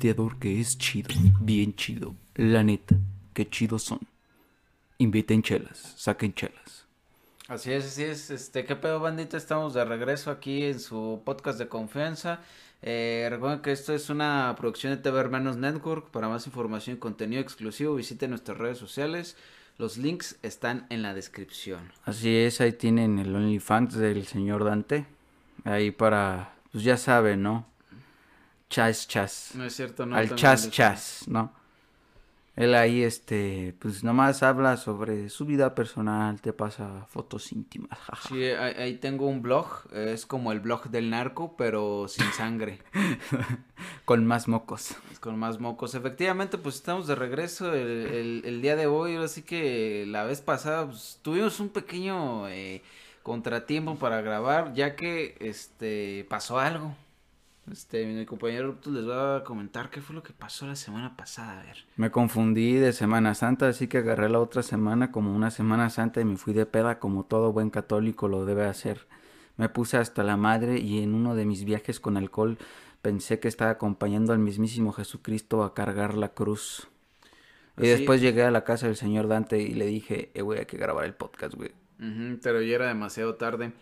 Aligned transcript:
pisteador 0.00 0.38
que 0.38 0.58
es 0.58 0.78
chido, 0.78 1.10
bien 1.40 1.74
chido. 1.74 2.14
La 2.34 2.62
neta, 2.62 2.96
qué 3.34 3.48
chidos 3.48 3.82
son. 3.82 4.00
Inviten 4.96 5.42
chelas, 5.42 5.94
saquen 5.98 6.32
chelas. 6.32 6.86
Así 7.48 7.70
es, 7.72 7.84
así 7.84 8.04
es. 8.04 8.30
Este, 8.30 8.64
¿qué 8.64 8.76
pedo, 8.76 8.98
bandita? 9.00 9.36
Estamos 9.36 9.74
de 9.74 9.84
regreso 9.84 10.30
aquí 10.30 10.64
en 10.64 10.80
su 10.80 11.20
podcast 11.22 11.58
de 11.58 11.68
confianza. 11.68 12.40
Eh, 12.80 13.28
recuerden 13.30 13.60
que 13.60 13.72
esto 13.72 13.92
es 13.92 14.08
una 14.08 14.54
producción 14.56 14.94
de 14.94 15.02
TV 15.02 15.20
Hermanos 15.20 15.58
Network. 15.58 16.10
Para 16.10 16.30
más 16.30 16.46
información 16.46 16.96
y 16.96 16.98
contenido 16.98 17.42
exclusivo, 17.42 17.94
visiten 17.94 18.30
nuestras 18.30 18.56
redes 18.56 18.78
sociales. 18.78 19.36
Los 19.76 19.98
links 19.98 20.38
están 20.42 20.86
en 20.88 21.02
la 21.02 21.12
descripción. 21.12 21.92
Así 22.04 22.34
es, 22.34 22.62
ahí 22.62 22.72
tienen 22.72 23.18
el 23.18 23.36
OnlyFans 23.36 23.96
del 23.96 24.26
señor 24.26 24.64
Dante. 24.64 25.04
Ahí 25.64 25.90
para, 25.90 26.54
pues 26.72 26.84
ya 26.84 26.96
saben, 26.96 27.42
¿no? 27.42 27.69
Chas 28.70 29.06
chas. 29.08 29.50
No 29.54 29.64
es 29.64 29.74
cierto, 29.76 30.06
no. 30.06 30.16
Al 30.16 30.34
chas 30.36 30.70
chas, 30.70 31.24
¿no? 31.26 31.52
Él 32.56 32.74
ahí, 32.74 33.02
este, 33.02 33.74
pues 33.78 34.04
nomás 34.04 34.42
habla 34.42 34.76
sobre 34.76 35.30
su 35.30 35.46
vida 35.46 35.74
personal, 35.74 36.40
te 36.42 36.52
pasa 36.52 37.06
fotos 37.08 37.52
íntimas, 37.52 37.98
jaja. 37.98 38.28
Sí, 38.28 38.44
ahí, 38.44 38.96
tengo 38.98 39.26
un 39.28 39.40
blog. 39.40 39.66
Es 39.94 40.26
como 40.26 40.52
el 40.52 40.60
blog 40.60 40.90
del 40.90 41.08
narco, 41.10 41.56
pero 41.56 42.06
sin 42.06 42.30
sangre. 42.32 42.80
Con 44.04 44.26
más 44.26 44.46
mocos. 44.46 44.94
con 45.20 45.38
más 45.38 45.58
mocos. 45.58 45.94
Efectivamente, 45.94 46.58
pues 46.58 46.74
estamos 46.76 47.06
de 47.06 47.14
regreso 47.14 47.72
el, 47.72 47.88
el- 48.06 48.42
el 48.44 48.60
día 48.62 48.76
de 48.76 48.86
hoy. 48.86 49.14
Ahora 49.16 49.28
sí 49.28 49.42
que 49.42 50.04
la 50.06 50.24
vez 50.24 50.40
pasada 50.42 50.86
pues, 50.86 51.18
tuvimos 51.22 51.60
un 51.60 51.70
pequeño 51.70 52.48
eh, 52.48 52.82
contratiempo 53.22 53.94
para 53.96 54.20
grabar, 54.20 54.74
ya 54.74 54.96
que 54.96 55.36
este 55.40 56.26
pasó 56.28 56.58
algo. 56.58 56.94
Este, 57.70 58.04
mi 58.06 58.26
compañero 58.26 58.76
les 58.86 59.08
va 59.08 59.36
a 59.36 59.44
comentar 59.44 59.90
qué 59.90 60.00
fue 60.00 60.14
lo 60.14 60.22
que 60.22 60.32
pasó 60.32 60.66
la 60.66 60.76
semana 60.76 61.16
pasada. 61.16 61.60
A 61.60 61.64
ver. 61.64 61.84
Me 61.96 62.10
confundí 62.10 62.74
de 62.74 62.92
Semana 62.92 63.34
Santa, 63.34 63.68
así 63.68 63.86
que 63.86 63.98
agarré 63.98 64.28
la 64.28 64.40
otra 64.40 64.62
semana 64.62 65.12
como 65.12 65.34
una 65.34 65.50
Semana 65.50 65.90
Santa 65.90 66.20
y 66.20 66.24
me 66.24 66.36
fui 66.36 66.52
de 66.52 66.66
peda 66.66 66.98
como 66.98 67.24
todo 67.24 67.52
buen 67.52 67.70
católico 67.70 68.28
lo 68.28 68.44
debe 68.44 68.64
hacer. 68.64 69.06
Me 69.56 69.68
puse 69.68 69.98
hasta 69.98 70.22
la 70.22 70.36
madre 70.36 70.78
y 70.78 71.02
en 71.02 71.14
uno 71.14 71.34
de 71.34 71.44
mis 71.44 71.64
viajes 71.64 72.00
con 72.00 72.16
alcohol 72.16 72.58
pensé 73.02 73.40
que 73.40 73.48
estaba 73.48 73.70
acompañando 73.70 74.32
al 74.32 74.38
mismísimo 74.38 74.92
Jesucristo 74.92 75.62
a 75.62 75.74
cargar 75.74 76.14
la 76.14 76.30
cruz. 76.30 76.88
Y 77.78 77.86
después 77.86 78.20
llegué 78.20 78.42
a 78.42 78.50
la 78.50 78.64
casa 78.64 78.86
del 78.86 78.96
señor 78.96 79.28
Dante 79.28 79.58
y 79.60 79.74
le 79.74 79.86
dije, 79.86 80.30
eh, 80.34 80.42
güey, 80.42 80.58
hay 80.58 80.66
que 80.66 80.76
grabar 80.76 81.04
el 81.04 81.14
podcast, 81.14 81.54
güey. 81.54 81.72
Pero 82.42 82.62
ya 82.62 82.74
era 82.74 82.88
demasiado 82.88 83.34
tarde. 83.36 83.72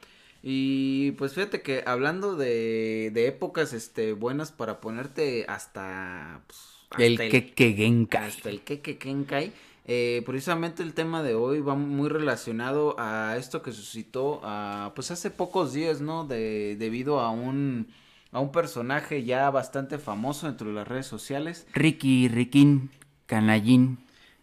Y 0.50 1.12
pues 1.12 1.34
fíjate 1.34 1.60
que 1.60 1.82
hablando 1.84 2.34
de, 2.34 3.10
de 3.12 3.26
épocas 3.26 3.74
este 3.74 4.14
buenas 4.14 4.50
para 4.50 4.80
ponerte 4.80 5.44
hasta, 5.46 6.40
pues, 6.46 6.58
hasta 6.88 7.02
El 7.04 7.18
que 7.18 7.52
que 7.52 7.74
genkai. 7.74 8.28
hasta 8.28 8.48
el 8.48 8.62
Keke 8.62 8.96
Kenkai. 8.96 9.52
Eh, 9.84 10.22
precisamente 10.24 10.82
el 10.82 10.94
tema 10.94 11.22
de 11.22 11.34
hoy 11.34 11.60
va 11.60 11.74
muy 11.74 12.08
relacionado 12.08 12.96
a 12.98 13.36
esto 13.36 13.60
que 13.60 13.72
suscitó 13.72 14.40
a, 14.42 14.92
pues 14.94 15.10
hace 15.10 15.30
pocos 15.30 15.74
días, 15.74 16.00
¿no? 16.00 16.24
De, 16.26 16.76
debido 16.76 17.20
a 17.20 17.28
un, 17.30 17.88
a 18.32 18.40
un 18.40 18.50
personaje 18.50 19.24
ya 19.24 19.50
bastante 19.50 19.98
famoso 19.98 20.46
dentro 20.46 20.68
de 20.68 20.74
las 20.76 20.88
redes 20.88 21.06
sociales. 21.06 21.66
Ricky, 21.74 22.28
Riquín, 22.28 22.90
Canallín. 23.26 23.98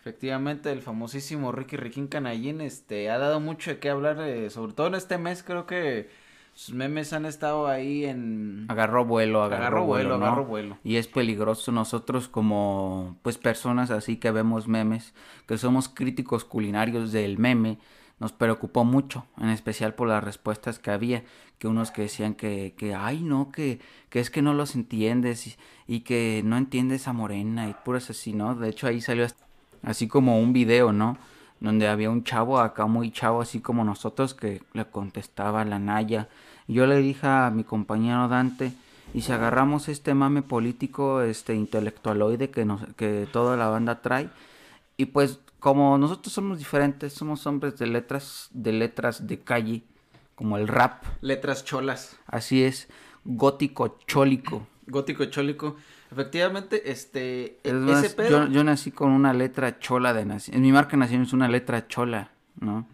Efectivamente, 0.05 0.71
el 0.71 0.83
famosísimo 0.83 1.51
Ricky 1.51 1.77
Riquín 1.77 2.05
Canallín, 2.05 2.61
este, 2.61 3.09
ha 3.09 3.17
dado 3.17 3.39
mucho 3.39 3.71
de 3.71 3.79
qué 3.79 3.89
hablar, 3.89 4.21
eh, 4.21 4.51
sobre 4.51 4.73
todo 4.73 4.85
en 4.85 4.93
este 4.93 5.17
mes, 5.17 5.41
creo 5.41 5.65
que 5.65 6.11
sus 6.53 6.75
memes 6.75 7.11
han 7.11 7.25
estado 7.25 7.65
ahí 7.65 8.05
en... 8.05 8.67
Agarró 8.69 9.03
vuelo, 9.03 9.41
agarró, 9.41 9.63
Agarró 9.63 9.85
vuelo, 9.85 10.09
vuelo, 10.09 10.17
¿no? 10.19 10.25
agarró 10.27 10.45
vuelo. 10.45 10.77
Y 10.83 10.97
es 10.97 11.07
peligroso 11.07 11.71
nosotros 11.71 12.27
como 12.27 13.17
pues 13.23 13.39
personas 13.39 13.89
así 13.89 14.17
que 14.17 14.29
vemos 14.29 14.67
memes, 14.67 15.15
que 15.47 15.57
somos 15.57 15.89
críticos 15.89 16.45
culinarios 16.45 17.11
del 17.11 17.39
meme, 17.39 17.79
nos 18.19 18.31
preocupó 18.31 18.83
mucho, 18.83 19.25
en 19.39 19.49
especial 19.49 19.95
por 19.95 20.07
las 20.07 20.23
respuestas 20.23 20.77
que 20.77 20.91
había, 20.91 21.23
que 21.57 21.67
unos 21.67 21.89
que 21.89 22.03
decían 22.03 22.35
que, 22.35 22.75
que 22.77 22.93
ay 22.93 23.23
no, 23.23 23.51
que, 23.51 23.79
que 24.09 24.19
es 24.19 24.29
que 24.29 24.43
no 24.43 24.53
los 24.53 24.75
entiendes 24.75 25.47
y, 25.47 25.55
y 25.87 26.01
que 26.01 26.43
no 26.45 26.57
entiendes 26.57 27.07
a 27.07 27.13
Morena 27.13 27.67
y 27.67 27.73
puras 27.83 28.11
así, 28.11 28.33
¿no? 28.33 28.53
De 28.53 28.69
hecho 28.69 28.85
ahí 28.85 29.01
salió 29.01 29.25
hasta- 29.25 29.44
así 29.85 30.07
como 30.07 30.39
un 30.39 30.51
video, 30.51 30.91
¿no? 30.91 31.17
Donde 31.61 31.87
había 31.87 32.09
un 32.09 32.23
chavo 32.23 32.59
acá 32.59 32.85
muy 32.85 33.11
chavo 33.11 33.41
así 33.41 33.61
como 33.61 33.85
nosotros 33.85 34.33
que 34.33 34.61
le 34.73 34.85
contestaba 34.85 35.61
a 35.61 35.65
la 35.65 35.79
Naya. 35.79 36.27
Yo 36.67 36.85
le 36.87 36.97
dije 36.97 37.25
a 37.27 37.51
mi 37.51 37.63
compañero 37.63 38.27
Dante, 38.27 38.73
y 39.13 39.21
si 39.21 39.31
agarramos 39.31 39.87
este 39.87 40.13
mame 40.13 40.41
político, 40.41 41.21
este 41.21 41.55
intelectualoide 41.55 42.49
que 42.49 42.65
nos, 42.65 42.81
que 42.95 43.27
toda 43.31 43.55
la 43.55 43.69
banda 43.69 44.01
trae, 44.01 44.29
y 44.97 45.05
pues 45.05 45.39
como 45.59 45.97
nosotros 45.97 46.33
somos 46.33 46.57
diferentes, 46.57 47.13
somos 47.13 47.47
hombres 47.47 47.77
de 47.77 47.87
letras, 47.87 48.49
de 48.51 48.73
letras 48.73 49.27
de 49.27 49.39
calle, 49.39 49.83
como 50.35 50.57
el 50.57 50.67
rap, 50.67 51.03
Letras 51.21 51.63
cholas. 51.63 52.17
así 52.27 52.63
es, 52.63 52.89
gótico 53.23 53.97
chólico. 54.05 54.67
Gótico 54.87 55.25
chólico. 55.25 55.77
Efectivamente, 56.11 56.91
este, 56.91 57.57
Es 57.63 57.71
e- 57.71 57.73
más, 57.73 58.13
pedo... 58.13 58.45
yo, 58.45 58.47
yo 58.51 58.63
nací 58.63 58.91
con 58.91 59.11
una 59.11 59.33
letra 59.33 59.79
chola 59.79 60.13
de 60.13 60.25
nacimiento. 60.25 60.57
En 60.57 60.61
mi 60.61 60.71
marca 60.71 60.91
de 60.91 60.97
nacimiento 60.97 61.27
es 61.29 61.33
una 61.33 61.47
letra 61.47 61.87
chola, 61.87 62.31
¿no? 62.59 62.87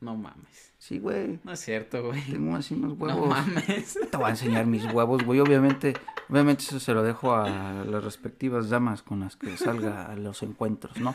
No 0.00 0.16
mames. 0.16 0.72
Sí, 0.78 0.98
güey. 0.98 1.38
No 1.44 1.52
es 1.52 1.60
cierto, 1.60 2.02
güey. 2.04 2.20
Tengo 2.22 2.56
así 2.56 2.74
unos 2.74 2.98
No 2.98 3.04
huevos. 3.04 3.28
mames. 3.28 3.98
Te 4.10 4.16
voy 4.16 4.26
a 4.26 4.30
enseñar 4.30 4.66
mis 4.66 4.84
huevos, 4.92 5.22
güey. 5.24 5.38
Obviamente, 5.38 5.94
obviamente 6.28 6.64
eso 6.64 6.80
se 6.80 6.92
lo 6.92 7.04
dejo 7.04 7.34
a 7.36 7.84
las 7.84 8.02
respectivas 8.02 8.68
damas 8.68 9.02
con 9.02 9.20
las 9.20 9.36
que 9.36 9.56
salga 9.56 10.06
a 10.06 10.16
los 10.16 10.42
encuentros, 10.42 10.96
¿no? 10.96 11.14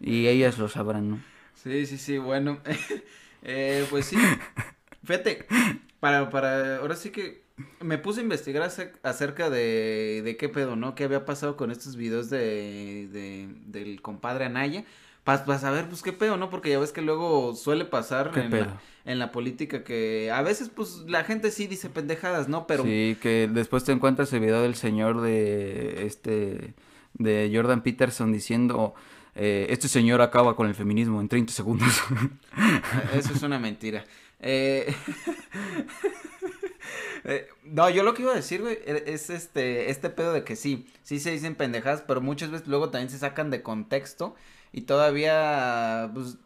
Y 0.00 0.28
ellas 0.28 0.56
lo 0.56 0.68
sabrán, 0.70 1.10
¿no? 1.10 1.20
Sí, 1.54 1.84
sí, 1.84 1.98
sí, 1.98 2.16
bueno. 2.16 2.60
eh, 3.42 3.86
pues 3.90 4.06
sí. 4.06 4.16
Fíjate, 5.04 5.46
para, 5.98 6.30
para, 6.30 6.76
ahora 6.78 6.96
sí 6.96 7.10
que 7.10 7.42
me 7.80 7.98
puse 7.98 8.20
a 8.20 8.22
investigar 8.22 8.62
acer- 8.62 8.92
acerca 9.02 9.50
de, 9.50 10.22
de 10.24 10.36
qué 10.36 10.48
pedo, 10.48 10.76
¿no? 10.76 10.94
¿Qué 10.94 11.04
había 11.04 11.24
pasado 11.24 11.56
con 11.56 11.70
estos 11.70 11.96
videos 11.96 12.30
de, 12.30 13.08
de, 13.12 13.48
del 13.66 14.02
compadre 14.02 14.44
Anaya? 14.46 14.84
Para 15.24 15.58
saber, 15.58 15.86
pues, 15.88 16.02
qué 16.02 16.12
pedo, 16.12 16.36
¿no? 16.38 16.48
Porque 16.50 16.70
ya 16.70 16.78
ves 16.78 16.92
que 16.92 17.02
luego 17.02 17.54
suele 17.54 17.84
pasar 17.84 18.30
¿Qué 18.32 18.40
en 18.40 18.50
la, 18.50 18.80
en 19.04 19.18
la 19.18 19.30
política 19.32 19.84
que 19.84 20.30
a 20.32 20.42
veces, 20.42 20.70
pues, 20.70 21.04
la 21.06 21.24
gente 21.24 21.50
sí 21.50 21.66
dice 21.66 21.90
pendejadas, 21.90 22.48
¿no? 22.48 22.66
Pero 22.66 22.82
Sí, 22.84 23.16
que 23.20 23.48
después 23.52 23.84
te 23.84 23.92
encuentras 23.92 24.32
el 24.32 24.40
video 24.40 24.62
del 24.62 24.74
señor 24.74 25.20
de 25.20 26.06
este 26.06 26.74
de 27.14 27.50
Jordan 27.52 27.82
Peterson 27.82 28.32
diciendo 28.32 28.94
eh, 29.34 29.66
este 29.70 29.88
señor 29.88 30.22
acaba 30.22 30.56
con 30.56 30.68
el 30.68 30.74
feminismo 30.74 31.20
en 31.20 31.28
30 31.28 31.52
segundos. 31.52 32.00
Eso 33.14 33.32
es 33.34 33.42
una 33.42 33.58
mentira. 33.58 34.04
Eh, 34.40 34.92
no, 37.64 37.90
yo 37.90 38.02
lo 38.02 38.14
que 38.14 38.22
iba 38.22 38.32
a 38.32 38.36
decir, 38.36 38.62
güey, 38.62 38.78
e- 38.86 39.04
es 39.06 39.30
este, 39.30 39.90
este 39.90 40.10
pedo 40.10 40.32
de 40.32 40.44
que 40.44 40.56
sí, 40.56 40.86
sí 41.02 41.20
se 41.20 41.30
dicen 41.30 41.54
pendejadas, 41.54 42.02
pero 42.02 42.20
muchas 42.20 42.50
veces 42.50 42.66
luego 42.68 42.90
también 42.90 43.10
se 43.10 43.18
sacan 43.18 43.50
de 43.50 43.62
contexto 43.62 44.34
y 44.72 44.82
todavía, 44.82 46.10
pues, 46.14 46.38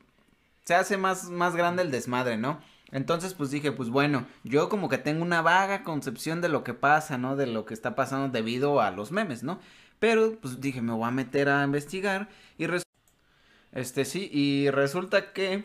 se 0.64 0.74
hace 0.74 0.96
más, 0.96 1.30
más 1.30 1.56
grande 1.56 1.82
el 1.82 1.90
desmadre, 1.90 2.36
¿no? 2.38 2.60
Entonces, 2.92 3.34
pues 3.34 3.50
dije, 3.50 3.72
pues 3.72 3.90
bueno, 3.90 4.26
yo 4.44 4.68
como 4.68 4.88
que 4.88 4.98
tengo 4.98 5.22
una 5.22 5.42
vaga 5.42 5.82
concepción 5.84 6.40
de 6.40 6.48
lo 6.48 6.64
que 6.64 6.74
pasa, 6.74 7.18
¿no? 7.18 7.36
De 7.36 7.46
lo 7.46 7.64
que 7.66 7.74
está 7.74 7.94
pasando 7.96 8.28
debido 8.30 8.80
a 8.80 8.90
los 8.90 9.12
memes, 9.12 9.42
¿no? 9.42 9.60
Pero, 9.98 10.38
pues 10.40 10.60
dije, 10.60 10.82
me 10.82 10.92
voy 10.92 11.08
a 11.08 11.10
meter 11.10 11.48
a 11.48 11.64
investigar 11.64 12.28
y 12.58 12.66
este 13.72 14.04
sí, 14.04 14.30
y 14.32 14.70
resulta 14.70 15.32
que 15.32 15.64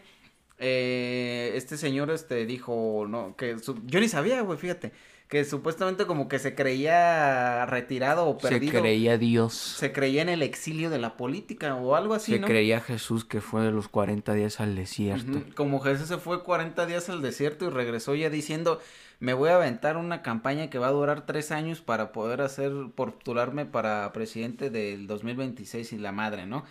eh, 0.60 1.52
este 1.56 1.78
señor 1.78 2.12
este 2.12 2.46
dijo, 2.46 3.06
no, 3.08 3.36
que 3.36 3.60
su- 3.60 3.82
yo 3.86 4.00
ni 4.00 4.08
sabía, 4.10 4.42
güey, 4.42 4.58
fíjate, 4.58 4.92
que 5.28 5.46
supuestamente 5.46 6.06
como 6.08 6.28
que 6.28 6.40
se 6.40 6.56
creía 6.56 7.66
retirado 7.68 8.28
o 8.28 8.40
Se 8.40 8.50
perdido. 8.50 8.82
creía 8.82 9.18
Dios. 9.20 9.54
Se 9.54 9.92
creía 9.94 10.22
en 10.24 10.30
el 10.30 10.42
exilio 10.42 10.90
de 10.90 10.98
la 10.98 11.18
política 11.18 11.76
o 11.76 11.96
algo 11.96 12.16
así, 12.16 12.34
Se 12.34 12.40
¿no? 12.40 12.48
creía 12.48 12.82
Jesús 12.82 13.26
que 13.26 13.40
fue 13.40 13.62
de 13.62 13.72
los 13.72 13.88
40 13.90 14.34
días 14.34 14.60
al 14.60 14.76
desierto. 14.76 15.44
Como 15.56 15.80
Jesús 15.82 16.08
se 16.08 16.18
fue 16.18 16.44
40 16.44 16.86
días 16.88 17.10
al 17.10 17.22
desierto 17.22 17.66
y 17.66 17.70
regresó 17.70 18.16
ya 18.16 18.32
diciendo, 18.32 18.80
me 19.20 19.34
voy 19.34 19.50
a 19.50 19.56
aventar 19.58 19.98
una 19.98 20.24
campaña 20.24 20.70
que 20.72 20.80
va 20.80 20.88
a 20.88 20.92
durar 20.92 21.26
tres 21.28 21.52
años 21.52 21.80
para 21.82 22.12
poder 22.12 22.42
hacer, 22.42 22.72
postularme 22.96 23.66
para 23.66 24.12
presidente 24.14 24.72
del 24.72 25.06
2026 25.06 25.94
y 25.94 25.98
la 26.00 26.12
madre, 26.12 26.48
¿no? 26.48 26.66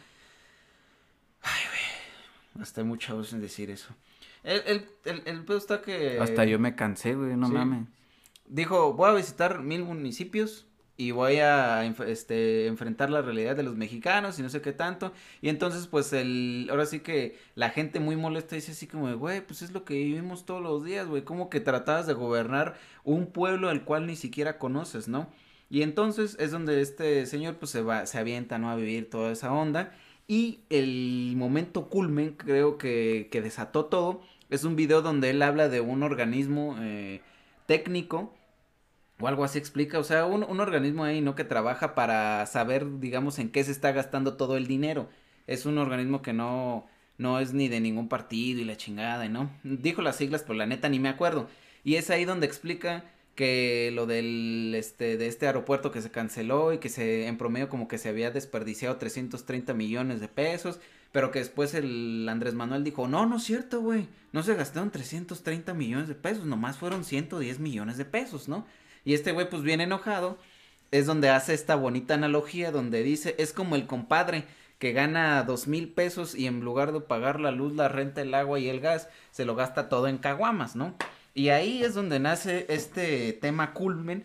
Ay, 1.42 1.60
güey, 1.68 1.77
hasta 2.60 2.80
hay 2.80 2.86
mucha 2.86 3.14
voz 3.14 3.32
en 3.32 3.40
decir 3.40 3.70
eso. 3.70 3.94
El, 4.42 4.62
el, 4.66 4.86
el, 5.04 5.22
el 5.26 5.44
pedo 5.44 5.58
está 5.58 5.80
que... 5.82 6.18
Hasta 6.20 6.44
yo 6.44 6.58
me 6.58 6.74
cansé, 6.74 7.14
güey, 7.14 7.36
no 7.36 7.48
sí. 7.48 7.52
mames. 7.52 7.88
Dijo, 8.46 8.94
voy 8.94 9.10
a 9.10 9.14
visitar 9.14 9.62
mil 9.62 9.84
municipios 9.84 10.66
y 10.96 11.12
voy 11.12 11.36
a 11.36 11.84
este, 11.84 12.66
enfrentar 12.66 13.10
la 13.10 13.22
realidad 13.22 13.54
de 13.54 13.62
los 13.62 13.76
mexicanos 13.76 14.38
y 14.38 14.42
no 14.42 14.48
sé 14.48 14.60
qué 14.60 14.72
tanto. 14.72 15.12
Y 15.40 15.48
entonces, 15.48 15.86
pues, 15.86 16.12
el, 16.12 16.66
ahora 16.70 16.86
sí 16.86 17.00
que 17.00 17.38
la 17.54 17.70
gente 17.70 18.00
muy 18.00 18.16
molesta 18.16 18.56
dice 18.56 18.72
así 18.72 18.86
como, 18.86 19.14
güey, 19.16 19.46
pues 19.46 19.62
es 19.62 19.72
lo 19.72 19.84
que 19.84 19.94
vivimos 19.94 20.44
todos 20.44 20.62
los 20.62 20.84
días, 20.84 21.06
güey. 21.06 21.22
Como 21.22 21.50
que 21.50 21.60
tratabas 21.60 22.06
de 22.06 22.14
gobernar 22.14 22.76
un 23.04 23.26
pueblo 23.26 23.68
al 23.68 23.84
cual 23.84 24.06
ni 24.06 24.16
siquiera 24.16 24.58
conoces, 24.58 25.06
¿no? 25.06 25.30
Y 25.70 25.82
entonces 25.82 26.36
es 26.40 26.50
donde 26.50 26.80
este 26.80 27.26
señor 27.26 27.56
pues 27.58 27.70
se 27.70 27.82
va, 27.82 28.06
se 28.06 28.18
avienta, 28.18 28.58
¿no? 28.58 28.70
A 28.70 28.76
vivir 28.76 29.10
toda 29.10 29.30
esa 29.30 29.52
onda. 29.52 29.92
Y 30.28 30.60
el 30.68 31.34
momento 31.36 31.88
culmen, 31.88 32.34
creo 32.36 32.76
que, 32.78 33.28
que 33.32 33.40
desató 33.40 33.86
todo, 33.86 34.22
es 34.50 34.64
un 34.64 34.76
video 34.76 35.02
donde 35.02 35.30
él 35.30 35.42
habla 35.42 35.68
de 35.68 35.80
un 35.80 36.02
organismo 36.02 36.76
eh, 36.80 37.22
técnico 37.66 38.34
o 39.20 39.26
algo 39.26 39.42
así 39.42 39.58
explica, 39.58 39.98
o 39.98 40.04
sea, 40.04 40.26
un, 40.26 40.44
un, 40.44 40.60
organismo 40.60 41.04
ahí, 41.04 41.20
¿no? 41.20 41.34
Que 41.34 41.44
trabaja 41.44 41.94
para 41.94 42.46
saber, 42.46 43.00
digamos, 43.00 43.38
en 43.38 43.50
qué 43.50 43.64
se 43.64 43.72
está 43.72 43.90
gastando 43.92 44.36
todo 44.36 44.56
el 44.56 44.66
dinero. 44.66 45.08
Es 45.46 45.66
un 45.66 45.78
organismo 45.78 46.22
que 46.22 46.32
no, 46.32 46.86
no 47.16 47.40
es 47.40 47.52
ni 47.52 47.68
de 47.68 47.80
ningún 47.80 48.08
partido 48.08 48.60
y 48.60 48.64
la 48.64 48.76
chingada, 48.76 49.28
¿no? 49.28 49.50
Dijo 49.64 50.02
las 50.02 50.16
siglas, 50.16 50.42
pero 50.42 50.54
la 50.54 50.66
neta 50.66 50.88
ni 50.88 51.00
me 51.00 51.08
acuerdo. 51.08 51.48
Y 51.84 51.96
es 51.96 52.10
ahí 52.10 52.24
donde 52.24 52.46
explica 52.46 53.04
que 53.38 53.92
lo 53.94 54.06
del 54.06 54.74
este 54.76 55.16
de 55.16 55.28
este 55.28 55.46
aeropuerto 55.46 55.92
que 55.92 56.02
se 56.02 56.10
canceló 56.10 56.72
y 56.72 56.78
que 56.78 56.88
se 56.88 57.28
en 57.28 57.38
promedio 57.38 57.68
como 57.68 57.86
que 57.86 57.96
se 57.96 58.08
había 58.08 58.32
desperdiciado 58.32 58.96
330 58.96 59.74
millones 59.74 60.20
de 60.20 60.26
pesos, 60.26 60.80
pero 61.12 61.30
que 61.30 61.38
después 61.38 61.72
el 61.74 62.28
Andrés 62.28 62.54
Manuel 62.54 62.82
dijo, 62.82 63.06
"No, 63.06 63.26
no 63.26 63.36
es 63.36 63.44
cierto, 63.44 63.80
güey. 63.80 64.08
No 64.32 64.42
se 64.42 64.56
gastaron 64.56 64.90
330 64.90 65.72
millones 65.72 66.08
de 66.08 66.16
pesos, 66.16 66.46
nomás 66.46 66.78
fueron 66.78 67.04
110 67.04 67.60
millones 67.60 67.96
de 67.96 68.04
pesos, 68.04 68.48
¿no?" 68.48 68.66
Y 69.04 69.14
este 69.14 69.30
güey 69.30 69.48
pues 69.48 69.62
bien 69.62 69.80
enojado 69.80 70.36
es 70.90 71.06
donde 71.06 71.30
hace 71.30 71.54
esta 71.54 71.76
bonita 71.76 72.14
analogía 72.14 72.72
donde 72.72 73.04
dice, 73.04 73.36
"Es 73.38 73.52
como 73.52 73.76
el 73.76 73.86
compadre 73.86 74.46
que 74.80 74.92
gana 74.92 75.44
dos 75.44 75.68
mil 75.68 75.88
pesos 75.92 76.34
y 76.34 76.48
en 76.48 76.58
lugar 76.58 76.90
de 76.90 77.00
pagar 77.02 77.38
la 77.38 77.52
luz, 77.52 77.72
la 77.76 77.86
renta, 77.86 78.20
el 78.20 78.34
agua 78.34 78.58
y 78.58 78.68
el 78.68 78.80
gas, 78.80 79.08
se 79.30 79.44
lo 79.44 79.54
gasta 79.54 79.88
todo 79.88 80.08
en 80.08 80.18
caguamas, 80.18 80.74
¿no? 80.74 80.96
Y 81.38 81.50
ahí 81.50 81.84
es 81.84 81.94
donde 81.94 82.18
nace 82.18 82.66
este 82.68 83.32
tema 83.32 83.72
culmen, 83.72 84.24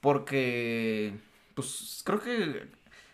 porque, 0.00 1.12
pues, 1.54 2.00
creo 2.06 2.22
que 2.22 2.62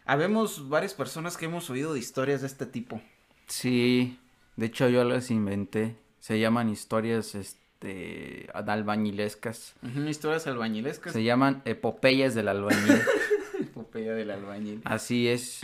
habemos 0.04 0.68
varias 0.68 0.94
personas 0.94 1.36
que 1.36 1.46
hemos 1.46 1.68
oído 1.68 1.92
de 1.92 1.98
historias 1.98 2.42
de 2.42 2.46
este 2.46 2.64
tipo. 2.64 3.02
Sí, 3.48 4.20
de 4.54 4.66
hecho 4.66 4.88
yo 4.88 5.02
las 5.02 5.32
inventé. 5.32 5.96
Se 6.20 6.38
llaman 6.38 6.68
historias, 6.68 7.34
este, 7.34 8.48
albañilescas. 8.54 9.74
Uh 9.82 9.88
-huh, 9.88 10.08
historias 10.08 10.46
albañilescas. 10.46 11.12
Se 11.12 11.24
llaman 11.24 11.60
epopeyas 11.64 12.36
del 12.36 12.46
albañil. 12.46 13.02
Epopeya 13.60 14.14
del 14.14 14.30
albañil. 14.30 14.80
Así 14.84 15.26
es. 15.26 15.62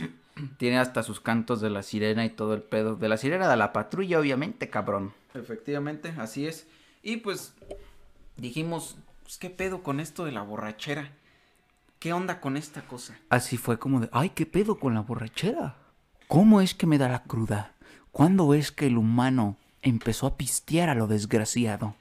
Tiene 0.57 0.77
hasta 0.77 1.03
sus 1.03 1.21
cantos 1.21 1.61
de 1.61 1.69
la 1.69 1.83
sirena 1.83 2.25
y 2.25 2.31
todo 2.31 2.53
el 2.53 2.63
pedo. 2.63 2.97
De 2.97 3.07
la 3.07 3.15
sirena 3.15 3.49
de 3.49 3.55
la 3.55 3.71
patrulla, 3.71 4.19
obviamente, 4.19 4.69
cabrón. 4.69 5.13
Efectivamente, 5.33 6.13
así 6.17 6.47
es. 6.47 6.67
Y 7.07 7.15
pues 7.15 7.53
dijimos, 8.35 8.97
pues, 9.23 9.37
¿qué 9.37 9.49
pedo 9.49 9.81
con 9.81 10.01
esto 10.01 10.25
de 10.25 10.33
la 10.33 10.41
borrachera? 10.41 11.13
¿Qué 11.99 12.11
onda 12.11 12.41
con 12.41 12.57
esta 12.57 12.81
cosa? 12.85 13.17
Así 13.29 13.55
fue 13.55 13.79
como 13.79 14.01
de, 14.01 14.09
ay, 14.11 14.31
¿qué 14.31 14.45
pedo 14.45 14.77
con 14.77 14.93
la 14.93 14.99
borrachera? 14.99 15.77
¿Cómo 16.27 16.59
es 16.59 16.73
que 16.73 16.85
me 16.85 16.97
da 16.97 17.07
la 17.07 17.23
cruda? 17.23 17.71
¿Cuándo 18.11 18.53
es 18.53 18.73
que 18.73 18.87
el 18.87 18.97
humano 18.97 19.55
empezó 19.81 20.27
a 20.27 20.35
pistear 20.35 20.89
a 20.89 20.95
lo 20.95 21.07
desgraciado? 21.07 21.95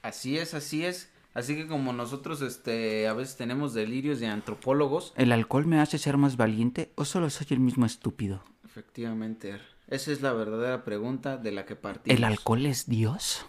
Así 0.00 0.38
es, 0.38 0.54
así 0.54 0.86
es. 0.86 1.10
Así 1.34 1.54
que 1.54 1.66
como 1.66 1.92
nosotros 1.92 2.40
este 2.40 3.08
a 3.08 3.12
veces 3.12 3.36
tenemos 3.36 3.74
delirios 3.74 4.20
de 4.20 4.28
antropólogos. 4.28 5.12
¿El 5.16 5.32
alcohol 5.32 5.66
me 5.66 5.80
hace 5.80 5.98
ser 5.98 6.16
más 6.16 6.38
valiente 6.38 6.92
o 6.94 7.04
solo 7.04 7.28
soy 7.28 7.48
el 7.50 7.60
mismo 7.60 7.84
estúpido? 7.84 8.42
Efectivamente. 8.64 9.60
Esa 9.88 10.12
es 10.12 10.22
la 10.22 10.32
verdadera 10.32 10.82
pregunta 10.82 11.36
de 11.36 11.52
la 11.52 11.66
que 11.66 11.76
partimos. 11.76 12.16
¿El 12.16 12.24
alcohol 12.24 12.64
es 12.64 12.86
Dios? 12.86 13.44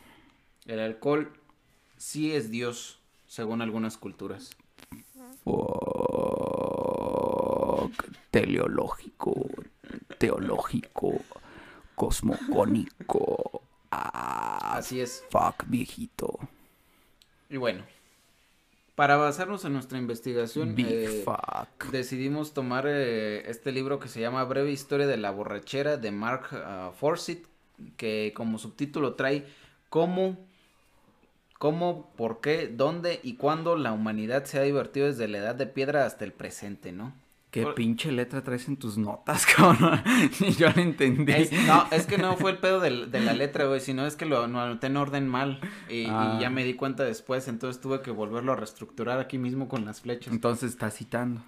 El 0.67 0.79
alcohol 0.79 1.33
sí 1.97 2.33
es 2.33 2.51
Dios, 2.51 2.99
según 3.25 3.61
algunas 3.61 3.97
culturas. 3.97 4.55
Fuck. 5.43 5.67
Teleológico, 8.29 9.33
teológico, 10.17 11.21
cosmogónico. 11.95 13.61
Ah, 13.89 14.77
Así 14.77 14.99
es. 14.99 15.23
Fuck, 15.29 15.63
viejito. 15.67 16.37
Y 17.49 17.57
bueno, 17.57 17.83
para 18.95 19.15
basarnos 19.15 19.63
en 19.63 19.73
nuestra 19.73 19.97
investigación, 19.99 20.75
eh, 20.77 21.23
decidimos 21.91 22.53
tomar 22.53 22.85
eh, 22.87 23.49
este 23.49 23.71
libro 23.71 23.99
que 23.99 24.09
se 24.09 24.19
llama 24.19 24.43
Breve 24.43 24.71
Historia 24.71 25.07
de 25.07 25.17
la 25.17 25.31
Borrachera 25.31 25.97
de 25.97 26.11
Mark 26.11 26.49
uh, 26.51 26.91
Forsyth, 26.93 27.47
que 27.95 28.33
como 28.35 28.57
subtítulo 28.57 29.13
trae 29.13 29.45
cómo, 29.89 30.46
cómo, 31.57 32.11
por 32.15 32.41
qué, 32.41 32.67
dónde 32.67 33.19
y 33.23 33.33
cuándo 33.35 33.75
la 33.75 33.91
humanidad 33.93 34.45
se 34.45 34.59
ha 34.59 34.63
divertido 34.63 35.07
desde 35.07 35.27
la 35.27 35.39
edad 35.39 35.55
de 35.55 35.67
piedra 35.67 36.05
hasta 36.05 36.25
el 36.25 36.33
presente, 36.33 36.91
¿no? 36.91 37.13
¿Qué 37.51 37.63
Por- 37.63 37.75
pinche 37.75 38.11
letra 38.11 38.43
traes 38.43 38.67
en 38.67 38.75
tus 38.77 38.97
notas, 38.97 39.45
cabrón? 39.55 40.01
Ni 40.41 40.51
yo 40.51 40.69
lo 40.69 40.81
entendí. 40.81 41.31
Es- 41.31 41.51
no, 41.65 41.87
es 41.91 42.05
que 42.05 42.17
no 42.17 42.35
fue 42.37 42.51
el 42.51 42.57
pedo 42.59 42.79
de, 42.81 42.91
la 42.91 43.33
letra, 43.33 43.65
güey, 43.65 43.79
sino 43.79 44.05
es 44.05 44.15
que 44.15 44.25
lo, 44.25 44.45
lo 44.47 44.59
anoté 44.59 44.87
en 44.87 44.97
orden 44.97 45.27
mal 45.27 45.59
y, 45.89 46.01
y 46.01 46.07
Ah. 46.09 46.37
ya 46.41 46.49
me 46.49 46.63
di 46.65 46.73
cuenta 46.75 47.03
después, 47.03 47.47
entonces 47.47 47.81
tuve 47.81 48.01
que 48.01 48.11
volverlo 48.11 48.51
a 48.51 48.55
reestructurar 48.57 49.19
aquí 49.19 49.37
mismo 49.37 49.67
con 49.69 49.85
las 49.85 50.01
flechas. 50.01 50.33
Entonces 50.33 50.71
estás 50.71 50.95
citando. 50.95 51.41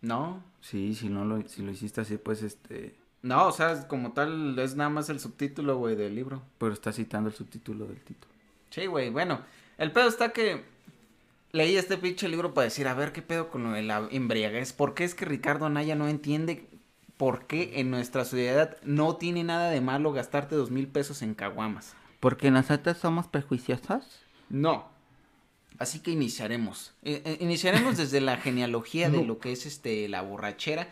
No, 0.00 0.42
Sí, 0.60 0.94
si 0.94 1.08
no 1.08 1.24
lo, 1.24 1.42
si 1.48 1.62
lo 1.62 1.72
hiciste 1.72 2.02
así, 2.02 2.18
pues 2.18 2.42
este. 2.42 2.94
no, 3.22 3.48
o 3.48 3.52
sea, 3.52 3.88
como 3.88 4.12
tal 4.12 4.56
es 4.60 4.76
nada 4.76 4.90
más 4.90 5.08
el 5.08 5.18
subtítulo, 5.18 5.76
güey, 5.78 5.96
del 5.96 6.14
libro. 6.14 6.40
Pero 6.58 6.72
estás 6.72 6.94
citando 6.96 7.30
el 7.30 7.34
subtítulo 7.34 7.86
del 7.86 8.00
título. 8.00 8.31
Sí, 8.72 8.86
güey, 8.86 9.10
bueno, 9.10 9.40
el 9.78 9.92
pedo 9.92 10.08
está 10.08 10.32
que 10.32 10.64
leí 11.52 11.76
este 11.76 11.98
pinche 11.98 12.28
libro 12.28 12.54
para 12.54 12.64
decir, 12.64 12.88
a 12.88 12.94
ver, 12.94 13.12
¿qué 13.12 13.22
pedo 13.22 13.50
con 13.50 13.64
lo 13.64 13.72
de 13.72 13.82
la 13.82 14.08
embriaguez? 14.10 14.72
¿Por 14.72 14.94
qué 14.94 15.04
es 15.04 15.14
que 15.14 15.26
Ricardo 15.26 15.66
Anaya 15.66 15.94
no 15.94 16.08
entiende 16.08 16.66
por 17.18 17.46
qué 17.46 17.72
en 17.80 17.90
nuestra 17.90 18.24
sociedad 18.24 18.78
no 18.82 19.16
tiene 19.16 19.44
nada 19.44 19.70
de 19.70 19.80
malo 19.80 20.12
gastarte 20.12 20.56
dos 20.56 20.70
mil 20.70 20.88
pesos 20.88 21.22
en 21.22 21.34
caguamas? 21.34 21.94
Porque 22.18 22.50
nosotros 22.50 22.96
somos 22.96 23.26
prejuiciosos. 23.28 24.22
No. 24.48 24.90
Así 25.78 26.00
que 26.00 26.10
iniciaremos. 26.10 26.94
Eh, 27.02 27.22
eh, 27.24 27.36
iniciaremos 27.40 27.96
desde 27.98 28.20
la 28.20 28.38
genealogía 28.38 29.10
de 29.10 29.22
lo 29.26 29.38
que 29.38 29.52
es 29.52 29.66
este 29.66 30.08
la 30.08 30.22
borrachera 30.22 30.88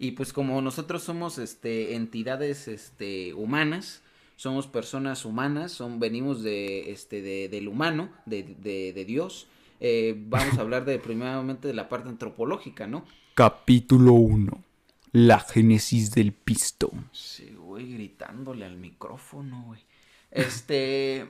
y 0.00 0.12
pues 0.12 0.32
como 0.32 0.62
nosotros 0.62 1.02
somos 1.02 1.36
este 1.36 1.94
entidades 1.94 2.66
este 2.66 3.34
humanas, 3.34 4.02
somos 4.40 4.66
personas 4.66 5.26
humanas, 5.26 5.70
son 5.70 6.00
venimos 6.00 6.42
de 6.42 6.92
este 6.92 7.20
de, 7.20 7.50
del 7.50 7.68
humano, 7.68 8.10
de, 8.24 8.42
de, 8.42 8.94
de 8.94 9.04
Dios. 9.04 9.48
eh, 9.80 10.14
vamos 10.16 10.56
a 10.56 10.62
hablar 10.62 10.86
de 10.86 10.98
primeramente 10.98 11.68
de 11.68 11.74
la 11.74 11.90
parte 11.90 12.08
antropológica, 12.08 12.86
¿no? 12.86 13.04
Capítulo 13.34 14.14
1. 14.14 14.64
La 15.12 15.40
génesis 15.40 16.12
del 16.12 16.32
pisto. 16.32 16.90
Sí, 17.12 17.54
güey, 17.54 17.92
gritándole 17.92 18.64
al 18.64 18.78
micrófono, 18.78 19.62
güey. 19.66 19.82
Este, 20.30 21.26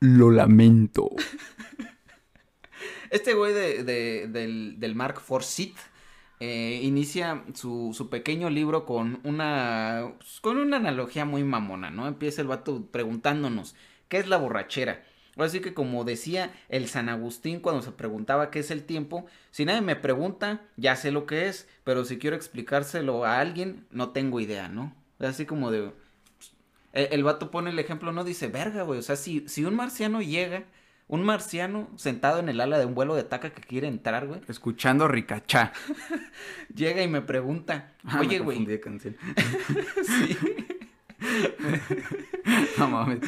Lo 0.00 0.30
lamento. 0.30 1.10
Este 3.10 3.34
güey 3.34 3.52
de, 3.52 3.84
de- 3.84 4.28
del, 4.28 4.76
del 4.78 4.94
Mark 4.94 5.20
Forsyth 5.20 5.76
eh, 6.40 6.80
inicia 6.82 7.44
su, 7.54 7.92
su 7.94 8.08
pequeño 8.08 8.50
libro 8.50 8.86
con 8.86 9.20
una, 9.24 10.14
pues, 10.18 10.40
con 10.40 10.56
una 10.56 10.78
analogía 10.78 11.24
muy 11.26 11.44
mamona, 11.44 11.90
¿no? 11.90 12.08
Empieza 12.08 12.40
el 12.40 12.48
vato 12.48 12.86
preguntándonos, 12.90 13.76
¿qué 14.08 14.18
es 14.18 14.26
la 14.26 14.38
borrachera? 14.38 15.04
Así 15.36 15.60
que 15.60 15.74
como 15.74 16.04
decía 16.04 16.52
el 16.68 16.88
San 16.88 17.08
Agustín 17.08 17.60
cuando 17.60 17.82
se 17.82 17.92
preguntaba 17.92 18.50
qué 18.50 18.60
es 18.60 18.70
el 18.70 18.84
tiempo, 18.84 19.26
si 19.50 19.64
nadie 19.64 19.80
me 19.82 19.96
pregunta, 19.96 20.62
ya 20.76 20.96
sé 20.96 21.12
lo 21.12 21.26
que 21.26 21.46
es, 21.48 21.68
pero 21.84 22.04
si 22.04 22.18
quiero 22.18 22.36
explicárselo 22.36 23.24
a 23.24 23.38
alguien, 23.40 23.86
no 23.90 24.10
tengo 24.10 24.40
idea, 24.40 24.68
¿no? 24.68 24.94
Así 25.18 25.46
como 25.46 25.70
de... 25.70 25.92
El, 26.92 27.08
el 27.12 27.24
vato 27.24 27.50
pone 27.50 27.70
el 27.70 27.78
ejemplo, 27.78 28.12
no 28.12 28.24
dice, 28.24 28.48
verga, 28.48 28.82
güey, 28.82 28.98
o 28.98 29.02
sea, 29.02 29.16
si, 29.16 29.48
si 29.48 29.64
un 29.64 29.76
marciano 29.76 30.22
llega, 30.22 30.64
un 31.10 31.24
marciano 31.24 31.88
sentado 31.96 32.38
en 32.38 32.48
el 32.48 32.60
ala 32.60 32.78
de 32.78 32.86
un 32.86 32.94
vuelo 32.94 33.16
de 33.16 33.24
taca 33.24 33.50
que 33.50 33.62
quiere 33.62 33.88
entrar, 33.88 34.28
güey, 34.28 34.40
Escuchando 34.46 35.08
Ricachá. 35.08 35.72
llega 36.74 37.02
y 37.02 37.08
me 37.08 37.20
pregunta, 37.20 37.92
Ah, 38.04 38.20
oye, 38.20 38.38
güey, 38.38 38.58
sí, 40.06 40.36
No 42.78 42.88
mames. 42.88 43.20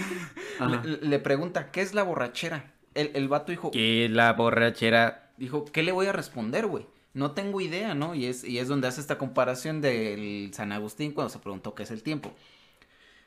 Le, 0.84 1.08
le 1.08 1.18
pregunta, 1.18 1.70
¿qué 1.72 1.80
es 1.82 1.92
la 1.92 2.04
borrachera? 2.04 2.72
El, 2.94 3.10
el 3.14 3.28
vato 3.28 3.50
dijo, 3.50 3.70
Que 3.72 4.08
la 4.08 4.32
borrachera. 4.32 5.30
dijo, 5.36 5.64
¿qué 5.64 5.82
le 5.82 5.90
voy 5.92 6.06
a 6.06 6.12
responder, 6.12 6.66
güey? 6.66 6.86
No 7.14 7.32
tengo 7.32 7.60
idea, 7.60 7.94
¿no? 7.94 8.14
Y 8.14 8.26
es, 8.26 8.44
y 8.44 8.58
es 8.58 8.68
donde 8.68 8.86
hace 8.88 9.00
esta 9.00 9.18
comparación 9.18 9.80
del 9.80 10.50
San 10.54 10.70
Agustín 10.72 11.12
cuando 11.12 11.30
se 11.30 11.40
preguntó 11.40 11.74
qué 11.74 11.82
es 11.82 11.90
el 11.90 12.02
tiempo. 12.02 12.32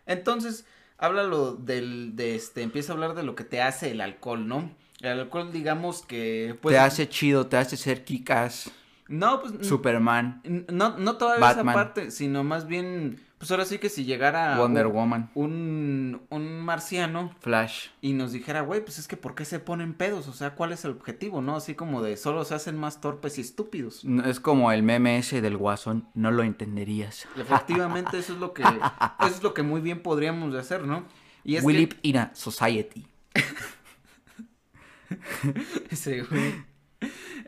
Entonces, 0.05 0.65
háblalo 0.97 1.53
del, 1.53 2.15
de 2.15 2.35
este, 2.35 2.61
empieza 2.61 2.91
a 2.91 2.95
hablar 2.95 3.15
de 3.15 3.23
lo 3.23 3.35
que 3.35 3.43
te 3.43 3.61
hace 3.61 3.91
el 3.91 4.01
alcohol, 4.01 4.47
¿no? 4.47 4.71
El 5.01 5.19
alcohol, 5.19 5.51
digamos 5.51 6.01
que, 6.03 6.57
pues, 6.61 6.73
te 6.73 6.79
hace 6.79 7.09
chido, 7.09 7.47
te 7.47 7.57
hace 7.57 7.77
ser 7.77 8.03
kikas. 8.05 8.71
No, 9.07 9.41
pues. 9.41 9.67
Superman. 9.67 10.41
No, 10.71 10.97
no 10.97 11.17
todavía 11.17 11.51
esa 11.51 11.63
parte, 11.63 12.11
sino 12.11 12.43
más 12.43 12.67
bien. 12.67 13.19
Pues 13.37 13.51
ahora 13.51 13.65
sí 13.65 13.77
que 13.77 13.89
si 13.89 14.05
llegara. 14.05 14.57
Wonder 14.57 14.87
Woman. 14.87 15.29
Un, 15.35 16.21
un 16.29 16.61
marciano. 16.61 17.35
Flash. 17.41 17.89
Y 18.01 18.13
nos 18.13 18.31
dijera, 18.31 18.61
güey, 18.61 18.83
pues 18.83 18.97
es 18.97 19.07
que 19.07 19.17
¿por 19.17 19.35
qué 19.35 19.45
se 19.45 19.59
ponen 19.59 19.93
pedos? 19.93 20.27
O 20.27 20.33
sea, 20.33 20.55
¿cuál 20.55 20.71
es 20.71 20.85
el 20.85 20.91
objetivo, 20.91 21.41
no? 21.41 21.57
Así 21.57 21.75
como 21.75 22.01
de 22.01 22.17
solo 22.17 22.45
se 22.45 22.55
hacen 22.55 22.77
más 22.77 23.01
torpes 23.01 23.37
y 23.37 23.41
estúpidos. 23.41 24.03
Es 24.25 24.39
como 24.39 24.71
el 24.71 24.83
meme 24.83 25.17
ese 25.17 25.41
del 25.41 25.57
guasón, 25.57 26.07
no 26.13 26.31
lo 26.31 26.43
entenderías. 26.43 27.27
Efectivamente, 27.37 28.17
eso 28.17 28.33
es 28.33 28.39
lo 28.39 28.53
que. 28.53 28.63
eso 28.63 28.81
es 29.19 29.43
lo 29.43 29.53
que 29.53 29.61
muy 29.61 29.81
bien 29.81 30.01
podríamos 30.01 30.55
hacer, 30.55 30.83
¿no? 30.83 31.05
Y 31.43 31.57
es 31.57 31.63
We 31.63 31.73
live 31.73 31.97
in 32.01 32.17
a 32.17 32.31
society. 32.33 33.05
sí, 35.91 36.21
güey. 36.21 36.74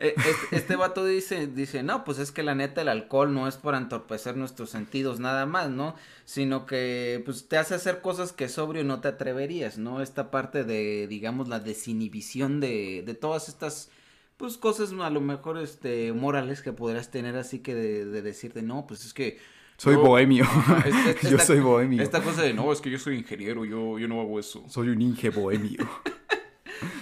Eh, 0.00 0.14
este, 0.16 0.56
este, 0.56 0.76
vato 0.76 1.04
dice, 1.04 1.48
dice, 1.48 1.82
no, 1.82 2.04
pues 2.04 2.20
es 2.20 2.30
que 2.30 2.44
la 2.44 2.54
neta 2.54 2.82
el 2.82 2.88
alcohol 2.88 3.34
no 3.34 3.48
es 3.48 3.56
para 3.56 3.78
entorpecer 3.78 4.36
nuestros 4.36 4.70
sentidos 4.70 5.18
nada 5.18 5.44
más, 5.44 5.70
¿no? 5.70 5.96
Sino 6.24 6.66
que 6.66 7.20
pues 7.24 7.48
te 7.48 7.58
hace 7.58 7.74
hacer 7.74 8.00
cosas 8.00 8.32
que 8.32 8.48
sobrio 8.48 8.84
no 8.84 9.00
te 9.00 9.08
atreverías, 9.08 9.76
¿no? 9.76 10.00
Esta 10.00 10.30
parte 10.30 10.62
de, 10.62 11.08
digamos, 11.08 11.48
la 11.48 11.58
desinhibición 11.58 12.60
de, 12.60 13.02
de 13.04 13.14
todas 13.14 13.48
estas, 13.48 13.90
pues 14.36 14.56
cosas 14.56 14.92
a 14.92 15.10
lo 15.10 15.20
mejor, 15.20 15.58
este, 15.58 16.12
morales 16.12 16.62
que 16.62 16.72
podrás 16.72 17.10
tener 17.10 17.34
así 17.36 17.58
que 17.58 17.74
de, 17.74 18.04
de 18.04 18.22
decirte, 18.22 18.62
no, 18.62 18.86
pues 18.86 19.04
es 19.04 19.12
que... 19.12 19.38
Soy 19.78 19.96
bohemio. 19.96 20.46
yo 21.28 21.40
soy 21.40 21.58
bohemio. 21.58 22.04
Esta 22.04 22.22
cosa 22.22 22.42
de, 22.42 22.54
no, 22.54 22.72
es 22.72 22.80
que 22.80 22.90
yo 22.90 23.00
soy 23.00 23.16
ingeniero, 23.16 23.64
yo, 23.64 23.98
yo 23.98 24.06
no 24.06 24.20
hago 24.20 24.38
eso. 24.38 24.64
Soy 24.68 24.90
un 24.90 25.02
inge 25.02 25.30
bohemio. 25.30 25.88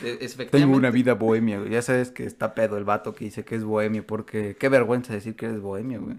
E, 0.03 0.29
Tengo 0.51 0.77
una 0.77 0.91
vida 0.91 1.15
bohemia, 1.15 1.65
Ya 1.69 1.83
sabes 1.83 2.11
que 2.11 2.25
está 2.25 2.55
pedo 2.55 2.79
el 2.79 2.85
vato 2.85 3.15
que 3.15 3.25
dice 3.27 3.45
que 3.45 3.57
es 3.57 3.65
bohemio, 3.65 4.07
porque 4.07 4.57
qué 4.57 4.69
vergüenza 4.69 5.13
decir 5.13 5.37
que 5.37 5.47
eres 5.47 5.61
bohemio, 5.61 6.03
güey. 6.03 6.17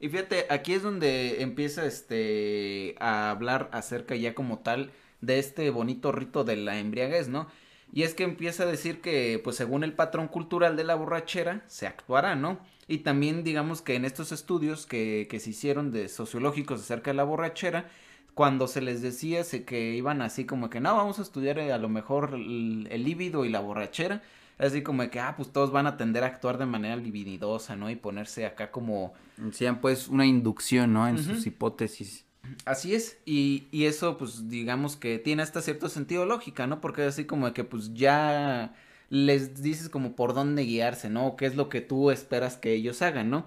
Y 0.00 0.08
fíjate, 0.08 0.46
aquí 0.48 0.72
es 0.72 0.82
donde 0.82 1.42
empieza 1.42 1.84
este 1.84 2.94
a 3.00 3.30
hablar 3.30 3.68
acerca 3.72 4.16
ya 4.16 4.34
como 4.34 4.60
tal 4.60 4.90
de 5.20 5.38
este 5.38 5.68
bonito 5.70 6.10
rito 6.10 6.42
de 6.42 6.56
la 6.56 6.78
embriaguez, 6.78 7.28
¿no? 7.28 7.48
Y 7.92 8.04
es 8.04 8.14
que 8.14 8.22
empieza 8.22 8.62
a 8.62 8.66
decir 8.66 9.00
que, 9.00 9.40
pues 9.42 9.56
según 9.56 9.84
el 9.84 9.92
patrón 9.92 10.28
cultural 10.28 10.76
de 10.76 10.84
la 10.84 10.94
borrachera, 10.94 11.64
se 11.66 11.86
actuará, 11.86 12.34
¿no? 12.36 12.60
Y 12.88 12.98
también 12.98 13.44
digamos 13.44 13.82
que 13.82 13.94
en 13.94 14.04
estos 14.04 14.32
estudios 14.32 14.86
que, 14.86 15.26
que 15.30 15.38
se 15.40 15.50
hicieron 15.50 15.90
de 15.90 16.08
sociológicos 16.08 16.80
acerca 16.80 17.10
de 17.10 17.16
la 17.16 17.24
borrachera, 17.24 17.90
cuando 18.34 18.66
se 18.68 18.80
les 18.80 19.02
decía 19.02 19.42
que 19.66 19.94
iban 19.94 20.22
así 20.22 20.44
como 20.44 20.70
que 20.70 20.80
no, 20.80 20.96
vamos 20.96 21.18
a 21.18 21.22
estudiar 21.22 21.58
eh, 21.58 21.72
a 21.72 21.78
lo 21.78 21.88
mejor 21.88 22.34
el, 22.34 22.84
líbido 23.04 23.44
y 23.44 23.48
la 23.48 23.60
borrachera, 23.60 24.22
así 24.58 24.82
como 24.82 25.08
que, 25.10 25.20
ah, 25.20 25.34
pues 25.36 25.52
todos 25.52 25.72
van 25.72 25.86
a 25.86 25.96
tender 25.96 26.24
a 26.24 26.28
actuar 26.28 26.58
de 26.58 26.66
manera 26.66 26.96
libididosa, 26.96 27.76
¿no? 27.76 27.90
Y 27.90 27.96
ponerse 27.96 28.46
acá 28.46 28.70
como... 28.70 29.14
Decían 29.36 29.80
pues 29.80 30.08
una 30.08 30.26
inducción, 30.26 30.92
¿no? 30.92 31.08
En 31.08 31.22
sus 31.22 31.46
hipótesis. 31.46 32.24
Así 32.64 32.94
es, 32.94 33.18
y, 33.24 33.68
y 33.70 33.84
eso 33.84 34.16
pues 34.16 34.48
digamos 34.48 34.96
que 34.96 35.18
tiene 35.18 35.42
hasta 35.42 35.60
cierto 35.60 35.88
sentido 35.88 36.26
lógica, 36.26 36.66
¿no? 36.66 36.80
Porque 36.80 37.02
así 37.02 37.24
como 37.24 37.52
que 37.52 37.64
pues 37.64 37.94
ya 37.94 38.74
les 39.10 39.60
dices 39.62 39.88
como 39.88 40.14
por 40.16 40.34
dónde 40.34 40.62
guiarse, 40.62 41.10
¿no? 41.10 41.36
¿Qué 41.36 41.46
es 41.46 41.56
lo 41.56 41.68
que 41.68 41.80
tú 41.80 42.10
esperas 42.10 42.56
que 42.56 42.72
ellos 42.72 43.02
hagan, 43.02 43.28
¿no? 43.28 43.44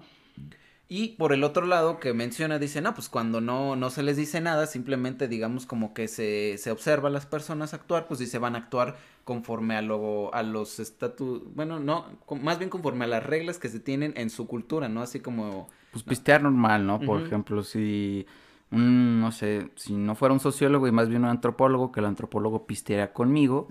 Y 0.96 1.08
por 1.16 1.32
el 1.32 1.42
otro 1.42 1.66
lado 1.66 1.98
que 1.98 2.14
menciona, 2.14 2.60
dice, 2.60 2.80
no, 2.80 2.94
pues 2.94 3.08
cuando 3.08 3.40
no, 3.40 3.74
no 3.74 3.90
se 3.90 4.04
les 4.04 4.16
dice 4.16 4.40
nada, 4.40 4.68
simplemente 4.68 5.26
digamos 5.26 5.66
como 5.66 5.92
que 5.92 6.06
se, 6.06 6.56
se 6.56 6.70
observa 6.70 7.08
a 7.08 7.10
las 7.10 7.26
personas 7.26 7.74
actuar, 7.74 8.06
pues 8.06 8.20
se 8.30 8.38
van 8.38 8.54
a 8.54 8.58
actuar 8.58 8.94
conforme 9.24 9.74
a, 9.74 9.82
lo, 9.82 10.32
a 10.32 10.44
los 10.44 10.78
estatus, 10.78 11.42
bueno, 11.52 11.80
no, 11.80 12.06
más 12.40 12.60
bien 12.60 12.70
conforme 12.70 13.06
a 13.06 13.08
las 13.08 13.26
reglas 13.26 13.58
que 13.58 13.70
se 13.70 13.80
tienen 13.80 14.14
en 14.16 14.30
su 14.30 14.46
cultura, 14.46 14.88
¿no? 14.88 15.02
Así 15.02 15.18
como... 15.18 15.68
Pues 15.90 16.04
pistear 16.04 16.44
normal, 16.44 16.86
¿no? 16.86 17.00
Por 17.00 17.22
ejemplo, 17.22 17.64
si, 17.64 18.24
no 18.70 19.32
sé, 19.32 19.70
si 19.74 19.94
no 19.94 20.14
fuera 20.14 20.32
un 20.32 20.38
sociólogo 20.38 20.86
y 20.86 20.92
más 20.92 21.08
bien 21.08 21.24
un 21.24 21.30
antropólogo, 21.30 21.90
que 21.90 21.98
el 21.98 22.06
antropólogo 22.06 22.66
pisteara 22.68 23.12
conmigo, 23.12 23.66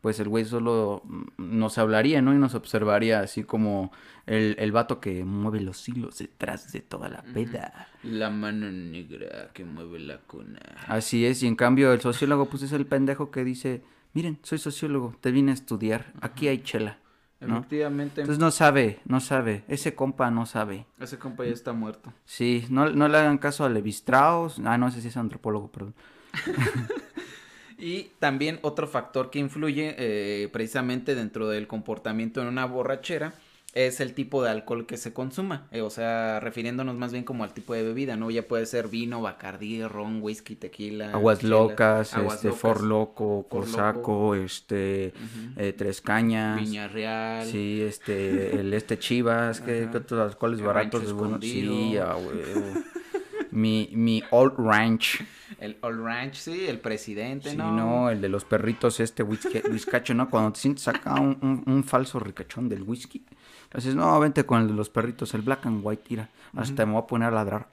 pues 0.00 0.20
el 0.20 0.28
güey 0.28 0.44
solo 0.44 1.02
nos 1.36 1.78
hablaría, 1.78 2.22
¿no? 2.22 2.32
Y 2.34 2.38
nos 2.38 2.54
observaría 2.54 3.20
así 3.20 3.42
como 3.42 3.90
el, 4.26 4.54
el 4.58 4.72
vato 4.72 5.00
que 5.00 5.24
mueve 5.24 5.60
los 5.60 5.88
hilos 5.88 6.18
detrás 6.18 6.72
de 6.72 6.80
toda 6.80 7.08
la 7.08 7.22
peda. 7.22 7.88
La 8.04 8.30
mano 8.30 8.70
negra 8.70 9.50
que 9.52 9.64
mueve 9.64 9.98
la 9.98 10.18
cuna. 10.18 10.60
Así 10.86 11.26
es, 11.26 11.42
y 11.42 11.46
en 11.46 11.56
cambio 11.56 11.92
el 11.92 12.00
sociólogo 12.00 12.46
pues 12.46 12.62
es 12.62 12.72
el 12.72 12.86
pendejo 12.86 13.30
que 13.30 13.44
dice, 13.44 13.82
miren, 14.12 14.38
soy 14.42 14.58
sociólogo, 14.58 15.16
te 15.20 15.32
vine 15.32 15.50
a 15.50 15.54
estudiar, 15.54 16.12
aquí 16.20 16.48
hay 16.48 16.62
chela. 16.62 16.98
¿no? 17.40 17.58
Efectivamente. 17.58 18.20
Entonces 18.20 18.40
no 18.40 18.50
sabe, 18.50 19.00
no 19.04 19.20
sabe, 19.20 19.64
ese 19.68 19.94
compa 19.94 20.30
no 20.30 20.46
sabe. 20.46 20.86
Ese 20.98 21.18
compa 21.18 21.44
ya 21.44 21.52
está 21.52 21.72
muerto. 21.72 22.12
Sí, 22.24 22.66
no, 22.70 22.90
no 22.90 23.08
le 23.08 23.18
hagan 23.18 23.38
caso 23.38 23.64
a 23.64 23.68
Levi 23.68 23.90
Strauss, 23.90 24.60
ah, 24.64 24.78
no 24.78 24.90
sé 24.90 25.00
si 25.00 25.08
es 25.08 25.16
antropólogo, 25.16 25.70
perdón. 25.70 25.94
Y 27.78 28.10
también 28.18 28.58
otro 28.62 28.88
factor 28.88 29.30
que 29.30 29.38
influye 29.38 29.94
eh, 29.98 30.48
precisamente 30.52 31.14
dentro 31.14 31.48
del 31.48 31.68
comportamiento 31.68 32.42
en 32.42 32.48
una 32.48 32.66
borrachera 32.66 33.34
es 33.74 34.00
el 34.00 34.14
tipo 34.14 34.42
de 34.42 34.50
alcohol 34.50 34.86
que 34.86 34.96
se 34.96 35.12
consuma, 35.12 35.68
eh, 35.70 35.82
o 35.82 35.90
sea, 35.90 36.40
refiriéndonos 36.40 36.96
más 36.96 37.12
bien 37.12 37.22
como 37.22 37.44
al 37.44 37.52
tipo 37.52 37.74
de 37.74 37.82
bebida, 37.82 38.16
¿no? 38.16 38.30
Ya 38.30 38.42
puede 38.42 38.66
ser 38.66 38.88
vino, 38.88 39.20
bacardí, 39.20 39.84
ron, 39.84 40.20
whisky, 40.22 40.56
tequila. 40.56 41.12
Aguas 41.12 41.42
locas, 41.42 42.14
este, 42.16 42.50
for 42.50 42.82
loco, 42.82 43.46
cosaco, 43.48 44.34
este, 44.34 45.12
eh, 45.56 45.74
tres 45.76 46.00
cañas. 46.00 46.58
Viña 46.58 46.88
Real. 46.88 47.46
Sí, 47.46 47.82
este, 47.82 48.58
el 48.58 48.72
este 48.72 48.98
Chivas, 48.98 49.60
que, 49.60 49.84
otros 49.84 50.32
alcoholes 50.32 50.60
baratos 50.62 51.12
bueno. 51.12 51.38
Sí, 51.40 51.96
mi, 53.50 53.90
mi 53.92 54.22
Old 54.30 54.54
Ranch. 54.58 55.24
El 55.58 55.76
Old 55.80 56.04
Ranch, 56.04 56.34
sí, 56.34 56.66
el 56.66 56.78
presidente, 56.78 57.54
¿no? 57.54 57.70
Sí, 57.70 57.76
no, 57.76 58.10
el 58.10 58.20
de 58.20 58.28
los 58.28 58.44
perritos, 58.44 59.00
este 59.00 59.22
whisky, 59.22 59.58
whiskacho, 59.70 60.14
¿no? 60.14 60.28
Cuando 60.30 60.52
te 60.52 60.60
sientes 60.60 60.86
acá 60.88 61.14
un, 61.14 61.62
un, 61.66 61.84
falso 61.84 62.20
ricachón 62.20 62.68
del 62.68 62.82
whisky, 62.82 63.24
dices, 63.74 63.94
no, 63.94 64.18
vente 64.20 64.44
con 64.44 64.62
el 64.62 64.68
de 64.68 64.74
los 64.74 64.90
perritos, 64.90 65.34
el 65.34 65.42
black 65.42 65.66
and 65.66 65.80
white, 65.82 66.02
tira. 66.06 66.28
Hasta 66.56 66.86
me 66.86 66.92
voy 66.92 67.02
a 67.02 67.06
poner 67.06 67.28
a 67.28 67.32
ladrar. 67.32 67.68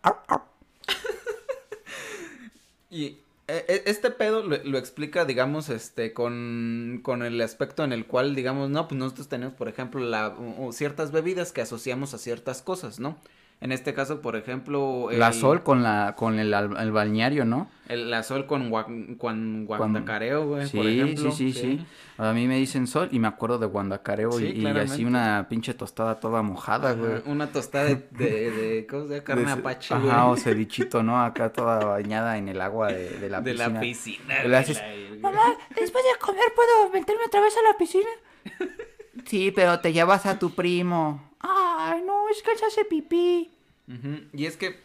y 2.89 3.17
e, 3.47 3.63
e, 3.67 3.83
este 3.85 4.09
pedo 4.09 4.41
lo, 4.41 4.77
explica, 4.77 5.25
digamos, 5.25 5.69
este, 5.69 6.13
con, 6.13 6.99
con, 7.03 7.21
el 7.21 7.39
aspecto 7.41 7.83
en 7.83 7.93
el 7.93 8.05
cual, 8.07 8.33
digamos, 8.35 8.69
no, 8.69 8.87
pues 8.87 8.97
nosotros 8.97 9.27
tenemos, 9.27 9.53
por 9.53 9.67
ejemplo, 9.67 10.01
la, 10.01 10.35
ciertas 10.71 11.11
bebidas 11.11 11.51
que 11.51 11.61
asociamos 11.61 12.13
a 12.13 12.17
ciertas 12.17 12.63
cosas, 12.63 12.99
¿no? 12.99 13.17
En 13.61 13.71
este 13.71 13.93
caso, 13.93 14.21
por 14.21 14.35
ejemplo... 14.35 15.07
la 15.11 15.31
sol 15.31 15.63
con 15.63 15.81
la 15.81 16.13
con 16.15 16.39
el, 16.39 16.53
el 16.53 16.91
balneario, 16.91 17.45
¿no? 17.45 17.69
El, 17.87 18.11
la 18.11 18.21
sol 18.21 18.45
con, 18.45 18.69
con 19.17 19.65
Guandacareo, 19.65 20.47
güey, 20.47 20.67
sí, 20.67 20.77
por 20.77 20.87
ejemplo. 20.87 21.31
Sí, 21.31 21.53
sí, 21.53 21.61
sí, 21.77 21.85
A 22.17 22.33
mí 22.33 22.47
me 22.47 22.57
dicen 22.57 22.85
sol 22.85 23.09
y 23.11 23.19
me 23.19 23.27
acuerdo 23.27 23.57
de 23.57 23.67
Guandacareo 23.67 24.39
y, 24.39 24.65
así 24.65 25.05
una 25.05 25.47
pinche 25.49 25.73
tostada 25.73 26.19
toda 26.19 26.41
mojada, 26.41 26.93
güey. 26.93 27.21
Una 27.25 27.47
tostada 27.47 27.85
de, 27.85 27.95
de, 28.11 28.87
¿cómo 28.89 29.07
se 29.07 29.13
llama? 29.13 29.23
Carne 29.23 29.51
apache, 29.51 29.93
Ajá, 29.93 30.27
o 30.27 30.35
cevichito, 30.35 31.01
¿no? 31.01 31.23
Acá 31.23 31.53
toda 31.53 31.85
bañada 31.85 32.37
en 32.37 32.49
el 32.49 32.59
agua 32.59 32.87
de, 32.87 33.19
de 33.19 33.29
la 33.29 33.41
piscina. 33.41 34.41
De 34.41 34.49
la 34.49 34.63
piscina. 34.63 34.87
Mamá, 35.21 35.55
después 35.75 36.03
de 36.03 36.19
comer, 36.19 36.45
¿puedo 36.55 36.91
meterme 36.93 37.23
otra 37.25 37.41
vez 37.41 37.55
a 37.57 37.71
la 37.71 37.77
piscina? 37.77 38.09
sí, 39.25 39.51
pero 39.55 39.79
te 39.79 39.93
llevas 39.93 40.25
a 40.25 40.37
tu 40.37 40.51
primo. 40.51 41.34
Ay, 41.77 42.01
no, 42.03 42.29
es 42.29 42.41
que 42.41 42.51
él 42.51 42.57
se 42.57 42.65
hace 42.65 42.85
pipí. 42.85 43.51
Y 44.33 44.45
es 44.45 44.57
que 44.57 44.79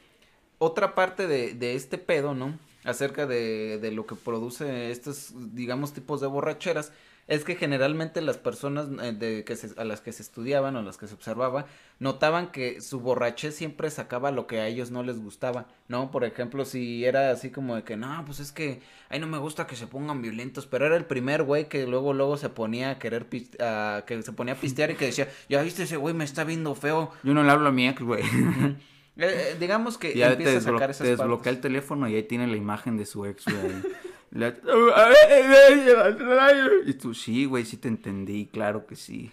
otra 0.58 0.94
parte 0.94 1.26
de, 1.26 1.54
de 1.54 1.74
este 1.74 1.98
pedo, 1.98 2.34
¿no? 2.34 2.58
Acerca 2.84 3.26
de, 3.26 3.78
de, 3.78 3.90
lo 3.90 4.06
que 4.06 4.14
produce 4.14 4.90
estos, 4.90 5.32
digamos, 5.54 5.92
tipos 5.92 6.20
de 6.20 6.26
borracheras, 6.26 6.92
es 7.26 7.44
que 7.44 7.54
generalmente 7.54 8.20
las 8.20 8.38
personas 8.38 8.88
eh, 9.02 9.12
de 9.12 9.44
que 9.44 9.56
a 9.76 9.84
las 9.84 10.00
que 10.00 10.12
se 10.12 10.22
estudiaban 10.22 10.74
o 10.76 10.82
las 10.82 10.96
que 10.98 11.06
se 11.06 11.14
observaba 11.14 11.66
notaban 11.98 12.50
que 12.50 12.80
su 12.80 13.00
borrachez 13.00 13.54
siempre 13.54 13.90
sacaba 13.90 14.30
lo 14.30 14.46
que 14.46 14.58
a 14.60 14.66
ellos 14.66 14.90
no 14.90 15.02
les 15.02 15.20
gustaba, 15.20 15.66
¿no? 15.86 16.10
Por 16.10 16.24
ejemplo, 16.24 16.64
si 16.64 17.04
era 17.04 17.30
así 17.30 17.50
como 17.50 17.76
de 17.76 17.84
que, 17.84 17.96
no, 17.96 18.24
pues 18.24 18.40
es 18.40 18.52
que, 18.52 18.80
ay, 19.10 19.20
no 19.20 19.26
me 19.26 19.38
gusta 19.38 19.66
que 19.66 19.76
se 19.76 19.86
pongan 19.86 20.22
violentos, 20.22 20.66
pero 20.66 20.86
era 20.86 20.96
el 20.96 21.04
primer 21.04 21.42
güey 21.44 21.68
que 21.68 21.86
luego, 21.86 22.14
luego 22.14 22.36
se 22.36 22.48
ponía 22.48 22.90
a 22.90 22.98
querer, 22.98 23.26
que 23.26 24.22
se 24.22 24.32
ponía 24.32 24.54
a 24.54 24.56
pistear 24.56 24.90
y 24.90 24.96
que 24.96 25.06
decía, 25.06 25.28
ya 25.48 25.62
viste 25.62 25.84
ese 25.84 25.96
güey 25.96 26.14
me 26.14 26.24
está 26.24 26.44
viendo 26.44 26.74
feo. 26.74 27.12
Yo 27.22 27.34
no 27.34 27.42
le 27.42 27.50
hablo 27.50 27.68
a 27.68 27.72
mi 27.72 27.88
ex, 27.88 28.02
güey. 28.02 28.24
Eh, 29.16 29.52
eh, 29.52 29.56
digamos 29.60 29.98
que 29.98 30.16
ya 30.16 30.32
empieza 30.32 30.56
a 30.56 30.60
sacar 30.60 30.90
esas 30.90 31.06
desbloquea 31.06 31.52
el 31.52 31.60
teléfono 31.60 32.08
y 32.08 32.14
ahí 32.14 32.22
tiene 32.22 32.46
la 32.46 32.56
imagen 32.56 32.96
de 32.96 33.04
su 33.04 33.26
ex, 33.26 33.44
güey. 33.44 33.74
y 36.86 36.94
tú, 36.94 37.14
sí, 37.14 37.46
güey, 37.46 37.64
sí 37.64 37.76
te 37.76 37.88
entendí, 37.88 38.46
claro 38.46 38.86
que 38.86 38.96
sí. 38.96 39.30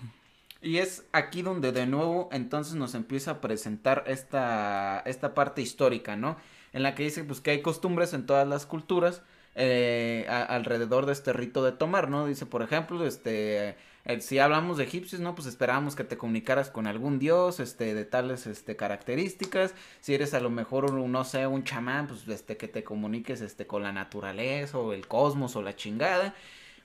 Y 0.61 0.77
es 0.77 1.05
aquí 1.11 1.43
donde 1.43 1.71
de 1.71 1.85
nuevo 1.85 2.29
entonces 2.31 2.75
nos 2.75 2.95
empieza 2.95 3.31
a 3.31 3.41
presentar 3.41 4.03
esta, 4.07 5.03
esta 5.05 5.35
parte 5.35 5.61
histórica, 5.61 6.15
¿no? 6.15 6.37
En 6.73 6.83
la 6.83 6.95
que 6.95 7.03
dice 7.03 7.23
pues 7.23 7.41
que 7.41 7.51
hay 7.51 7.61
costumbres 7.61 8.13
en 8.13 8.25
todas 8.25 8.47
las 8.47 8.65
culturas 8.65 9.21
eh, 9.55 10.25
alrededor 10.29 11.05
de 11.05 11.13
este 11.13 11.33
rito 11.33 11.63
de 11.63 11.71
tomar, 11.71 12.09
¿no? 12.09 12.27
Dice, 12.27 12.45
por 12.45 12.61
ejemplo, 12.61 13.05
este 13.05 13.75
Eh, 14.07 14.21
si 14.21 14.39
hablamos 14.39 14.77
de 14.77 14.85
egipcios, 14.85 15.19
¿no? 15.19 15.35
Pues 15.35 15.47
esperábamos 15.47 15.97
que 15.97 16.05
te 16.05 16.17
comunicaras 16.17 16.69
con 16.69 16.87
algún 16.87 17.19
dios, 17.19 17.59
este, 17.59 17.93
de 17.93 18.05
tales, 18.05 18.47
este, 18.47 18.77
características. 18.77 19.75
Si 19.99 20.13
eres 20.13 20.33
a 20.33 20.39
lo 20.39 20.49
mejor, 20.49 20.89
un, 20.89 21.11
no 21.11 21.25
sé, 21.25 21.45
un 21.45 21.65
chamán, 21.65 22.07
pues, 22.07 22.25
este, 22.29 22.55
que 22.55 22.69
te 22.69 22.85
comuniques, 22.85 23.41
este, 23.41 23.67
con 23.67 23.83
la 23.83 23.91
naturaleza 23.91 24.77
o 24.77 24.93
el 24.93 25.07
cosmos 25.07 25.57
o 25.57 25.61
la 25.61 25.75
chingada. 25.75 26.33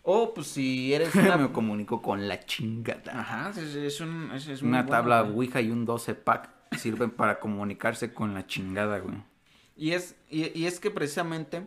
O, 0.02 0.34
pues, 0.34 0.48
si 0.48 0.92
eres 0.92 1.14
una... 1.14 1.36
Me 1.36 1.52
comunico 1.52 2.02
con 2.02 2.26
la 2.26 2.40
chingada. 2.40 3.20
Ajá, 3.20 3.50
es, 3.50 3.76
es 3.76 4.00
un... 4.00 4.32
Es, 4.32 4.60
Una 4.60 4.82
bueno, 4.82 4.90
tabla 4.90 5.22
güey. 5.22 5.48
Ouija 5.48 5.60
y 5.60 5.70
un 5.70 5.84
12 5.84 6.16
pack 6.16 6.50
sirven 6.76 7.10
para 7.12 7.38
comunicarse 7.38 8.12
con 8.12 8.34
la 8.34 8.48
chingada, 8.48 8.98
güey. 8.98 9.14
Y 9.76 9.92
es, 9.92 10.16
y, 10.28 10.58
y 10.58 10.66
es 10.66 10.80
que 10.80 10.90
precisamente 10.90 11.62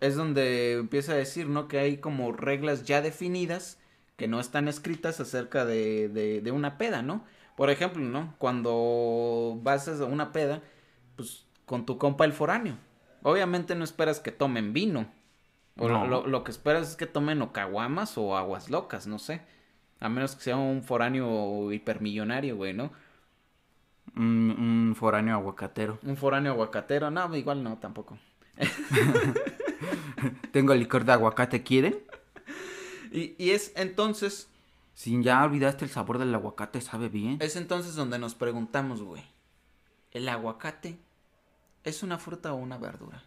es 0.00 0.16
donde 0.16 0.72
empieza 0.72 1.12
a 1.12 1.16
decir, 1.16 1.46
¿no? 1.46 1.68
Que 1.68 1.78
hay 1.78 1.98
como 1.98 2.32
reglas 2.32 2.84
ya 2.84 3.02
definidas 3.02 3.78
que 4.16 4.28
no 4.28 4.40
están 4.40 4.68
escritas 4.68 5.20
acerca 5.20 5.64
de, 5.64 6.08
de, 6.08 6.40
de 6.40 6.52
una 6.52 6.78
peda, 6.78 7.02
¿no? 7.02 7.24
Por 7.56 7.70
ejemplo, 7.70 8.02
¿no? 8.02 8.34
Cuando 8.38 9.58
vas 9.62 9.88
a 9.88 10.04
una 10.04 10.32
peda, 10.32 10.62
pues 11.16 11.46
con 11.66 11.86
tu 11.86 11.98
compa 11.98 12.24
el 12.24 12.32
foráneo. 12.32 12.76
Obviamente 13.22 13.74
no 13.74 13.84
esperas 13.84 14.20
que 14.20 14.32
tomen 14.32 14.72
vino. 14.72 15.06
O 15.78 15.88
No. 15.88 16.06
lo, 16.06 16.26
lo 16.26 16.44
que 16.44 16.50
esperas 16.52 16.90
es 16.90 16.96
que 16.96 17.06
tomen 17.06 17.42
o 17.42 17.52
caguamas 17.52 18.16
o 18.18 18.36
aguas 18.36 18.70
locas, 18.70 19.06
no 19.06 19.18
sé. 19.18 19.42
A 20.00 20.08
menos 20.08 20.36
que 20.36 20.42
sea 20.42 20.56
un 20.56 20.82
foráneo 20.84 21.72
hipermillonario, 21.72 22.56
güey, 22.56 22.74
¿no? 22.74 22.92
Un, 24.16 24.50
un 24.58 24.94
foráneo 24.96 25.34
aguacatero. 25.34 25.98
Un 26.02 26.16
foráneo 26.16 26.52
aguacatero, 26.52 27.10
no, 27.10 27.34
igual 27.34 27.64
no, 27.64 27.78
tampoco. 27.78 28.16
Tengo 30.52 30.74
licor 30.74 31.04
de 31.04 31.12
aguacate, 31.12 31.62
¿quieren? 31.62 31.96
Y, 33.14 33.36
y 33.38 33.50
es 33.50 33.72
entonces 33.76 34.48
Si 34.94 35.22
ya 35.22 35.44
olvidaste 35.44 35.84
el 35.84 35.90
sabor 35.90 36.18
del 36.18 36.34
aguacate, 36.34 36.80
sabe 36.80 37.08
bien. 37.08 37.38
Es 37.40 37.54
entonces 37.54 37.94
donde 37.94 38.18
nos 38.18 38.34
preguntamos, 38.34 39.02
güey. 39.02 39.22
¿El 40.10 40.28
aguacate 40.28 40.98
es 41.84 42.02
una 42.02 42.18
fruta 42.18 42.52
o 42.52 42.56
una 42.56 42.76
verdura? 42.76 43.22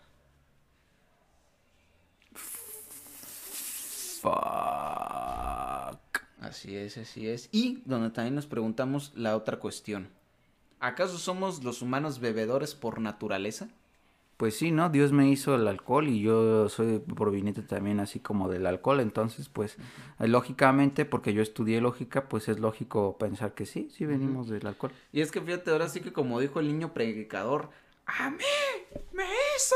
Fuck. 4.21 4.33
Así 6.39 6.75
es, 6.75 6.97
así 6.97 7.27
es. 7.29 7.49
Y 7.51 7.81
donde 7.85 8.09
también 8.09 8.35
nos 8.35 8.45
preguntamos 8.45 9.13
la 9.15 9.35
otra 9.37 9.59
cuestión. 9.59 10.09
¿Acaso 10.79 11.17
somos 11.17 11.63
los 11.63 11.81
humanos 11.81 12.19
bebedores 12.19 12.75
por 12.75 12.99
naturaleza? 12.99 13.69
Pues 14.37 14.55
sí, 14.55 14.71
¿no? 14.71 14.89
Dios 14.89 15.11
me 15.11 15.29
hizo 15.29 15.55
el 15.55 15.67
alcohol 15.67 16.07
y 16.07 16.21
yo 16.21 16.69
soy 16.69 16.99
proveniente 16.99 17.63
también 17.63 17.99
así 17.99 18.19
como 18.19 18.47
del 18.49 18.67
alcohol, 18.67 18.99
entonces 18.99 19.49
pues 19.49 19.77
eh, 20.19 20.27
lógicamente, 20.27 21.05
porque 21.05 21.33
yo 21.33 21.41
estudié 21.41 21.81
lógica, 21.81 22.29
pues 22.29 22.47
es 22.47 22.59
lógico 22.59 23.17
pensar 23.17 23.53
que 23.55 23.65
sí, 23.65 23.89
sí 23.91 24.05
venimos 24.05 24.47
del 24.47 24.67
alcohol. 24.67 24.91
Y 25.11 25.21
es 25.21 25.31
que 25.31 25.41
fíjate, 25.41 25.71
ahora 25.71 25.89
sí 25.89 26.01
que 26.01 26.13
como 26.13 26.39
dijo 26.39 26.59
el 26.59 26.67
niño 26.67 26.93
predicador, 26.93 27.69
¡A 28.07 28.29
mí 28.29 28.45
me 29.11 29.25
hizo 29.55 29.75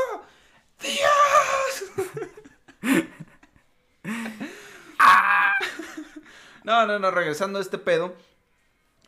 Dios! 0.80 2.08
Ah. 5.04 5.52
No, 6.64 6.86
no, 6.86 7.00
no, 7.00 7.10
regresando 7.10 7.58
a 7.58 7.62
este 7.62 7.76
pedo, 7.76 8.14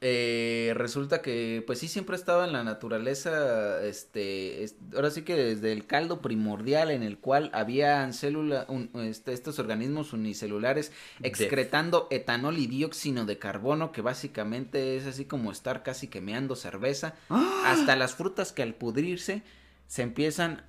eh, 0.07 0.73
resulta 0.77 1.23
que 1.23 1.63
pues 1.67 1.79
sí 1.79 1.89
siempre 1.89 2.15
estaba 2.15 2.45
en 2.45 2.53
la 2.53 2.63
naturaleza, 2.63 3.83
este, 3.83 4.63
es- 4.63 4.77
ahora 4.95 5.11
sí 5.11 5.23
que 5.23 5.35
desde 5.35 5.73
el 5.73 5.87
caldo 5.87 6.21
primordial 6.21 6.91
en 6.91 7.03
el 7.03 7.17
cual 7.17 7.49
habían 7.55 8.13
célula, 8.13 8.67
un- 8.69 8.91
este, 9.03 9.33
estos 9.33 9.59
organismos 9.59 10.13
unicelulares 10.13 10.93
excretando 11.23 12.07
etanol 12.11 12.59
y 12.59 12.67
dióxido 12.67 13.25
de 13.25 13.39
carbono, 13.39 13.93
que 13.93 14.03
básicamente 14.03 14.97
es 14.99 15.07
así 15.07 15.25
como 15.25 15.51
estar 15.51 15.83
casi 15.83 16.09
quemeando 16.09 16.55
cerveza, 16.55 17.15
hasta 17.65 17.97
las 17.97 18.15
frutas 18.15 18.53
que 18.53 18.63
al 18.63 18.75
pudrirse 18.75 19.43
se 19.87 20.03
empiezan 20.03 20.65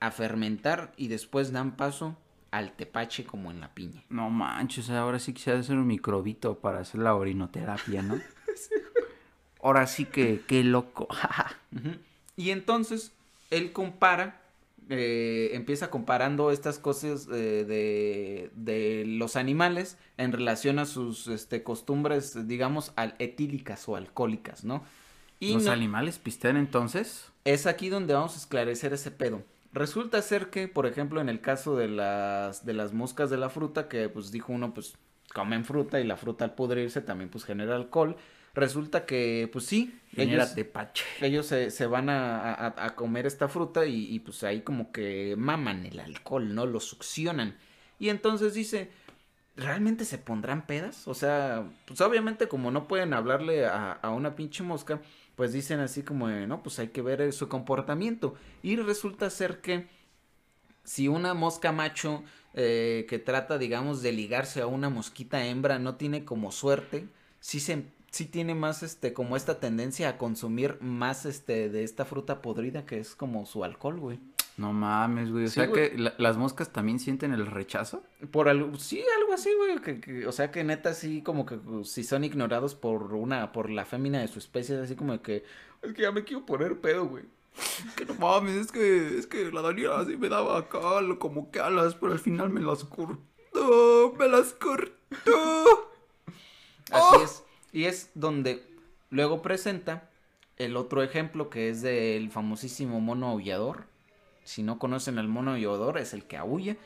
a 0.00 0.10
fermentar 0.10 0.92
y 0.98 1.08
después 1.08 1.52
dan 1.52 1.76
paso 1.78 2.18
al 2.50 2.72
tepache 2.76 3.24
como 3.24 3.50
en 3.50 3.60
la 3.60 3.72
piña. 3.74 4.04
No 4.10 4.28
manches, 4.28 4.90
ahora 4.90 5.18
sí 5.18 5.32
quisiera 5.32 5.58
hacer 5.58 5.76
un 5.76 5.86
microbito 5.86 6.58
para 6.60 6.80
hacer 6.80 7.00
la 7.00 7.14
orinoterapia, 7.14 8.02
¿no? 8.02 8.20
Ahora 9.62 9.86
sí 9.86 10.04
que, 10.04 10.42
qué 10.46 10.62
loco. 10.64 11.08
Y 12.36 12.50
entonces 12.50 13.12
él 13.50 13.72
compara, 13.72 14.40
eh, 14.88 15.50
empieza 15.52 15.88
comparando 15.90 16.50
estas 16.50 16.78
cosas 16.80 17.28
eh, 17.32 17.64
de, 17.64 18.50
de 18.56 19.04
los 19.06 19.36
animales 19.36 19.96
en 20.18 20.32
relación 20.32 20.80
a 20.80 20.84
sus 20.86 21.28
este, 21.28 21.62
costumbres, 21.62 22.48
digamos, 22.48 22.92
al- 22.96 23.14
etílicas 23.20 23.88
o 23.88 23.94
alcohólicas, 23.96 24.64
¿no? 24.64 24.82
Y 25.38 25.54
¿Los 25.54 25.64
no- 25.66 25.70
animales 25.72 26.18
pistean 26.18 26.56
entonces? 26.56 27.30
es 27.44 27.66
aquí 27.66 27.88
donde 27.88 28.14
vamos 28.14 28.34
a 28.34 28.38
esclarecer 28.38 28.92
ese 28.92 29.10
pedo. 29.10 29.42
Resulta 29.72 30.22
ser 30.22 30.50
que, 30.50 30.66
por 30.68 30.86
ejemplo, 30.86 31.20
en 31.20 31.28
el 31.28 31.40
caso 31.40 31.76
de 31.76 31.88
las, 31.88 32.64
de 32.64 32.72
las 32.74 32.92
moscas 32.92 33.28
de 33.30 33.36
la 33.36 33.50
fruta, 33.50 33.88
que 33.88 34.08
pues 34.08 34.30
dijo 34.30 34.52
uno, 34.52 34.72
pues 34.72 34.96
comen 35.34 35.64
fruta 35.64 36.00
y 36.00 36.04
la 36.04 36.16
fruta 36.16 36.44
al 36.44 36.54
pudrirse 36.54 37.00
también 37.00 37.28
pues 37.30 37.44
genera 37.44 37.74
alcohol. 37.76 38.16
Resulta 38.54 39.04
que, 39.04 39.48
pues 39.52 39.66
sí, 39.66 39.98
ellos, 40.16 40.54
tepache. 40.54 41.04
ellos 41.20 41.46
se, 41.46 41.70
se 41.70 41.86
van 41.86 42.08
a, 42.08 42.54
a- 42.54 42.86
a 42.86 42.94
comer 42.94 43.26
esta 43.26 43.48
fruta 43.48 43.84
y, 43.86 44.06
y, 44.14 44.20
pues 44.20 44.44
ahí 44.44 44.60
como 44.62 44.92
que 44.92 45.34
maman 45.36 45.84
el 45.86 45.98
alcohol, 45.98 46.54
¿no? 46.54 46.64
Lo 46.66 46.78
succionan. 46.80 47.56
Y 47.98 48.10
entonces 48.10 48.54
dice, 48.54 48.90
¿realmente 49.56 50.04
se 50.04 50.18
pondrán 50.18 50.66
pedas? 50.66 51.08
O 51.08 51.14
sea, 51.14 51.68
pues 51.86 52.00
obviamente 52.00 52.48
como 52.48 52.70
no 52.70 52.88
pueden 52.88 53.14
hablarle 53.14 53.66
a, 53.66 53.92
a 53.92 54.10
una 54.10 54.36
pinche 54.36 54.62
mosca, 54.62 55.00
pues 55.36 55.52
dicen 55.52 55.80
así 55.80 56.02
como, 56.02 56.28
no, 56.28 56.62
pues 56.62 56.78
hay 56.78 56.88
que 56.88 57.02
ver 57.02 57.20
eh, 57.22 57.32
su 57.32 57.48
comportamiento. 57.48 58.34
Y 58.62 58.76
resulta 58.76 59.30
ser 59.30 59.60
que 59.60 59.88
si 60.84 61.08
una 61.08 61.34
mosca 61.34 61.72
macho 61.72 62.22
eh, 62.54 63.06
que 63.08 63.18
trata, 63.18 63.58
digamos, 63.58 64.02
de 64.02 64.12
ligarse 64.12 64.60
a 64.60 64.66
una 64.66 64.90
mosquita 64.90 65.44
hembra 65.46 65.78
no 65.78 65.96
tiene 65.96 66.24
como 66.24 66.52
suerte, 66.52 67.06
sí 67.40 67.60
se 67.60 67.86
sí 68.14 68.26
tiene 68.26 68.54
más 68.54 68.82
este 68.82 69.12
como 69.12 69.36
esta 69.36 69.58
tendencia 69.58 70.08
a 70.08 70.18
consumir 70.18 70.78
más 70.80 71.26
este 71.26 71.68
de 71.68 71.82
esta 71.84 72.04
fruta 72.04 72.40
podrida 72.42 72.86
que 72.86 72.98
es 73.00 73.14
como 73.16 73.44
su 73.46 73.64
alcohol, 73.64 73.98
güey. 73.98 74.20
No 74.56 74.72
mames, 74.72 75.32
güey. 75.32 75.46
O 75.46 75.48
Sí, 75.48 75.54
sea 75.54 75.66
güey. 75.66 75.90
que 75.90 75.98
la- 75.98 76.14
las 76.18 76.36
moscas 76.36 76.72
también 76.72 77.00
sienten 77.00 77.32
el 77.32 77.44
rechazo. 77.46 78.04
Por 78.30 78.48
algo, 78.48 78.78
sí, 78.78 79.02
algo 79.20 79.32
así, 79.32 79.50
güey, 79.56 79.80
que, 79.80 80.00
que- 80.00 80.26
o 80.28 80.32
sea 80.32 80.52
que 80.52 80.62
neta 80.62 80.94
sí 80.94 81.22
como 81.22 81.44
que 81.44 81.56
uh, 81.56 81.84
si 81.84 82.04
son 82.04 82.22
ignorados 82.22 82.76
por 82.76 83.14
una 83.14 83.50
por 83.50 83.68
la 83.68 83.84
fémina 83.84 84.20
de 84.20 84.28
su 84.28 84.38
especie, 84.38 84.76
es 84.76 84.82
así 84.82 84.94
como 84.94 85.20
que 85.20 85.44
es 85.82 85.92
que 85.92 86.02
ya 86.02 86.12
me 86.12 86.22
quiero 86.22 86.46
poner 86.46 86.80
pedo, 86.80 87.06
güey. 87.06 87.24
Que 87.96 88.04
no 88.04 88.14
mames, 88.14 88.54
es 88.56 88.72
que, 88.72 89.18
es 89.18 89.26
que 89.26 89.50
la 89.52 89.60
Daniela 89.62 89.98
así 90.00 90.16
me 90.16 90.28
daba 90.28 90.58
acá 90.58 90.80
como 91.18 91.50
que 91.50 91.58
alas, 91.60 91.94
pero 91.96 92.12
al 92.12 92.18
final 92.20 92.50
me 92.50 92.60
las 92.60 92.84
cortó, 92.84 94.14
me 94.18 94.28
las 94.28 94.52
cortó. 94.54 95.90
Así 96.90 97.22
es. 97.24 97.42
Y 97.74 97.86
es 97.86 98.12
donde 98.14 98.64
luego 99.10 99.42
presenta 99.42 100.08
el 100.58 100.76
otro 100.76 101.02
ejemplo 101.02 101.50
que 101.50 101.70
es 101.70 101.82
del 101.82 102.30
famosísimo 102.30 103.00
mono 103.00 103.28
aullador. 103.28 103.86
Si 104.44 104.62
no 104.62 104.78
conocen 104.78 105.18
al 105.18 105.26
mono 105.26 105.50
aullador, 105.50 105.98
es 105.98 106.14
el 106.14 106.22
que 106.22 106.36
aúlla. 106.36 106.76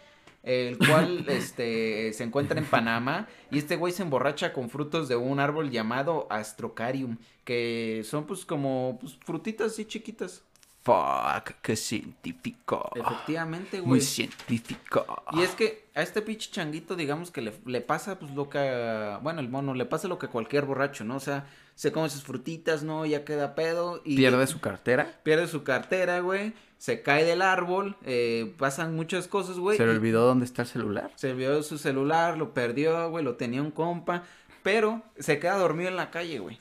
El 0.42 0.78
cual 0.78 1.26
este, 1.28 2.10
se 2.14 2.24
encuentra 2.24 2.58
en 2.58 2.64
Panamá. 2.64 3.28
Y 3.50 3.58
este 3.58 3.76
güey 3.76 3.92
se 3.92 4.02
emborracha 4.02 4.54
con 4.54 4.70
frutos 4.70 5.08
de 5.08 5.16
un 5.16 5.40
árbol 5.40 5.70
llamado 5.70 6.26
Astrocarium. 6.30 7.18
Que 7.44 8.00
son 8.06 8.26
pues 8.26 8.46
como 8.46 8.96
pues, 8.98 9.18
frutitas 9.26 9.72
así 9.72 9.84
chiquitas. 9.84 10.42
Fuck, 10.82 11.56
qué 11.60 11.76
científico. 11.76 12.90
Efectivamente, 12.94 13.78
Muy 13.80 13.88
güey. 13.88 14.00
científico. 14.00 15.22
Y 15.32 15.42
es 15.42 15.50
que 15.50 15.88
a 15.94 16.02
este 16.02 16.22
pinche 16.22 16.50
changuito, 16.50 16.96
digamos 16.96 17.30
que 17.30 17.42
le, 17.42 17.52
le 17.66 17.80
pasa, 17.80 18.18
pues 18.18 18.32
lo 18.32 18.48
que. 18.48 18.58
a- 18.58 19.18
Bueno, 19.22 19.40
el 19.40 19.48
mono, 19.48 19.74
le 19.74 19.84
pasa 19.84 20.08
lo 20.08 20.18
que 20.18 20.26
a 20.26 20.30
cualquier 20.30 20.64
borracho, 20.64 21.04
¿no? 21.04 21.16
O 21.16 21.20
sea, 21.20 21.46
se 21.74 21.92
come 21.92 22.08
sus 22.08 22.22
frutitas, 22.22 22.82
¿no? 22.84 23.04
Ya 23.04 23.24
queda 23.24 23.54
pedo. 23.54 24.00
Y 24.04 24.16
Pierde 24.16 24.46
su 24.46 24.60
cartera. 24.60 25.20
pierde 25.24 25.46
su 25.48 25.62
cartera, 25.62 26.20
güey. 26.20 26.54
Se 26.78 27.02
cae 27.02 27.24
del 27.24 27.42
árbol. 27.42 27.96
eh, 28.04 28.54
pasan 28.56 28.94
muchas 28.96 29.28
cosas, 29.28 29.58
güey. 29.58 29.76
Se 29.76 29.84
le 29.84 29.90
olvidó 29.92 30.24
dónde 30.26 30.44
está 30.46 30.62
el 30.62 30.68
celular. 30.68 31.10
Se 31.16 31.32
olvidó 31.32 31.62
su 31.62 31.76
celular, 31.76 32.38
lo 32.38 32.54
perdió, 32.54 33.10
güey. 33.10 33.24
Lo 33.24 33.34
tenía 33.36 33.60
un 33.60 33.72
compa. 33.72 34.22
Pero 34.62 35.02
se 35.18 35.38
queda 35.38 35.56
dormido 35.56 35.88
en 35.90 35.96
la 35.96 36.10
calle, 36.10 36.38
güey. 36.38 36.60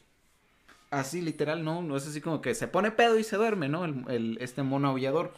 Así, 0.89 1.21
literal, 1.21 1.63
¿no? 1.63 1.81
No 1.81 1.97
es 1.97 2.07
así 2.07 2.21
como 2.21 2.41
que 2.41 2.55
se 2.55 2.67
pone 2.67 2.91
pedo 2.91 3.17
y 3.19 3.23
se 3.23 3.35
duerme, 3.35 3.67
¿no? 3.69 3.83
El, 3.85 4.03
el- 4.09 4.37
este 4.39 4.63
mono 4.63 4.89
aullador. 4.89 5.33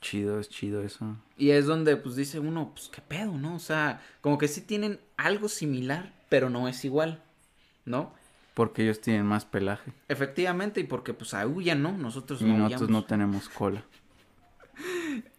Chido, 0.00 0.38
es 0.40 0.48
chido 0.48 0.82
eso. 0.82 1.16
Y 1.36 1.50
es 1.50 1.66
donde 1.66 1.96
pues 1.96 2.16
dice 2.16 2.38
uno, 2.40 2.72
pues 2.74 2.88
qué 2.88 3.00
pedo, 3.00 3.32
¿no? 3.38 3.54
O 3.56 3.58
sea, 3.60 4.00
como 4.20 4.38
que 4.38 4.48
sí 4.48 4.60
tienen 4.60 5.00
algo 5.16 5.48
similar, 5.48 6.12
pero 6.28 6.50
no 6.50 6.66
es 6.68 6.84
igual, 6.84 7.22
¿no? 7.84 8.12
Porque 8.54 8.82
ellos 8.82 9.00
tienen 9.00 9.24
más 9.26 9.44
pelaje. 9.44 9.92
Efectivamente, 10.08 10.80
y 10.80 10.84
porque 10.84 11.14
pues 11.14 11.34
aullan, 11.34 11.82
¿no? 11.82 11.92
Nosotros 11.96 12.40
Y 12.42 12.44
no 12.44 12.58
nosotros 12.58 12.90
no 12.90 13.04
tenemos 13.04 13.48
cola. 13.48 13.84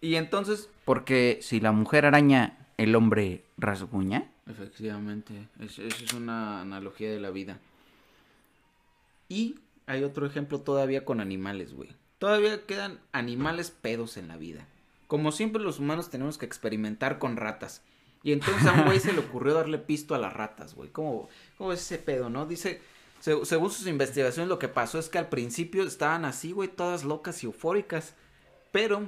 Y 0.02 0.15
entonces, 0.15 0.69
Porque 0.86 1.39
si 1.41 1.60
la 1.60 1.71
mujer 1.71 2.06
araña, 2.06 2.58
el 2.78 2.95
hombre 2.95 3.43
rasguña. 3.58 4.30
Efectivamente, 4.47 5.47
es- 5.60 5.80
eso 5.80 6.04
es 6.06 6.13
una 6.13 6.62
analogía 6.62 7.10
de 7.12 7.19
la 7.19 7.32
vida. 7.32 7.60
Y 9.34 9.56
hay 9.88 10.04
otro 10.04 10.26
ejemplo 10.26 10.62
todavía 10.62 11.06
con 11.06 11.19
animales, 11.19 11.74
güey. 11.74 11.89
Todavía 12.19 12.65
quedan 12.65 13.00
animales 13.12 13.72
pedos 13.72 14.17
en 14.17 14.28
la 14.28 14.38
vida. 14.38 14.67
Como 15.08 15.32
siempre 15.32 15.62
los 15.62 15.80
humanos 15.80 16.10
tenemos 16.10 16.38
que 16.38 16.46
experimentar 16.46 17.19
con 17.19 17.36
ratas. 17.38 17.82
Y 18.24 18.32
entonces 18.32 18.65
a 18.67 18.74
un 18.74 18.86
güey 18.86 19.00
se 19.00 19.12
le 19.12 19.19
ocurrió 19.19 19.54
darle 19.54 19.78
pisto 19.78 20.15
a 20.15 20.17
las 20.19 20.32
ratas, 20.34 20.76
güey. 20.76 20.89
¿Cómo, 20.89 21.28
¿Cómo 21.58 21.74
es 21.74 21.82
ese 21.82 21.98
pedo, 21.98 22.30
no? 22.30 22.46
Dice, 22.46 22.80
se- 23.19 23.43
según 23.46 23.69
sus 23.72 23.88
investigaciones 23.88 24.48
lo 24.48 24.60
que 24.60 24.69
pasó 24.69 24.98
es 25.00 25.10
que 25.10 25.17
al 25.17 25.28
principio 25.30 25.84
estaban 25.84 26.24
así, 26.24 26.52
güey, 26.54 26.69
todas 26.69 27.04
locas 27.04 27.43
y 27.43 27.48
eufóricas. 27.48 28.15
Pero 28.72 29.04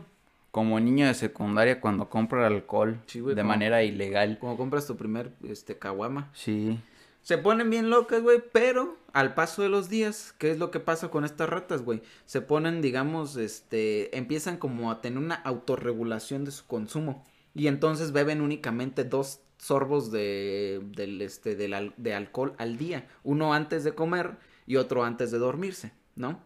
Como 0.52 0.80
niño 0.80 1.08
de 1.08 1.14
secundaria 1.14 1.80
cuando 1.82 2.10
compra 2.10 2.48
alcohol 2.48 3.00
Sí, 3.08 3.20
güey, 3.22 3.36
de 3.36 3.42
como- 3.42 3.54
manera 3.54 3.84
ilegal. 3.84 4.38
como 4.40 4.58
compras 4.58 4.86
tu 4.88 4.96
primer, 4.98 5.32
este, 5.48 5.78
caguama, 5.78 6.30
Sí. 6.34 6.80
Se 7.26 7.40
ponen 7.40 7.72
bien 7.72 7.90
locas, 7.90 8.22
güey, 8.22 8.40
pero 8.52 9.00
al 9.12 9.34
paso 9.34 9.64
de 9.64 9.70
los 9.70 9.90
días, 9.90 10.36
¿qué 10.38 10.52
es 10.52 10.60
lo 10.60 10.70
que 10.70 10.80
pasa 10.80 11.10
con 11.10 11.26
estas 11.26 11.50
ratas, 11.50 11.82
güey? 11.82 12.04
Se 12.28 12.40
ponen, 12.40 12.84
digamos, 12.84 13.36
este, 13.36 14.16
empiezan 14.16 14.58
como 14.58 14.92
a 14.92 15.02
tener 15.02 15.18
una 15.18 15.34
autorregulación 15.34 16.46
de 16.46 16.52
su 16.52 16.68
consumo 16.68 17.26
y 17.56 17.66
entonces 17.66 18.12
beben 18.12 18.42
únicamente 18.42 19.06
dos 19.06 19.40
sorbos 19.58 20.12
de, 20.12 20.84
del, 20.96 21.20
este, 21.20 21.56
del 21.56 21.94
de 21.98 22.14
alcohol 22.14 22.54
al 22.60 22.78
día, 22.78 23.08
uno 23.24 23.56
antes 23.56 23.84
de 23.84 23.96
comer 23.96 24.38
y 24.68 24.76
otro 24.76 25.04
antes 25.04 25.32
de 25.32 25.40
dormirse, 25.40 25.94
¿no? 26.16 26.44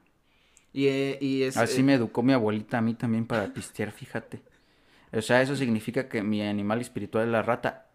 Y, 0.72 0.88
eh, 0.88 1.18
y 1.20 1.44
es... 1.44 1.58
Así 1.58 1.82
eh, 1.82 1.84
me 1.84 1.96
educó 1.96 2.24
mi 2.24 2.32
abuelita 2.32 2.78
a 2.78 2.82
mí 2.82 2.94
también 2.94 3.28
para 3.28 3.54
pistear, 3.54 3.92
fíjate. 3.92 4.44
O 5.12 5.22
sea, 5.22 5.42
eso 5.42 5.58
significa 5.58 6.08
que 6.08 6.24
mi 6.24 6.42
animal 6.42 6.80
espiritual 6.80 7.26
es 7.26 7.32
la 7.34 7.42
rata. 7.42 7.89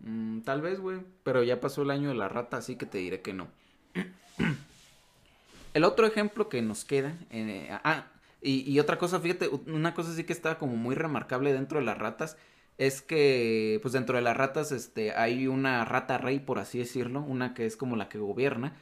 Mm, 0.00 0.40
tal 0.40 0.62
vez, 0.62 0.80
güey. 0.80 1.00
Pero 1.22 1.42
ya 1.42 1.60
pasó 1.60 1.82
el 1.82 1.90
año 1.90 2.08
de 2.08 2.14
la 2.14 2.28
rata, 2.28 2.58
así 2.58 2.76
que 2.76 2.86
te 2.86 2.98
diré 2.98 3.22
que 3.22 3.32
no. 3.32 3.48
el 5.74 5.84
otro 5.84 6.06
ejemplo 6.06 6.48
que 6.48 6.62
nos 6.62 6.84
queda. 6.84 7.16
eh, 7.30 7.68
ah, 7.84 8.06
y, 8.40 8.70
y 8.70 8.78
otra 8.78 8.98
cosa, 8.98 9.20
fíjate, 9.20 9.48
una 9.48 9.94
cosa 9.94 10.14
sí 10.14 10.24
que 10.24 10.32
está 10.34 10.58
como 10.58 10.76
muy 10.76 10.94
remarcable 10.94 11.52
dentro 11.52 11.78
de 11.78 11.84
las 11.86 11.98
ratas. 11.98 12.36
Es 12.76 13.02
que, 13.02 13.78
pues 13.82 13.92
dentro 13.92 14.16
de 14.16 14.22
las 14.22 14.36
ratas, 14.36 14.72
este, 14.72 15.12
hay 15.12 15.46
una 15.46 15.84
rata 15.84 16.18
rey, 16.18 16.40
por 16.40 16.58
así 16.58 16.78
decirlo. 16.78 17.20
Una 17.22 17.54
que 17.54 17.66
es 17.66 17.76
como 17.76 17.96
la 17.96 18.08
que 18.08 18.18
gobierna. 18.18 18.74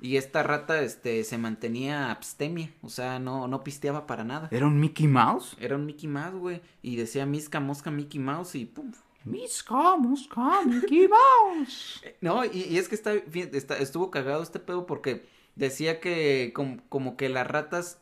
Y 0.00 0.16
esta 0.16 0.42
rata, 0.42 0.82
este, 0.82 1.24
se 1.24 1.38
mantenía 1.38 2.10
abstemia. 2.10 2.70
O 2.82 2.90
sea, 2.90 3.18
no, 3.18 3.48
no 3.48 3.64
pisteaba 3.64 4.06
para 4.06 4.24
nada. 4.24 4.48
¿Era 4.50 4.66
un 4.66 4.78
Mickey 4.78 5.06
Mouse? 5.06 5.56
Era 5.58 5.76
un 5.76 5.86
Mickey 5.86 6.08
Mouse, 6.08 6.34
güey. 6.34 6.60
Y 6.82 6.96
decía 6.96 7.24
misca, 7.24 7.60
mosca, 7.60 7.90
Mickey 7.90 8.20
Mouse 8.20 8.56
y 8.56 8.66
pum, 8.66 8.92
Misca, 9.26 9.96
mosca, 9.96 10.62
Mickey 10.64 11.08
Mouse. 11.08 12.02
No, 12.20 12.44
y, 12.44 12.62
y 12.70 12.78
es 12.78 12.88
que 12.88 12.94
está, 12.94 13.12
está- 13.14 13.78
estuvo 13.78 14.10
cagado 14.10 14.42
este 14.42 14.58
pedo 14.60 14.86
porque 14.86 15.26
decía 15.54 16.00
que 16.00 16.52
com- 16.54 16.78
como 16.88 17.16
que 17.16 17.28
las 17.28 17.46
ratas 17.46 17.98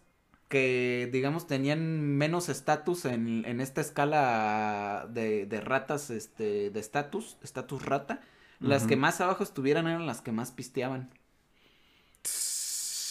que 0.48 1.08
digamos 1.12 1.46
tenían 1.46 2.00
menos 2.16 2.48
estatus 2.48 3.06
en, 3.06 3.44
en 3.46 3.60
esta 3.60 3.80
escala 3.80 5.08
de, 5.10 5.46
de 5.46 5.60
ratas 5.60 6.10
este 6.10 6.70
de 6.70 6.80
estatus, 6.80 7.38
estatus 7.42 7.84
rata, 7.84 8.20
las 8.60 8.86
que 8.86 8.96
más 8.96 9.20
abajo 9.20 9.42
estuvieran 9.42 9.86
eran 9.88 10.06
las 10.06 10.20
que 10.20 10.32
más 10.32 10.52
pisteaban. 10.52 11.10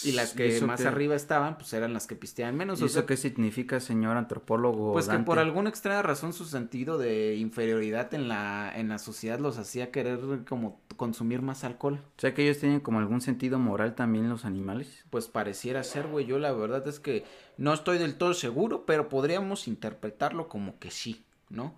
Y 0.06 0.12
las 0.12 0.32
que 0.32 0.60
más 0.62 0.84
arriba 0.84 1.14
estaban, 1.14 1.56
pues 1.56 1.72
eran 1.72 1.92
las 1.92 2.06
que 2.06 2.14
pisteaban 2.16 2.56
menos. 2.56 2.80
¿Y 2.80 2.84
O 2.84 2.86
eso 2.86 2.94
sea, 2.94 3.06
qué 3.06 3.16
significa, 3.16 3.80
señor 3.80 4.16
antropólogo? 4.16 4.92
pues 4.92 5.08
que 5.08 5.18
por 5.18 5.38
alguna 5.38 5.68
extraña 5.70 6.02
razón 6.02 6.32
su 6.32 6.44
sentido 6.44 6.98
de 6.98 7.36
inferioridad 7.36 8.12
en 8.14 8.28
la, 8.28 8.72
en 8.74 8.88
la 8.88 8.98
sociedad 8.98 9.38
los 9.38 9.58
hacía 9.58 9.90
querer 9.90 10.44
como 10.48 10.80
consumir 10.96 11.42
más 11.42 11.64
alcohol. 11.64 12.00
O 12.16 12.20
sea, 12.20 12.34
que 12.34 12.42
ellos 12.44 12.58
tienen 12.58 12.80
como 12.80 12.98
algún 12.98 13.20
sentido 13.20 13.58
moral 13.58 13.94
también 13.94 14.28
los 14.28 14.44
animales. 14.44 15.04
Pues 15.10 15.28
pareciera 15.28 15.82
ser, 15.84 16.06
güey. 16.06 16.26
Yo 16.26 16.38
la 16.38 16.52
verdad 16.52 16.86
es 16.88 17.00
que 17.00 17.24
no 17.56 17.72
estoy 17.72 17.98
del 17.98 18.16
todo 18.16 18.34
seguro, 18.34 18.86
pero 18.86 19.08
podríamos 19.08 19.66
interpretarlo 19.68 20.48
como 20.48 20.78
que 20.78 20.90
sí, 20.90 21.24
¿no? 21.50 21.74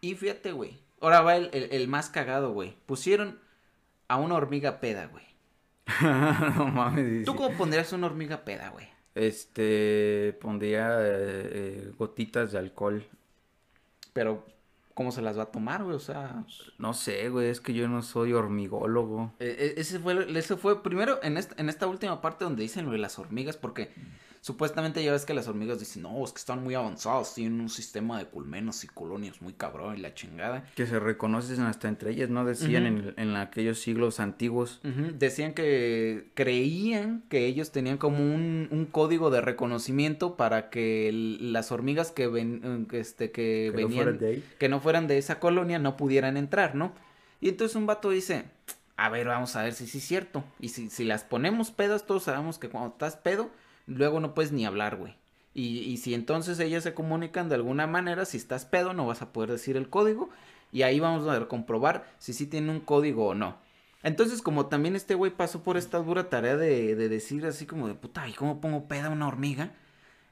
Y 0.00 0.14
fíjate, 0.14 0.52
güey. 0.52 0.78
Ahora 1.00 1.20
va 1.20 1.36
el, 1.36 1.50
el- 1.52 1.70
el 1.72 1.88
más 1.88 2.10
cagado, 2.10 2.52
güey. 2.52 2.76
Pusieron 2.86 3.38
a 4.08 4.16
una 4.16 4.34
hormiga 4.34 4.80
peda, 4.80 5.06
güey. 5.06 5.24
no 6.56 6.66
mames. 6.66 7.24
¿Tú 7.24 7.34
cómo 7.34 7.56
pondrías 7.56 7.92
una 7.92 8.06
hormiga 8.06 8.44
peda, 8.44 8.70
güey? 8.70 8.86
Este, 9.14 10.36
pondría 10.40 10.96
eh, 11.00 11.92
gotitas 11.98 12.52
de 12.52 12.58
alcohol. 12.58 13.06
Pero, 14.12 14.46
¿cómo 14.94 15.10
se 15.12 15.22
las 15.22 15.38
va 15.38 15.44
a 15.44 15.50
tomar, 15.52 15.82
güey? 15.84 15.96
O 15.96 16.00
sea... 16.00 16.44
No 16.78 16.94
sé, 16.94 17.28
güey, 17.28 17.48
es 17.48 17.60
que 17.60 17.72
yo 17.74 17.88
no 17.88 18.02
soy 18.02 18.32
hormigólogo. 18.32 19.32
eh, 19.40 19.56
eh, 19.58 19.74
ese 19.76 19.98
fue, 19.98 20.26
ese 20.38 20.56
fue 20.56 20.82
primero 20.82 21.20
en 21.22 21.36
esta, 21.36 21.54
en 21.60 21.68
esta 21.68 21.86
última 21.86 22.20
parte 22.20 22.44
donde 22.44 22.62
dicen 22.62 22.86
lo 22.86 22.92
de 22.92 22.98
las 22.98 23.18
hormigas, 23.18 23.56
porque 23.56 23.92
supuestamente 24.40 25.02
ya 25.04 25.12
ves 25.12 25.24
que 25.24 25.34
las 25.34 25.48
hormigas 25.48 25.78
dicen, 25.78 26.02
no, 26.02 26.24
es 26.24 26.32
que 26.32 26.38
están 26.38 26.62
muy 26.62 26.74
avanzadas, 26.74 27.34
tienen 27.34 27.60
un 27.60 27.68
sistema 27.68 28.18
de 28.18 28.26
culmenos 28.26 28.84
y 28.84 28.86
colonias 28.88 29.40
muy 29.42 29.52
cabrón 29.52 29.96
y 29.96 30.00
la 30.00 30.14
chingada. 30.14 30.64
Que 30.74 30.86
se 30.86 30.98
reconocen 30.98 31.60
hasta 31.62 31.88
entre 31.88 32.10
ellas, 32.12 32.30
¿no? 32.30 32.44
Decían 32.44 32.86
en, 32.86 33.14
en 33.16 33.36
aquellos 33.36 33.78
siglos 33.80 34.20
antiguos. 34.20 34.80
Decían 35.18 35.54
que 35.54 36.28
creían 36.34 37.22
que 37.28 37.46
ellos 37.46 37.70
tenían 37.72 37.98
como 37.98 38.18
un, 38.18 38.68
un 38.70 38.86
código 38.86 39.30
de 39.30 39.40
reconocimiento 39.40 40.36
para 40.36 40.70
que 40.70 41.08
el- 41.08 41.52
las 41.52 41.70
hormigas 41.72 42.10
que, 42.10 42.26
ven, 42.26 42.86
este, 42.92 43.30
que, 43.30 43.70
venían, 43.76 44.04
que 44.58 44.68
no 44.68 44.80
fueran 44.80 45.06
de 45.06 45.18
esa 45.18 45.38
colonia 45.40 45.78
no 45.78 45.96
pudieran 45.96 46.36
entrar, 46.36 46.74
¿no? 46.74 46.92
Y 47.40 47.48
entonces 47.50 47.76
un 47.76 47.86
vato 47.86 48.10
dice, 48.10 48.44
a 48.96 49.08
ver, 49.10 49.28
vamos 49.28 49.54
a 49.56 49.62
ver 49.62 49.72
si 49.74 49.86
sí 49.86 49.98
es 49.98 50.04
cierto. 50.04 50.42
Y 50.58 50.70
si, 50.70 50.90
si 50.90 51.04
las 51.04 51.22
ponemos 51.22 51.70
pedas, 51.70 52.06
todos 52.06 52.24
sabemos 52.24 52.58
que 52.58 52.68
cuando 52.68 52.90
estás 52.90 53.16
pedo, 53.16 53.50
luego 53.88 54.20
no 54.20 54.34
puedes 54.34 54.52
ni 54.52 54.64
hablar, 54.66 54.96
güey. 54.96 55.16
Y, 55.54 55.78
y 55.80 55.96
si 55.96 56.14
entonces 56.14 56.60
ellas 56.60 56.84
se 56.84 56.94
comunican 56.94 57.48
de 57.48 57.56
alguna 57.56 57.86
manera, 57.86 58.24
si 58.24 58.36
estás 58.36 58.64
pedo, 58.64 58.92
no 58.92 59.06
vas 59.06 59.22
a 59.22 59.32
poder 59.32 59.50
decir 59.50 59.76
el 59.76 59.88
código. 59.90 60.30
Y 60.70 60.82
ahí 60.82 61.00
vamos 61.00 61.26
a 61.26 61.48
comprobar 61.48 62.06
si 62.18 62.32
sí 62.32 62.46
tiene 62.46 62.70
un 62.70 62.80
código 62.80 63.28
o 63.28 63.34
no. 63.34 63.58
Entonces, 64.02 64.42
como 64.42 64.66
también 64.66 64.94
este 64.94 65.14
güey 65.14 65.32
pasó 65.32 65.62
por 65.62 65.76
esta 65.76 65.98
dura 65.98 66.28
tarea 66.28 66.56
de, 66.56 66.94
de 66.94 67.08
decir 67.08 67.44
así 67.46 67.66
como 67.66 67.88
de 67.88 67.94
puta, 67.94 68.28
¿y 68.28 68.32
cómo 68.32 68.60
pongo 68.60 68.86
peda 68.86 69.06
a 69.06 69.10
una 69.10 69.26
hormiga? 69.26 69.72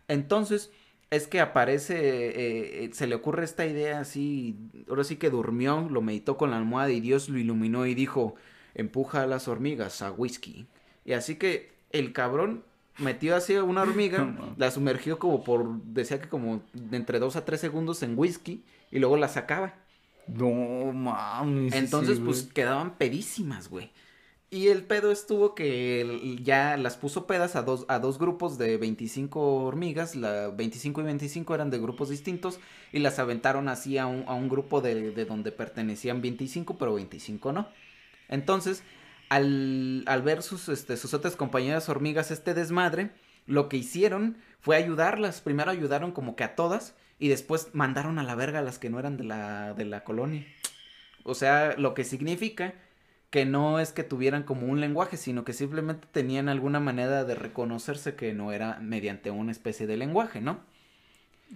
Entonces, 0.09 0.71
es 1.11 1.27
que 1.29 1.41
aparece, 1.41 1.95
eh, 1.97 2.85
eh, 2.85 2.91
se 2.93 3.07
le 3.07 3.15
ocurre 3.15 3.45
esta 3.45 3.67
idea 3.67 4.01
así, 4.01 4.57
ahora 4.89 5.05
sí 5.05 5.17
que 5.17 5.31
durmió, 5.31 5.89
lo 5.91 6.03
meditó 6.03 6.37
con 6.37 6.51
la 6.51 6.59
almohada 6.59 6.91
y 6.91 7.01
Dios 7.01 7.29
lo 7.29 7.39
iluminó 7.39 7.87
y 7.87 7.95
dijo, 7.95 8.35
empuja 8.75 9.23
a 9.23 9.27
las 9.27 9.49
hormigas 9.49 10.03
a 10.03 10.13
whisky. 10.13 10.67
Y 11.05 11.13
así 11.13 11.37
que 11.37 11.73
el 11.91 12.13
cabrón 12.13 12.65
metió 12.99 13.37
así 13.37 13.55
a 13.55 13.65
una 13.65 13.83
hormiga, 13.83 14.25
No 14.39 14.55
la 14.57 14.71
sumergió 14.71 15.19
como 15.19 15.45
por, 15.45 15.83
decía 15.83 16.21
que 16.21 16.29
como 16.29 16.63
de 16.73 16.97
entre 16.97 17.19
dos 17.19 17.37
a 17.37 17.45
tres 17.45 17.61
segundos 17.61 18.03
en 18.03 18.19
whisky 18.19 18.65
y 18.91 18.99
luego 18.99 19.17
la 19.17 19.29
sacaba. 19.29 19.75
No 20.27 20.93
mames. 20.93 21.75
Entonces, 21.75 22.19
sí, 22.19 22.23
pues 22.25 22.43
güey. 22.43 22.55
quedaban 22.55 22.97
pedísimas, 22.97 23.69
güey. 23.69 23.93
Y 24.49 24.69
el 24.69 24.85
pedo 24.85 25.11
estuvo 25.11 25.55
que 25.55 26.39
ya 26.43 26.77
las 26.77 26.97
puso 26.97 27.27
pedas 27.27 27.57
a 27.57 27.63
dos, 27.63 27.85
a 27.89 27.99
dos 27.99 28.19
grupos 28.19 28.59
de 28.59 28.77
25 28.77 29.65
hormigas, 29.65 30.15
la 30.15 30.49
25 30.49 31.01
y 31.01 31.05
25 31.05 31.55
eran 31.55 31.71
de 31.71 31.79
grupos 31.79 32.11
distintos, 32.11 32.61
y 32.93 33.01
las 33.01 33.19
aventaron 33.19 33.69
así 33.69 33.99
a 33.99 34.07
un, 34.07 34.25
a 34.29 34.35
un 34.35 34.49
grupo 34.49 34.81
de, 34.81 35.11
de 35.11 35.25
donde 35.25 35.51
pertenecían 35.51 36.23
25, 36.23 36.79
pero 36.79 36.95
25 36.95 37.53
no. 37.53 37.69
Entonces, 38.29 38.83
al, 39.29 40.05
al 40.07 40.23
ver 40.23 40.43
sus, 40.43 40.69
este, 40.69 40.97
sus 40.97 41.15
otras 41.15 41.37
compañeras 41.37 41.89
hormigas 41.89 42.31
este 42.31 42.55
desmadre, 42.55 43.11
lo 43.47 43.69
que 43.69 43.77
hicieron 43.77 44.37
fue 44.61 44.77
ayudarlas. 44.77 45.41
Primero 45.41 45.71
ayudaron 45.71 46.13
como 46.13 46.37
que 46.37 46.45
a 46.45 46.55
todas, 46.55 46.95
y 47.19 47.29
después 47.29 47.71
mandaron 47.73 48.19
a 48.19 48.23
la 48.23 48.35
verga 48.35 48.61
a 48.61 48.63
las 48.63 48.79
que 48.79 48.91
no 48.91 48.99
eran 48.99 49.17
de 49.17 49.25
la, 49.25 49.75
de 49.75 49.85
la 49.85 50.05
colonia. 50.05 50.47
O 51.25 51.35
sea, 51.35 51.75
lo 51.77 51.95
que 51.95 52.05
significa 52.05 52.75
que 53.31 53.45
no 53.45 53.81
es 53.81 53.93
que 53.93 54.05
tuvieran 54.05 54.45
como 54.45 54.67
un 54.67 54.81
lenguaje, 54.81 55.17
sino 55.17 55.45
que 55.45 55.53
simplemente 55.53 56.07
tenían 56.11 56.49
alguna 56.49 56.81
manera 56.81 57.25
de 57.25 57.35
reconocerse 57.35 58.15
que 58.15 58.33
no 58.33 58.53
era 58.53 58.79
mediante 58.81 59.31
una 59.31 59.53
especie 59.53 59.87
de 59.87 59.97
lenguaje, 59.97 60.41
¿no? 60.41 60.61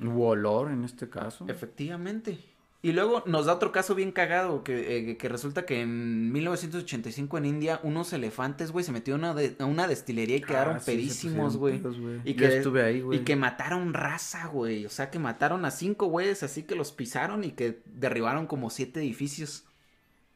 Hubo 0.00 0.28
olor 0.28 0.70
en 0.70 0.84
este 0.84 1.08
caso. 1.08 1.46
Efectivamente. 1.48 2.38
Y 2.82 2.92
luego 2.92 3.22
nos 3.26 3.44
da 3.44 3.52
otro 3.54 3.72
caso 3.72 3.94
bien 3.94 4.10
cagado, 4.10 4.64
que, 4.64 5.10
eh, 5.10 5.16
que 5.18 5.28
resulta 5.28 5.66
que 5.66 5.82
en 5.82 6.32
1985 6.32 7.36
en 7.36 7.44
India 7.44 7.78
unos 7.82 8.12
elefantes, 8.14 8.72
güey, 8.72 8.84
se 8.86 8.90
metieron 8.92 9.22
a, 9.24 9.32
una 9.32 9.40
de- 9.40 9.56
a 9.58 9.66
una 9.66 9.86
destilería 9.86 10.36
y 10.36 10.40
quedaron 10.40 10.76
Ah, 10.76 10.80
sí, 10.80 10.86
se 10.86 10.92
pedísimos, 10.92 11.58
güey. 11.58 11.82
Y 12.24 12.34
que- 12.34 12.56
estuve 12.56 12.82
ahí, 12.82 13.02
güey. 13.02 13.18
Y 13.18 13.24
que 13.24 13.36
mataron 13.36 13.92
raza, 13.92 14.46
güey. 14.46 14.86
O 14.86 14.88
sea, 14.88 15.10
que 15.10 15.18
mataron 15.18 15.66
a 15.66 15.70
cinco 15.70 16.06
güeyes 16.06 16.42
así 16.42 16.62
que 16.62 16.74
los 16.74 16.90
pisaron 16.90 17.44
y 17.44 17.50
que 17.52 17.82
derribaron 17.84 18.46
como 18.46 18.70
siete 18.70 19.00
edificios. 19.00 19.64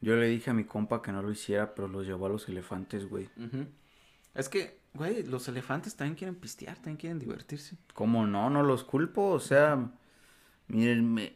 Yo 0.01 0.15
le 0.15 0.27
dije 0.27 0.51
a 0.51 0.53
mi 0.53 0.65
compa 0.65 1.01
que 1.01 1.11
no 1.11 1.23
lo 1.23 1.31
hiciera, 1.31 1.73
pero 1.73 1.87
los 1.87 2.05
llevó 2.05 2.27
a 2.27 2.29
los 2.29 2.47
elefantes, 2.47 3.09
güey. 3.09 3.27
Es 4.35 4.49
que, 4.49 4.77
güey, 4.93 5.23
los 5.23 5.47
elefantes 5.47 5.95
también 5.95 6.13
quieren 6.15 6.35
pistear, 6.35 6.75
también 6.75 6.97
quieren 6.97 7.17
divertirse. 7.17 7.75
¿Cómo 7.95 8.27
no? 8.27 8.51
No 8.51 8.61
los 8.61 8.83
culpo. 8.83 9.29
O 9.31 9.39
sea, 9.39 9.89
miren, 10.67 11.11
me- 11.11 11.33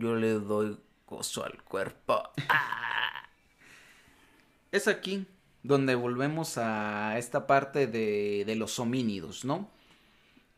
yo 0.00 0.16
le 0.16 0.32
doy 0.32 0.76
acoso 1.10 1.44
al 1.44 1.62
cuerpo. 1.64 2.22
Es 4.72 4.86
aquí 4.86 5.26
donde 5.64 5.96
volvemos 5.96 6.56
a 6.56 7.18
esta 7.18 7.48
parte 7.48 7.88
de, 7.88 8.44
de 8.46 8.54
los 8.54 8.78
homínidos, 8.78 9.44
¿no? 9.44 9.68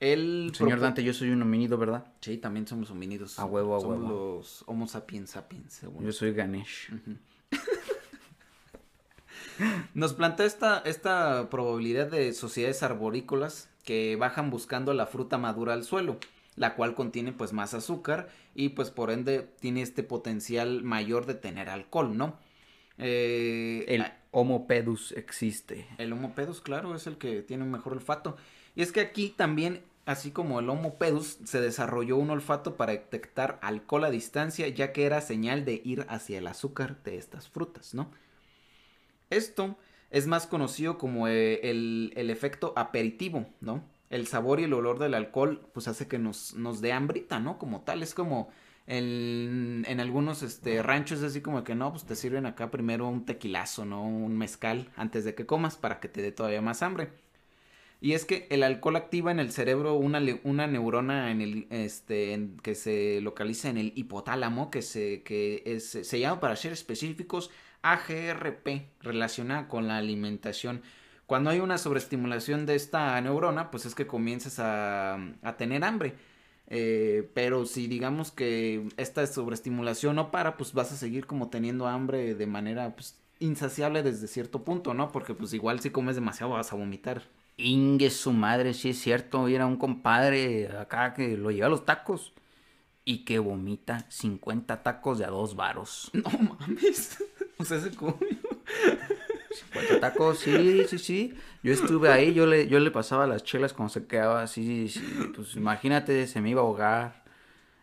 El 0.01 0.53
Señor 0.55 0.81
Dante, 0.81 1.03
yo 1.03 1.15
soy 1.15 1.31
un 1.31 1.41
homínido, 1.41 1.79
¿verdad? 1.79 2.13
Sí, 2.21 2.37
también 2.37 2.67
somos 2.67 2.91
homínidos. 2.91 3.39
A 3.39 3.47
huevo, 3.47 3.75
a 3.75 3.81
somos 3.81 4.03
huevo. 4.03 4.37
los 4.37 4.65
Homo 4.67 4.87
sapiens 4.87 5.31
sapiens, 5.31 5.73
según. 5.73 6.05
Yo 6.05 6.13
soy 6.13 6.35
Ganesh. 6.35 6.93
Nos 9.95 10.13
plantea 10.13 10.45
esta, 10.45 10.81
esta 10.81 11.49
probabilidad 11.49 12.09
de 12.09 12.35
sociedades 12.35 12.83
arborícolas 12.83 13.71
que 13.85 14.17
bajan 14.17 14.51
buscando 14.51 14.93
la 14.93 15.07
fruta 15.07 15.39
madura 15.39 15.73
al 15.73 15.85
suelo, 15.85 16.19
la 16.57 16.75
cual 16.75 16.95
contiene 16.95 17.33
pues 17.33 17.53
más 17.53 17.75
azúcar 17.75 18.29
y 18.55 18.71
pues 18.71 18.91
por 18.91 19.11
ende 19.11 19.43
tiene 19.61 19.83
este 19.83 20.03
potencial 20.03 20.83
mayor 20.83 21.27
de 21.27 21.35
tener 21.35 21.69
alcohol, 21.71 22.17
¿no? 22.17 22.39
Eh, 22.99 23.85
El 23.89 24.05
Homo 24.31 24.67
pedus 24.67 25.13
existe. 25.13 25.87
el 25.99 26.13
Homo 26.13 26.35
pedus, 26.35 26.61
claro, 26.61 26.95
es 26.95 27.07
el 27.07 27.19
que 27.19 27.43
tiene 27.43 27.65
un 27.65 27.71
mejor 27.71 27.95
olfato. 27.95 28.37
Y 28.75 28.83
es 28.83 28.93
que 28.93 29.01
aquí 29.01 29.31
también, 29.31 29.83
así 30.07 30.31
como 30.31 30.61
el 30.61 30.69
Homo 30.71 30.99
pedus, 30.99 31.39
se 31.45 31.61
desarrolló 31.61 32.17
un 32.17 32.31
olfato 32.31 32.77
para 32.77 32.93
detectar 32.93 33.59
alcohol 33.63 34.05
a 34.05 34.11
distancia, 34.11 34.69
ya 34.69 34.93
que 34.93 35.05
era 35.05 35.21
señal 35.21 35.65
de 35.65 35.81
ir 35.85 36.07
hacia 36.09 36.39
el 36.39 36.47
azúcar 36.47 37.03
de 37.05 37.17
estas 37.17 37.49
frutas, 37.49 37.95
¿no? 37.95 38.11
Esto 39.31 39.77
es 40.11 40.27
más 40.27 40.47
conocido 40.47 40.99
como 40.99 41.27
eh, 41.29 41.61
el, 41.71 42.13
el 42.17 42.31
efecto 42.31 42.73
aperitivo, 42.77 43.47
¿no? 43.61 43.83
El 44.13 44.27
sabor 44.29 44.61
y 44.61 44.65
el 44.65 44.73
olor 44.75 44.99
del 44.99 45.15
alcohol, 45.15 45.69
pues 45.73 45.89
hace 45.89 46.07
que 46.07 46.19
nos, 46.19 46.55
nos 46.55 46.81
dé 46.81 46.93
hambrita, 46.93 47.41
¿no? 47.41 47.59
Como 47.59 47.81
tal, 47.81 48.03
es 48.03 48.15
como 48.15 48.51
en, 48.87 50.01
algunos 50.01 50.43
este, 50.43 50.83
ranchos 50.83 51.19
es 51.19 51.25
así 51.25 51.41
como 51.41 51.63
que 51.65 51.75
no, 51.75 51.93
pues 51.93 52.05
te 52.05 52.17
sirven 52.17 52.47
acá 52.47 52.71
primero 52.71 53.09
un 53.09 53.25
tequilazo, 53.25 53.85
¿no? 53.85 54.03
Un 54.05 54.37
mezcal 54.37 54.91
antes 54.97 55.25
de 55.25 55.35
que 55.35 55.47
comas 55.47 55.77
para 55.77 56.01
que 56.01 56.09
te 56.09 56.23
dé 56.23 56.33
todavía 56.33 56.63
más 56.63 56.83
hambre. 56.83 57.11
Y 58.01 58.15
es 58.15 58.25
que 58.25 58.49
el 58.51 58.65
alcohol 58.65 58.97
activa 58.97 59.31
en 59.31 59.39
el 59.39 59.53
cerebro 59.53 59.95
una, 59.95 60.21
una 60.43 60.67
neurona 60.67 61.31
en 61.31 61.41
el, 61.41 61.67
este, 61.71 62.49
que 62.63 62.75
se 62.75 63.21
localiza 63.21 63.71
en 63.71 63.79
el 63.79 63.93
hipotálamo, 63.95 64.71
que, 64.73 64.83
se, 64.83 65.23
que 65.23 65.63
es, 65.65 65.91
se 66.03 66.19
llama 66.19 66.41
para 66.41 66.57
ser 66.57 66.73
específicos 66.73 67.51
AGRP, 67.83 68.89
relacionada 69.01 69.69
con 69.69 69.87
la 69.87 69.99
alimentación. 69.99 70.83
Cuando 71.33 71.49
hay 71.49 71.61
una 71.61 71.79
sobreestimulación 71.79 72.67
de 72.67 72.75
esta 72.75 73.19
neurona, 73.23 73.71
pues 73.71 73.87
es 73.87 73.95
que 73.95 74.07
comienzas 74.07 74.59
a, 74.59 75.15
a 75.41 75.57
tener 75.57 75.83
hambre. 75.83 76.13
Eh, 76.67 77.31
pero 77.33 77.65
si 77.65 77.87
digamos 77.87 78.31
que 78.31 78.87
esta 78.99 79.27
sobreestimulación 79.27 80.17
no 80.17 80.31
para, 80.31 80.59
pues 80.59 80.75
vas 80.75 80.93
a 80.93 80.97
seguir 80.97 81.25
como 81.25 81.49
teniendo 81.49 81.87
hambre 81.87 82.35
de 82.35 82.47
manera 82.47 82.95
pues, 82.95 83.19
insaciable 83.41 84.03
desde 84.03 84.27
cierto 84.27 84.63
punto, 84.63 84.93
¿no? 84.93 85.11
Porque 85.11 85.33
pues 85.33 85.55
igual 85.55 85.81
si 85.81 85.89
comes 85.89 86.17
demasiado 86.17 86.53
vas 86.53 86.71
a 86.71 86.77
vomitar. 86.77 87.23
Ingue 87.57 88.11
su 88.11 88.35
madre, 88.35 88.75
sí 88.75 88.91
es 88.91 89.01
cierto. 89.01 89.49
Era 89.49 89.65
un 89.65 89.79
compadre 89.79 90.69
acá 90.77 91.15
que 91.15 91.39
lo 91.39 91.51
lleva 91.51 91.69
a 91.69 91.71
los 91.71 91.87
tacos 91.87 92.35
y 93.07 93.25
que 93.25 93.39
vomita 93.39 94.05
50 94.11 94.83
tacos 94.83 95.19
de 95.19 95.25
a 95.25 95.31
dos 95.31 95.57
varos. 95.57 96.11
No 96.13 96.29
mames. 96.29 97.25
O 97.59 97.65
sea, 97.65 97.79
se 97.79 97.95
comió. 97.95 98.17
50 99.53 100.01
tacos, 100.01 100.39
sí, 100.39 100.85
sí, 100.89 100.99
sí. 100.99 101.35
Yo 101.63 101.73
estuve 101.73 102.09
ahí, 102.09 102.35
yo 102.35 102.47
le, 102.47 102.67
yo 102.69 102.81
le 102.81 102.91
pasaba 102.91 103.27
las 103.27 103.45
chelas 103.45 103.73
cuando 103.73 103.93
se 103.93 104.07
quedaba 104.07 104.43
así, 104.43 104.89
sí, 104.89 105.01
pues 105.35 105.55
imagínate, 105.57 106.27
se 106.27 106.41
me 106.41 106.51
iba 106.51 106.61
a 106.61 106.65
ahogar 106.65 107.23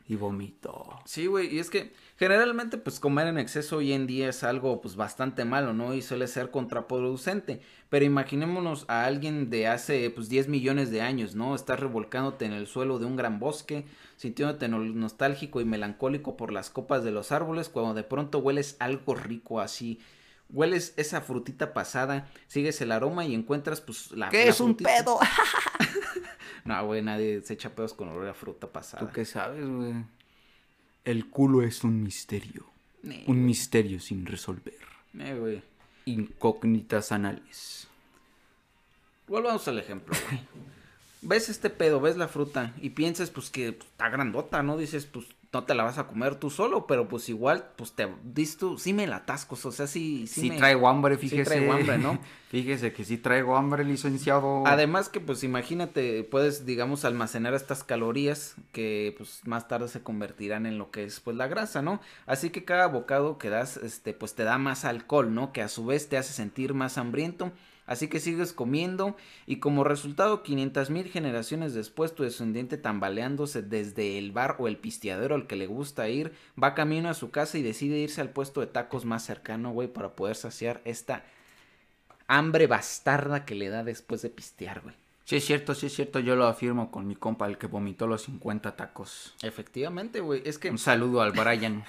y 0.07 0.15
vomitó. 0.15 0.99
Sí, 1.05 1.27
güey, 1.27 1.53
y 1.55 1.59
es 1.59 1.69
que 1.69 1.93
generalmente 2.17 2.77
pues 2.79 2.99
comer 2.99 3.27
en 3.27 3.37
exceso 3.37 3.77
hoy 3.77 3.93
en 3.93 4.07
día 4.07 4.29
es 4.29 4.43
algo 4.43 4.81
pues 4.81 4.95
bastante 4.95 5.45
malo, 5.45 5.73
¿no? 5.73 5.93
Y 5.93 6.01
suele 6.01 6.27
ser 6.27 6.49
contraproducente. 6.49 7.61
Pero 7.89 8.05
imaginémonos 8.05 8.85
a 8.87 9.05
alguien 9.05 9.49
de 9.51 9.67
hace 9.67 10.09
pues 10.09 10.27
10 10.27 10.47
millones 10.47 10.89
de 10.89 11.01
años, 11.01 11.35
¿no? 11.35 11.53
Estás 11.55 11.79
revolcándote 11.79 12.45
en 12.45 12.53
el 12.53 12.65
suelo 12.65 12.97
de 12.97 13.05
un 13.05 13.15
gran 13.17 13.39
bosque, 13.39 13.85
sintiéndote 14.17 14.67
no- 14.67 14.79
nostálgico 14.79 15.61
y 15.61 15.65
melancólico 15.65 16.35
por 16.35 16.51
las 16.51 16.71
copas 16.71 17.03
de 17.03 17.11
los 17.11 17.31
árboles, 17.31 17.69
cuando 17.69 17.93
de 17.93 18.03
pronto 18.03 18.39
hueles 18.39 18.77
algo 18.79 19.13
rico 19.13 19.59
así. 19.61 19.99
Hueles 20.51 20.93
esa 20.97 21.21
frutita 21.21 21.73
pasada, 21.73 22.27
sigues 22.47 22.81
el 22.81 22.91
aroma 22.91 23.25
y 23.25 23.35
encuentras 23.35 23.81
pues 23.81 24.11
la... 24.11 24.29
¿Qué 24.29 24.45
la 24.45 24.51
es 24.51 24.59
un 24.59 24.75
pedo? 24.75 25.19
No, 26.65 26.85
güey, 26.85 27.01
nadie 27.01 27.41
se 27.41 27.53
echa 27.53 27.73
pedos 27.73 27.93
con 27.93 28.09
olor 28.09 28.27
a 28.27 28.33
fruta 28.33 28.67
pasada. 28.67 29.05
¿Tú 29.05 29.11
qué 29.13 29.25
sabes, 29.25 29.67
güey? 29.67 29.93
El 31.05 31.29
culo 31.29 31.63
es 31.63 31.83
un 31.83 32.03
misterio. 32.03 32.65
Nee, 33.01 33.23
Un 33.27 33.45
misterio 33.45 33.99
sin 33.99 34.25
resolver. 34.25 34.77
nee, 35.13 35.33
güey. 35.33 35.63
Incógnitas 36.05 37.11
anales. 37.11 37.87
Volvamos 39.27 39.67
al 39.67 39.79
ejemplo, 39.79 40.15
güey. 40.29 40.41
Ves 41.21 41.49
este 41.49 41.69
pedo, 41.69 41.99
ves 41.99 42.17
la 42.17 42.27
fruta 42.27 42.73
y 42.81 42.91
piensas 42.91 43.29
pues 43.29 43.49
que 43.49 43.73
pues, 43.73 43.89
está 43.89 44.09
grandota, 44.09 44.63
¿no? 44.63 44.77
Dices, 44.77 45.05
pues 45.05 45.25
no 45.51 45.63
te 45.63 45.73
la 45.75 45.83
vas 45.83 45.97
a 45.97 46.07
comer 46.07 46.35
tú 46.35 46.49
solo, 46.49 46.85
pero 46.87 47.07
pues 47.07 47.27
igual, 47.29 47.69
pues 47.75 47.93
te 47.93 48.07
dices 48.23 48.57
tú, 48.57 48.77
sí 48.77 48.93
me 48.93 49.07
la 49.07 49.17
atascos, 49.17 49.65
o 49.65 49.71
sea, 49.71 49.87
sí, 49.87 50.27
sí, 50.27 50.41
Sí, 50.41 50.49
me- 50.49 50.57
traigo 50.57 50.87
hambre, 50.87 51.15
sí 51.17 51.21
fíjese. 51.29 51.43
traigo 51.55 51.73
hambre, 51.73 51.97
¿no? 51.97 52.19
Fíjese 52.49 52.93
que 52.93 53.03
sí 53.05 53.17
traigo 53.17 53.55
hambre, 53.55 53.83
licenciado. 53.83 54.65
Además 54.65 55.09
que 55.09 55.19
pues 55.19 55.43
imagínate, 55.43 56.23
puedes 56.23 56.65
digamos 56.65 57.05
almacenar 57.05 57.53
estas 57.53 57.83
calorías 57.83 58.55
que 58.71 59.13
pues 59.17 59.41
más 59.45 59.67
tarde 59.67 59.87
se 59.87 60.01
convertirán 60.01 60.65
en 60.65 60.77
lo 60.79 60.89
que 60.91 61.03
es 61.03 61.19
pues 61.19 61.37
la 61.37 61.47
grasa, 61.47 61.81
¿no? 61.81 61.99
Así 62.25 62.49
que 62.49 62.65
cada 62.65 62.87
bocado 62.87 63.37
que 63.37 63.49
das 63.49 63.77
este 63.77 64.13
pues 64.13 64.33
te 64.35 64.43
da 64.43 64.57
más 64.57 64.83
alcohol, 64.85 65.33
¿no? 65.33 65.51
Que 65.53 65.61
a 65.61 65.67
su 65.67 65.85
vez 65.85 66.09
te 66.09 66.17
hace 66.17 66.33
sentir 66.33 66.73
más 66.73 66.97
hambriento. 66.97 67.51
Así 67.89 68.07
que 68.07 68.19
sigues 68.19 68.53
comiendo 68.53 69.17
y 69.47 69.55
como 69.55 69.83
resultado 69.83 70.43
500 70.43 70.91
mil 70.91 71.07
generaciones 71.07 71.73
después 71.73 72.13
tu 72.13 72.21
descendiente 72.21 72.77
tambaleándose 72.77 73.63
desde 73.63 74.19
el 74.19 74.31
bar 74.31 74.57
o 74.59 74.67
el 74.67 74.77
pisteadero 74.77 75.33
al 75.33 75.47
que 75.47 75.55
le 75.55 75.65
gusta 75.65 76.07
ir, 76.07 76.31
va 76.61 76.75
camino 76.75 77.09
a 77.09 77.15
su 77.15 77.31
casa 77.31 77.57
y 77.57 77.63
decide 77.63 77.97
irse 77.97 78.21
al 78.21 78.29
puesto 78.29 78.61
de 78.61 78.67
tacos 78.67 79.05
más 79.05 79.25
cercano, 79.25 79.71
güey, 79.71 79.87
para 79.87 80.15
poder 80.15 80.35
saciar 80.35 80.81
esta 80.85 81.23
hambre 82.27 82.67
bastarda 82.67 83.43
que 83.43 83.55
le 83.55 83.69
da 83.69 83.83
después 83.83 84.21
de 84.21 84.29
pistear, 84.29 84.81
güey. 84.81 84.93
Sí 85.25 85.37
es 85.37 85.45
cierto, 85.45 85.73
sí 85.73 85.87
es 85.87 85.93
cierto, 85.95 86.19
yo 86.19 86.35
lo 86.35 86.45
afirmo 86.45 86.91
con 86.91 87.07
mi 87.07 87.15
compa, 87.15 87.47
el 87.47 87.57
que 87.57 87.65
vomitó 87.65 88.05
los 88.05 88.21
50 88.21 88.75
tacos. 88.75 89.33
Efectivamente, 89.41 90.19
güey. 90.19 90.43
Es 90.45 90.59
que. 90.59 90.69
Un 90.69 90.77
saludo 90.77 91.23
al 91.23 91.31
Brian. 91.31 91.83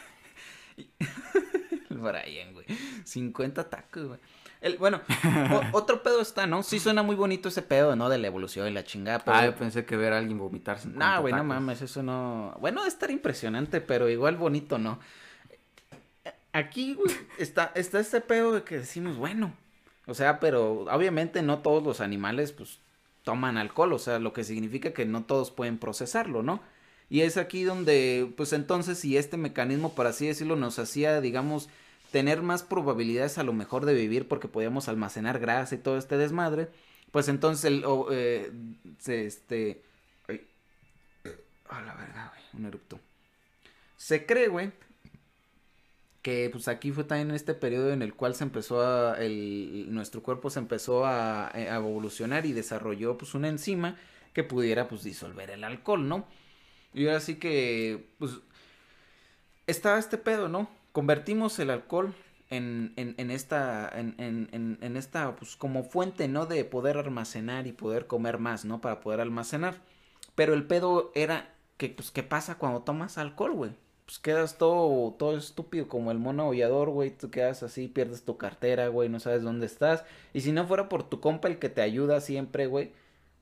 El 1.90 1.98
Brian, 1.98 2.54
güey. 2.54 2.64
50 3.04 3.68
tacos, 3.68 4.06
güey. 4.06 4.20
El, 4.60 4.76
bueno, 4.78 5.00
o- 5.52 5.62
otro 5.76 6.02
pedo 6.02 6.20
está, 6.20 6.46
¿no? 6.46 6.62
Sí 6.62 6.78
suena 6.78 7.02
muy 7.02 7.16
bonito 7.16 7.48
ese 7.48 7.62
pedo, 7.62 7.96
¿no? 7.96 8.08
De 8.08 8.18
la 8.18 8.26
evolución 8.26 8.68
y 8.68 8.72
la 8.72 8.84
chingada, 8.84 9.20
pero... 9.20 9.36
Ah, 9.36 9.46
yo 9.46 9.54
pensé 9.56 9.84
que 9.86 9.96
ver 9.96 10.12
a 10.12 10.18
alguien 10.18 10.38
vomitar 10.38 10.78
50 10.78 11.14
No, 11.16 11.20
güey, 11.22 11.32
no 11.32 11.44
mames, 11.44 11.80
eso 11.82 12.02
no... 12.02 12.54
Bueno, 12.60 12.80
debe 12.80 12.88
estar 12.88 13.10
impresionante, 13.10 13.80
pero 13.80 14.08
igual 14.08 14.36
bonito, 14.36 14.78
¿no? 14.78 14.98
Aquí, 16.52 16.94
güey, 16.94 17.14
está, 17.38 17.70
está 17.74 18.00
este 18.00 18.20
pedo 18.20 18.52
de 18.52 18.64
que 18.64 18.78
decimos, 18.78 19.16
bueno, 19.16 19.54
o 20.06 20.14
sea, 20.14 20.40
pero 20.40 20.80
obviamente 20.90 21.42
no 21.42 21.60
todos 21.60 21.82
los 21.82 22.00
animales, 22.00 22.50
pues, 22.52 22.80
toman 23.22 23.56
alcohol, 23.56 23.92
o 23.92 23.98
sea, 24.00 24.18
lo 24.18 24.32
que 24.32 24.42
significa 24.42 24.92
que 24.92 25.06
no 25.06 25.22
todos 25.22 25.52
pueden 25.52 25.78
procesarlo, 25.78 26.42
¿no? 26.42 26.60
Y 27.08 27.20
es 27.20 27.36
aquí 27.36 27.62
donde, 27.62 28.32
pues 28.36 28.52
entonces, 28.52 28.98
si 28.98 29.16
este 29.16 29.36
mecanismo, 29.36 29.94
por 29.94 30.06
así 30.08 30.26
decirlo, 30.26 30.56
nos 30.56 30.78
hacía, 30.80 31.20
digamos, 31.20 31.68
tener 32.10 32.42
más 32.42 32.62
probabilidades 32.62 33.38
a 33.38 33.42
lo 33.42 33.52
mejor 33.52 33.86
de 33.86 33.94
vivir 33.94 34.28
porque 34.28 34.48
podíamos 34.48 34.88
almacenar 34.88 35.38
grasa 35.38 35.74
y 35.74 35.78
todo 35.78 35.96
este 35.96 36.16
desmadre, 36.16 36.68
pues 37.10 37.28
entonces 37.28 37.64
el, 37.64 37.84
o, 37.84 38.08
eh, 38.10 38.50
se, 38.98 39.26
este, 39.26 39.82
ay, 40.28 40.40
la 41.68 41.94
verga, 41.94 42.32
güey, 42.34 42.44
un 42.54 42.66
erupto. 42.66 43.00
Se 43.96 44.26
cree, 44.26 44.48
güey, 44.48 44.72
que 46.22 46.48
pues 46.50 46.68
aquí 46.68 46.92
fue 46.92 47.04
también 47.04 47.30
este 47.30 47.54
periodo 47.54 47.92
en 47.92 48.02
el 48.02 48.14
cual 48.14 48.34
se 48.34 48.44
empezó 48.44 48.82
a, 48.82 49.18
el, 49.18 49.86
nuestro 49.90 50.22
cuerpo 50.22 50.50
se 50.50 50.58
empezó 50.58 51.06
a, 51.06 51.48
a 51.48 51.76
evolucionar 51.76 52.46
y 52.46 52.52
desarrolló 52.52 53.16
pues 53.16 53.34
una 53.34 53.48
enzima 53.48 53.96
que 54.32 54.44
pudiera 54.44 54.88
pues 54.88 55.02
disolver 55.02 55.50
el 55.50 55.64
alcohol, 55.64 56.08
¿no? 56.08 56.26
Y 56.92 57.06
ahora 57.06 57.20
sí 57.20 57.36
que, 57.36 58.08
pues, 58.18 58.32
estaba 59.66 59.98
este 59.98 60.18
pedo, 60.18 60.48
¿no? 60.48 60.68
Convertimos 60.92 61.58
el 61.58 61.70
alcohol 61.70 62.14
en, 62.50 62.92
en, 62.96 63.14
en 63.18 63.30
esta, 63.30 63.88
en, 63.94 64.14
en, 64.18 64.96
esta, 64.96 65.36
pues, 65.36 65.56
como 65.56 65.84
fuente, 65.84 66.28
¿no? 66.28 66.46
De 66.46 66.64
poder 66.64 66.98
almacenar 66.98 67.66
y 67.66 67.72
poder 67.72 68.06
comer 68.06 68.38
más, 68.38 68.64
¿no? 68.64 68.80
Para 68.80 69.00
poder 69.00 69.20
almacenar. 69.20 69.82
Pero 70.34 70.54
el 70.54 70.66
pedo 70.66 71.12
era 71.14 71.54
que, 71.76 71.88
pues, 71.90 72.10
¿qué 72.10 72.22
pasa 72.22 72.58
cuando 72.58 72.82
tomas 72.82 73.18
alcohol, 73.18 73.52
güey? 73.52 73.70
Pues 74.04 74.18
quedas 74.18 74.58
todo, 74.58 75.12
todo 75.14 75.36
estúpido 75.36 75.86
como 75.86 76.10
el 76.10 76.18
mono 76.18 76.44
aullador, 76.44 76.90
güey. 76.90 77.10
Tú 77.16 77.30
quedas 77.30 77.62
así, 77.62 77.86
pierdes 77.86 78.24
tu 78.24 78.36
cartera, 78.36 78.88
güey, 78.88 79.08
no 79.08 79.20
sabes 79.20 79.42
dónde 79.42 79.66
estás. 79.66 80.04
Y 80.34 80.40
si 80.40 80.50
no 80.50 80.66
fuera 80.66 80.88
por 80.88 81.08
tu 81.08 81.20
compa 81.20 81.46
el 81.48 81.60
que 81.60 81.68
te 81.68 81.82
ayuda 81.82 82.20
siempre, 82.20 82.66
güey, 82.66 82.92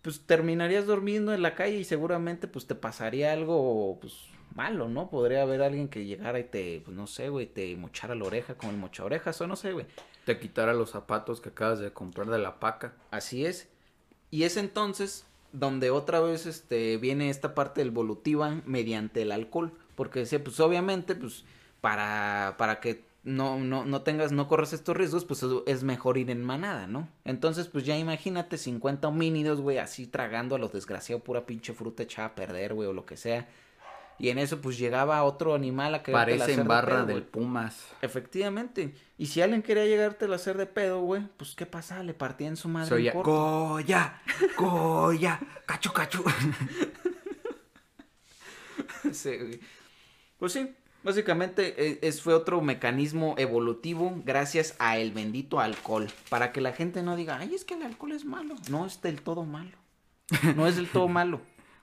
pues 0.03 0.21
terminarías 0.27 0.87
durmiendo 0.87 1.33
en 1.35 1.43
la 1.43 1.55
calle 1.55 1.79
y 1.79 1.85
seguramente 1.85 2.49
pues 2.49 2.67
te 2.67 2.75
pasaría 2.75 3.33
algo, 3.33 3.99
pues, 4.01 4.29
malo, 4.55 4.89
¿no? 4.89 5.11
Podría 5.11 5.43
haber 5.43 5.63
alguien 5.63 5.89
que 5.89 6.05
llegara 6.05 6.39
y 6.39 6.45
te, 6.45 6.81
pues 6.85 6.97
no 6.97 7.07
sé, 7.07 7.29
güey, 7.29 7.47
te 7.47 7.77
mochara 7.77 8.15
la 8.15 8.25
oreja 8.25 8.55
con 8.55 8.71
el 8.71 8.77
mocha 8.77 9.05
orejas 9.05 9.41
o 9.41 9.47
no 9.47 9.57
sé, 9.57 9.73
güey. 9.73 9.87
Te 10.25 10.39
quitara 10.39 10.75
los 10.75 10.91
zapatos 10.91 11.41
que 11.41 11.51
acabas 11.51 11.79
de 11.79 11.93
comprar 11.93 12.29
de 12.29 12.39
la 12.39 12.61
paca. 12.61 12.95
Así 13.11 13.47
es. 13.47 13.69
Y 14.31 14.43
es 14.43 14.57
entonces 14.57 15.27
donde 15.53 15.91
otra 15.91 16.21
vez 16.21 16.47
este 16.47 16.99
viene 16.99 17.31
esta 17.31 17.55
parte 17.55 17.83
evolutiva 17.83 18.61
mediante 18.67 19.23
el 19.23 19.33
alcohol, 19.33 19.73
porque 19.95 20.21
decía, 20.21 20.43
pues 20.43 20.61
obviamente, 20.61 21.15
pues 21.15 21.45
para 21.81 22.57
para 22.59 22.81
que 22.81 23.09
no, 23.25 23.59
no, 23.59 23.85
no 23.85 24.03
tengas, 24.03 24.33
no 24.33 24.49
corres 24.49 24.73
estos 24.73 24.97
riesgos, 24.97 25.25
pues 25.25 25.45
es 25.67 25.83
mejor 25.83 26.19
ir 26.19 26.31
en 26.31 26.43
manada, 26.43 26.87
¿no? 26.87 27.09
Entonces, 27.25 27.69
pues 27.69 27.85
ya 27.85 27.97
imagínate 27.99 28.57
50 28.57 29.09
homínidos, 29.09 29.61
güey, 29.61 29.79
así 29.79 30.07
tragando 30.07 30.55
a 30.55 30.59
los 30.59 30.73
desgraciados 30.73 31.23
pura 31.25 31.45
pinche 31.45 31.73
fruta 31.75 32.05
echada 32.05 32.29
a 32.29 32.35
perder, 32.35 32.75
güey, 32.75 32.89
o 32.89 32.93
lo 32.93 33.05
que 33.05 33.17
sea. 33.17 33.49
Y 34.19 34.31
en 34.31 34.39
eso, 34.39 34.61
pues 34.61 34.79
llegaba 34.79 35.23
otro 35.23 35.55
animal 35.55 35.95
a 35.95 36.03
quererte 36.03 36.39
Parece 36.39 36.53
en 36.55 36.63
de 36.63 36.69
barra 36.69 36.97
pedo, 36.97 37.07
del. 37.07 37.23
Pumas. 37.23 37.87
Efectivamente. 38.03 38.95
Y 39.17 39.27
si 39.27 39.41
alguien 39.43 39.63
quería 39.63 39.87
llegarte 39.87 40.25
a 40.25 40.35
hacer 40.35 40.57
de 40.57 40.67
pedo, 40.67 41.01
güey, 41.01 41.23
pues 41.37 41.55
¿qué 41.55 41.67
pasa? 41.67 42.03
Le 42.03 42.15
partían 42.15 42.57
su 42.57 42.69
madre 42.69 43.07
en 43.07 43.13
corto. 43.13 43.31
Goya, 43.31 44.21
Goya, 44.57 45.41
cachu, 45.67 45.93
cachu. 45.93 46.25
Sí, 49.13 49.37
güey. 49.37 49.61
Pues 50.39 50.53
sí, 50.53 50.75
básicamente 51.03 51.75
eh, 51.79 51.99
es, 52.03 52.21
fue 52.21 52.35
otro 52.35 52.61
mecanismo 52.61 53.35
evolutivo 53.39 54.21
gracias 54.25 54.77
a 54.79 54.99
el 54.99 55.13
bendito 55.13 55.61
alcohol. 55.61 56.09
Para 56.29 56.53
que 56.53 56.61
la 56.61 56.73
gente 56.73 57.03
no 57.03 57.17
diga, 57.17 57.39
ay, 57.39 57.55
es 57.55 57.65
que 57.65 57.75
el 57.75 57.83
alcohol 57.83 58.13
es 58.13 58.25
malo. 58.25 58.55
No 58.71 58.87
es 58.87 59.01
del 59.01 59.23
todo 59.23 59.45
malo. 59.45 59.77
No 60.57 60.67
es 60.67 60.77
del 60.77 60.89
todo 60.89 61.09
malo. 61.09 61.41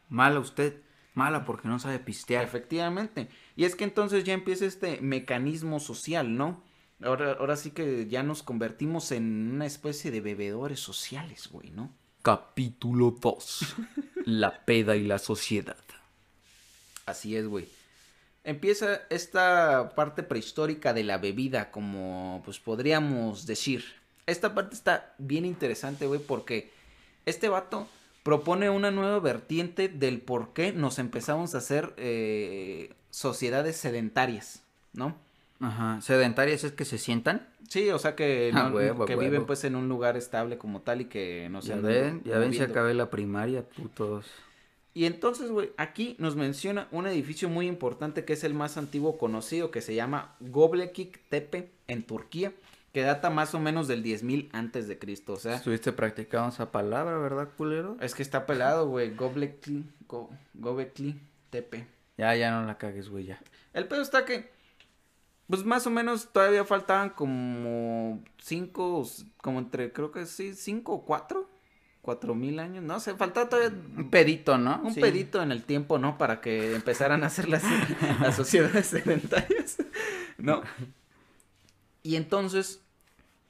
Mala 0.09 0.39
usted, 0.39 0.81
mala 1.15 1.45
porque 1.45 1.67
no 1.67 1.79
sabe 1.79 1.99
pistear. 1.99 2.43
Efectivamente. 2.43 3.29
Y 3.55 3.65
es 3.65 3.75
que 3.75 3.83
entonces 3.83 4.23
ya 4.23 4.33
empieza 4.33 4.65
este 4.65 5.01
mecanismo 5.01 5.79
social, 5.79 6.35
¿no? 6.35 6.61
Ahora, 7.01 7.33
ahora 7.39 7.55
sí 7.57 7.71
que 7.71 8.07
ya 8.07 8.23
nos 8.23 8.43
convertimos 8.43 9.11
en 9.11 9.51
una 9.53 9.65
especie 9.65 10.11
de 10.11 10.21
bebedores 10.21 10.79
sociales, 10.79 11.49
güey, 11.51 11.71
¿no? 11.71 11.91
Capítulo 12.21 13.11
2. 13.11 13.75
La 14.25 14.65
peda 14.65 14.95
y 14.95 15.03
la 15.03 15.19
sociedad. 15.19 15.77
Así 17.05 17.35
es, 17.35 17.47
güey. 17.47 17.67
Empieza 18.43 19.01
esta 19.09 19.93
parte 19.95 20.23
prehistórica 20.23 20.93
de 20.93 21.03
la 21.03 21.17
bebida, 21.17 21.71
como 21.71 22.41
pues 22.43 22.59
podríamos 22.59 23.45
decir. 23.45 23.85
Esta 24.25 24.55
parte 24.55 24.75
está 24.75 25.13
bien 25.19 25.45
interesante, 25.45 26.07
güey, 26.07 26.19
porque 26.19 26.71
este 27.25 27.49
vato 27.49 27.87
propone 28.25 28.71
una 28.71 28.89
nueva 28.89 29.19
vertiente 29.19 29.87
del 29.87 30.19
por 30.19 30.51
qué 30.53 30.73
nos 30.73 30.97
empezamos 30.97 31.53
a 31.53 31.59
hacer 31.59 31.93
eh, 31.97 32.91
sociedades 33.11 33.77
sedentarias, 33.77 34.63
¿no? 34.93 35.15
Ajá. 35.59 36.01
¿Sedentarias 36.01 36.63
es 36.63 36.71
que 36.71 36.85
se 36.85 36.97
sientan? 36.97 37.47
Sí, 37.69 37.87
o 37.91 37.99
sea 37.99 38.15
que, 38.15 38.49
Ah, 38.55 38.69
no- 38.69 38.75
huevo, 38.75 39.05
que 39.05 39.13
huevo. 39.15 39.21
viven 39.29 39.45
pues 39.45 39.63
en 39.63 39.75
un 39.75 39.87
lugar 39.87 40.17
estable 40.17 40.57
como 40.57 40.81
tal 40.81 41.01
y 41.01 41.05
que 41.05 41.49
no 41.51 41.61
se 41.61 41.69
Ya 41.69 41.75
ven, 41.75 42.23
ya 42.25 42.39
ven 42.39 42.51
si 42.51 42.57
moviendo. 42.57 42.73
acabé 42.73 42.93
la 42.95 43.11
primaria, 43.11 43.61
putos. 43.63 44.25
Y 44.95 45.05
entonces, 45.05 45.51
güey, 45.51 45.69
aquí 45.77 46.15
nos 46.17 46.35
menciona 46.35 46.87
un 46.91 47.05
edificio 47.05 47.47
muy 47.47 47.67
importante 47.67 48.25
que 48.25 48.33
es 48.33 48.43
el 48.43 48.55
más 48.55 48.75
antiguo 48.77 49.19
conocido, 49.19 49.69
que 49.69 49.81
se 49.81 49.93
llama 49.93 50.35
Göbekli 50.39 51.11
Tepe 51.29 51.69
en 51.87 52.01
Turquía, 52.03 52.53
que 52.95 53.01
data 53.01 53.29
más 53.29 53.53
o 53.53 53.59
menos 53.59 53.89
del 53.89 54.01
10.000 54.03 54.47
antes 54.53 54.87
de 54.87 54.97
Cristo. 54.97 55.33
O 55.33 55.35
sea, 55.37 55.55
Estuviste 55.55 55.91
practicando 55.91 56.47
esa 56.47 56.71
palabra, 56.71 57.17
¿verdad, 57.17 57.49
culero? 57.57 57.97
es 57.99 58.15
que 58.15 58.23
está 58.23 58.45
pelado, 58.45 58.87
güey, 58.87 59.13
Göbekli, 59.17 59.83
Go- 60.07 60.29
Göbekli 60.53 61.19
Tepe. 61.49 61.87
Ya, 62.17 62.33
ya 62.37 62.51
no 62.51 62.65
la 62.65 62.77
cagues, 62.77 63.09
güey, 63.09 63.25
ya. 63.25 63.41
El 63.73 63.89
pedo 63.89 64.01
está 64.01 64.23
que, 64.23 64.49
pues 65.49 65.65
más 65.65 65.85
o 65.85 65.89
menos 65.89 66.31
todavía 66.31 66.63
faltaban 66.63 67.09
como 67.09 68.23
cinco, 68.37 69.05
como 69.41 69.59
entre, 69.59 69.91
creo 69.91 70.13
que 70.13 70.25
sí, 70.25 70.53
cinco 70.53 70.93
o 70.93 71.03
cuatro, 71.05 71.49
cuatro 72.01 72.33
mil 72.33 72.59
años, 72.59 72.81
no 72.81 73.01
sé, 73.01 73.13
faltaba 73.15 73.49
todavía 73.49 73.77
Un 73.97 74.09
pedito, 74.09 74.57
¿no? 74.57 74.79
un 74.85 74.93
Sí. 74.93 75.01
pedito 75.01 75.41
en 75.43 75.51
el 75.51 75.65
tiempo, 75.65 75.97
¿no? 75.99 76.17
Para 76.17 76.39
que 76.39 76.73
empezaran 76.75 77.23
a 77.23 77.27
hacer 77.27 77.49
las, 77.49 77.63
las 78.21 78.37
sociedades 78.37 78.85
sedentarias, 78.87 79.79
¿no? 80.37 80.61
Y 82.03 82.15
entonces, 82.15 82.81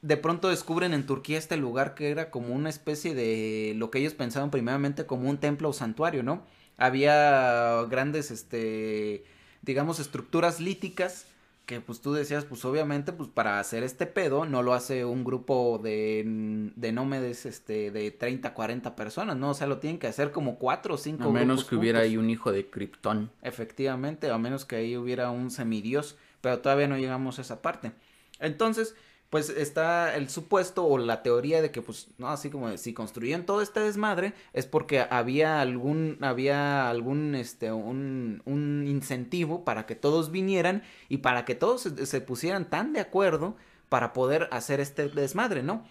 de 0.05 0.17
pronto 0.17 0.49
descubren 0.49 0.93
en 0.93 1.07
Turquía 1.07 1.39
este 1.39 1.57
lugar 1.57 1.95
que 1.95 2.11
era 2.11 2.29
como 2.29 2.53
una 2.53 2.69
especie 2.69 3.15
de 3.15 3.73
lo 3.75 3.89
que 3.89 3.97
ellos 3.97 4.13
pensaban 4.13 4.51
primeramente 4.51 5.07
como 5.07 5.27
un 5.27 5.39
templo 5.39 5.69
o 5.69 5.73
santuario, 5.73 6.21
¿no? 6.21 6.43
Había 6.77 7.81
grandes, 7.89 8.29
este, 8.29 9.23
digamos, 9.63 9.99
estructuras 9.99 10.59
líticas 10.59 11.25
que 11.65 11.81
pues 11.81 12.01
tú 12.01 12.13
decías, 12.13 12.45
pues 12.45 12.63
obviamente, 12.65 13.13
pues 13.13 13.29
para 13.29 13.59
hacer 13.59 13.81
este 13.81 14.05
pedo 14.05 14.45
no 14.45 14.61
lo 14.61 14.75
hace 14.75 15.05
un 15.05 15.23
grupo 15.23 15.79
de, 15.81 16.71
de 16.75 16.91
nómades, 16.91 17.47
este, 17.47 17.89
de 17.89 18.11
30, 18.11 18.53
40 18.53 18.95
personas, 18.95 19.35
¿no? 19.35 19.49
O 19.49 19.53
sea, 19.55 19.65
lo 19.65 19.79
tienen 19.79 19.97
que 19.97 20.05
hacer 20.05 20.31
como 20.31 20.59
cuatro 20.59 20.93
o 20.93 20.97
cinco 20.99 21.29
A 21.29 21.31
menos 21.31 21.65
que 21.65 21.75
hubiera 21.75 22.01
ahí 22.01 22.15
un 22.17 22.29
hijo 22.29 22.51
de 22.51 22.69
Krypton. 22.69 23.31
Efectivamente, 23.41 24.29
a 24.29 24.37
menos 24.37 24.65
que 24.65 24.75
ahí 24.75 24.95
hubiera 24.95 25.31
un 25.31 25.49
semidios, 25.49 26.15
pero 26.41 26.59
todavía 26.59 26.87
no 26.87 26.99
llegamos 26.99 27.39
a 27.39 27.41
esa 27.41 27.63
parte. 27.63 27.93
Entonces, 28.39 28.93
pues 29.35 29.49
está 29.49 30.15
el 30.15 30.29
supuesto 30.29 30.85
o 30.85 30.97
la 30.97 31.21
teoría 31.21 31.61
de 31.61 31.69
que, 31.69 31.81
pues, 31.81 32.07
no, 32.17 32.29
así 32.29 32.49
como 32.49 32.77
si 32.77 32.93
construyeron 32.93 33.45
todo 33.45 33.61
este 33.61 33.81
desmadre, 33.81 34.33
es 34.53 34.65
porque 34.65 35.01
había 35.01 35.59
algún, 35.59 36.17
había 36.21 36.89
algún, 36.89 37.35
este, 37.35 37.73
un, 37.73 38.41
un 38.45 38.87
incentivo 38.87 39.65
para 39.65 39.85
que 39.85 39.95
todos 39.95 40.31
vinieran 40.31 40.83
y 41.09 41.17
para 41.17 41.43
que 41.43 41.53
todos 41.53 41.81
se, 41.81 42.21
pusieran 42.21 42.69
tan 42.69 42.93
de 42.93 43.01
acuerdo 43.01 43.57
para 43.89 44.13
poder 44.13 44.47
hacer 44.53 44.79
este 44.79 45.09
desmadre, 45.09 45.63
¿no? 45.63 45.83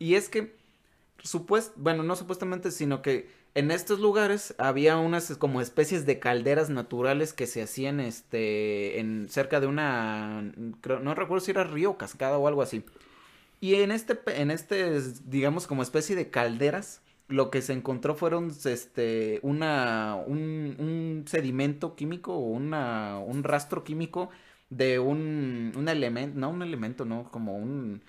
Y 0.00 0.14
es 0.14 0.28
que, 0.28 0.56
bueno, 1.76 2.02
no 2.02 2.16
supuestamente, 2.16 2.72
sino 2.72 3.00
que 3.00 3.30
en 3.58 3.72
estos 3.72 3.98
lugares 3.98 4.54
había 4.58 4.98
unas 4.98 5.36
como 5.36 5.60
especies 5.60 6.06
de 6.06 6.20
calderas 6.20 6.70
naturales 6.70 7.32
que 7.32 7.48
se 7.48 7.60
hacían 7.60 7.98
este 7.98 9.00
en 9.00 9.28
cerca 9.28 9.58
de 9.58 9.66
una 9.66 10.52
no 11.02 11.14
recuerdo 11.14 11.44
si 11.44 11.50
era 11.50 11.64
río 11.64 11.98
cascada 11.98 12.38
o 12.38 12.46
algo 12.46 12.62
así. 12.62 12.84
Y 13.60 13.74
en 13.76 13.90
este 13.90 14.16
en 14.40 14.52
este 14.52 15.00
digamos 15.26 15.66
como 15.66 15.82
especie 15.82 16.14
de 16.14 16.30
calderas 16.30 17.02
lo 17.26 17.50
que 17.50 17.60
se 17.62 17.72
encontró 17.72 18.14
fueron 18.14 18.52
este 18.64 19.40
una 19.42 20.16
un, 20.26 20.76
un 20.78 21.24
sedimento 21.26 21.96
químico 21.96 22.34
o 22.34 22.50
una 22.50 23.18
un 23.18 23.42
rastro 23.42 23.82
químico 23.82 24.30
de 24.70 25.00
un 25.00 25.72
un 25.76 25.88
elemento, 25.88 26.38
no 26.38 26.50
un 26.50 26.62
elemento, 26.62 27.04
no, 27.04 27.28
como 27.32 27.56
un 27.56 28.02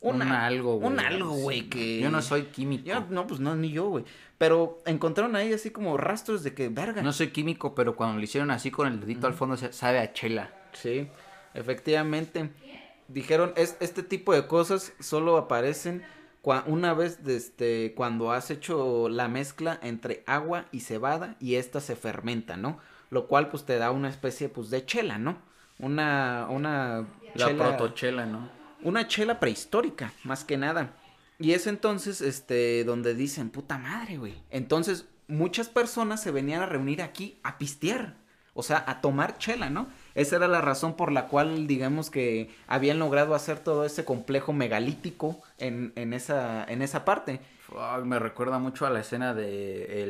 Un 0.00 0.22
algo, 0.22 0.76
güey. 0.76 0.92
un 0.92 1.00
algo, 1.00 1.30
güey, 1.30 1.68
que 1.68 1.98
Yo 2.00 2.10
no 2.10 2.22
soy 2.22 2.42
químico. 2.44 2.88
no, 3.10 3.26
pues 3.26 3.40
no, 3.40 3.56
ni 3.56 3.70
yo, 3.70 3.88
güey. 3.88 4.04
Pero 4.38 4.78
encontraron 4.86 5.34
ahí 5.34 5.52
así 5.52 5.70
como 5.70 5.96
rastros 5.96 6.44
de 6.44 6.54
que, 6.54 6.68
verga. 6.68 7.02
No 7.02 7.12
soy 7.12 7.28
químico, 7.28 7.74
pero 7.74 7.96
cuando 7.96 8.16
lo 8.18 8.22
hicieron 8.22 8.50
así 8.52 8.70
con 8.70 8.86
el 8.86 9.00
dedito 9.00 9.26
al 9.26 9.34
fondo 9.34 9.56
se- 9.56 9.72
sabe 9.72 9.98
a 9.98 10.12
chela. 10.12 10.50
Sí, 10.72 11.08
efectivamente. 11.54 12.50
Dijeron, 13.08 13.52
es, 13.56 13.76
este 13.80 14.02
tipo 14.02 14.32
de 14.32 14.46
cosas 14.46 14.92
solo 15.00 15.36
aparecen 15.36 16.02
una 16.66 16.94
vez 16.94 17.24
desde 17.24 17.92
cuando 17.94 18.32
has 18.32 18.50
hecho 18.50 19.08
la 19.10 19.28
mezcla 19.28 19.78
entre 19.82 20.22
agua 20.26 20.64
y 20.72 20.80
cebada 20.80 21.36
y 21.40 21.56
esta 21.56 21.80
se 21.80 21.94
fermenta, 21.94 22.56
¿no? 22.56 22.78
Lo 23.10 23.26
cual 23.26 23.48
pues 23.50 23.64
te 23.66 23.76
da 23.78 23.90
una 23.90 24.08
especie 24.08 24.48
pues 24.48 24.70
de 24.70 24.86
chela, 24.86 25.18
¿no? 25.18 25.36
Una, 25.78 26.46
una 26.48 27.04
La 27.34 27.46
chela- 27.48 27.76
protochela, 27.76 28.24
¿no? 28.26 28.48
Una 28.82 29.06
chela 29.06 29.40
prehistórica, 29.40 30.12
más 30.24 30.44
que 30.44 30.56
nada. 30.56 30.94
Y 31.38 31.52
es 31.52 31.66
entonces, 31.66 32.20
este, 32.20 32.84
donde 32.84 33.14
dicen, 33.14 33.50
puta 33.50 33.78
madre, 33.78 34.16
güey. 34.16 34.34
Entonces, 34.50 35.06
muchas 35.28 35.68
personas 35.68 36.22
se 36.22 36.30
venían 36.30 36.62
a 36.62 36.66
reunir 36.66 37.02
aquí 37.02 37.38
a 37.42 37.58
pistear. 37.58 38.16
O 38.54 38.64
sea, 38.64 38.82
a 38.88 39.00
tomar 39.00 39.38
chela, 39.38 39.70
¿no? 39.70 39.86
Esa 40.16 40.34
era 40.34 40.48
la 40.48 40.60
razón 40.60 40.96
por 40.96 41.12
la 41.12 41.28
cual, 41.28 41.68
digamos 41.68 42.10
que 42.10 42.50
habían 42.66 42.98
logrado 42.98 43.36
hacer 43.36 43.60
todo 43.60 43.84
ese 43.84 44.04
complejo 44.04 44.52
megalítico 44.52 45.40
en, 45.58 45.92
en, 45.94 46.12
esa, 46.12 46.64
en 46.64 46.82
esa 46.82 47.04
parte. 47.04 47.40
Me 48.04 48.18
recuerda 48.18 48.58
mucho 48.58 48.84
a 48.84 48.90
la 48.90 49.00
escena 49.00 49.32
de 49.32 50.02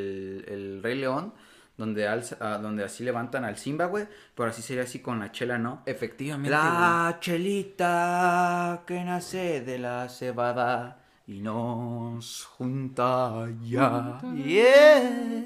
el 0.47 0.79
Rey 0.81 0.95
León, 0.95 1.31
donde, 1.79 2.07
alza- 2.07 2.37
ah, 2.41 2.57
donde 2.61 2.83
así 2.83 3.03
levantan 3.05 3.45
al 3.45 3.57
Simba, 3.57 3.85
güey, 3.85 4.05
pero 4.35 4.49
así 4.49 4.61
sería 4.61 4.83
así 4.83 4.99
con 4.99 5.17
la 5.19 5.31
chela, 5.31 5.57
¿no? 5.57 5.81
Efectivamente. 5.85 6.49
güey. 6.51 6.61
La 6.61 7.17
chelita 7.21 8.83
que 8.85 9.01
nace 9.03 9.61
de 9.61 9.79
la 9.79 10.07
cebada 10.09 10.99
y 11.25 11.39
nos 11.39 12.45
junta 12.45 13.47
ya. 13.63 14.19
Yeah. 14.35 15.45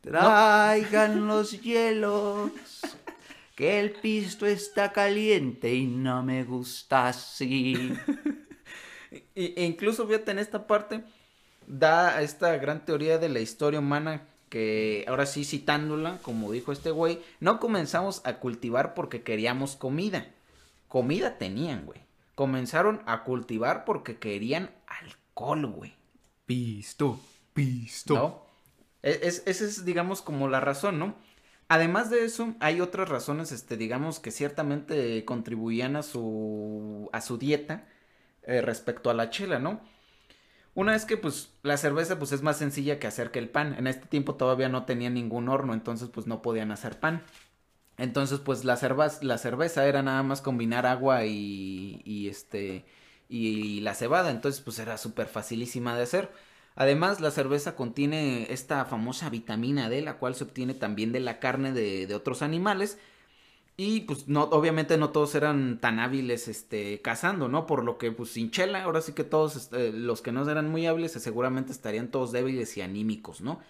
Traigan 0.00 1.26
los 1.26 1.60
hielos, 1.60 2.50
que 3.54 3.80
el 3.80 3.90
pisto 3.92 4.46
está 4.46 4.92
caliente 4.92 5.74
y 5.74 5.86
no 5.86 6.22
me 6.22 6.42
gusta 6.44 7.08
así. 7.08 7.92
Y- 9.36 9.52
e 9.56 9.64
incluso, 9.64 10.06
fíjate, 10.08 10.32
en 10.32 10.40
esta 10.40 10.66
parte 10.66 11.04
da 11.68 12.20
esta 12.20 12.56
gran 12.56 12.84
teoría 12.84 13.16
de 13.18 13.28
la 13.28 13.38
historia 13.40 13.78
humana 13.78 14.22
que 14.54 15.04
ahora 15.08 15.26
sí 15.26 15.44
citándola, 15.44 16.18
como 16.22 16.52
dijo 16.52 16.70
este 16.70 16.92
güey, 16.92 17.20
no 17.40 17.58
comenzamos 17.58 18.20
a 18.22 18.34
cultivar 18.34 18.94
porque 18.94 19.24
queríamos 19.24 19.74
comida. 19.74 20.28
Comida 20.86 21.38
tenían, 21.38 21.84
güey. 21.84 21.98
Comenzaron 22.36 23.02
a 23.04 23.24
cultivar 23.24 23.84
porque 23.84 24.20
querían 24.20 24.70
alcohol, 24.86 25.66
güey. 25.66 25.96
Pisto, 26.46 27.18
pisto. 27.52 28.14
¿No? 28.14 28.46
E, 29.02 29.22
Es, 29.24 29.42
esa 29.46 29.64
es, 29.64 29.84
digamos, 29.84 30.22
como 30.22 30.46
la 30.46 30.60
razón, 30.60 31.00
¿no? 31.00 31.16
Además 31.66 32.08
de 32.08 32.24
eso, 32.24 32.54
hay 32.60 32.80
otras 32.80 33.08
razones, 33.08 33.50
este, 33.50 33.76
digamos, 33.76 34.20
que 34.20 34.30
ciertamente 34.30 35.24
contribuían 35.24 35.96
a 35.96 36.04
su, 36.04 37.10
a 37.12 37.20
su 37.22 37.38
dieta 37.38 37.88
eh, 38.44 38.60
respecto 38.60 39.10
a 39.10 39.14
la 39.14 39.30
chela, 39.30 39.58
¿no? 39.58 39.80
Una 40.74 40.96
es 40.96 41.04
que, 41.04 41.16
pues, 41.16 41.52
la 41.62 41.76
cerveza, 41.76 42.18
pues, 42.18 42.32
es 42.32 42.42
más 42.42 42.58
sencilla 42.58 42.98
que 42.98 43.06
hacer 43.06 43.30
que 43.30 43.38
el 43.38 43.48
pan. 43.48 43.74
En 43.78 43.86
este 43.86 44.06
tiempo 44.06 44.34
todavía 44.34 44.68
no 44.68 44.84
tenía 44.84 45.08
ningún 45.10 45.48
horno, 45.48 45.72
entonces, 45.72 46.08
pues, 46.08 46.26
no 46.26 46.42
podían 46.42 46.72
hacer 46.72 46.98
pan. 46.98 47.22
Entonces, 47.98 48.40
pues, 48.40 48.64
la, 48.64 48.76
cerveza, 48.76 49.20
la 49.22 49.38
cerveza 49.38 49.86
era 49.86 50.02
nada 50.02 50.22
más 50.24 50.42
combinar 50.42 50.86
agua 50.86 51.26
y, 51.26 52.02
y 52.04 52.28
este, 52.28 52.86
y 53.28 53.80
la 53.82 53.94
cebada. 53.94 54.30
Entonces, 54.30 54.60
pues, 54.62 54.78
era 54.80 54.98
súper 54.98 55.28
facilísima 55.28 55.96
de 55.96 56.02
hacer. 56.04 56.32
Además, 56.76 57.20
la 57.20 57.30
cerveza 57.30 57.76
contiene 57.76 58.52
esta 58.52 58.84
famosa 58.86 59.30
vitamina 59.30 59.88
D, 59.88 60.02
la 60.02 60.18
cual 60.18 60.34
se 60.34 60.44
obtiene 60.44 60.74
también 60.74 61.12
de 61.12 61.20
la 61.20 61.38
carne 61.40 61.72
de 61.72 62.14
otros 62.14 62.42
animales. 62.42 62.98
Y 63.76 64.02
pues 64.02 64.28
no, 64.28 64.44
obviamente 64.44 64.96
no 64.98 65.10
todos 65.10 65.34
eran 65.34 65.78
tan 65.80 65.98
hábiles 65.98 66.46
este, 66.46 67.00
cazando, 67.02 67.48
¿no? 67.48 67.66
Por 67.66 67.82
lo 67.84 67.98
que 67.98 68.12
pues 68.12 68.30
sin 68.30 68.50
chela, 68.52 68.84
ahora 68.84 69.00
sí 69.00 69.12
que 69.14 69.24
todos 69.24 69.56
este, 69.56 69.92
los 69.92 70.22
que 70.22 70.30
no 70.30 70.48
eran 70.48 70.70
muy 70.70 70.86
hábiles 70.86 71.12
seguramente 71.12 71.72
estarían 71.72 72.08
todos 72.08 72.30
débiles 72.30 72.76
y 72.76 72.82
anímicos, 72.82 73.40
¿no? 73.40 73.60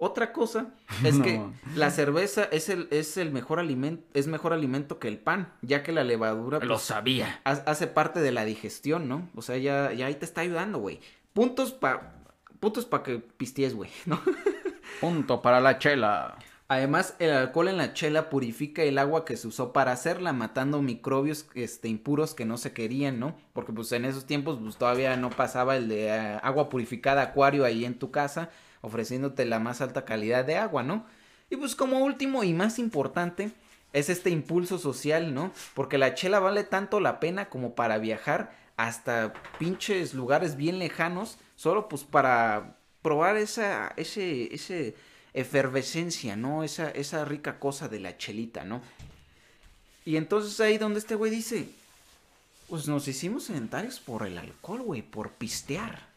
Otra 0.00 0.32
cosa 0.32 0.68
es 1.04 1.16
No. 1.16 1.24
que 1.24 1.40
la 1.74 1.90
cerveza 1.90 2.44
es 2.44 2.68
el, 2.68 2.86
es 2.92 3.16
el 3.16 3.32
mejor 3.32 3.58
alimento, 3.58 4.04
es 4.14 4.28
mejor 4.28 4.52
alimento 4.52 5.00
que 5.00 5.08
el 5.08 5.18
pan, 5.18 5.52
ya 5.60 5.82
que 5.82 5.90
la 5.90 6.04
levadura 6.04 6.60
Lo 6.60 6.74
pues, 6.74 6.82
sabía. 6.82 7.40
ha- 7.42 7.50
hace 7.50 7.88
parte 7.88 8.20
de 8.20 8.30
la 8.30 8.44
digestión, 8.44 9.08
¿no? 9.08 9.28
O 9.34 9.42
sea, 9.42 9.56
ya, 9.56 9.92
ya 9.92 10.06
ahí 10.06 10.14
te 10.14 10.24
está 10.24 10.42
ayudando, 10.42 10.78
güey. 10.78 11.00
Puntos 11.32 11.72
para 11.72 12.14
puntos 12.60 12.84
pa 12.86 13.02
que 13.02 13.18
pisties, 13.18 13.74
güey, 13.74 13.90
¿no? 14.06 14.20
Punto 15.00 15.42
para 15.42 15.60
la 15.60 15.78
chela. 15.78 16.36
Además, 16.70 17.14
el 17.18 17.30
alcohol 17.30 17.68
en 17.68 17.78
la 17.78 17.94
chela 17.94 18.28
purifica 18.28 18.82
el 18.82 18.98
agua 18.98 19.24
que 19.24 19.38
se 19.38 19.48
usó 19.48 19.72
para 19.72 19.92
hacerla, 19.92 20.34
matando 20.34 20.82
microbios 20.82 21.46
este, 21.54 21.88
impuros 21.88 22.34
que 22.34 22.44
no 22.44 22.58
se 22.58 22.74
querían, 22.74 23.18
¿no? 23.18 23.34
Porque 23.54 23.72
pues 23.72 23.90
en 23.92 24.04
esos 24.04 24.26
tiempos 24.26 24.58
pues 24.62 24.76
todavía 24.76 25.16
no 25.16 25.30
pasaba 25.30 25.76
el 25.78 25.88
de 25.88 26.08
eh, 26.08 26.38
agua 26.42 26.68
purificada 26.68 27.22
acuario 27.22 27.64
ahí 27.64 27.86
en 27.86 27.98
tu 27.98 28.10
casa, 28.10 28.50
ofreciéndote 28.82 29.46
la 29.46 29.60
más 29.60 29.80
alta 29.80 30.04
calidad 30.04 30.44
de 30.44 30.58
agua, 30.58 30.82
¿no? 30.82 31.06
Y 31.48 31.56
pues 31.56 31.74
como 31.74 32.00
último 32.00 32.44
y 32.44 32.52
más 32.52 32.78
importante 32.78 33.50
es 33.94 34.10
este 34.10 34.28
impulso 34.28 34.78
social, 34.78 35.32
¿no? 35.32 35.52
Porque 35.72 35.96
la 35.96 36.14
chela 36.14 36.38
vale 36.38 36.64
tanto 36.64 37.00
la 37.00 37.18
pena 37.18 37.48
como 37.48 37.74
para 37.74 37.96
viajar 37.96 38.52
hasta 38.76 39.32
pinches 39.58 40.12
lugares 40.12 40.56
bien 40.56 40.78
lejanos, 40.78 41.38
solo 41.56 41.88
pues 41.88 42.04
para 42.04 42.76
probar 43.00 43.38
esa, 43.38 43.94
ese, 43.96 44.54
ese 44.54 44.94
efervescencia, 45.38 46.36
¿no? 46.36 46.64
Esa, 46.64 46.90
esa 46.90 47.24
rica 47.24 47.58
cosa 47.58 47.88
de 47.88 48.00
la 48.00 48.16
chelita, 48.16 48.64
¿no? 48.64 48.82
Y 50.04 50.16
entonces 50.16 50.58
ahí 50.60 50.78
donde 50.78 50.98
este 50.98 51.14
güey 51.14 51.30
dice, 51.30 51.68
pues 52.68 52.88
nos 52.88 53.06
hicimos 53.08 53.44
sedentarios 53.44 54.00
por 54.00 54.26
el 54.26 54.38
alcohol, 54.38 54.82
güey, 54.82 55.02
por 55.02 55.32
pistear. 55.32 56.08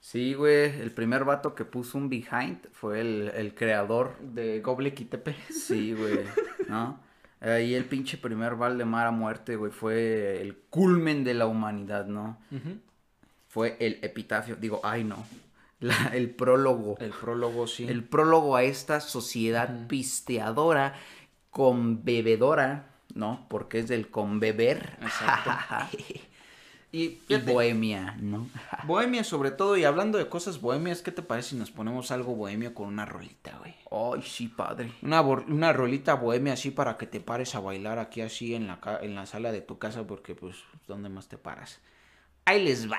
Sí, 0.00 0.34
güey, 0.34 0.80
el 0.80 0.92
primer 0.92 1.24
vato 1.24 1.54
que 1.54 1.64
puso 1.64 1.98
un 1.98 2.08
behind 2.08 2.66
fue 2.72 3.00
el, 3.00 3.32
el 3.34 3.54
creador. 3.54 4.16
De 4.20 4.60
Goble 4.60 4.94
Quitepe. 4.94 5.36
Sí, 5.50 5.92
güey, 5.92 6.20
¿no? 6.68 6.98
Ahí 7.40 7.74
el 7.74 7.86
pinche 7.86 8.18
primer 8.18 8.54
Valdemar 8.54 9.06
a 9.06 9.10
muerte, 9.10 9.56
güey, 9.56 9.72
fue 9.72 10.40
el 10.40 10.56
culmen 10.68 11.24
de 11.24 11.34
la 11.34 11.46
humanidad, 11.46 12.06
¿no? 12.06 12.38
Fue 13.48 13.76
el 13.80 13.98
epitafio, 14.02 14.56
digo, 14.56 14.80
ay 14.84 15.04
no, 15.04 15.26
la- 15.80 16.10
el 16.14 16.30
prólogo. 16.30 16.96
El 16.98 17.10
prólogo, 17.10 17.66
sí. 17.66 17.84
El 17.88 18.04
prólogo 18.04 18.56
a 18.56 18.62
esta 18.62 19.00
sociedad 19.00 19.86
pisteadora, 19.88 20.94
conbebedora, 21.50 22.86
¿no? 23.14 23.46
Porque 23.48 23.80
es 23.80 23.88
del 23.88 24.10
conbeber. 24.10 24.98
Exacto. 25.02 25.50
y 26.92 27.18
y 27.28 27.36
bohemia, 27.36 28.16
¿no? 28.20 28.48
bohemia 28.84 29.22
sobre 29.24 29.52
todo, 29.52 29.76
y 29.76 29.84
hablando 29.84 30.18
de 30.18 30.28
cosas 30.28 30.60
bohemias, 30.60 31.02
¿qué 31.02 31.12
te 31.12 31.22
parece 31.22 31.50
si 31.50 31.56
nos 31.56 31.70
ponemos 31.70 32.10
algo 32.10 32.34
bohemio 32.34 32.74
con 32.74 32.88
una 32.88 33.06
rolita, 33.06 33.58
güey? 33.58 33.74
Ay, 33.90 34.22
sí, 34.28 34.48
padre. 34.48 34.92
Una, 35.02 35.20
una 35.22 35.72
rolita 35.72 36.14
bohemia 36.14 36.54
así 36.54 36.70
para 36.70 36.96
que 36.96 37.06
te 37.06 37.20
pares 37.20 37.54
a 37.54 37.60
bailar 37.60 37.98
aquí 37.98 38.20
así 38.20 38.54
en 38.54 38.66
la, 38.66 38.80
en 39.02 39.14
la 39.14 39.26
sala 39.26 39.52
de 39.52 39.60
tu 39.60 39.78
casa, 39.78 40.06
porque 40.06 40.34
pues, 40.34 40.56
¿dónde 40.88 41.08
más 41.08 41.28
te 41.28 41.38
paras? 41.38 41.80
Ahí 42.44 42.64
les 42.64 42.90
va. 42.90 42.98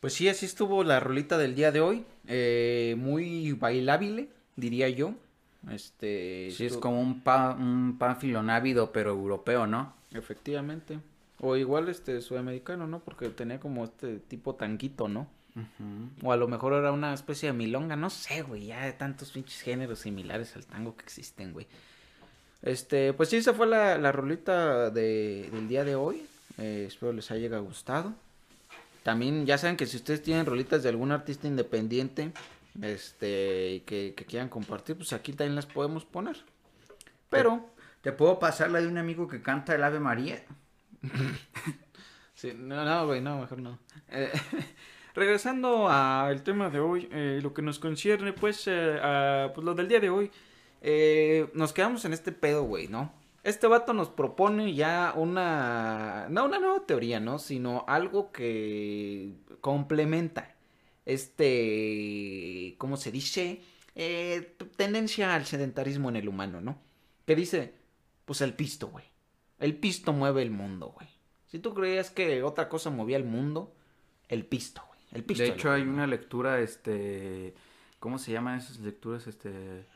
Pues 0.00 0.14
sí, 0.14 0.28
así 0.28 0.46
estuvo 0.46 0.82
la 0.82 0.98
rolita 1.00 1.38
del 1.38 1.54
día 1.54 1.72
de 1.72 1.80
hoy. 1.80 2.04
eh, 2.26 2.94
muy 2.98 3.52
bailable, 3.52 4.28
diría 4.56 4.88
yo. 4.88 5.14
Este. 5.70 6.50
Sí, 6.52 6.64
es 6.64 6.76
como 6.76 7.00
un, 7.00 7.20
pa, 7.20 7.52
un 7.52 7.98
návido, 8.46 8.92
pero 8.92 9.10
europeo, 9.10 9.66
¿no? 9.66 9.94
Efectivamente. 10.12 10.98
O 11.40 11.56
igual 11.56 11.88
este 11.88 12.20
sudamericano, 12.20 12.86
¿no? 12.86 13.00
Porque 13.00 13.28
tenía 13.28 13.60
como 13.60 13.84
este 13.84 14.18
tipo 14.18 14.54
tanguito, 14.54 15.08
¿no? 15.08 15.28
O 16.22 16.32
a 16.32 16.36
lo 16.36 16.48
mejor 16.48 16.72
era 16.72 16.92
una 16.92 17.12
especie 17.12 17.48
de 17.48 17.52
milonga, 17.52 17.96
no 17.96 18.08
sé, 18.08 18.42
güey, 18.42 18.66
ya 18.66 18.84
de 18.86 18.92
tantos 18.92 19.32
pinches 19.32 19.60
géneros 19.60 19.98
similares 19.98 20.54
al 20.56 20.64
tango 20.64 20.96
que 20.96 21.02
existen, 21.02 21.52
güey. 21.52 21.66
Este, 22.62 23.12
pues 23.12 23.30
sí, 23.30 23.36
esa 23.36 23.52
fue 23.52 23.66
la, 23.66 23.98
la 23.98 24.12
rolita 24.12 24.90
de, 24.90 25.50
del 25.52 25.68
día 25.68 25.84
de 25.84 25.96
hoy. 25.96 26.22
Eh, 26.58 26.84
espero 26.88 27.12
les 27.12 27.30
haya 27.30 27.58
gustado. 27.58 28.14
También 29.02 29.46
ya 29.46 29.58
saben 29.58 29.76
que 29.76 29.86
si 29.86 29.96
ustedes 29.96 30.22
tienen 30.22 30.46
rolitas 30.46 30.82
de 30.82 30.88
algún 30.88 31.12
artista 31.12 31.46
independiente, 31.46 32.32
este, 32.82 33.82
que, 33.86 34.14
que 34.16 34.24
quieran 34.26 34.48
compartir, 34.48 34.96
pues 34.96 35.12
aquí 35.12 35.32
también 35.32 35.56
las 35.56 35.66
podemos 35.66 36.04
poner. 36.04 36.36
Pero, 37.28 37.70
¿Te 38.02 38.12
puedo 38.12 38.38
pasar 38.38 38.70
la 38.70 38.80
de 38.80 38.86
un 38.86 38.96
amigo 38.96 39.28
que 39.28 39.42
canta 39.42 39.74
el 39.74 39.84
Ave 39.84 40.00
María? 40.00 40.42
Sí, 42.34 42.54
no, 42.56 42.86
no, 42.86 43.06
güey, 43.06 43.20
no, 43.20 43.38
mejor 43.38 43.58
no. 43.58 43.78
Eh, 44.08 44.32
regresando 45.14 45.90
al 45.90 46.42
tema 46.42 46.70
de 46.70 46.80
hoy, 46.80 47.06
eh, 47.12 47.38
lo 47.42 47.52
que 47.52 47.60
nos 47.60 47.78
concierne, 47.78 48.32
pues, 48.32 48.66
eh, 48.66 48.98
a, 48.98 49.52
pues, 49.54 49.62
lo 49.62 49.74
del 49.74 49.88
día 49.88 50.00
de 50.00 50.08
hoy, 50.08 50.30
eh, 50.80 51.50
nos 51.52 51.74
quedamos 51.74 52.02
en 52.06 52.14
este 52.14 52.32
pedo, 52.32 52.62
güey, 52.62 52.88
¿no? 52.88 53.12
Este 53.42 53.66
vato 53.66 53.92
nos 53.92 54.10
propone 54.10 54.74
ya 54.74 55.14
una, 55.16 56.26
no 56.28 56.44
una 56.44 56.58
nueva 56.58 56.84
teoría, 56.86 57.20
¿no? 57.20 57.38
Sino 57.38 57.84
algo 57.88 58.32
que 58.32 59.34
complementa 59.60 60.54
este, 61.10 62.76
¿cómo 62.78 62.96
se 62.96 63.10
dice? 63.10 63.62
Eh, 63.94 64.56
tendencia 64.76 65.34
al 65.34 65.44
sedentarismo 65.44 66.08
en 66.08 66.16
el 66.16 66.28
humano, 66.28 66.60
¿no? 66.60 66.78
Que 67.26 67.34
dice, 67.34 67.74
pues 68.24 68.40
el 68.40 68.54
pisto, 68.54 68.88
güey. 68.88 69.04
El 69.58 69.76
pisto 69.76 70.12
mueve 70.12 70.42
el 70.42 70.50
mundo, 70.50 70.92
güey. 70.96 71.08
Si 71.46 71.58
tú 71.58 71.74
creías 71.74 72.10
que 72.10 72.42
otra 72.42 72.68
cosa 72.68 72.90
movía 72.90 73.16
el 73.16 73.24
mundo, 73.24 73.74
el 74.28 74.46
pisto, 74.46 74.82
güey. 74.86 75.00
El 75.12 75.24
pisto. 75.24 75.42
De 75.42 75.50
hecho, 75.50 75.72
hay 75.72 75.82
una 75.82 76.06
lectura, 76.06 76.60
este, 76.60 77.54
¿cómo 77.98 78.18
se 78.18 78.32
llaman 78.32 78.58
esas 78.58 78.78
lecturas, 78.78 79.26
este, 79.26 79.86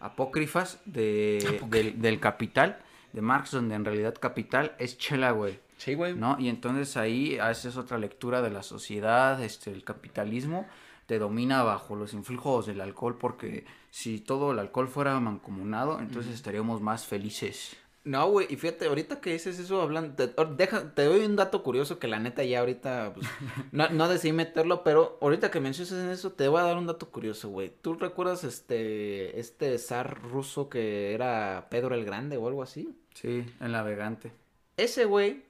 apócrifas 0.00 0.80
de, 0.84 1.60
del, 1.68 2.00
del 2.00 2.20
Capital, 2.20 2.78
de 3.12 3.20
Marx, 3.20 3.52
donde 3.52 3.74
en 3.74 3.84
realidad 3.84 4.14
Capital 4.18 4.74
es 4.78 4.98
chela, 4.98 5.30
güey, 5.32 5.58
Sí, 5.78 5.94
güey. 5.94 6.14
¿no? 6.14 6.36
Y 6.38 6.48
entonces 6.48 6.96
ahí 6.96 7.38
haces 7.38 7.76
otra 7.76 7.98
lectura 7.98 8.42
de 8.42 8.50
la 8.50 8.62
sociedad, 8.62 9.42
este, 9.42 9.70
el 9.70 9.84
capitalismo 9.84 10.66
te 11.06 11.18
domina 11.18 11.62
bajo 11.62 11.96
los 11.96 12.12
influjos 12.12 12.66
del 12.66 12.82
alcohol, 12.82 13.16
porque 13.18 13.64
si 13.90 14.20
todo 14.20 14.52
el 14.52 14.58
alcohol 14.58 14.88
fuera 14.88 15.18
mancomunado, 15.20 16.00
entonces 16.00 16.34
estaríamos 16.34 16.82
más 16.82 17.06
felices. 17.06 17.78
No, 18.08 18.30
güey, 18.30 18.46
y 18.48 18.56
fíjate, 18.56 18.86
ahorita 18.86 19.20
que 19.20 19.34
dices 19.34 19.58
eso, 19.58 19.82
hablando, 19.82 20.14
te, 20.14 20.32
deja, 20.56 20.94
te 20.94 21.04
doy 21.04 21.26
un 21.26 21.36
dato 21.36 21.62
curioso 21.62 21.98
que 21.98 22.08
la 22.08 22.18
neta 22.18 22.42
ya 22.42 22.60
ahorita, 22.60 23.12
pues, 23.12 23.26
no, 23.72 23.90
no 23.90 24.08
decidí 24.08 24.32
meterlo, 24.32 24.82
pero 24.82 25.18
ahorita 25.20 25.50
que 25.50 25.60
mencionas 25.60 25.92
eso, 25.92 26.32
te 26.32 26.48
voy 26.48 26.60
a 26.60 26.64
dar 26.64 26.78
un 26.78 26.86
dato 26.86 27.10
curioso, 27.10 27.50
güey. 27.50 27.70
¿Tú 27.82 27.96
recuerdas 27.96 28.44
este, 28.44 29.38
este 29.38 29.76
zar 29.76 30.22
ruso 30.22 30.70
que 30.70 31.12
era 31.12 31.66
Pedro 31.68 31.94
el 31.94 32.06
Grande 32.06 32.38
o 32.38 32.48
algo 32.48 32.62
así? 32.62 32.96
Sí, 33.12 33.44
el 33.60 33.72
navegante. 33.72 34.32
Ese 34.78 35.04
güey 35.04 35.44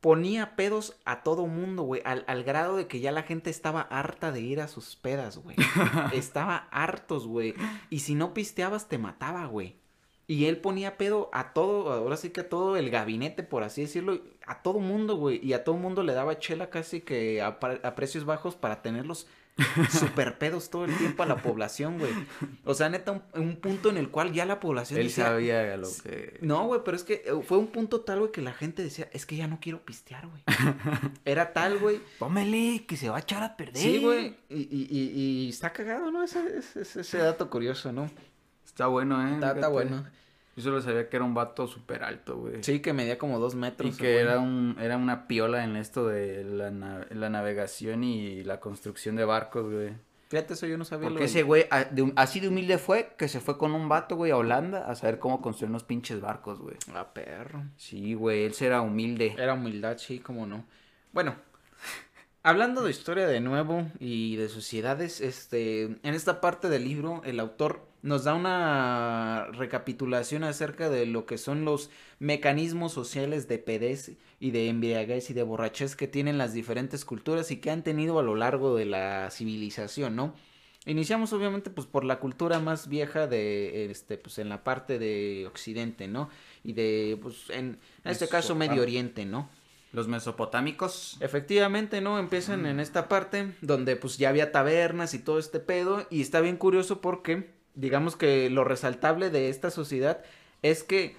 ponía 0.00 0.56
pedos 0.56 0.96
a 1.04 1.22
todo 1.22 1.46
mundo, 1.46 1.84
güey, 1.84 2.02
al, 2.04 2.24
al 2.26 2.42
grado 2.42 2.76
de 2.76 2.88
que 2.88 2.98
ya 2.98 3.12
la 3.12 3.22
gente 3.22 3.50
estaba 3.50 3.82
harta 3.82 4.32
de 4.32 4.40
ir 4.40 4.60
a 4.60 4.66
sus 4.66 4.96
pedas, 4.96 5.38
güey. 5.38 5.54
estaba 6.12 6.66
hartos, 6.72 7.24
güey. 7.28 7.54
Y 7.88 8.00
si 8.00 8.16
no 8.16 8.34
pisteabas, 8.34 8.88
te 8.88 8.98
mataba, 8.98 9.46
güey. 9.46 9.76
Y 10.28 10.46
él 10.46 10.56
ponía 10.58 10.96
pedo 10.96 11.30
a 11.32 11.52
todo, 11.52 11.92
ahora 11.92 12.16
sí 12.16 12.30
que 12.30 12.40
a 12.40 12.48
todo 12.48 12.76
el 12.76 12.90
gabinete, 12.90 13.44
por 13.44 13.62
así 13.62 13.82
decirlo, 13.82 14.20
a 14.44 14.60
todo 14.60 14.80
mundo, 14.80 15.16
güey. 15.16 15.40
Y 15.44 15.52
a 15.52 15.62
todo 15.62 15.76
mundo 15.76 16.02
le 16.02 16.14
daba 16.14 16.38
chela 16.38 16.68
casi 16.68 17.00
que 17.00 17.40
a, 17.40 17.60
precios 17.94 18.24
bajos 18.24 18.56
para 18.56 18.82
tenerlos 18.82 19.28
super 19.90 20.36
pedos 20.36 20.68
todo 20.68 20.84
el 20.84 20.96
tiempo 20.98 21.22
a 21.22 21.26
la 21.26 21.36
población, 21.36 21.98
güey. 22.00 22.12
O 22.64 22.74
sea, 22.74 22.88
neta, 22.88 23.12
un, 23.12 23.22
un 23.34 23.56
punto 23.56 23.88
en 23.88 23.98
el 23.98 24.10
cual 24.10 24.32
ya 24.32 24.44
la 24.46 24.58
población 24.58 24.98
Él 24.98 25.06
decía, 25.06 25.26
sabía 25.26 25.76
lo 25.76 25.88
que... 26.02 26.38
no, 26.40 26.66
güey, 26.66 26.80
pero 26.84 26.96
es 26.96 27.04
que 27.04 27.22
eh, 27.24 27.42
fue 27.44 27.58
un 27.58 27.68
punto 27.68 28.00
tal, 28.00 28.18
güey, 28.18 28.32
que 28.32 28.42
la 28.42 28.52
gente 28.52 28.82
decía, 28.82 29.08
es 29.12 29.26
que 29.26 29.36
ya 29.36 29.46
no 29.46 29.60
quiero 29.60 29.84
pistear, 29.84 30.26
güey. 30.26 30.42
Era 31.24 31.52
tal, 31.52 31.78
güey. 31.78 32.00
Pómele, 32.18 32.84
que 32.84 32.96
se 32.96 33.08
va 33.10 33.18
a 33.18 33.20
echar 33.20 33.44
a 33.44 33.56
perder. 33.56 33.80
Sí, 33.80 33.98
güey. 33.98 34.36
Y, 34.50 34.56
y, 34.56 34.88
y, 34.90 35.44
y 35.44 35.48
está 35.50 35.72
cagado, 35.72 36.10
¿no? 36.10 36.24
Ese, 36.24 36.40
ese, 36.58 37.00
ese 37.00 37.18
dato 37.18 37.48
curioso, 37.48 37.92
¿no? 37.92 38.10
Está 38.76 38.88
bueno, 38.88 39.26
¿eh? 39.26 39.32
Está, 39.40 39.68
bueno. 39.68 40.04
Yo 40.54 40.62
solo 40.62 40.82
sabía 40.82 41.08
que 41.08 41.16
era 41.16 41.24
un 41.24 41.32
vato 41.32 41.66
súper 41.66 42.04
alto, 42.04 42.36
güey. 42.36 42.62
Sí, 42.62 42.80
que 42.80 42.92
medía 42.92 43.16
como 43.16 43.38
dos 43.38 43.54
Y 43.54 43.56
metros. 43.56 43.96
que 43.96 44.12
güey. 44.12 44.16
era, 44.22 44.38
un, 44.38 44.76
era 44.78 44.98
una 44.98 45.26
piola 45.26 45.64
en 45.64 45.76
esto 45.76 46.06
de 46.06 46.44
la, 46.44 46.70
na- 46.70 47.06
la 47.08 47.30
navegación 47.30 48.04
y 48.04 48.44
la 48.44 48.60
construcción 48.60 49.16
de 49.16 49.24
barcos, 49.24 49.72
güey. 49.72 49.94
Fíjate, 50.28 50.52
eso 50.52 50.66
yo 50.66 50.76
no 50.76 50.84
sabía. 50.84 51.08
Porque 51.08 51.20
lo 51.20 51.24
ese 51.24 51.42
güey, 51.42 51.64
a- 51.70 51.84
de 51.84 52.02
un- 52.02 52.12
así 52.16 52.40
de 52.40 52.48
humilde 52.48 52.76
fue, 52.76 53.14
que 53.16 53.28
se 53.28 53.40
fue 53.40 53.56
con 53.56 53.72
un 53.72 53.88
vato, 53.88 54.14
güey, 54.16 54.30
a 54.32 54.36
Holanda 54.36 54.90
a 54.90 54.94
saber 54.94 55.18
cómo 55.18 55.40
construir 55.40 55.70
unos 55.70 55.84
pinches 55.84 56.20
barcos, 56.20 56.58
güey. 56.60 56.76
Ah, 56.94 57.14
perro. 57.14 57.62
Sí, 57.78 58.12
güey, 58.12 58.44
él 58.44 58.54
era 58.60 58.82
humilde. 58.82 59.34
Era 59.38 59.54
humildad, 59.54 59.96
sí, 59.96 60.18
cómo 60.18 60.44
no. 60.46 60.66
Bueno, 61.12 61.34
hablando 62.46 62.84
de 62.84 62.92
historia 62.92 63.26
de 63.26 63.40
nuevo 63.40 63.90
y 63.98 64.36
de 64.36 64.48
sociedades, 64.48 65.20
este, 65.20 65.82
en 65.82 66.14
esta 66.14 66.40
parte 66.40 66.68
del 66.68 66.84
libro, 66.84 67.20
el 67.24 67.40
autor 67.40 67.88
nos 68.02 68.22
da 68.22 68.34
una 68.34 69.46
recapitulación 69.46 70.44
acerca 70.44 70.88
de 70.88 71.06
lo 71.06 71.26
que 71.26 71.38
son 71.38 71.64
los 71.64 71.90
mecanismos 72.20 72.92
sociales 72.92 73.48
de 73.48 73.58
pedez 73.58 74.12
y 74.38 74.52
de 74.52 74.68
embriaguez 74.68 75.28
y 75.28 75.34
de 75.34 75.42
borrachez 75.42 75.96
que 75.96 76.06
tienen 76.06 76.38
las 76.38 76.52
diferentes 76.52 77.04
culturas 77.04 77.50
y 77.50 77.56
que 77.56 77.72
han 77.72 77.82
tenido 77.82 78.20
a 78.20 78.22
lo 78.22 78.36
largo 78.36 78.76
de 78.76 78.84
la 78.84 79.28
civilización, 79.32 80.14
¿no? 80.14 80.32
Iniciamos 80.84 81.32
obviamente 81.32 81.68
pues 81.70 81.88
por 81.88 82.04
la 82.04 82.20
cultura 82.20 82.60
más 82.60 82.86
vieja 82.88 83.26
de 83.26 83.90
este 83.90 84.18
pues 84.18 84.38
en 84.38 84.48
la 84.48 84.62
parte 84.62 85.00
de 85.00 85.48
occidente, 85.48 86.06
¿no? 86.06 86.30
Y 86.62 86.74
de 86.74 87.18
pues 87.20 87.50
en, 87.50 87.80
en 88.04 88.12
este 88.12 88.28
caso 88.28 88.54
Medio. 88.54 88.82
Oriente, 88.82 89.24
¿no? 89.24 89.50
Los 89.96 90.08
mesopotámicos. 90.08 91.16
Efectivamente, 91.20 92.02
¿no? 92.02 92.18
Empiezan 92.18 92.66
en 92.66 92.80
esta 92.80 93.08
parte 93.08 93.54
donde 93.62 93.96
pues 93.96 94.18
ya 94.18 94.28
había 94.28 94.52
tabernas 94.52 95.14
y 95.14 95.18
todo 95.18 95.38
este 95.38 95.58
pedo 95.58 96.06
y 96.10 96.20
está 96.20 96.40
bien 96.42 96.58
curioso 96.58 97.00
porque 97.00 97.48
digamos 97.74 98.14
que 98.14 98.50
lo 98.50 98.62
resaltable 98.62 99.30
de 99.30 99.48
esta 99.48 99.70
sociedad 99.70 100.22
es 100.60 100.82
que 100.82 101.16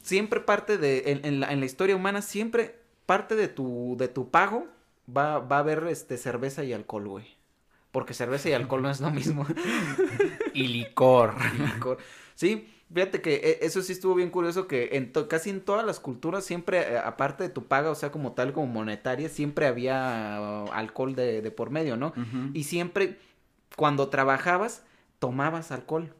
siempre 0.00 0.40
parte 0.40 0.78
de 0.78 1.02
en, 1.12 1.26
en 1.26 1.40
la, 1.40 1.52
en 1.52 1.60
la 1.60 1.66
historia 1.66 1.96
humana 1.96 2.22
siempre 2.22 2.80
parte 3.04 3.36
de 3.36 3.46
tu 3.46 3.94
de 3.98 4.08
tu 4.08 4.30
pago 4.30 4.66
va, 5.14 5.40
va 5.40 5.56
a 5.56 5.60
haber 5.60 5.86
este 5.88 6.16
cerveza 6.16 6.64
y 6.64 6.72
alcohol, 6.72 7.08
güey. 7.08 7.36
Porque 7.92 8.14
cerveza 8.14 8.48
y 8.48 8.54
alcohol 8.54 8.80
no 8.80 8.90
es 8.90 9.00
lo 9.00 9.10
mismo. 9.10 9.46
Y 10.54 10.68
licor. 10.68 11.34
licor. 11.74 11.98
Sí, 12.34 12.72
fíjate 12.92 13.20
que 13.20 13.34
eh, 13.34 13.58
eso 13.62 13.82
sí 13.82 13.92
estuvo 13.92 14.14
bien 14.14 14.30
curioso 14.30 14.66
que 14.66 14.90
en 14.92 15.12
to- 15.12 15.28
casi 15.28 15.50
en 15.50 15.60
todas 15.60 15.84
las 15.84 16.00
culturas 16.00 16.44
siempre, 16.44 16.80
eh, 16.80 16.98
aparte 16.98 17.44
de 17.44 17.50
tu 17.50 17.66
paga, 17.66 17.90
o 17.90 17.94
sea, 17.94 18.10
como 18.10 18.32
tal, 18.32 18.52
como 18.52 18.66
monetaria, 18.66 19.28
siempre 19.28 19.66
había 19.66 20.38
uh, 20.68 20.72
alcohol 20.72 21.14
de, 21.14 21.42
de 21.42 21.50
por 21.50 21.70
medio, 21.70 21.96
¿no? 21.96 22.12
Y 22.54 22.64
siempre, 22.64 23.18
cuando 23.76 24.08
trabajabas, 24.08 24.82
tomabas 25.18 25.70
alcohol. 25.72 26.14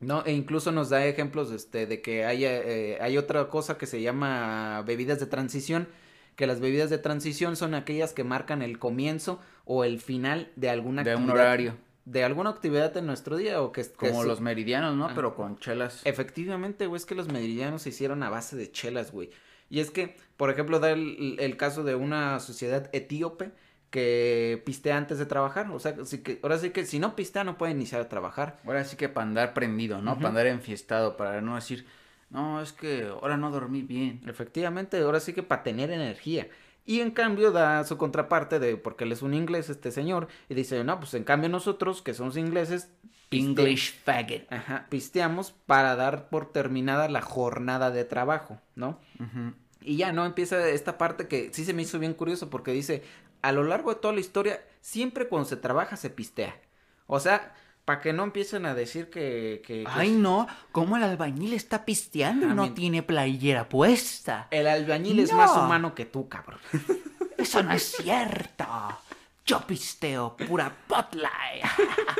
¿No? 0.00 0.24
E 0.24 0.32
incluso 0.32 0.72
nos 0.72 0.88
da 0.90 1.06
ejemplos 1.06 1.52
este, 1.52 1.86
de 1.86 2.02
que 2.02 2.24
hay, 2.24 2.44
eh, 2.44 2.98
hay 3.00 3.16
otra 3.18 3.48
cosa 3.48 3.78
que 3.78 3.86
se 3.86 4.02
llama 4.02 4.82
bebidas 4.84 5.20
de 5.20 5.26
transición, 5.26 5.86
que 6.34 6.48
las 6.48 6.58
bebidas 6.58 6.90
de 6.90 6.98
transición 6.98 7.54
son 7.54 7.74
aquellas 7.74 8.12
que 8.12 8.24
marcan 8.24 8.62
el 8.62 8.80
comienzo 8.80 9.38
o 9.64 9.84
el 9.84 10.00
final 10.00 10.50
de 10.56 10.70
alguna 10.70 11.04
de 11.04 11.14
un 11.14 11.22
actividad. 11.22 11.34
horario. 11.44 11.74
De 12.04 12.24
alguna 12.24 12.50
actividad 12.50 12.96
en 12.96 13.06
nuestro 13.06 13.36
día 13.36 13.62
o 13.62 13.72
que... 13.72 13.84
Como 13.92 14.24
los 14.24 14.40
meridianos, 14.40 14.96
¿no? 14.96 15.06
Ah. 15.06 15.12
Pero 15.14 15.34
con 15.34 15.58
chelas. 15.58 16.02
Efectivamente, 16.04 16.86
güey, 16.86 16.98
es 16.98 17.06
que 17.06 17.14
los 17.14 17.28
meridianos 17.28 17.82
se 17.82 17.90
hicieron 17.90 18.22
a 18.22 18.30
base 18.30 18.56
de 18.56 18.70
chelas, 18.70 19.12
güey. 19.12 19.30
Y 19.70 19.80
es 19.80 19.90
que, 19.90 20.16
por 20.36 20.50
ejemplo, 20.50 20.80
da 20.80 20.90
el, 20.90 21.36
el 21.38 21.56
caso 21.56 21.84
de 21.84 21.94
una 21.94 22.40
sociedad 22.40 22.90
etíope 22.92 23.52
que 23.92 24.62
pistea 24.64 24.96
antes 24.96 25.18
de 25.18 25.26
trabajar. 25.26 25.70
O 25.70 25.78
sea, 25.78 25.94
sí 26.04 26.22
que, 26.22 26.40
ahora 26.42 26.58
sí 26.58 26.70
que 26.70 26.86
si 26.86 26.98
no 26.98 27.14
pistea 27.14 27.44
no 27.44 27.58
puede 27.58 27.72
iniciar 27.72 28.00
a 28.00 28.08
trabajar. 28.08 28.58
Ahora 28.64 28.84
sí 28.84 28.96
que 28.96 29.10
para 29.10 29.26
andar 29.26 29.52
prendido, 29.52 30.00
¿no? 30.00 30.16
Para 30.16 30.30
andar 30.30 30.46
enfiestado, 30.46 31.18
para 31.18 31.42
no 31.42 31.56
decir, 31.56 31.86
no, 32.30 32.62
es 32.62 32.72
que 32.72 33.04
ahora 33.04 33.36
no 33.36 33.50
dormí 33.50 33.82
bien. 33.82 34.22
Efectivamente, 34.26 34.98
ahora 34.98 35.20
sí 35.20 35.34
que 35.34 35.42
para 35.42 35.62
tener 35.62 35.90
energía. 35.90 36.48
Y 36.84 37.00
en 37.00 37.12
cambio 37.12 37.52
da 37.52 37.84
su 37.84 37.96
contraparte 37.96 38.58
de, 38.58 38.76
porque 38.76 39.04
él 39.04 39.12
es 39.12 39.22
un 39.22 39.34
inglés, 39.34 39.70
este 39.70 39.92
señor, 39.92 40.28
y 40.48 40.54
dice, 40.54 40.82
no, 40.82 40.98
pues 40.98 41.14
en 41.14 41.24
cambio 41.24 41.48
nosotros, 41.48 42.02
que 42.02 42.12
somos 42.12 42.36
ingleses, 42.36 42.90
piste- 43.28 43.62
English 43.62 44.02
faggot. 44.04 44.52
Ajá, 44.52 44.86
pisteamos 44.88 45.52
para 45.52 45.94
dar 45.94 46.28
por 46.28 46.52
terminada 46.52 47.08
la 47.08 47.22
jornada 47.22 47.90
de 47.92 48.04
trabajo, 48.04 48.60
¿no? 48.74 48.98
Y 49.80 49.96
ya, 49.96 50.12
¿no? 50.12 50.26
Empieza 50.26 50.68
esta 50.68 50.98
parte 50.98 51.28
que 51.28 51.50
sí 51.52 51.64
se 51.64 51.72
me 51.72 51.82
hizo 51.82 51.98
bien 51.98 52.14
curioso 52.14 52.50
porque 52.50 52.72
dice, 52.72 53.02
a 53.42 53.52
lo 53.52 53.62
largo 53.64 53.94
de 53.94 54.00
toda 54.00 54.14
la 54.14 54.20
historia, 54.20 54.60
siempre 54.80 55.28
cuando 55.28 55.48
se 55.48 55.56
trabaja 55.56 55.96
se 55.96 56.10
pistea. 56.10 56.56
O 57.06 57.20
sea, 57.20 57.54
para 57.84 58.00
que 58.00 58.12
no 58.12 58.22
empiecen 58.24 58.64
a 58.66 58.74
decir 58.74 59.10
que... 59.10 59.62
que- 59.66 59.82
que 59.84 59.90
Ay, 59.90 60.12
no, 60.12 60.46
¿cómo 60.70 60.96
el 60.96 61.02
albañil 61.02 61.52
está 61.52 61.84
pisteando 61.84 62.46
y 62.46 62.50
Ah, 62.50 62.54
no 62.54 62.72
tiene 62.74 63.02
playera 63.02 63.68
puesta? 63.68 64.46
el 64.50 64.66
albañil 64.66 65.18
es 65.20 65.32
más 65.32 65.50
humano 65.56 65.94
que 65.94 66.04
tú, 66.06 66.28
cabrón. 66.28 66.60
Eso 67.38 67.62
no 67.62 67.72
es 67.72 67.82
cierto. 67.96 68.64
Yo 69.44 69.60
pisteo 69.66 70.36
pura 70.36 70.72
Botlight 70.88 71.64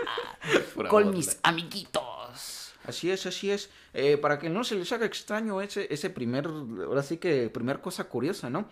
con 0.89 1.13
mis 1.13 1.39
amiguitos. 1.43 2.73
Así 2.85 3.11
es, 3.11 3.25
así 3.27 3.51
es. 3.53 3.71
Eh, 3.95 4.17
para 4.17 4.39
que 4.41 4.49
no 4.51 4.65
se 4.65 4.75
les 4.75 4.91
haga 4.91 5.07
extraño 5.07 5.61
ese, 5.61 5.87
ese 5.93 6.11
primer, 6.11 6.47
ahora 6.47 7.03
sí 7.05 7.19
que 7.19 7.49
primer 7.51 7.81
cosa 7.81 8.05
curiosa, 8.05 8.51
¿no? 8.51 8.65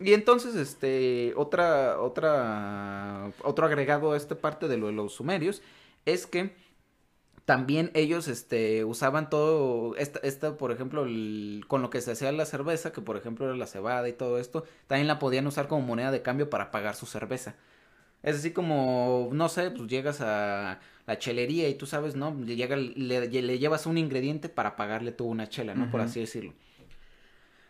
Y 0.00 0.12
entonces, 0.14 0.56
este, 0.56 1.32
otra, 1.36 2.00
otra, 2.00 3.30
otro 3.44 3.66
agregado 3.66 4.12
a 4.12 4.16
esta 4.16 4.34
parte 4.34 4.66
de 4.68 4.76
lo 4.76 4.88
de 4.88 4.92
los 4.92 5.14
sumerios 5.14 5.62
es 6.06 6.26
que 6.26 6.54
también 7.44 7.90
ellos, 7.94 8.26
este, 8.26 8.84
usaban 8.84 9.30
todo, 9.30 9.94
esta, 9.96 10.18
esta 10.20 10.56
por 10.56 10.72
ejemplo, 10.72 11.04
el- 11.04 11.64
con 11.68 11.80
lo 11.82 11.90
que 11.90 12.00
se 12.00 12.12
hacía 12.12 12.32
la 12.32 12.44
cerveza, 12.46 12.92
que 12.92 13.00
por 13.02 13.16
ejemplo 13.16 13.44
era 13.46 13.54
la 13.56 13.66
cebada 13.66 14.08
y 14.08 14.12
todo 14.12 14.38
esto, 14.38 14.64
también 14.88 15.06
la 15.06 15.18
podían 15.20 15.46
usar 15.46 15.68
como 15.68 15.86
moneda 15.86 16.10
de 16.10 16.22
cambio 16.22 16.50
para 16.50 16.70
pagar 16.72 16.96
su 16.96 17.06
cerveza. 17.06 17.54
Es 18.24 18.36
así 18.36 18.50
como, 18.50 19.28
no 19.32 19.48
sé, 19.48 19.70
pues 19.70 19.88
llegas 19.88 20.20
a 20.20 20.80
la 21.06 21.18
chelería 21.18 21.68
y 21.68 21.74
tú 21.76 21.86
sabes, 21.86 22.16
¿no? 22.16 22.34
Le, 22.34 22.56
llega, 22.56 22.74
le, 22.76 23.28
le 23.28 23.58
llevas 23.60 23.86
un 23.86 23.96
ingrediente 23.98 24.48
para 24.48 24.74
pagarle 24.74 25.12
tú 25.12 25.26
una 25.26 25.48
chela, 25.48 25.74
¿no? 25.76 25.88
Por 25.92 26.00
así 26.00 26.18
decirlo. 26.18 26.52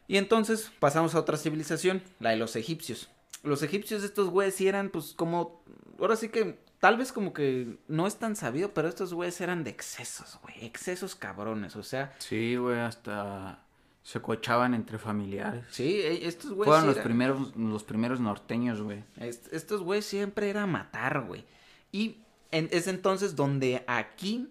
Y 0.08 0.16
entonces 0.16 0.70
pasamos 0.78 1.14
a 1.14 1.18
otra 1.20 1.36
civilización, 1.36 2.02
la 2.20 2.30
de 2.30 2.36
los 2.36 2.56
egipcios. 2.56 3.10
Los 3.42 3.62
egipcios, 3.62 4.02
estos 4.04 4.30
güeyes 4.30 4.54
sí 4.54 4.68
eran, 4.68 4.88
pues, 4.88 5.12
como, 5.14 5.62
ahora 5.98 6.16
sí 6.16 6.28
que, 6.30 6.58
tal 6.80 6.96
vez 6.96 7.12
como 7.12 7.32
que 7.32 7.78
no 7.88 8.06
es 8.06 8.16
tan 8.16 8.36
sabido, 8.36 8.72
pero 8.74 8.88
estos 8.88 9.12
güeyes 9.14 9.40
eran 9.40 9.64
de 9.64 9.70
excesos, 9.70 10.38
güey, 10.42 10.64
excesos 10.64 11.14
cabrones, 11.14 11.76
o 11.76 11.82
sea, 11.82 12.14
Sí, 12.18 12.56
güey, 12.56 12.78
hasta 12.78 13.62
se 14.02 14.20
cochaban 14.20 14.72
entre 14.74 14.98
familiares. 14.98 15.64
sí, 15.70 16.00
e- 16.00 16.26
estos 16.28 16.52
güeyes 16.52 16.66
Fueron 16.66 16.86
los 16.86 16.96
eran- 16.96 17.04
primeros, 17.04 17.56
los 17.56 17.82
primeros 17.84 18.20
norteños, 18.20 18.80
güey. 18.80 19.02
Est- 19.18 19.52
estos 19.52 19.80
güeyes 19.82 20.04
siempre 20.06 20.48
era 20.50 20.66
matar, 20.66 21.22
güey. 21.26 21.44
Y 21.92 22.18
en- 22.52 22.68
es 22.70 22.86
entonces 22.86 23.34
donde 23.36 23.82
aquí 23.88 24.48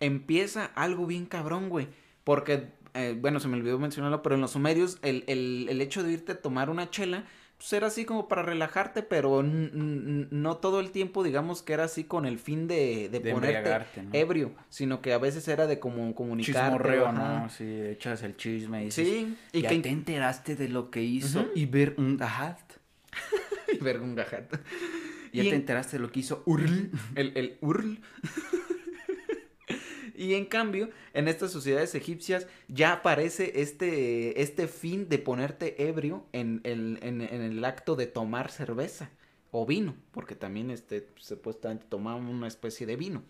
empieza 0.00 0.66
algo 0.74 1.06
bien 1.06 1.26
cabrón, 1.26 1.68
güey. 1.68 1.88
Porque, 2.24 2.72
eh, 2.94 3.16
bueno, 3.20 3.38
se 3.40 3.48
me 3.48 3.56
olvidó 3.56 3.78
mencionarlo, 3.78 4.22
pero 4.22 4.34
en 4.34 4.40
los 4.40 4.52
sumerios 4.52 4.98
el, 5.02 5.24
el- 5.26 5.66
el 5.68 5.80
hecho 5.80 6.02
de 6.02 6.12
irte 6.12 6.32
a 6.32 6.40
tomar 6.40 6.70
una 6.70 6.90
chela, 6.90 7.24
pues 7.58 7.72
era 7.72 7.86
así 7.86 8.04
como 8.04 8.28
para 8.28 8.42
relajarte, 8.42 9.02
pero 9.02 9.42
no 9.42 10.56
todo 10.58 10.80
el 10.80 10.90
tiempo, 10.90 11.24
digamos 11.24 11.62
que 11.62 11.72
era 11.72 11.84
así 11.84 12.04
con 12.04 12.26
el 12.26 12.38
fin 12.38 12.68
de, 12.68 13.08
de 13.10 13.20
De 13.20 13.32
ponerte 13.32 13.86
ebrio, 14.12 14.52
sino 14.68 15.00
que 15.00 15.12
a 15.12 15.18
veces 15.18 15.48
era 15.48 15.66
de 15.66 15.78
como 15.80 16.14
comunicarte. 16.14 16.60
Chismorreo, 16.60 17.06
ajá. 17.06 17.40
¿no? 17.44 17.48
Sí, 17.48 17.64
echas 17.64 18.22
el 18.22 18.36
chisme 18.36 18.82
y 18.82 18.84
dices, 18.86 19.08
Sí, 19.08 19.36
y 19.52 19.62
ya 19.62 19.70
que 19.70 19.78
te 19.78 19.88
enteraste 19.88 20.54
de 20.56 20.68
lo 20.68 20.90
que 20.90 21.02
hizo 21.02 21.46
y 21.54 21.66
ver 21.66 21.94
un 21.96 22.16
gajat. 22.16 22.60
verga 23.80 24.04
un 24.04 24.14
gajato. 24.14 24.58
Ya 25.32 25.42
Y 25.42 25.48
te 25.48 25.54
en- 25.54 25.60
enteraste 25.62 25.96
de 25.96 26.02
lo 26.02 26.10
que 26.12 26.20
hizo 26.20 26.42
Url. 26.46 26.90
El, 27.14 27.32
el 27.36 27.58
URL. 27.60 28.00
Y 30.16 30.34
en 30.34 30.46
cambio, 30.46 30.90
en 31.14 31.28
estas 31.28 31.52
sociedades 31.52 31.94
egipcias 31.94 32.46
ya 32.68 32.92
aparece 32.92 33.60
este, 33.60 34.40
este 34.42 34.68
fin 34.68 35.08
de 35.08 35.18
ponerte 35.18 35.88
ebrio 35.88 36.24
en 36.32 36.60
el, 36.64 36.98
en, 37.02 37.20
en 37.20 37.42
el 37.42 37.64
acto 37.64 37.96
de 37.96 38.06
tomar 38.06 38.50
cerveza 38.50 39.10
o 39.50 39.66
vino, 39.66 39.94
porque 40.12 40.34
también 40.34 40.70
este, 40.70 41.08
supuestamente 41.16 41.86
tomaban 41.88 42.26
una 42.26 42.46
especie 42.46 42.86
de 42.86 42.96
vino. 42.96 43.22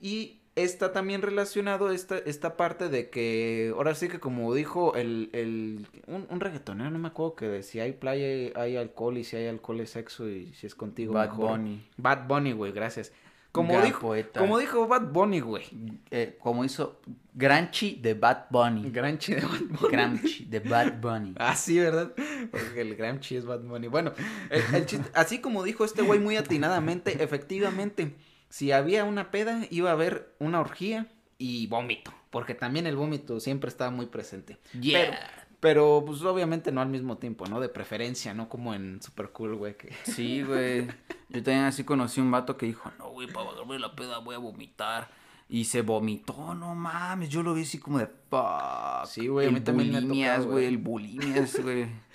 Y 0.00 0.40
está 0.54 0.92
también 0.92 1.22
relacionado 1.22 1.90
esta, 1.90 2.18
esta 2.18 2.56
parte 2.56 2.88
de 2.88 3.10
que, 3.10 3.72
ahora 3.74 3.94
sí 3.94 4.08
que 4.08 4.20
como 4.20 4.52
dijo 4.54 4.94
el, 4.94 5.30
el 5.32 5.86
un, 6.06 6.26
un 6.30 6.40
reggaetonero, 6.40 6.90
no 6.90 6.98
me 6.98 7.08
acuerdo 7.08 7.34
que 7.36 7.62
si 7.62 7.80
hay 7.80 7.92
playa 7.92 8.26
hay, 8.26 8.52
hay 8.54 8.76
alcohol 8.76 9.18
y 9.18 9.24
si 9.24 9.36
hay 9.36 9.46
alcohol 9.46 9.80
es 9.80 9.90
sexo 9.90 10.28
y 10.28 10.52
si 10.54 10.66
es 10.66 10.74
contigo 10.74 11.14
Bad 11.14 11.30
mejor. 11.30 11.50
Bunny. 11.50 11.88
Bad 11.96 12.26
Bunny, 12.26 12.52
güey, 12.52 12.72
gracias. 12.72 13.12
Como 13.52 13.72
Gran 13.72 13.84
dijo, 13.86 14.00
poeta. 14.00 14.40
como 14.40 14.58
dijo 14.58 14.86
Bad 14.86 15.10
Bunny, 15.10 15.40
güey. 15.40 15.64
Eh, 16.10 16.36
como 16.40 16.64
hizo 16.64 17.00
Granchi 17.34 17.96
de 17.96 18.14
Bad 18.14 18.44
Bunny. 18.50 18.90
Granchi 18.90 19.34
de 19.34 19.40
Bad 19.40 19.60
Bunny. 19.70 19.90
Gramchi 19.92 20.44
de 20.44 20.60
Bad 20.60 21.00
Bunny. 21.00 21.34
Ah, 21.38 21.56
sí, 21.56 21.78
¿verdad? 21.78 22.12
Porque 22.50 22.80
el 22.82 22.94
Gramchi 22.94 23.36
es 23.36 23.44
Bad 23.46 23.60
Bunny. 23.62 23.88
Bueno, 23.88 24.12
el, 24.50 24.62
el 24.74 24.86
chiste- 24.86 25.10
así 25.14 25.40
como 25.40 25.62
dijo 25.64 25.84
este 25.84 26.02
güey 26.02 26.20
muy 26.20 26.36
atinadamente, 26.36 27.22
efectivamente, 27.22 28.14
si 28.50 28.70
había 28.72 29.04
una 29.04 29.30
peda, 29.30 29.62
iba 29.70 29.90
a 29.90 29.94
haber 29.94 30.34
una 30.38 30.60
orgía 30.60 31.06
y 31.38 31.66
vómito. 31.68 32.12
Porque 32.30 32.54
también 32.54 32.86
el 32.86 32.96
vómito 32.96 33.40
siempre 33.40 33.68
estaba 33.68 33.90
muy 33.90 34.06
presente. 34.06 34.58
Yeah. 34.78 35.00
Pero, 35.10 35.16
pero, 35.60 36.02
pues 36.06 36.22
obviamente 36.22 36.70
no 36.72 36.80
al 36.80 36.88
mismo 36.88 37.18
tiempo, 37.18 37.46
¿no? 37.46 37.60
De 37.60 37.68
preferencia, 37.68 38.34
no 38.34 38.48
como 38.48 38.74
en 38.74 39.00
Super 39.02 39.30
Cool, 39.30 39.56
güey. 39.56 39.76
Que... 39.76 39.92
Sí, 40.04 40.42
güey. 40.42 40.86
Yo 41.28 41.42
también 41.42 41.64
así 41.64 41.84
conocí 41.84 42.20
un 42.20 42.30
vato 42.30 42.56
que 42.56 42.66
dijo, 42.66 42.90
no, 42.98 43.10
güey, 43.10 43.26
para 43.28 43.50
bajarme 43.50 43.78
la 43.78 43.94
peda 43.94 44.18
voy 44.18 44.34
a 44.34 44.38
vomitar. 44.38 45.10
Y 45.50 45.64
se 45.64 45.80
vomitó, 45.82 46.54
no 46.54 46.74
mames. 46.74 47.30
Yo 47.30 47.42
lo 47.42 47.54
vi 47.54 47.62
así 47.62 47.78
como 47.78 47.98
de 47.98 48.06
fuck. 48.06 49.06
Sí, 49.06 49.28
güey, 49.28 49.46
a 49.46 49.48
El 49.48 49.54
mí 49.54 49.60
también 49.62 49.92
bulimias, 49.92 50.44
güey. 50.46 50.66
El 50.66 50.78
bulimias, 50.78 51.60
güey. 51.62 51.86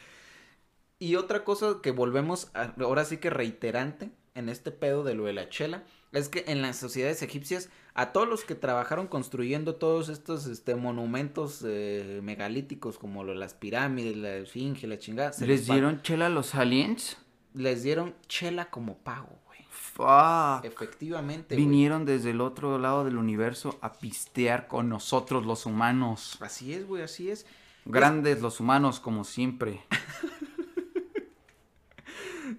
Y 0.99 1.15
otra 1.15 1.43
cosa 1.43 1.79
que 1.81 1.91
volvemos 1.91 2.49
a- 2.53 2.73
ahora 2.81 3.03
sí 3.03 3.17
que 3.17 3.29
reiterante 3.29 4.11
en 4.35 4.47
este 4.47 4.71
pedo 4.71 5.03
de 5.03 5.15
lo 5.15 5.25
de 5.25 5.33
la 5.33 5.49
chela 5.49 5.83
es 6.13 6.29
que 6.29 6.45
en 6.47 6.61
las 6.61 6.77
sociedades 6.77 7.21
egipcias 7.21 7.69
a 7.95 8.11
todos 8.11 8.27
los 8.27 8.43
que 8.43 8.55
trabajaron 8.55 9.07
construyendo 9.07 9.75
todos 9.75 10.09
estos 10.09 10.45
este, 10.47 10.75
monumentos 10.75 11.63
eh, 11.65 12.21
megalíticos 12.23 12.97
como 12.97 13.23
lo 13.23 13.33
las 13.35 13.53
pirámides, 13.53 14.15
la 14.17 14.35
esfinge, 14.37 14.87
la 14.87 14.97
chingada, 14.97 15.31
¿Les 15.45 15.67
pa- 15.67 15.73
dieron 15.73 16.01
chela 16.01 16.27
a 16.27 16.29
los 16.29 16.55
aliens? 16.55 17.17
les 17.53 17.83
dieron 17.83 18.15
chela 18.27 18.69
como 18.71 18.97
pago, 18.97 19.29
güey. 19.45 19.59
Fuck. 19.69 20.65
Efectivamente, 20.65 21.53
güey. 21.55 21.65
Vinieron 21.67 22.03
desde 22.05 22.31
el 22.31 22.41
otro 22.41 22.79
lado 22.79 23.03
del 23.05 23.17
universo 23.17 23.77
a 23.81 23.93
pistear 23.93 24.67
con 24.67 24.89
nosotros 24.89 25.45
los 25.45 25.67
humanos. 25.67 26.37
Así 26.41 26.73
es, 26.73 26.87
güey, 26.87 27.03
así 27.03 27.29
es. 27.29 27.45
Grandes 27.85 28.41
los 28.41 28.59
humanos 28.59 28.99
como 28.99 29.23
siempre. 29.23 29.81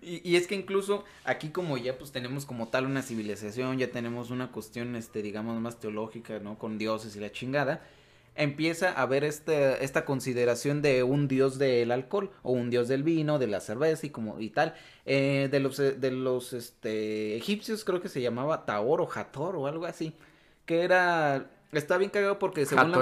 Y, 0.02 0.20
y 0.28 0.36
es 0.36 0.46
que 0.46 0.54
incluso 0.54 1.04
aquí 1.24 1.48
como 1.50 1.76
ya 1.76 1.98
pues 1.98 2.10
tenemos 2.12 2.46
como 2.46 2.68
tal 2.68 2.86
una 2.86 3.02
civilización, 3.02 3.78
ya 3.78 3.90
tenemos 3.90 4.30
una 4.30 4.50
cuestión, 4.52 4.96
este, 4.96 5.22
digamos, 5.22 5.60
más 5.60 5.78
teológica, 5.80 6.38
¿no? 6.38 6.58
Con 6.58 6.78
dioses 6.78 7.16
y 7.16 7.20
la 7.20 7.30
chingada, 7.32 7.82
empieza 8.36 8.90
a 8.90 9.02
haber 9.02 9.22
este, 9.24 9.84
esta 9.84 10.04
consideración 10.04 10.82
de 10.82 11.02
un 11.04 11.28
dios 11.28 11.58
del 11.58 11.92
alcohol 11.92 12.30
o 12.42 12.52
un 12.52 12.68
dios 12.70 12.88
del 12.88 13.02
vino, 13.02 13.38
de 13.38 13.46
la 13.46 13.60
cerveza 13.60 14.06
y 14.06 14.10
como 14.10 14.40
y 14.40 14.50
tal. 14.50 14.74
Eh, 15.06 15.48
de 15.50 15.60
los, 15.60 15.76
de 15.76 16.10
los 16.10 16.52
este, 16.52 17.36
egipcios 17.36 17.84
creo 17.84 18.00
que 18.00 18.08
se 18.08 18.20
llamaba 18.20 18.64
Taor 18.66 19.00
o 19.02 19.08
Hator 19.14 19.56
o 19.56 19.66
algo 19.66 19.86
así, 19.86 20.14
que 20.66 20.80
era... 20.82 21.50
Está 21.72 21.98
bien 21.98 22.10
cagado 22.10 22.38
porque 22.38 22.66
según 22.66 22.84
la- 22.90 22.96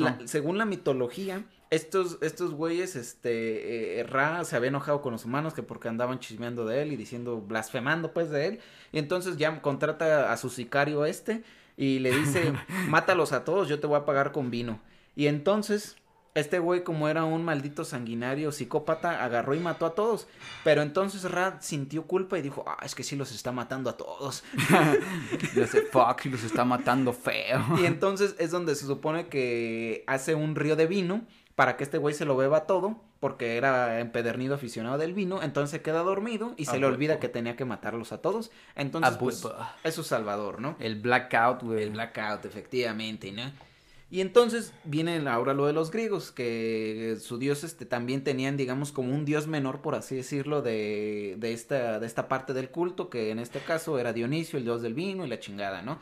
la- 0.00 0.18
según 0.26 0.56
la 0.58 0.64
mitología, 0.64 1.44
estos, 1.74 2.18
estos 2.20 2.52
güeyes, 2.52 2.94
este, 2.94 4.00
eh, 4.00 4.04
Ra 4.04 4.44
se 4.44 4.54
había 4.54 4.68
enojado 4.68 5.02
con 5.02 5.12
los 5.12 5.24
humanos 5.24 5.54
que 5.54 5.62
porque 5.62 5.88
andaban 5.88 6.20
chismeando 6.20 6.64
de 6.64 6.82
él 6.82 6.92
y 6.92 6.96
diciendo, 6.96 7.40
blasfemando 7.40 8.12
pues 8.12 8.30
de 8.30 8.46
él. 8.46 8.60
Y 8.92 8.98
entonces 8.98 9.36
ya 9.36 9.60
contrata 9.60 10.32
a 10.32 10.36
su 10.36 10.50
sicario 10.50 11.04
este 11.04 11.42
y 11.76 11.98
le 11.98 12.16
dice, 12.16 12.52
mátalos 12.88 13.32
a 13.32 13.44
todos, 13.44 13.68
yo 13.68 13.80
te 13.80 13.86
voy 13.86 13.96
a 13.96 14.04
pagar 14.04 14.30
con 14.30 14.50
vino. 14.50 14.80
Y 15.16 15.26
entonces, 15.26 15.96
este 16.34 16.60
güey 16.60 16.84
como 16.84 17.08
era 17.08 17.24
un 17.24 17.44
maldito 17.44 17.84
sanguinario, 17.84 18.52
psicópata, 18.52 19.24
agarró 19.24 19.54
y 19.54 19.60
mató 19.60 19.86
a 19.86 19.94
todos. 19.94 20.28
Pero 20.62 20.82
entonces 20.82 21.28
Ra 21.28 21.58
sintió 21.60 22.04
culpa 22.06 22.38
y 22.38 22.42
dijo, 22.42 22.64
ah, 22.68 22.78
es 22.84 22.94
que 22.94 23.02
sí 23.02 23.16
los 23.16 23.32
está 23.32 23.50
matando 23.50 23.90
a 23.90 23.96
todos. 23.96 24.44
Y 25.56 25.60
hace 25.60 25.82
fuck 25.82 26.24
los 26.26 26.44
está 26.44 26.64
matando 26.64 27.12
feo. 27.12 27.64
Y 27.80 27.86
entonces 27.86 28.36
es 28.38 28.50
donde 28.50 28.74
se 28.76 28.86
supone 28.86 29.26
que 29.26 30.04
hace 30.06 30.34
un 30.34 30.54
río 30.54 30.76
de 30.76 30.86
vino 30.86 31.24
para 31.54 31.76
que 31.76 31.84
este 31.84 31.98
güey 31.98 32.14
se 32.14 32.24
lo 32.24 32.36
beba 32.36 32.66
todo, 32.66 32.96
porque 33.20 33.56
era 33.56 34.00
empedernido 34.00 34.54
aficionado 34.54 34.98
del 34.98 35.14
vino, 35.14 35.42
entonces 35.42 35.70
se 35.70 35.82
queda 35.82 36.02
dormido 36.02 36.54
y 36.56 36.66
se 36.66 36.78
le 36.78 36.86
olvida 36.86 37.20
que 37.20 37.28
tenía 37.28 37.56
que 37.56 37.64
matarlos 37.64 38.12
a 38.12 38.18
todos. 38.18 38.50
Entonces, 38.74 39.16
pues, 39.18 39.44
huevo. 39.44 39.56
es 39.82 39.94
su 39.94 40.02
salvador, 40.02 40.60
¿no? 40.60 40.76
El 40.80 41.00
blackout, 41.00 41.62
güey. 41.62 41.84
El 41.84 41.90
blackout, 41.90 42.44
efectivamente, 42.44 43.30
¿no? 43.32 43.52
Y 44.10 44.20
entonces 44.20 44.72
viene 44.84 45.28
ahora 45.28 45.54
lo 45.54 45.66
de 45.66 45.72
los 45.72 45.90
griegos, 45.90 46.30
que 46.30 47.16
su 47.20 47.38
dios 47.38 47.64
este, 47.64 47.86
también 47.86 48.22
tenían, 48.22 48.56
digamos, 48.56 48.92
como 48.92 49.12
un 49.12 49.24
dios 49.24 49.46
menor, 49.46 49.80
por 49.80 49.94
así 49.94 50.14
decirlo, 50.14 50.62
de, 50.62 51.34
de, 51.38 51.52
esta, 51.52 51.98
de 51.98 52.06
esta 52.06 52.28
parte 52.28 52.52
del 52.52 52.70
culto, 52.70 53.10
que 53.10 53.30
en 53.30 53.38
este 53.38 53.60
caso 53.60 53.98
era 53.98 54.12
Dionisio, 54.12 54.58
el 54.58 54.64
dios 54.64 54.82
del 54.82 54.94
vino 54.94 55.24
y 55.24 55.28
la 55.28 55.40
chingada, 55.40 55.82
¿no? 55.82 55.98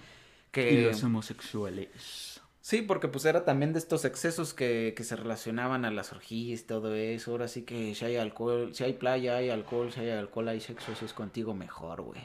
Que... 0.50 0.72
Y 0.72 0.82
los 0.82 1.02
homosexuales. 1.02 2.31
Sí, 2.62 2.80
porque 2.80 3.08
pues 3.08 3.24
era 3.24 3.44
también 3.44 3.72
de 3.72 3.80
estos 3.80 4.04
excesos 4.04 4.54
que, 4.54 4.94
que 4.96 5.02
se 5.02 5.16
relacionaban 5.16 5.84
a 5.84 5.90
las 5.90 6.12
orgías 6.12 6.60
y 6.60 6.64
todo 6.64 6.94
eso. 6.94 7.32
Ahora 7.32 7.48
sí 7.48 7.62
que 7.62 7.92
si 7.96 8.04
hay 8.04 8.16
alcohol, 8.16 8.72
si 8.72 8.84
hay 8.84 8.92
playa, 8.92 9.36
hay 9.36 9.50
alcohol, 9.50 9.92
si 9.92 9.98
hay 9.98 10.10
alcohol, 10.10 10.48
hay 10.48 10.60
sexo, 10.60 10.94
si 10.94 11.04
es 11.04 11.12
contigo 11.12 11.54
mejor, 11.54 12.02
güey. 12.02 12.20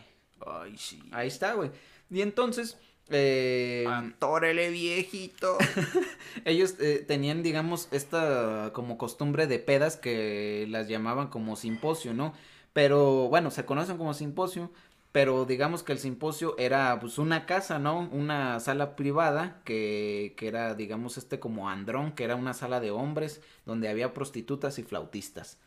Ay, 0.46 0.78
sí. 0.78 1.02
Ahí 1.12 1.28
está, 1.28 1.54
güey. 1.54 1.72
Y 2.12 2.22
entonces, 2.22 2.78
eh, 3.10 3.86
Antórele, 3.90 4.70
viejito. 4.70 5.58
ellos 6.46 6.76
eh, 6.80 7.04
tenían, 7.08 7.42
digamos, 7.42 7.88
esta 7.92 8.72
como 8.74 9.00
costumbre 9.00 9.48
de 9.48 9.58
pedas 9.58 9.98
que 9.98 10.68
las 10.70 10.88
llamaban 10.88 11.30
como 11.30 11.56
simposio, 11.56 12.14
¿no? 12.14 12.34
Pero 12.74 13.28
bueno, 13.30 13.50
se 13.50 13.66
conocen 13.66 13.98
como 13.98 14.14
simposio, 14.14 14.72
pero 15.18 15.46
digamos 15.46 15.82
que 15.82 15.94
el 15.94 15.98
simposio 15.98 16.54
era 16.60 17.00
pues 17.00 17.18
una 17.18 17.48
casa, 17.48 17.80
¿no? 17.80 18.08
Una 18.12 18.60
sala 18.60 18.96
privada 18.96 19.64
que, 19.66 20.36
que 20.38 20.48
era, 20.48 20.76
digamos, 20.76 21.18
este 21.18 21.40
como 21.40 21.72
andrón, 21.72 22.12
que 22.12 22.24
era 22.24 22.36
una 22.36 22.54
sala 22.54 22.80
de 22.80 22.92
hombres 22.92 23.42
donde 23.66 23.90
había 23.90 24.14
prostitutas 24.14 24.78
y 24.78 24.84
flautistas. 24.84 25.58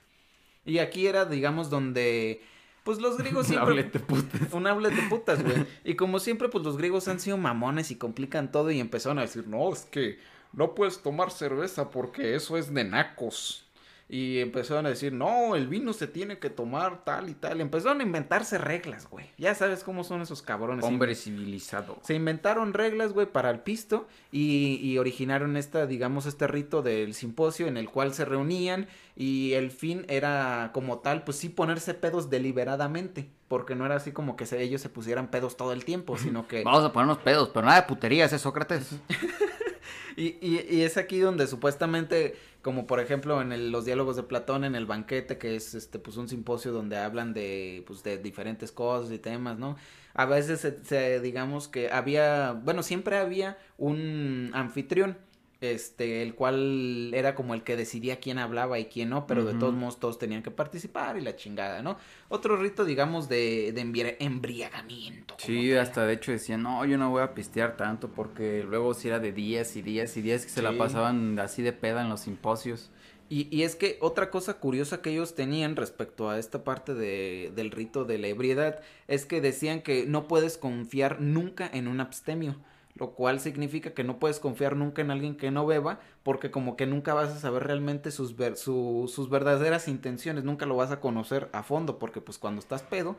Y 0.64 0.78
aquí 0.78 1.08
era, 1.08 1.24
digamos, 1.24 1.68
donde 1.68 2.40
pues 2.84 3.00
los 3.00 3.18
griegos 3.18 3.46
Un 3.48 3.54
siempre... 3.54 3.70
outlet 3.70 3.92
de 3.92 3.98
putas. 3.98 4.52
Un 4.52 4.62
de 4.62 5.02
putas, 5.08 5.42
güey. 5.42 5.66
Y 5.82 5.96
como 5.96 6.20
siempre, 6.20 6.48
pues 6.48 6.62
los 6.62 6.76
griegos 6.76 7.08
han 7.08 7.18
sido 7.18 7.36
mamones 7.36 7.90
y 7.90 7.96
complican 7.96 8.52
todo 8.52 8.70
y 8.70 8.78
empezaron 8.78 9.18
a 9.18 9.22
decir, 9.22 9.48
no, 9.48 9.72
es 9.72 9.80
que 9.80 10.20
no 10.52 10.76
puedes 10.76 11.02
tomar 11.02 11.32
cerveza 11.32 11.90
porque 11.90 12.36
eso 12.36 12.56
es 12.56 12.72
de 12.72 12.84
nacos. 12.84 13.68
Y 14.12 14.40
empezaron 14.40 14.86
a 14.86 14.88
decir, 14.88 15.12
no, 15.12 15.54
el 15.54 15.68
vino 15.68 15.92
se 15.92 16.08
tiene 16.08 16.38
que 16.40 16.50
tomar 16.50 17.04
tal 17.04 17.28
y 17.30 17.34
tal. 17.34 17.60
Empezaron 17.60 18.00
a 18.00 18.02
inventarse 18.02 18.58
reglas, 18.58 19.08
güey. 19.08 19.26
Ya 19.38 19.54
sabes 19.54 19.84
cómo 19.84 20.02
son 20.02 20.20
esos 20.20 20.42
cabrones. 20.42 20.84
Hombre 20.84 21.14
civilizado. 21.14 21.96
Se 22.02 22.14
inventaron 22.14 22.74
reglas, 22.74 23.12
güey, 23.12 23.26
para 23.28 23.50
el 23.50 23.60
pisto 23.60 24.08
y, 24.32 24.80
y 24.82 24.98
originaron 24.98 25.56
esta, 25.56 25.86
digamos, 25.86 26.26
este 26.26 26.48
rito 26.48 26.82
del 26.82 27.14
simposio 27.14 27.68
en 27.68 27.76
el 27.76 27.88
cual 27.88 28.12
se 28.12 28.24
reunían 28.24 28.88
y 29.14 29.52
el 29.52 29.70
fin 29.70 30.04
era 30.08 30.70
como 30.74 30.98
tal, 30.98 31.22
pues 31.22 31.36
sí 31.36 31.48
ponerse 31.48 31.94
pedos 31.94 32.30
deliberadamente, 32.30 33.30
porque 33.46 33.76
no 33.76 33.86
era 33.86 33.94
así 33.96 34.10
como 34.10 34.34
que 34.34 34.44
se- 34.46 34.60
ellos 34.60 34.80
se 34.80 34.88
pusieran 34.88 35.28
pedos 35.30 35.56
todo 35.56 35.72
el 35.72 35.84
tiempo, 35.84 36.16
sino 36.18 36.48
que... 36.48 36.62
Vamos 36.64 36.84
a 36.84 36.92
ponernos 36.92 37.18
pedos, 37.18 37.50
pero 37.54 37.64
nada 37.66 37.82
de 37.82 37.86
puterías, 37.86 38.32
¿eh, 38.32 38.38
Sócrates? 38.40 38.90
Y, 40.16 40.36
y, 40.40 40.66
y 40.68 40.82
es 40.82 40.96
aquí 40.96 41.18
donde 41.20 41.46
supuestamente, 41.46 42.36
como 42.62 42.86
por 42.86 43.00
ejemplo 43.00 43.40
en 43.42 43.52
el- 43.52 43.70
los 43.72 43.84
diálogos 43.84 44.16
de 44.16 44.22
Platón, 44.24 44.64
en 44.64 44.74
el 44.74 44.86
banquete, 44.86 45.38
que 45.38 45.56
es 45.56 45.74
este 45.74 45.98
pues 45.98 46.16
un 46.16 46.28
simposio 46.28 46.72
donde 46.72 46.96
hablan 46.98 47.32
de 47.34 47.84
pues 47.86 48.02
de 48.02 48.18
diferentes 48.18 48.72
cosas 48.72 49.12
y 49.12 49.18
temas, 49.18 49.58
¿no? 49.58 49.76
A 50.14 50.26
veces 50.26 50.60
se, 50.60 50.84
se- 50.84 51.20
digamos 51.20 51.68
que 51.68 51.90
había, 51.90 52.52
bueno, 52.52 52.82
siempre 52.82 53.16
había 53.16 53.58
un 53.78 54.50
anfitrión, 54.54 55.16
este, 55.60 56.22
el 56.22 56.34
cual 56.34 57.12
era 57.12 57.34
como 57.34 57.54
el 57.54 57.62
que 57.62 57.76
decidía 57.76 58.20
quién 58.20 58.38
hablaba 58.38 58.78
y 58.78 58.86
quién 58.86 59.10
no, 59.10 59.26
pero 59.26 59.44
de 59.44 59.54
todos 59.54 59.74
modos 59.74 60.00
todos 60.00 60.18
tenían 60.18 60.42
que 60.42 60.50
participar 60.50 61.16
y 61.18 61.20
la 61.20 61.36
chingada, 61.36 61.82
¿no? 61.82 61.98
Otro 62.28 62.56
rito, 62.56 62.84
digamos, 62.84 63.28
de, 63.28 63.72
de 63.72 63.84
embri- 63.84 64.16
embriagamiento. 64.18 65.34
Sí, 65.38 65.72
hasta 65.74 66.06
de 66.06 66.14
hecho 66.14 66.32
decían, 66.32 66.62
no, 66.62 66.84
yo 66.84 66.98
no 66.98 67.10
voy 67.10 67.22
a 67.22 67.34
pistear 67.34 67.76
tanto 67.76 68.08
porque 68.08 68.64
luego 68.64 68.94
sí 68.94 69.08
era 69.08 69.18
de 69.18 69.32
días 69.32 69.76
y 69.76 69.82
días 69.82 70.16
y 70.16 70.22
días 70.22 70.44
que 70.44 70.50
se 70.50 70.62
la 70.62 70.76
pasaban 70.76 71.38
así 71.38 71.62
de 71.62 71.72
peda 71.72 72.02
en 72.02 72.08
los 72.08 72.20
simposios. 72.20 72.90
Y, 73.28 73.46
y 73.56 73.62
es 73.62 73.76
que 73.76 73.96
otra 74.00 74.28
cosa 74.28 74.54
curiosa 74.54 75.02
que 75.02 75.10
ellos 75.10 75.36
tenían 75.36 75.76
respecto 75.76 76.30
a 76.30 76.38
esta 76.40 76.64
parte 76.64 76.94
de, 76.94 77.52
del 77.54 77.70
rito 77.70 78.04
de 78.04 78.18
la 78.18 78.26
ebriedad 78.26 78.80
es 79.06 79.24
que 79.24 79.40
decían 79.40 79.82
que 79.82 80.04
no 80.04 80.26
puedes 80.26 80.58
confiar 80.58 81.20
nunca 81.20 81.70
en 81.72 81.86
un 81.86 82.00
abstemio, 82.00 82.56
lo 83.00 83.12
cual 83.12 83.40
significa 83.40 83.92
que 83.94 84.04
no 84.04 84.18
puedes 84.20 84.38
confiar 84.38 84.76
nunca 84.76 85.02
en 85.02 85.10
alguien 85.10 85.36
que 85.36 85.50
no 85.50 85.66
beba 85.66 85.98
porque 86.22 86.50
como 86.52 86.76
que 86.76 86.86
nunca 86.86 87.14
vas 87.14 87.30
a 87.30 87.40
saber 87.40 87.64
realmente 87.64 88.10
sus, 88.12 88.36
ver- 88.36 88.56
su- 88.56 89.10
sus 89.12 89.28
verdaderas 89.30 89.88
intenciones, 89.88 90.44
nunca 90.44 90.66
lo 90.66 90.76
vas 90.76 90.92
a 90.92 91.00
conocer 91.00 91.48
a 91.52 91.62
fondo 91.64 91.98
porque 91.98 92.20
pues 92.20 92.38
cuando 92.38 92.60
estás 92.60 92.82
pedo 92.82 93.16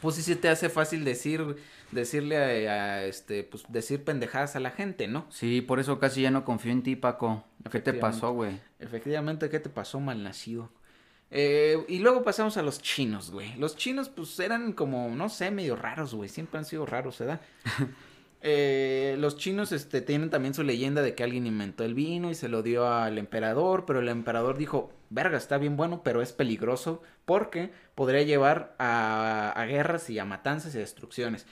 pues 0.00 0.16
sí 0.16 0.22
se 0.22 0.36
te 0.36 0.48
hace 0.48 0.70
fácil 0.70 1.04
decir 1.04 1.56
decirle 1.92 2.68
a, 2.68 2.72
a, 2.72 3.04
este 3.04 3.44
pues 3.44 3.64
decir 3.68 4.02
pendejadas 4.04 4.56
a 4.56 4.60
la 4.60 4.70
gente, 4.70 5.08
¿no? 5.08 5.26
Sí, 5.30 5.60
por 5.60 5.78
eso 5.78 5.98
casi 5.98 6.22
ya 6.22 6.30
no 6.30 6.44
confío 6.44 6.72
en 6.72 6.82
ti, 6.82 6.96
Paco. 6.96 7.44
¿Qué 7.70 7.80
te 7.80 7.92
pasó, 7.92 8.32
güey? 8.32 8.58
Efectivamente, 8.78 9.50
¿qué 9.50 9.60
te 9.60 9.68
pasó, 9.68 10.00
malnacido? 10.00 10.70
Eh, 11.30 11.84
y 11.88 11.98
luego 12.00 12.22
pasamos 12.24 12.56
a 12.56 12.62
los 12.62 12.80
chinos, 12.80 13.30
güey. 13.30 13.54
Los 13.56 13.76
chinos, 13.76 14.08
pues, 14.08 14.38
eran 14.40 14.72
como, 14.72 15.08
no 15.10 15.28
sé, 15.28 15.50
medio 15.50 15.76
raros, 15.76 16.14
güey. 16.14 16.28
Siempre 16.28 16.58
han 16.58 16.64
sido 16.64 16.86
raros, 16.86 17.18
¿verdad? 17.18 17.40
Eh, 18.42 19.16
los 19.18 19.36
chinos, 19.36 19.70
este, 19.72 20.00
tienen 20.00 20.30
también 20.30 20.54
su 20.54 20.62
leyenda 20.62 21.02
de 21.02 21.14
que 21.14 21.22
alguien 21.24 21.46
inventó 21.46 21.84
el 21.84 21.94
vino 21.94 22.30
y 22.30 22.34
se 22.34 22.48
lo 22.48 22.62
dio 22.62 22.88
al 22.88 23.18
emperador, 23.18 23.84
pero 23.86 24.00
el 24.00 24.08
emperador 24.08 24.56
dijo, 24.56 24.92
verga, 25.10 25.36
está 25.36 25.58
bien 25.58 25.76
bueno, 25.76 26.02
pero 26.02 26.22
es 26.22 26.32
peligroso 26.32 27.02
porque 27.26 27.70
podría 27.94 28.22
llevar 28.22 28.74
a, 28.78 29.52
a 29.54 29.66
guerras 29.66 30.08
y 30.08 30.18
a 30.18 30.24
matanzas 30.24 30.74
y 30.74 30.78
a 30.78 30.80
destrucciones. 30.80 31.46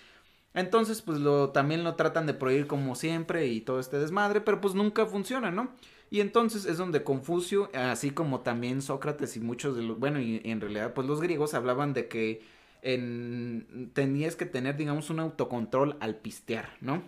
Entonces, 0.54 1.02
pues 1.02 1.18
lo, 1.18 1.50
también 1.50 1.84
lo 1.84 1.94
tratan 1.94 2.26
de 2.26 2.34
prohibir 2.34 2.66
como 2.66 2.94
siempre 2.94 3.46
y 3.46 3.60
todo 3.60 3.80
este 3.80 3.98
desmadre, 3.98 4.40
pero 4.40 4.60
pues 4.60 4.74
nunca 4.74 5.06
funciona, 5.06 5.50
¿no? 5.50 5.74
Y 6.10 6.20
entonces 6.20 6.64
es 6.64 6.78
donde 6.78 7.04
Confucio, 7.04 7.70
así 7.74 8.10
como 8.12 8.40
también 8.40 8.80
Sócrates 8.80 9.36
y 9.36 9.40
muchos 9.40 9.76
de 9.76 9.82
los, 9.82 9.98
bueno, 9.98 10.20
y, 10.20 10.40
y 10.42 10.50
en 10.50 10.60
realidad 10.60 10.94
pues 10.94 11.06
los 11.06 11.20
griegos 11.20 11.52
hablaban 11.52 11.92
de 11.92 12.08
que 12.08 12.42
en, 12.82 13.90
tenías 13.94 14.36
que 14.36 14.46
tener, 14.46 14.76
digamos, 14.76 15.10
un 15.10 15.20
autocontrol 15.20 15.96
al 16.00 16.16
pistear, 16.16 16.70
¿no? 16.80 17.02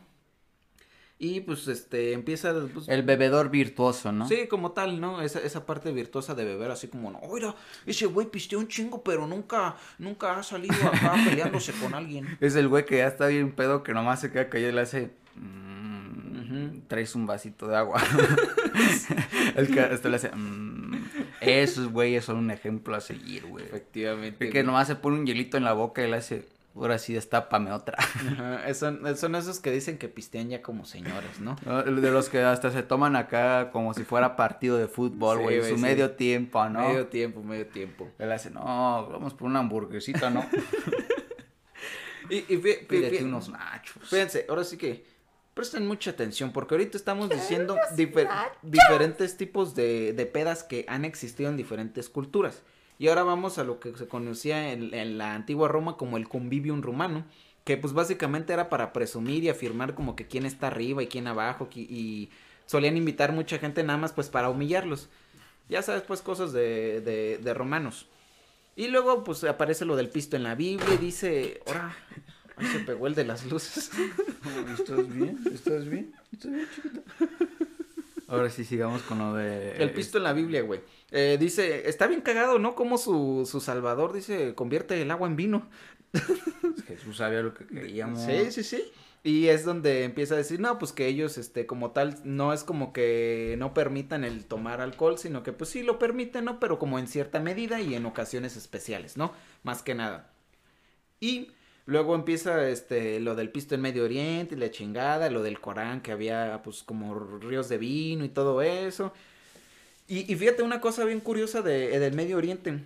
Y 1.23 1.41
pues 1.43 1.69
este 1.69 2.15
empieza 2.15 2.55
pues, 2.73 2.89
El 2.89 3.03
bebedor 3.03 3.51
virtuoso, 3.51 4.11
¿no? 4.11 4.27
Sí, 4.27 4.47
como 4.49 4.73
tal, 4.73 5.03
¿no? 5.03 5.21
Esa, 5.21 5.41
esa 5.41 5.67
parte 5.67 5.93
virtuosa 5.93 6.35
de 6.35 6.47
beber, 6.47 6.71
así 6.71 6.89
como, 6.89 7.11
no, 7.11 7.19
oiga, 7.19 7.55
ese 7.85 8.07
güey 8.07 8.29
pisteó 8.29 8.59
un 8.59 8.69
chingo, 8.69 9.05
pero 9.05 9.27
nunca, 9.27 9.77
nunca 9.99 10.39
ha 10.39 10.43
salido 10.43 10.75
acá 10.87 11.15
peleándose 11.29 11.73
con 11.73 11.93
alguien. 11.95 12.39
Es 12.41 12.57
el 12.57 12.69
güey 12.69 12.87
que 12.87 12.97
ya 12.99 13.07
está 13.07 13.27
bien 13.27 13.53
pedo 13.53 13.83
que 13.83 13.93
nomás 13.93 14.23
se 14.23 14.33
queda 14.33 14.49
callado 14.49 14.73
y 14.73 14.75
le 14.75 14.81
hace. 14.81 15.11
"Mm. 15.37 16.81
Traes 16.89 17.15
un 17.15 17.27
vasito 17.27 17.69
de 17.69 17.77
agua. 17.77 18.03
el 19.57 19.71
que 19.71 19.81
hasta 19.81 20.09
le 20.09 20.17
hace. 20.17 20.31
"Mm". 20.35 20.80
Esos 21.41 21.91
güeyes 21.91 22.25
son 22.25 22.37
un 22.37 22.51
ejemplo 22.51 22.95
a 22.97 23.01
seguir, 23.01 23.47
güey. 23.47 23.65
Efectivamente. 23.65 24.51
Que 24.51 24.63
nomás 24.63 24.87
se 24.89 24.97
pone 24.97 25.19
un 25.19 25.27
hielito 25.27 25.57
en 25.57 25.65
la 25.65 25.73
boca 25.73 26.03
y 26.05 26.11
le 26.11 26.17
hace. 26.17 26.47
Ahora 26.77 26.99
sí, 26.99 27.13
destápame 27.15 27.73
otra. 27.73 27.97
Ajá, 27.99 28.73
son, 28.75 29.17
son 29.17 29.35
esos 29.35 29.59
que 29.59 29.73
dicen 29.73 29.99
que 29.99 30.09
pistean 30.09 30.49
ya 30.51 30.63
como 30.63 30.85
señores, 30.85 31.41
¿no? 31.41 31.57
De 31.57 32.11
los 32.11 32.29
que 32.29 32.41
hasta 32.41 32.71
se 32.71 32.83
toman 32.83 33.17
acá 33.17 33.71
como 33.73 33.93
si 33.93 34.05
fuera 34.05 34.37
partido 34.37 34.79
de 34.79 34.87
fútbol, 34.87 35.39
Sí, 35.39 35.43
güey. 35.45 35.63
su 35.63 35.77
sí. 35.77 35.83
medio 35.83 36.13
tiempo, 36.13 36.69
¿no? 36.69 36.89
Medio 36.89 37.07
tiempo, 37.09 37.43
medio 37.43 37.67
tiempo. 37.67 38.09
Él 38.19 38.31
hace, 38.31 38.51
no, 38.51 39.09
vamos 39.11 39.35
por 39.35 39.49
una 39.49 39.59
hamburguesita, 39.61 40.31
¿no? 40.31 40.49
Y, 42.31 42.45
y 42.49 43.23
unos 43.25 43.49
nachos. 43.49 44.09
Fíjense, 44.09 44.47
ahora 44.49 44.65
sí 44.65 44.77
que 44.77 45.05
presten 45.55 45.87
mucha 45.87 46.11
atención 46.11 46.53
porque 46.53 46.75
ahorita 46.75 46.97
estamos 46.97 47.29
diciendo 47.29 47.77
difer- 47.97 48.29
diferentes 48.63 49.37
tipos 49.37 49.75
de, 49.75 50.13
de 50.13 50.27
pedas 50.27 50.63
que 50.63 50.85
han 50.89 51.05
existido 51.05 51.51
en 51.51 51.57
diferentes 51.57 52.09
culturas. 52.09 52.63
Y 52.99 53.09
ahora 53.09 53.23
vamos 53.23 53.59
a 53.59 53.65
lo 53.65 53.81
que 53.81 53.97
se 53.97 54.07
conocía 54.07 54.73
en, 54.73 54.93
en 54.95 55.19
la 55.19 55.35
antigua 55.35 55.69
Roma 55.69 55.97
como 55.97 56.17
el 56.17 56.29
convivium 56.29 56.83
romano, 56.83 57.25
que 57.65 57.77
pues 57.77 57.93
básicamente 57.93 58.53
era 58.53 58.69
para 58.69 58.93
presumir 58.93 59.45
y 59.45 59.49
afirmar 59.49 59.95
como 59.95 60.17
que 60.17 60.27
quién 60.27 60.47
está 60.47 60.67
arriba 60.67 61.03
y 61.03 61.07
quién 61.07 61.27
abajo 61.27 61.69
y 61.75 62.31
solían 62.67 62.97
invitar 62.97 63.33
mucha 63.33 63.59
gente 63.59 63.83
nada 63.83 63.99
más 63.99 64.13
pues 64.13 64.29
para 64.29 64.51
humillarlos. 64.51 65.09
Ya 65.69 65.83
sabes 65.83 66.03
pues 66.03 66.21
cosas 66.21 66.53
de, 66.53 67.01
de, 67.01 67.39
de 67.39 67.55
romanos. 67.55 68.07
Y 68.77 68.89
luego 68.89 69.25
pues 69.25 69.45
aparece 69.45 69.85
lo 69.85 69.97
del 69.97 70.09
pisto 70.09 70.37
en 70.37 70.43
la 70.43 70.55
Biblia 70.55 70.95
y 70.95 70.99
dice, 70.99 71.61
ahora, 71.67 71.95
ahí 72.61 72.67
se 72.67 72.81
pegó 72.81 73.07
el 73.07 73.15
de 73.15 73.25
las 73.25 73.45
luces. 73.47 73.91
¿Estás 74.79 75.13
bien? 75.13 75.39
¿Estás 75.53 75.89
bien? 75.89 76.15
¿Estás 76.33 76.53
bien, 76.53 76.69
chiquito? 76.75 77.03
Ahora 78.29 78.49
sí, 78.49 78.65
sigamos 78.65 79.03
con 79.03 79.19
lo 79.19 79.35
de... 79.35 79.73
El 79.83 79.91
pisto 79.91 80.19
en 80.19 80.25
la 80.25 80.33
Biblia, 80.33 80.63
güey. 80.63 80.81
Eh, 81.11 81.37
dice, 81.41 81.89
está 81.89 82.07
bien 82.07 82.21
cagado, 82.21 82.61
¿no? 82.61 82.77
Como 82.77 82.97
su, 82.97 83.49
su 83.51 83.61
salvador 83.61 84.13
dice, 84.13 84.55
convierte 84.55 85.03
el 85.03 85.11
agua 85.11 85.27
en 85.27 85.35
vino. 85.35 85.69
Jesús 86.87 87.17
sabía 87.17 87.43
lo 87.43 87.55
que 87.55 87.67
queríamos. 87.67 88.23
Sí, 88.25 88.53
sí, 88.53 88.63
sí. 88.63 88.85
Y 89.23 89.49
es 89.49 89.65
donde 89.65 90.05
empieza 90.05 90.35
a 90.35 90.39
decir, 90.39 90.61
no, 90.61 90.79
pues 90.79 90.93
que 90.93 91.07
ellos, 91.07 91.37
este, 91.37 91.67
como 91.67 91.91
tal, 91.91 92.17
no 92.25 92.53
es 92.53 92.65
como 92.65 92.93
que 92.93 93.57
no 93.59 93.75
permitan 93.75 94.25
el 94.25 94.47
tomar 94.47 94.81
alcohol, 94.81 95.19
sino 95.19 95.43
que 95.43 95.53
pues 95.53 95.71
sí 95.71 95.83
lo 95.83 95.99
permiten, 95.99 96.47
¿no? 96.47 96.59
Pero 96.59 96.79
como 96.79 96.99
en 96.99 97.07
cierta 97.07 97.41
medida 97.41 97.81
y 97.81 97.95
en 97.95 98.07
ocasiones 98.07 98.57
especiales, 98.57 99.17
¿no? 99.17 99.33
Más 99.63 99.83
que 99.83 99.95
nada. 99.95 100.33
Y 101.21 101.51
luego 101.91 102.15
empieza, 102.15 102.69
este, 102.69 103.21
lo 103.21 103.35
del 103.35 103.51
pisto 103.51 103.75
en 103.75 103.83
Medio 103.83 104.05
Oriente 104.05 104.55
y 104.55 104.59
la 104.59 104.71
chingada, 104.71 105.29
lo 105.29 105.43
del 105.43 105.61
Corán, 105.61 106.01
que 106.01 106.13
había, 106.13 106.61
pues, 106.65 106.83
como 106.83 107.15
ríos 107.15 107.69
de 107.69 107.79
vino 107.79 108.25
y 108.25 108.29
todo 108.29 108.63
eso. 108.63 109.13
Y, 110.09 110.33
y 110.33 110.37
fíjate 110.37 110.63
una 110.63 110.81
cosa 110.81 111.05
bien 111.05 111.21
curiosa 111.21 111.63
de, 111.63 111.99
del 111.99 112.15
Medio 112.15 112.37
Oriente. 112.37 112.81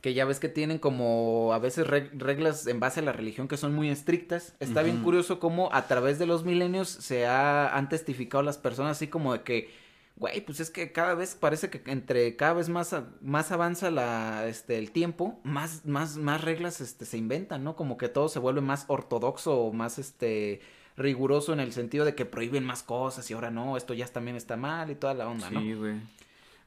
que 0.00 0.14
ya 0.14 0.24
ves 0.24 0.38
que 0.38 0.48
tienen 0.48 0.78
como 0.78 1.52
a 1.52 1.58
veces 1.58 1.86
reg- 1.86 2.10
reglas 2.16 2.66
en 2.66 2.78
base 2.78 3.00
a 3.00 3.02
la 3.02 3.12
religión 3.12 3.48
que 3.48 3.56
son 3.56 3.74
muy 3.74 3.90
estrictas. 3.90 4.54
Está 4.60 4.82
bien 4.82 5.02
curioso 5.02 5.40
cómo 5.40 5.70
a 5.72 5.86
través 5.88 6.18
de 6.18 6.26
los 6.26 6.44
milenios 6.44 6.88
se 6.88 7.26
ha, 7.26 7.76
han 7.76 7.88
testificado 7.88 8.42
las 8.42 8.58
personas 8.58 8.92
así 8.96 9.08
como 9.08 9.32
de 9.32 9.42
que, 9.42 9.70
güey, 10.18 10.40
pues 10.40 10.60
es 10.60 10.70
que 10.70 10.92
cada 10.92 11.14
vez 11.14 11.36
parece 11.36 11.70
que 11.70 11.82
entre 11.90 12.34
cada 12.36 12.54
vez 12.54 12.68
más, 12.68 12.94
más 13.20 13.52
avanza 13.52 13.90
la, 13.90 14.46
este, 14.46 14.78
el 14.78 14.90
tiempo, 14.90 15.40
más, 15.44 15.86
más, 15.86 16.16
más 16.16 16.42
reglas 16.42 16.80
este, 16.80 17.04
se 17.04 17.16
inventan, 17.16 17.62
¿no? 17.62 17.76
Como 17.76 17.96
que 17.96 18.08
todo 18.08 18.28
se 18.28 18.40
vuelve 18.40 18.60
más 18.60 18.84
ortodoxo 18.88 19.56
o 19.56 19.72
más 19.72 19.98
este 19.98 20.60
riguroso 20.96 21.52
en 21.52 21.60
el 21.60 21.72
sentido 21.72 22.04
de 22.04 22.16
que 22.16 22.24
prohíben 22.24 22.64
más 22.64 22.82
cosas 22.82 23.30
y 23.30 23.34
ahora 23.34 23.52
no, 23.52 23.76
esto 23.76 23.94
ya 23.94 24.06
también 24.08 24.36
está 24.36 24.56
mal 24.56 24.90
y 24.90 24.96
toda 24.96 25.14
la 25.14 25.28
onda, 25.28 25.50
¿no? 25.50 25.60
Sí, 25.60 25.74
güey. 25.74 26.00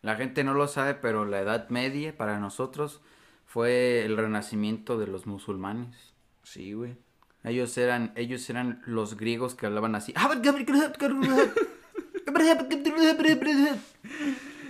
La 0.01 0.15
gente 0.15 0.43
no 0.43 0.53
lo 0.53 0.67
sabe, 0.67 0.95
pero 0.95 1.25
la 1.25 1.41
Edad 1.41 1.69
Media 1.69 2.15
para 2.15 2.39
nosotros 2.39 3.01
fue 3.45 4.05
el 4.05 4.15
renacimiento 4.15 4.97
de 4.97 5.07
los 5.07 5.27
musulmanes. 5.27 6.13
Sí, 6.43 6.71
güey. 6.73 6.95
Ellos 7.43 7.77
eran, 7.77 8.13
ellos 8.15 8.49
eran 8.49 8.81
los 8.85 9.17
griegos 9.17 9.55
que 9.55 9.65
hablaban 9.65 9.95
así. 9.95 10.13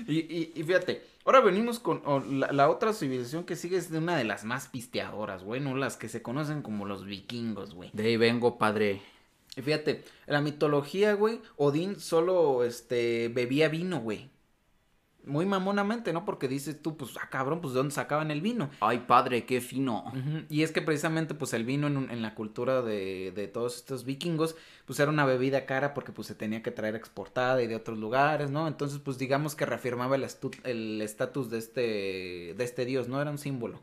Y, 0.08 0.20
y, 0.20 0.52
y 0.56 0.64
fíjate, 0.64 1.04
ahora 1.26 1.42
venimos 1.42 1.80
con 1.80 2.02
o, 2.06 2.20
la, 2.20 2.52
la 2.52 2.70
otra 2.70 2.94
civilización 2.94 3.44
que 3.44 3.56
sigue 3.56 3.78
es 3.78 3.92
de 3.92 4.00
una 4.00 4.18
de 4.18 4.24
las 4.24 4.44
más 4.44 4.68
pisteadoras, 4.68 5.44
güey, 5.44 5.62
no 5.62 5.76
las 5.76 5.98
que 5.98 6.10
se 6.10 6.22
conocen 6.22 6.62
como 6.62 6.86
los 6.86 7.06
vikingos, 7.06 7.74
güey. 7.74 7.92
De 7.94 8.08
ahí 8.08 8.18
vengo, 8.18 8.58
padre. 8.58 9.02
Y 9.56 9.62
fíjate, 9.62 10.04
en 10.28 10.34
la 10.34 10.42
mitología, 10.42 11.14
güey, 11.14 11.42
Odín 11.58 12.00
solo, 12.00 12.64
este, 12.64 13.30
bebía 13.30 13.70
vino, 13.70 14.00
güey. 14.00 14.30
Muy 15.24 15.46
mamonamente, 15.46 16.14
¿no? 16.14 16.26
Porque 16.26 16.48
dices 16.48 16.82
tú, 16.82 16.98
pues, 16.98 17.12
ah, 17.22 17.30
cabrón, 17.30 17.62
pues, 17.62 17.74
¿de 17.74 17.78
dónde 17.80 17.94
sacaban 17.94 18.32
el 18.32 18.42
vino? 18.42 18.70
Ay, 18.80 19.04
padre, 19.08 19.46
qué 19.46 19.62
fino. 19.62 20.12
Y 20.50 20.64
es 20.64 20.72
que 20.72 20.82
precisamente 20.82 21.36
pues 21.36 21.54
el 21.54 21.64
vino 21.64 21.88
en, 21.88 21.98
un- 21.98 22.10
en 22.12 22.22
la 22.24 22.34
cultura 22.34 22.82
de, 22.82 23.32
de 23.36 23.48
todos 23.48 23.76
estos 23.76 24.04
vikingos 24.04 24.56
pues 24.86 25.00
era 25.00 25.12
una 25.12 25.26
bebida 25.26 25.66
cara 25.66 25.94
porque 25.94 26.12
pues 26.12 26.28
se 26.28 26.36
tenía 26.36 26.64
que 26.64 26.72
traer 26.72 26.96
exportada 26.96 27.62
y 27.62 27.68
de 27.68 27.76
otros 27.76 27.98
lugares, 28.00 28.50
¿no? 28.50 28.68
Entonces 28.68 29.00
pues 29.00 29.18
digamos 29.20 29.54
que 29.56 29.66
reafirmaba 29.66 30.16
el 30.16 30.24
estu- 30.24 30.60
el 30.64 31.02
estatus 31.02 31.50
de 31.52 31.58
este, 31.60 31.82
de 32.58 32.64
este 32.64 32.86
dios, 32.86 33.08
¿no? 33.08 33.22
Era 33.22 33.30
un 33.32 33.38
símbolo. 33.38 33.80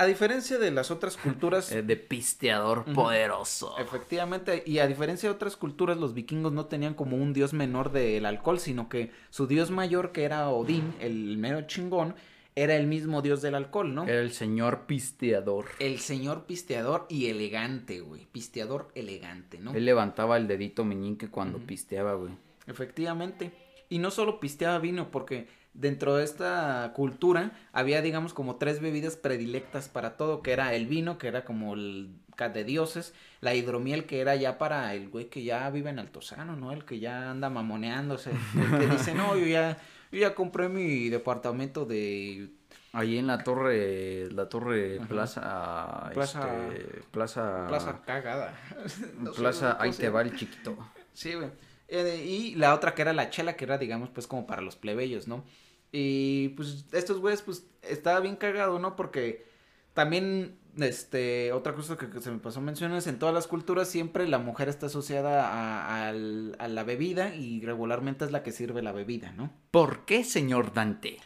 A 0.00 0.06
diferencia 0.06 0.56
de 0.58 0.70
las 0.70 0.90
otras 0.90 1.18
culturas... 1.18 1.70
Eh, 1.80 1.82
de 1.82 1.96
pisteador 1.96 2.84
poderoso. 2.94 3.76
Efectivamente, 3.78 4.62
y 4.64 4.78
a 4.78 4.86
diferencia 4.86 5.28
de 5.28 5.34
otras 5.34 5.56
culturas, 5.56 5.98
los 5.98 6.14
vikingos 6.14 6.52
no 6.52 6.66
tenían 6.66 6.94
como 6.94 7.18
un 7.18 7.34
dios 7.34 7.52
menor 7.52 7.92
del 7.92 8.24
alcohol, 8.24 8.58
sino 8.58 8.88
que 8.88 9.10
su 9.28 9.46
dios 9.46 9.70
mayor, 9.70 10.12
que 10.12 10.24
era 10.24 10.48
Odín, 10.48 10.94
el 11.00 11.36
mero 11.36 11.66
chingón, 11.66 12.14
era 12.56 12.76
el 12.76 12.86
mismo 12.86 13.20
dios 13.20 13.42
del 13.42 13.54
alcohol, 13.54 13.94
¿no? 13.94 14.04
Era 14.04 14.20
el 14.20 14.32
señor 14.32 14.86
pisteador. 14.86 15.66
El 15.78 15.98
señor 15.98 16.46
pisteador 16.46 17.04
y 17.10 17.26
elegante, 17.26 18.00
güey. 18.00 18.26
Pisteador 18.32 18.90
elegante, 18.94 19.58
¿no? 19.58 19.74
Él 19.74 19.84
levantaba 19.84 20.38
el 20.38 20.48
dedito 20.48 20.84
meñique 20.84 21.28
cuando 21.28 21.58
pisteaba, 21.58 22.14
güey. 22.14 22.32
Efectivamente. 22.66 23.52
Y 23.90 23.98
no 23.98 24.10
solo 24.10 24.40
pisteaba 24.40 24.78
vino, 24.78 25.10
porque 25.10 25.46
dentro 25.74 26.16
de 26.16 26.24
esta 26.24 26.92
cultura 26.94 27.52
había, 27.72 28.02
digamos, 28.02 28.34
como 28.34 28.56
tres 28.56 28.80
bebidas 28.80 29.16
predilectas 29.16 29.88
para 29.88 30.16
todo, 30.16 30.42
que 30.42 30.52
era 30.52 30.74
el 30.74 30.86
vino, 30.86 31.18
que 31.18 31.28
era 31.28 31.44
como 31.44 31.74
el 31.74 32.10
de 32.48 32.64
dioses, 32.64 33.12
la 33.42 33.54
hidromiel, 33.54 34.06
que 34.06 34.20
era 34.20 34.34
ya 34.34 34.56
para 34.56 34.94
el 34.94 35.10
güey 35.10 35.26
que 35.28 35.42
ya 35.42 35.68
vive 35.68 35.90
en 35.90 35.98
Altozano, 35.98 36.56
¿no? 36.56 36.72
El 36.72 36.86
que 36.86 36.98
ya 36.98 37.30
anda 37.30 37.50
mamoneándose, 37.50 38.30
el 38.30 38.78
que 38.78 38.86
dice, 38.94 39.14
no, 39.14 39.36
yo 39.36 39.46
ya, 39.46 39.76
yo 40.10 40.20
ya 40.20 40.34
compré 40.34 40.70
mi 40.70 41.10
departamento 41.10 41.84
de... 41.84 42.48
Ahí 42.92 43.18
en 43.18 43.26
la 43.28 43.44
torre, 43.44 44.30
la 44.32 44.48
torre 44.48 44.96
Ajá. 44.98 45.08
plaza, 45.08 46.10
Plaza- 46.12 46.68
este, 46.72 47.02
plaza, 47.12 47.66
Plaza 47.68 48.00
cagada. 48.04 48.54
Plaza, 49.36 49.76
ahí 49.78 49.92
te 49.92 50.08
va 50.08 50.22
el 50.22 50.34
chiquito. 50.34 50.76
Sí, 51.12 51.34
güey. 51.34 51.50
Eh, 51.90 52.24
y 52.24 52.54
la 52.54 52.74
otra 52.74 52.94
que 52.94 53.02
era 53.02 53.12
la 53.12 53.30
chela, 53.30 53.56
que 53.56 53.64
era, 53.64 53.76
digamos, 53.78 54.10
pues 54.10 54.26
como 54.26 54.46
para 54.46 54.62
los 54.62 54.76
plebeyos, 54.76 55.26
¿no? 55.28 55.44
Y 55.92 56.50
pues 56.50 56.86
estos 56.92 57.18
güeyes, 57.18 57.42
pues 57.42 57.66
estaba 57.82 58.20
bien 58.20 58.36
cagado, 58.36 58.78
¿no? 58.78 58.94
Porque 58.94 59.44
también, 59.92 60.56
este, 60.78 61.52
otra 61.52 61.74
cosa 61.74 61.98
que, 61.98 62.08
que 62.08 62.20
se 62.20 62.30
me 62.30 62.38
pasó 62.38 62.60
a 62.60 62.62
mencionar 62.62 62.96
es 62.98 63.08
en 63.08 63.18
todas 63.18 63.34
las 63.34 63.48
culturas 63.48 63.88
siempre 63.88 64.28
la 64.28 64.38
mujer 64.38 64.68
está 64.68 64.86
asociada 64.86 65.48
a, 65.48 66.08
al- 66.08 66.54
a 66.60 66.68
la 66.68 66.84
bebida 66.84 67.34
y 67.34 67.60
regularmente 67.62 68.24
es 68.24 68.30
la 68.30 68.44
que 68.44 68.52
sirve 68.52 68.82
la 68.82 68.92
bebida, 68.92 69.32
¿no? 69.32 69.52
¿Por 69.72 70.04
qué, 70.04 70.22
señor 70.22 70.72
Dante? 70.72 71.18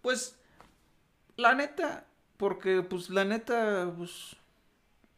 Pues, 0.00 0.38
la 1.36 1.54
neta, 1.54 2.06
porque 2.38 2.82
pues 2.82 3.10
la 3.10 3.26
neta, 3.26 3.92
pues, 3.96 4.36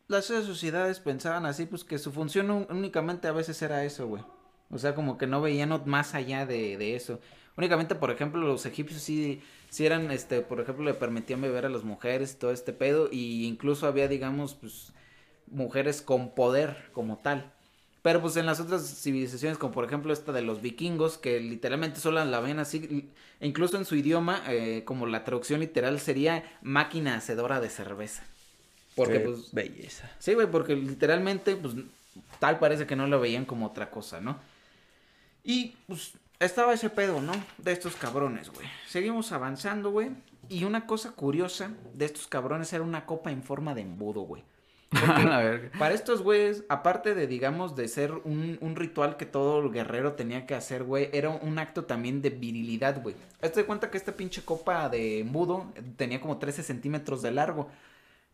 las 0.08 0.24
sociedades 0.26 0.98
pensaban 0.98 1.46
así, 1.46 1.66
pues 1.66 1.84
que 1.84 1.98
su 1.98 2.10
función 2.10 2.50
únicamente 2.70 3.28
a 3.28 3.32
veces 3.32 3.62
era 3.62 3.84
eso, 3.84 4.08
güey. 4.08 4.24
O 4.70 4.78
sea, 4.78 4.94
como 4.94 5.18
que 5.18 5.26
no 5.26 5.40
veían 5.40 5.82
más 5.86 6.14
allá 6.14 6.46
de, 6.46 6.76
de 6.76 6.96
eso. 6.96 7.20
Únicamente, 7.56 7.94
por 7.94 8.10
ejemplo, 8.10 8.40
los 8.40 8.64
egipcios 8.66 9.02
sí, 9.02 9.42
sí 9.68 9.84
eran, 9.84 10.10
este, 10.10 10.40
por 10.40 10.60
ejemplo, 10.60 10.84
le 10.84 10.94
permitían 10.94 11.40
beber 11.40 11.66
a 11.66 11.68
las 11.68 11.84
mujeres 11.84 12.32
y 12.32 12.38
todo 12.38 12.52
este 12.52 12.72
pedo. 12.72 13.08
Y 13.10 13.46
incluso 13.46 13.86
había, 13.86 14.08
digamos, 14.08 14.54
pues, 14.54 14.92
mujeres 15.48 16.02
con 16.02 16.34
poder 16.34 16.90
como 16.92 17.18
tal. 17.18 17.52
Pero 18.02 18.22
pues 18.22 18.36
en 18.36 18.46
las 18.46 18.60
otras 18.60 19.02
civilizaciones, 19.02 19.58
como 19.58 19.74
por 19.74 19.84
ejemplo 19.84 20.12
esta 20.12 20.32
de 20.32 20.40
los 20.40 20.62
vikingos, 20.62 21.18
que 21.18 21.38
literalmente 21.38 22.00
solo 22.00 22.24
la 22.24 22.40
ven 22.40 22.58
así, 22.58 23.10
e 23.40 23.46
incluso 23.46 23.76
en 23.76 23.84
su 23.84 23.94
idioma, 23.94 24.42
eh, 24.48 24.84
como 24.86 25.06
la 25.06 25.22
traducción 25.24 25.60
literal 25.60 26.00
sería 26.00 26.44
máquina 26.62 27.16
hacedora 27.16 27.60
de 27.60 27.68
cerveza. 27.68 28.24
Porque 28.96 29.14
Qué 29.14 29.20
pues... 29.20 29.52
belleza. 29.52 30.10
Sí, 30.18 30.32
güey, 30.32 30.50
porque 30.50 30.76
literalmente, 30.76 31.56
pues, 31.56 31.74
tal 32.38 32.58
parece 32.58 32.86
que 32.86 32.96
no 32.96 33.06
lo 33.06 33.20
veían 33.20 33.44
como 33.44 33.66
otra 33.66 33.90
cosa, 33.90 34.20
¿no? 34.20 34.38
Y, 35.42 35.76
pues, 35.86 36.12
estaba 36.38 36.72
ese 36.72 36.90
pedo, 36.90 37.20
¿no? 37.20 37.32
De 37.58 37.72
estos 37.72 37.96
cabrones, 37.96 38.50
güey. 38.50 38.66
Seguimos 38.88 39.30
avanzando, 39.32 39.90
güey. 39.90 40.10
Y 40.48 40.64
una 40.64 40.86
cosa 40.86 41.12
curiosa 41.12 41.70
de 41.94 42.06
estos 42.06 42.26
cabrones 42.26 42.72
era 42.72 42.82
una 42.82 43.06
copa 43.06 43.30
en 43.30 43.42
forma 43.42 43.74
de 43.74 43.82
embudo, 43.82 44.22
güey. 44.22 44.42
Para 45.78 45.94
estos 45.94 46.22
güeyes, 46.22 46.64
aparte 46.68 47.14
de, 47.14 47.28
digamos, 47.28 47.76
de 47.76 47.86
ser 47.86 48.12
un, 48.12 48.58
un 48.60 48.74
ritual 48.74 49.16
que 49.16 49.26
todo 49.26 49.60
el 49.60 49.70
guerrero 49.70 50.14
tenía 50.14 50.46
que 50.46 50.54
hacer, 50.54 50.82
güey, 50.82 51.10
era 51.12 51.30
un 51.30 51.58
acto 51.60 51.84
también 51.84 52.22
de 52.22 52.30
virilidad, 52.30 53.00
güey. 53.00 53.14
Hazte 53.40 53.60
de 53.60 53.66
cuenta 53.66 53.90
que 53.90 53.98
esta 53.98 54.16
pinche 54.16 54.42
copa 54.42 54.88
de 54.88 55.20
embudo 55.20 55.66
tenía 55.96 56.20
como 56.20 56.38
13 56.38 56.64
centímetros 56.64 57.22
de 57.22 57.30
largo. 57.30 57.68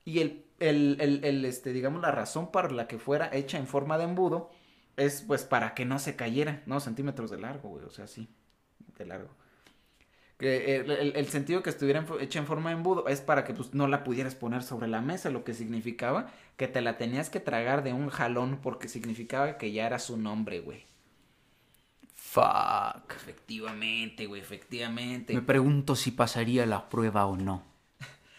Y 0.05 0.21
el, 0.21 0.45
el, 0.61 0.97
el, 1.01 1.25
el, 1.25 1.45
este, 1.45 1.73
digamos, 1.73 2.01
la 2.01 2.13
razón 2.13 2.51
para 2.51 2.71
la 2.71 2.87
que 2.87 2.99
fuera 2.99 3.29
hecha 3.33 3.59
en 3.59 3.67
forma 3.67 3.99
de 3.99 4.05
embudo 4.05 4.51
es, 4.97 5.23
pues, 5.23 5.45
para 5.45 5.75
que 5.75 5.85
no 5.85 5.99
se 5.99 6.17
cayera, 6.17 6.63
¿no? 6.67 6.81
Centímetros 6.81 7.31
de 7.31 7.39
largo, 7.39 7.69
güey, 7.71 7.85
o 7.85 7.91
sea, 7.91 8.07
sí, 8.07 8.29
de 8.99 9.07
largo. 9.07 9.31
Que 10.39 10.77
el, 10.77 10.91
el- 10.91 11.17
el 11.17 11.29
sentido 11.29 11.63
que 11.63 11.71
estuviera 11.71 12.01
en 12.01 12.07
hecha 12.21 12.39
en 12.39 12.47
forma 12.47 12.71
de 12.71 12.77
embudo 12.77 13.07
es 13.09 13.21
para 13.23 13.45
que, 13.45 13.55
pues, 13.55 13.73
no 13.75 13.87
la 13.89 14.05
pudieras 14.05 14.35
poner 14.35 14.63
sobre 14.63 14.87
la 14.89 15.01
mesa, 15.01 15.31
lo 15.31 15.45
que 15.45 15.55
significaba 15.55 16.31
que 16.59 16.69
te 16.69 16.83
la 16.83 16.99
tenías 16.99 17.31
que 17.31 17.41
tragar 17.41 17.83
de 17.83 17.93
un 17.95 18.09
jalón 18.11 18.59
porque 18.63 18.89
significaba 18.89 19.57
que 19.59 19.73
ya 19.73 19.87
era 19.87 19.99
su 19.99 20.17
nombre, 20.19 20.61
güey. 20.61 20.85
Fuck. 22.15 23.15
Efectivamente, 23.15 24.27
güey, 24.27 24.41
efectivamente. 24.41 25.35
Me 25.35 25.41
pregunto 25.41 25.95
si 25.95 26.11
pasaría 26.11 26.67
la 26.67 26.89
prueba 26.89 27.27
o 27.27 27.37
no. 27.37 27.63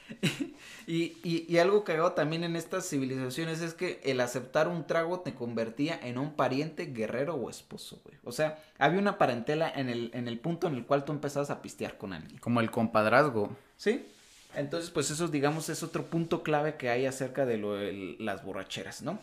Y, 0.89 1.17
y, 1.21 1.45
y 1.49 1.57
algo 1.57 1.83
cagado 1.83 2.13
también 2.13 2.45
en 2.45 2.55
estas 2.55 2.87
civilizaciones 2.87 3.59
es 3.61 3.73
que 3.73 3.99
el 4.05 4.21
aceptar 4.21 4.69
un 4.69 4.87
trago 4.87 5.19
te 5.19 5.35
convertía 5.35 5.99
en 6.01 6.17
un 6.17 6.33
pariente, 6.33 6.85
guerrero 6.85 7.35
o 7.35 7.49
esposo, 7.49 7.99
güey. 8.05 8.17
O 8.23 8.31
sea, 8.31 8.63
había 8.79 8.97
una 8.97 9.17
parentela 9.17 9.69
en 9.69 9.89
el, 9.89 10.11
en 10.13 10.29
el 10.29 10.39
punto 10.39 10.65
en 10.65 10.75
el 10.75 10.85
cual 10.85 11.03
tú 11.03 11.11
empezabas 11.11 11.49
a 11.49 11.61
pistear 11.61 11.97
con 11.97 12.13
alguien. 12.13 12.39
Como 12.39 12.61
el 12.61 12.71
compadrazgo. 12.71 13.53
¿Sí? 13.75 14.07
Entonces, 14.55 14.89
pues 14.89 15.11
eso, 15.11 15.27
digamos, 15.27 15.67
es 15.67 15.83
otro 15.83 16.05
punto 16.05 16.41
clave 16.41 16.77
que 16.77 16.89
hay 16.89 17.05
acerca 17.05 17.45
de 17.45 17.57
lo 17.57 17.73
de 17.73 18.15
las 18.19 18.45
borracheras, 18.45 19.01
¿no? 19.01 19.19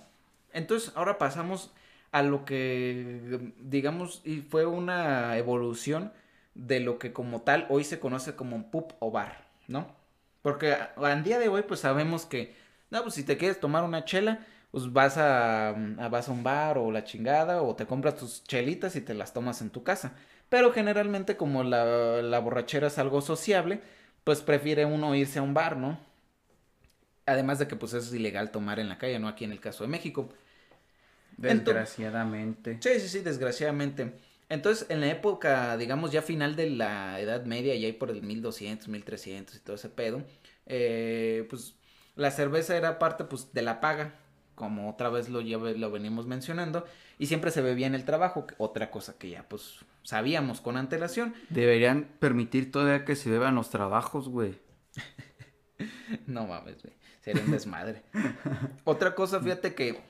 Entonces, 0.53 0.93
ahora 0.95 1.17
pasamos 1.17 1.73
a 2.13 2.23
lo 2.23 2.45
que, 2.45 3.53
digamos, 3.59 4.21
y 4.23 4.43
fue 4.43 4.67
una 4.67 5.39
evolución 5.39 6.13
de 6.55 6.81
lo 6.81 6.99
que 6.99 7.15
como 7.15 7.41
tal 7.41 7.67
hoy 7.71 7.85
se 7.85 7.99
conoce 7.99 8.37
como 8.37 8.55
un 8.55 8.71
pub 8.71 8.93
o 8.99 9.11
bar, 9.11 9.49
¿no? 9.67 10.04
Porque 10.45 10.77
al 10.99 11.25
día 11.25 11.41
de 11.41 11.49
hoy, 11.51 11.65
pues 11.65 11.81
sabemos 11.81 12.27
que, 12.27 12.57
no, 12.93 13.03
pues 13.05 13.17
si 13.17 13.25
te 13.25 13.39
quieres 13.39 13.61
tomar 13.61 13.85
una 13.85 14.07
chela, 14.07 14.47
pues 14.73 14.93
vas 14.95 15.19
a, 15.19 15.71
a- 15.71 16.11
vas 16.11 16.29
a 16.31 16.33
un 16.33 16.45
bar 16.45 16.79
o 16.79 16.93
la 16.93 17.05
chingada, 17.05 17.63
o 17.63 17.77
te 17.77 17.87
compras 17.87 18.17
tus 18.17 18.45
chelitas 18.45 18.97
y 18.97 19.03
te 19.03 19.15
las 19.15 19.35
tomas 19.35 19.63
en 19.63 19.71
tu 19.71 19.85
casa. 19.85 20.15
Pero 20.51 20.73
generalmente 20.73 21.37
como 21.39 21.65
la, 21.65 22.23
la 22.23 22.41
borrachera 22.41 22.89
es 22.89 22.99
algo 23.01 23.23
sociable, 23.23 23.83
pues 24.25 24.43
prefiere 24.43 24.87
uno 24.87 25.17
irse 25.17 25.41
a 25.41 25.43
un 25.43 25.55
bar, 25.55 25.77
¿no? 25.79 25.99
Además 27.27 27.59
de 27.59 27.69
que 27.69 27.77
pues 27.77 27.93
es 27.95 28.13
ilegal 28.15 28.51
tomar 28.51 28.79
en 28.81 28.89
la 28.89 28.99
calle, 28.99 29.19
¿no? 29.19 29.29
Aquí 29.29 29.45
en 29.45 29.53
el 29.53 29.61
caso 29.61 29.85
de 29.85 29.89
México. 29.91 30.29
Desgraciadamente. 31.37 32.81
Sí, 32.81 33.01
sí, 33.01 33.09
sí, 33.09 33.21
desgraciadamente. 33.21 34.15
Entonces, 34.49 34.87
en 34.91 35.01
la 35.01 35.09
época, 35.09 35.77
digamos, 35.77 36.13
ya 36.13 36.23
final 36.23 36.57
de 36.57 36.71
la 36.71 37.21
Edad 37.21 37.45
Media, 37.45 37.75
ya 37.75 37.87
ahí 37.87 37.93
por 37.93 38.11
el 38.11 38.23
1200, 38.23 38.89
1300 38.89 39.57
y 39.57 39.59
todo 39.61 39.77
ese 39.77 39.89
pedo, 39.89 40.23
eh, 40.67 41.47
pues 41.51 41.75
la 42.15 42.31
cerveza 42.31 42.77
era 42.77 42.99
parte 42.99 43.25
pues 43.25 43.53
de 43.53 43.63
la 43.63 43.81
paga, 43.81 44.15
como 44.55 44.91
otra 44.91 45.09
vez 45.09 45.29
lo, 45.29 45.41
lo 45.41 45.91
venimos 45.91 46.27
mencionando, 46.27 46.85
y 47.19 47.27
siempre 47.27 47.51
se 47.51 47.63
bebía 47.63 47.87
en 47.87 47.95
el 47.95 48.05
trabajo, 48.05 48.47
otra 48.59 48.91
cosa 48.91 49.17
que 49.19 49.31
ya 49.31 49.49
pues 49.49 49.85
sabíamos 50.03 50.61
con 50.61 50.77
antelación. 50.77 51.35
Deberían 51.49 52.09
permitir 52.19 52.71
todavía 52.71 53.05
que 53.05 53.17
se 53.17 53.31
beban 53.31 53.55
los 53.55 53.71
trabajos, 53.71 54.29
güey. 54.29 54.59
No 56.29 56.47
mames, 56.47 56.81
güey, 56.81 56.95
sería 57.21 57.43
un 57.43 57.51
desmadre. 57.51 58.05
otra 58.85 59.17
cosa, 59.17 59.41
fíjate 59.41 59.75
que 59.75 60.01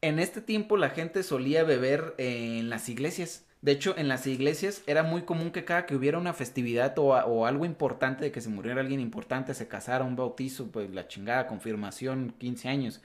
en 0.00 0.20
este 0.20 0.40
tiempo 0.40 0.76
la 0.76 0.90
gente 0.90 1.24
solía 1.24 1.64
beber 1.64 2.14
en 2.18 2.70
las 2.70 2.88
iglesias. 2.88 3.44
De 3.64 3.72
hecho, 3.72 3.94
en 3.96 4.08
las 4.08 4.26
iglesias 4.26 4.82
era 4.86 5.02
muy 5.02 5.22
común 5.22 5.50
que 5.50 5.64
cada 5.64 5.86
que 5.86 5.96
hubiera 5.96 6.18
una 6.18 6.34
festividad 6.34 6.92
o, 6.98 7.46
algo 7.46 7.64
importante, 7.64 8.26
de 8.26 8.30
que 8.30 8.42
se 8.42 8.50
muriera 8.50 8.82
alguien 8.82 9.00
importante, 9.00 9.54
se 9.54 9.68
casara, 9.68 10.04
un 10.04 10.16
bautizo, 10.16 10.66
pues 10.66 10.90
la 10.90 11.08
chingada, 11.08 11.46
confirmación, 11.46 12.34
15 12.36 12.68
años, 12.68 13.00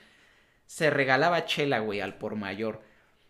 se 0.66 0.90
regalaba 0.90 1.46
chela, 1.46 1.80
güey, 1.80 2.02
al 2.02 2.18
por 2.18 2.36
mayor. 2.36 2.82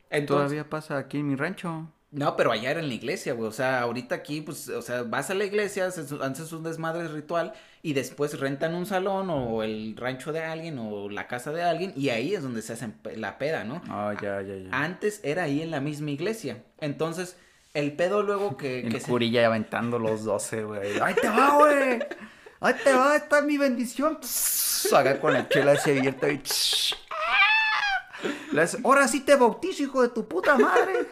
Entonces, 0.09 0.47
Todavía 0.47 0.69
pasa 0.71 0.97
aquí 0.97 1.19
en 1.19 1.27
mi 1.27 1.35
rancho. 1.35 1.91
No, 2.11 2.35
pero 2.35 2.51
allá 2.51 2.71
era 2.71 2.79
en 2.79 2.87
la 2.87 2.93
iglesia, 2.95 3.33
güey. 3.33 3.47
O 3.47 3.51
sea, 3.51 3.81
ahorita 3.81 4.15
aquí, 4.15 4.41
pues, 4.41 4.67
o 4.69 4.81
sea, 4.81 5.03
vas 5.03 5.29
a 5.29 5.35
la 5.35 5.45
iglesia, 5.45 5.85
haces, 5.85 6.11
un 6.51 6.63
desmadre 6.63 7.07
ritual 7.07 7.53
y 7.83 7.93
después 7.93 8.39
rentan 8.39 8.73
un 8.73 8.85
salón 8.87 9.29
o 9.29 9.61
el 9.63 9.95
rancho 9.95 10.31
de 10.33 10.43
alguien 10.43 10.79
o 10.79 11.07
la 11.09 11.27
casa 11.27 11.51
de 11.51 11.61
alguien 11.63 11.93
y 11.95 12.09
ahí 12.09 12.33
es 12.33 12.41
donde 12.41 12.61
se 12.63 12.73
hacen 12.73 12.95
la 13.15 13.37
peda, 13.37 13.63
¿no? 13.63 13.81
Ah, 13.89 14.13
ya, 14.19 14.41
ya, 14.41 14.55
ya. 14.55 14.69
Antes 14.71 15.19
era 15.23 15.43
ahí 15.43 15.61
en 15.61 15.69
la 15.71 15.79
misma 15.81 16.09
iglesia. 16.11 16.63
Entonces, 16.79 17.37
el 17.75 17.93
pedo 17.93 18.23
luego 18.23 18.57
que, 18.57 18.79
El 18.85 18.91
que 18.91 18.99
se- 18.99 19.07
curilla 19.07 19.45
aventando 19.45 19.99
los 19.99 20.23
12, 20.23 20.63
güey. 20.63 20.99
¡Ahí 21.01 21.13
te 21.13 21.29
va, 21.29 21.57
güey! 21.57 21.99
¡Ahí 22.61 22.73
te 22.83 22.91
va! 22.91 23.15
¡Esta 23.15 23.39
es 23.39 23.45
mi 23.45 23.57
bendición! 23.57 24.17
Haga 24.93 25.19
con 25.19 25.33
la 25.33 25.47
chela 25.47 25.75
se 25.75 25.97
abierta 25.97 26.31
y... 26.31 26.41
Ahora 28.83 29.07
sí 29.07 29.21
te 29.21 29.35
bautizo, 29.35 29.83
hijo 29.83 30.01
de 30.01 30.09
tu 30.09 30.27
puta 30.27 30.57
madre. 30.57 31.07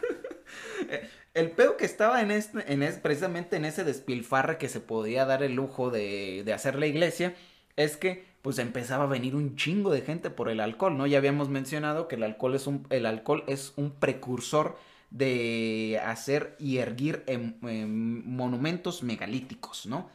El 1.34 1.50
pedo 1.52 1.76
que 1.76 1.84
estaba 1.84 2.20
en 2.20 2.30
este, 2.30 2.72
en 2.72 2.82
es, 2.82 2.96
precisamente 2.98 3.56
en 3.56 3.64
ese 3.64 3.84
despilfarre 3.84 4.58
que 4.58 4.68
se 4.68 4.80
podía 4.80 5.24
dar 5.24 5.42
el 5.42 5.54
lujo 5.54 5.90
de, 5.90 6.42
de 6.44 6.52
hacer 6.52 6.76
la 6.78 6.86
iglesia, 6.86 7.34
es 7.76 7.96
que 7.96 8.26
pues 8.42 8.58
empezaba 8.58 9.04
a 9.04 9.08
venir 9.08 9.34
un 9.36 9.56
chingo 9.56 9.90
de 9.90 10.00
gente 10.00 10.30
por 10.30 10.48
el 10.48 10.60
alcohol, 10.60 10.96
¿no? 10.96 11.06
Ya 11.06 11.18
habíamos 11.18 11.48
mencionado 11.48 12.08
que 12.08 12.16
el 12.16 12.22
alcohol 12.22 12.54
es 12.54 12.66
un, 12.66 12.86
el 12.90 13.06
alcohol 13.06 13.44
es 13.46 13.72
un 13.76 13.90
precursor 13.92 14.78
de 15.10 16.00
hacer 16.04 16.56
y 16.58 16.78
erguir 16.78 17.24
em- 17.26 17.54
em, 17.62 18.22
monumentos 18.26 19.02
megalíticos, 19.02 19.86
¿no? 19.86 20.08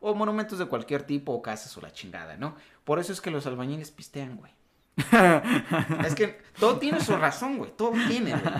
O 0.00 0.14
monumentos 0.14 0.58
de 0.58 0.66
cualquier 0.66 1.02
tipo, 1.04 1.32
o 1.32 1.42
casas 1.42 1.76
o 1.76 1.80
la 1.80 1.92
chingada, 1.92 2.36
¿no? 2.36 2.56
Por 2.84 2.98
eso 2.98 3.12
es 3.12 3.20
que 3.20 3.30
los 3.30 3.46
albañiles 3.46 3.90
pistean, 3.90 4.36
güey. 4.36 4.52
es 6.06 6.14
que 6.14 6.38
todo 6.58 6.78
tiene 6.78 7.00
su 7.00 7.16
razón, 7.16 7.58
güey. 7.58 7.72
Todo 7.76 7.92
tiene, 8.08 8.32
güey. 8.36 8.54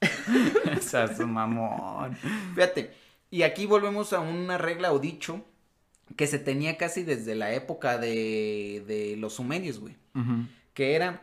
Esa 0.76 1.14
su 1.14 1.26
mamón. 1.26 2.16
Fíjate, 2.54 2.94
y 3.30 3.42
aquí 3.42 3.66
volvemos 3.66 4.12
a 4.12 4.20
una 4.20 4.58
regla 4.58 4.92
o 4.92 4.98
dicho 4.98 5.44
que 6.16 6.26
se 6.26 6.38
tenía 6.38 6.76
casi 6.76 7.02
desde 7.02 7.34
la 7.34 7.52
época 7.52 7.98
de, 7.98 8.84
de 8.86 9.16
los 9.16 9.34
sumerios, 9.34 9.78
güey. 9.78 9.96
Que 10.74 10.94
era, 10.94 11.22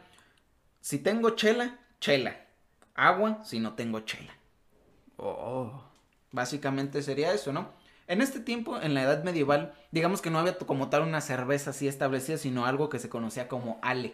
si 0.81 0.99
tengo 0.99 1.31
chela, 1.31 1.79
chela. 1.99 2.45
Agua, 2.95 3.43
si 3.43 3.59
no 3.59 3.73
tengo 3.73 3.99
chela. 4.01 4.33
Oh. 5.17 5.83
Básicamente 6.31 7.01
sería 7.01 7.33
eso, 7.33 7.51
¿no? 7.51 7.73
En 8.07 8.21
este 8.21 8.39
tiempo, 8.39 8.79
en 8.81 8.93
la 8.93 9.03
edad 9.03 9.23
medieval, 9.23 9.73
digamos 9.91 10.21
que 10.21 10.29
no 10.29 10.39
había 10.39 10.57
como 10.57 10.89
tal 10.89 11.01
una 11.01 11.19
cerveza 11.19 11.71
así 11.71 11.87
establecida, 11.87 12.37
sino 12.37 12.65
algo 12.65 12.89
que 12.89 12.99
se 12.99 13.09
conocía 13.09 13.49
como 13.49 13.79
ale, 13.81 14.13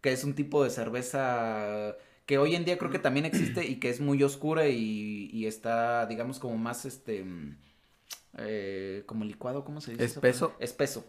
que 0.00 0.12
es 0.12 0.24
un 0.24 0.34
tipo 0.34 0.64
de 0.64 0.70
cerveza 0.70 1.94
que 2.28 2.36
hoy 2.36 2.54
en 2.54 2.66
día 2.66 2.76
creo 2.76 2.90
que 2.90 2.98
también 2.98 3.24
existe 3.24 3.64
y 3.66 3.76
que 3.80 3.88
es 3.88 4.00
muy 4.00 4.22
oscura 4.22 4.68
y, 4.68 5.30
y 5.32 5.46
está, 5.46 6.04
digamos, 6.04 6.38
como 6.38 6.58
más, 6.58 6.84
este, 6.84 7.24
mm, 7.24 7.56
eh, 8.36 9.02
como 9.06 9.24
licuado, 9.24 9.64
¿cómo 9.64 9.80
se 9.80 9.92
dice? 9.92 10.04
¿Espeso? 10.04 10.54
Espeso. 10.60 11.06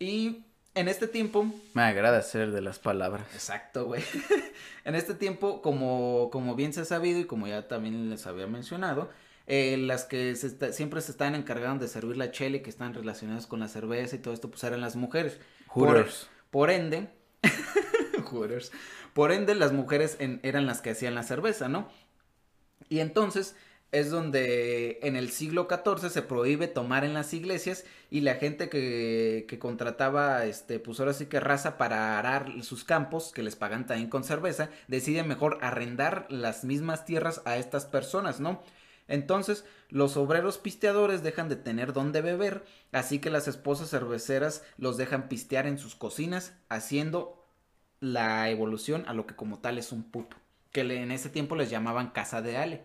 Y 0.00 0.44
en 0.74 0.88
este 0.88 1.06
tiempo, 1.06 1.46
Me 1.74 1.82
agrada 1.82 2.20
ser 2.22 2.50
de 2.50 2.60
las 2.60 2.80
palabras. 2.80 3.26
Exacto, 3.32 3.86
güey. 3.86 4.02
en 4.84 4.96
este 4.96 5.14
tiempo, 5.14 5.62
como, 5.62 6.30
como 6.32 6.56
bien 6.56 6.72
se 6.72 6.80
ha 6.80 6.84
sabido 6.84 7.20
y 7.20 7.24
como 7.24 7.46
ya 7.46 7.68
también 7.68 8.10
les 8.10 8.26
había 8.26 8.48
mencionado, 8.48 9.08
eh, 9.46 9.76
las 9.76 10.04
que 10.04 10.34
se 10.34 10.48
está- 10.48 10.72
siempre 10.72 11.00
se 11.00 11.12
están 11.12 11.36
encargando 11.36 11.84
de 11.84 11.88
servir 11.90 12.16
la 12.16 12.32
chela 12.32 12.56
y 12.56 12.62
que 12.62 12.70
están 12.70 12.92
relacionadas 12.92 13.46
con 13.46 13.60
la 13.60 13.68
cerveza 13.68 14.16
y 14.16 14.18
todo 14.18 14.34
esto, 14.34 14.50
pues 14.50 14.64
eran 14.64 14.80
las 14.80 14.96
mujeres. 14.96 15.38
Por- 15.72 15.88
Hooters. 15.90 16.28
Por, 16.50 16.70
ende, 16.70 17.08
Hooters. 18.30 18.72
Por 19.18 19.32
ende, 19.32 19.56
las 19.56 19.72
mujeres 19.72 20.16
eran 20.44 20.66
las 20.66 20.80
que 20.80 20.90
hacían 20.90 21.16
la 21.16 21.24
cerveza, 21.24 21.68
¿no? 21.68 21.88
Y 22.88 23.00
entonces 23.00 23.56
es 23.90 24.12
donde 24.12 25.00
en 25.02 25.16
el 25.16 25.32
siglo 25.32 25.66
XIV 25.68 26.08
se 26.08 26.22
prohíbe 26.22 26.68
tomar 26.68 27.04
en 27.04 27.14
las 27.14 27.34
iglesias 27.34 27.84
y 28.10 28.20
la 28.20 28.36
gente 28.36 28.68
que, 28.68 29.44
que 29.48 29.58
contrataba, 29.58 30.44
este, 30.44 30.78
pues 30.78 31.00
ahora 31.00 31.14
sí 31.14 31.26
que 31.26 31.40
raza 31.40 31.78
para 31.78 32.16
arar 32.20 32.62
sus 32.62 32.84
campos, 32.84 33.32
que 33.32 33.42
les 33.42 33.56
pagan 33.56 33.88
también 33.88 34.08
con 34.08 34.22
cerveza, 34.22 34.70
decide 34.86 35.24
mejor 35.24 35.58
arrendar 35.62 36.28
las 36.30 36.62
mismas 36.62 37.04
tierras 37.04 37.42
a 37.44 37.56
estas 37.56 37.86
personas, 37.86 38.38
¿no? 38.38 38.62
Entonces, 39.08 39.64
los 39.88 40.16
obreros 40.16 40.58
pisteadores 40.58 41.24
dejan 41.24 41.48
de 41.48 41.56
tener 41.56 41.92
dónde 41.92 42.20
beber, 42.20 42.64
así 42.92 43.18
que 43.18 43.30
las 43.30 43.48
esposas 43.48 43.90
cerveceras 43.90 44.62
los 44.76 44.96
dejan 44.96 45.28
pistear 45.28 45.66
en 45.66 45.78
sus 45.78 45.96
cocinas, 45.96 46.52
haciendo 46.68 47.37
la 48.00 48.48
evolución 48.50 49.04
a 49.08 49.14
lo 49.14 49.26
que 49.26 49.34
como 49.36 49.58
tal 49.58 49.78
es 49.78 49.92
un 49.92 50.04
puto, 50.04 50.36
que 50.72 50.80
en 50.82 51.10
ese 51.12 51.30
tiempo 51.30 51.56
les 51.56 51.70
llamaban 51.70 52.10
casa 52.10 52.42
de 52.42 52.56
ale, 52.56 52.82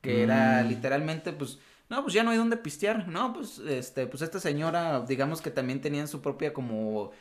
que 0.00 0.22
era 0.22 0.62
Mm. 0.62 0.68
literalmente, 0.68 1.32
pues, 1.32 1.58
no, 1.90 2.02
pues 2.02 2.14
ya 2.14 2.22
no 2.24 2.30
hay 2.30 2.38
dónde 2.38 2.56
pistear, 2.56 3.08
no, 3.08 3.32
pues, 3.32 3.58
este, 3.60 4.06
pues 4.06 4.22
esta 4.22 4.40
señora, 4.40 5.00
digamos 5.06 5.40
que 5.42 5.50
también 5.50 5.80
tenían 5.80 6.08
su 6.08 6.20
propia 6.22 6.52
como 6.52 7.12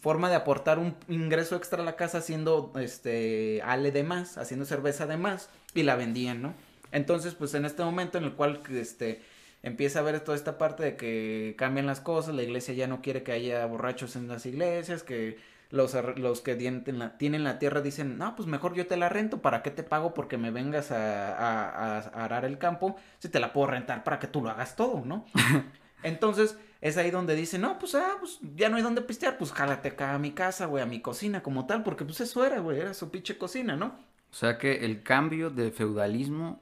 forma 0.00 0.28
de 0.28 0.36
aportar 0.36 0.78
un 0.78 0.96
ingreso 1.08 1.56
extra 1.56 1.82
a 1.82 1.84
la 1.84 1.96
casa 1.96 2.18
haciendo, 2.18 2.72
este, 2.80 3.62
ale 3.64 3.92
de 3.92 4.02
más, 4.02 4.38
haciendo 4.38 4.64
cerveza 4.66 5.06
de 5.06 5.16
más, 5.16 5.50
y 5.74 5.82
la 5.84 5.96
vendían, 5.96 6.42
¿no? 6.42 6.54
Entonces, 6.92 7.34
pues 7.34 7.54
en 7.54 7.64
este 7.64 7.84
momento 7.84 8.18
en 8.18 8.24
el 8.24 8.32
cual, 8.34 8.62
este, 8.70 9.22
empieza 9.62 10.00
a 10.00 10.02
ver 10.02 10.20
toda 10.20 10.36
esta 10.36 10.58
parte 10.58 10.82
de 10.84 10.96
que 10.96 11.54
cambian 11.58 11.86
las 11.86 12.00
cosas, 12.00 12.34
la 12.34 12.42
iglesia 12.42 12.74
ya 12.74 12.86
no 12.88 13.02
quiere 13.02 13.22
que 13.22 13.32
haya 13.32 13.64
borrachos 13.66 14.16
en 14.16 14.28
las 14.28 14.46
iglesias, 14.46 15.02
que 15.02 15.38
los, 15.70 15.94
los 16.16 16.40
que 16.40 16.54
tienen 16.56 16.98
la, 16.98 17.18
tienen 17.18 17.44
la 17.44 17.58
tierra 17.58 17.80
dicen, 17.80 18.18
no, 18.18 18.36
pues 18.36 18.48
mejor 18.48 18.74
yo 18.74 18.86
te 18.86 18.96
la 18.96 19.08
rento, 19.08 19.42
¿para 19.42 19.62
qué 19.62 19.70
te 19.70 19.82
pago 19.82 20.14
porque 20.14 20.38
me 20.38 20.50
vengas 20.50 20.90
a, 20.92 21.36
a- 21.36 21.98
a 21.98 22.24
arar 22.24 22.44
el 22.44 22.58
campo? 22.58 22.96
Si 23.18 23.28
te 23.28 23.40
la 23.40 23.52
puedo 23.52 23.66
rentar 23.68 24.04
para 24.04 24.18
que 24.18 24.26
tú 24.26 24.42
lo 24.42 24.50
hagas 24.50 24.76
todo, 24.76 25.02
¿no? 25.04 25.24
Entonces, 26.02 26.58
es 26.80 26.96
ahí 26.98 27.10
donde 27.10 27.34
dicen, 27.34 27.62
no, 27.62 27.78
pues, 27.78 27.94
ah, 27.94 28.16
pues 28.20 28.38
ya 28.54 28.68
no 28.68 28.76
hay 28.76 28.82
dónde 28.82 29.02
pistear, 29.02 29.38
pues 29.38 29.52
jálate 29.52 29.88
acá 29.88 30.14
a 30.14 30.18
mi 30.18 30.32
casa, 30.32 30.66
güey, 30.66 30.82
a 30.82 30.86
mi 30.86 31.00
cocina 31.00 31.42
como 31.42 31.66
tal, 31.66 31.82
porque 31.82 32.04
pues 32.04 32.20
eso 32.20 32.44
era, 32.44 32.60
güey, 32.60 32.78
era 32.80 32.94
su 32.94 33.10
pinche 33.10 33.38
cocina, 33.38 33.76
¿no? 33.76 33.98
O 34.30 34.34
sea 34.34 34.58
que 34.58 34.84
el 34.84 35.02
cambio 35.02 35.50
de 35.50 35.70
feudalismo 35.72 36.60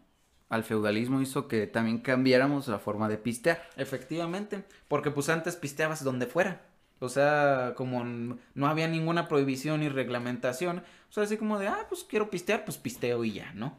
al 0.49 0.63
feudalismo 0.63 1.21
hizo 1.21 1.49
que 1.49 1.67
también 1.67 1.99
cambiáramos 1.99 2.69
la 2.69 2.79
forma 2.79 3.09
de 3.09 3.19
pistear. 3.19 3.61
Efectivamente, 3.77 4.63
porque 4.87 5.11
pues 5.11 5.29
antes 5.29 5.57
pisteabas 5.57 6.05
donde 6.05 6.27
fuera. 6.27 6.61
O 7.05 7.09
sea, 7.09 7.75
como 7.77 8.05
no 8.05 8.67
había 8.67 8.89
ninguna 8.89 9.29
prohibición 9.29 9.81
ni 9.81 9.89
reglamentación, 9.89 10.83
o 11.11 11.13
sea, 11.13 11.25
así 11.25 11.37
como 11.37 11.59
de, 11.59 11.69
ah, 11.69 11.87
pues 11.89 12.05
quiero 12.05 12.31
pistear, 12.31 12.65
pues 12.65 12.77
pisteo 12.77 13.25
y 13.25 13.35
ya, 13.35 13.53
¿no? 13.55 13.77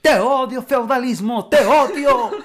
¡Te 0.00 0.18
odio, 0.20 0.62
feudalismo! 0.62 1.48
¡Te 1.48 1.64
odio! 1.64 2.30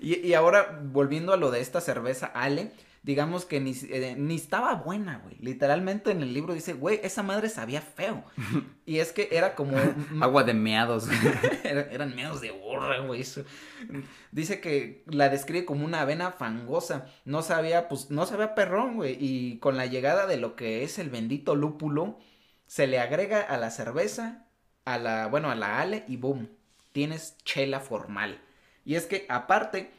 Y, 0.00 0.26
y 0.26 0.32
ahora, 0.32 0.80
volviendo 0.82 1.34
a 1.34 1.36
lo 1.36 1.50
de 1.50 1.60
esta 1.60 1.82
cerveza 1.82 2.24
Ale, 2.24 2.72
digamos 3.04 3.44
que 3.44 3.60
ni, 3.60 3.72
eh, 3.90 4.16
ni 4.18 4.34
estaba 4.34 4.74
buena, 4.74 5.18
güey. 5.18 5.36
Literalmente 5.38 6.10
en 6.10 6.22
el 6.22 6.32
libro 6.34 6.54
dice, 6.54 6.72
güey, 6.72 6.98
esa 7.04 7.22
madre 7.22 7.48
sabía 7.48 7.80
feo. 7.80 8.24
Y 8.86 8.98
es 8.98 9.12
que 9.12 9.28
era 9.32 9.54
como... 9.54 9.76
Agua 10.20 10.42
de 10.44 10.52
meados. 10.52 11.06
Era- 11.64 11.88
eran 11.90 12.14
meados 12.14 12.42
de 12.42 12.50
burra, 12.50 12.98
güey. 13.00 13.22
eso. 13.22 13.42
Dice 14.30 14.60
que 14.60 15.04
la 15.06 15.30
describe 15.30 15.64
como 15.64 15.84
una 15.86 16.02
avena 16.02 16.32
fangosa. 16.32 17.06
No 17.24 17.40
sabía, 17.40 17.88
pues, 17.88 18.10
no 18.10 18.26
sabía 18.26 18.54
perrón, 18.54 18.96
güey. 18.96 19.16
Y 19.18 19.58
con 19.58 19.76
la 19.78 19.86
llegada 19.86 20.26
de 20.26 20.36
lo 20.36 20.54
que 20.56 20.82
es 20.82 20.98
el 20.98 21.08
bendito 21.08 21.54
lúpulo, 21.54 22.18
se 22.66 22.86
le 22.86 22.98
agrega 23.00 23.40
a 23.40 23.56
la 23.56 23.70
cerveza, 23.70 24.44
a 24.84 24.98
la, 24.98 25.28
bueno, 25.28 25.50
a 25.50 25.54
la 25.54 25.80
ale 25.80 26.04
y 26.06 26.16
boom, 26.18 26.48
tienes 26.92 27.38
chela 27.44 27.80
formal. 27.80 28.38
Y 28.84 28.96
es 28.96 29.06
que 29.06 29.24
aparte, 29.30 29.90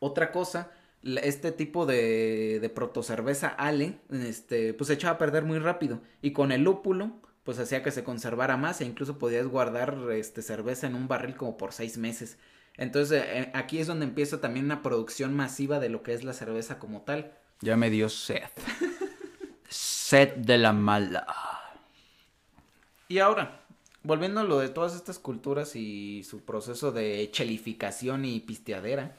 otra 0.00 0.32
cosa, 0.32 0.70
este 1.04 1.52
tipo 1.52 1.86
de, 1.86 2.58
de 2.60 2.68
protocerveza 2.70 3.48
ale, 3.48 3.98
este, 4.10 4.74
pues 4.74 4.88
se 4.88 4.94
echaba 4.94 5.14
a 5.14 5.18
perder 5.18 5.44
muy 5.44 5.58
rápido. 5.58 6.00
Y 6.22 6.32
con 6.32 6.52
el 6.52 6.62
lúpulo, 6.62 7.12
pues 7.44 7.58
hacía 7.58 7.82
que 7.82 7.90
se 7.90 8.04
conservara 8.04 8.56
más 8.56 8.80
e 8.80 8.86
incluso 8.86 9.18
podías 9.18 9.46
guardar 9.46 9.96
este 10.12 10.42
cerveza 10.42 10.86
en 10.86 10.94
un 10.94 11.08
barril 11.08 11.36
como 11.36 11.56
por 11.56 11.72
seis 11.72 11.98
meses. 11.98 12.38
Entonces 12.76 13.22
eh, 13.24 13.50
aquí 13.54 13.78
es 13.78 13.86
donde 13.86 14.06
empieza 14.06 14.40
también 14.40 14.64
una 14.64 14.82
producción 14.82 15.34
masiva 15.34 15.78
de 15.78 15.90
lo 15.90 16.02
que 16.02 16.14
es 16.14 16.24
la 16.24 16.32
cerveza 16.32 16.78
como 16.78 17.02
tal. 17.02 17.32
Ya 17.60 17.76
me 17.76 17.90
dio 17.90 18.08
sed. 18.08 18.42
sed 19.68 20.34
de 20.36 20.58
la 20.58 20.72
mala. 20.72 21.26
Y 23.08 23.18
ahora, 23.18 23.60
volviendo 24.02 24.40
a 24.40 24.44
lo 24.44 24.58
de 24.58 24.70
todas 24.70 24.94
estas 24.94 25.18
culturas 25.18 25.76
y 25.76 26.24
su 26.24 26.44
proceso 26.44 26.90
de 26.90 27.28
chelificación 27.30 28.24
y 28.24 28.40
pisteadera, 28.40 29.14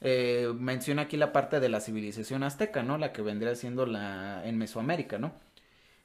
eh, 0.00 0.52
menciona 0.56 1.02
aquí 1.02 1.16
la 1.16 1.32
parte 1.32 1.60
de 1.60 1.68
la 1.68 1.80
civilización 1.80 2.42
azteca, 2.42 2.82
¿no? 2.82 2.98
La 2.98 3.12
que 3.12 3.22
vendría 3.22 3.54
siendo 3.54 3.86
la 3.86 4.42
en 4.46 4.58
Mesoamérica, 4.58 5.18
¿no? 5.18 5.32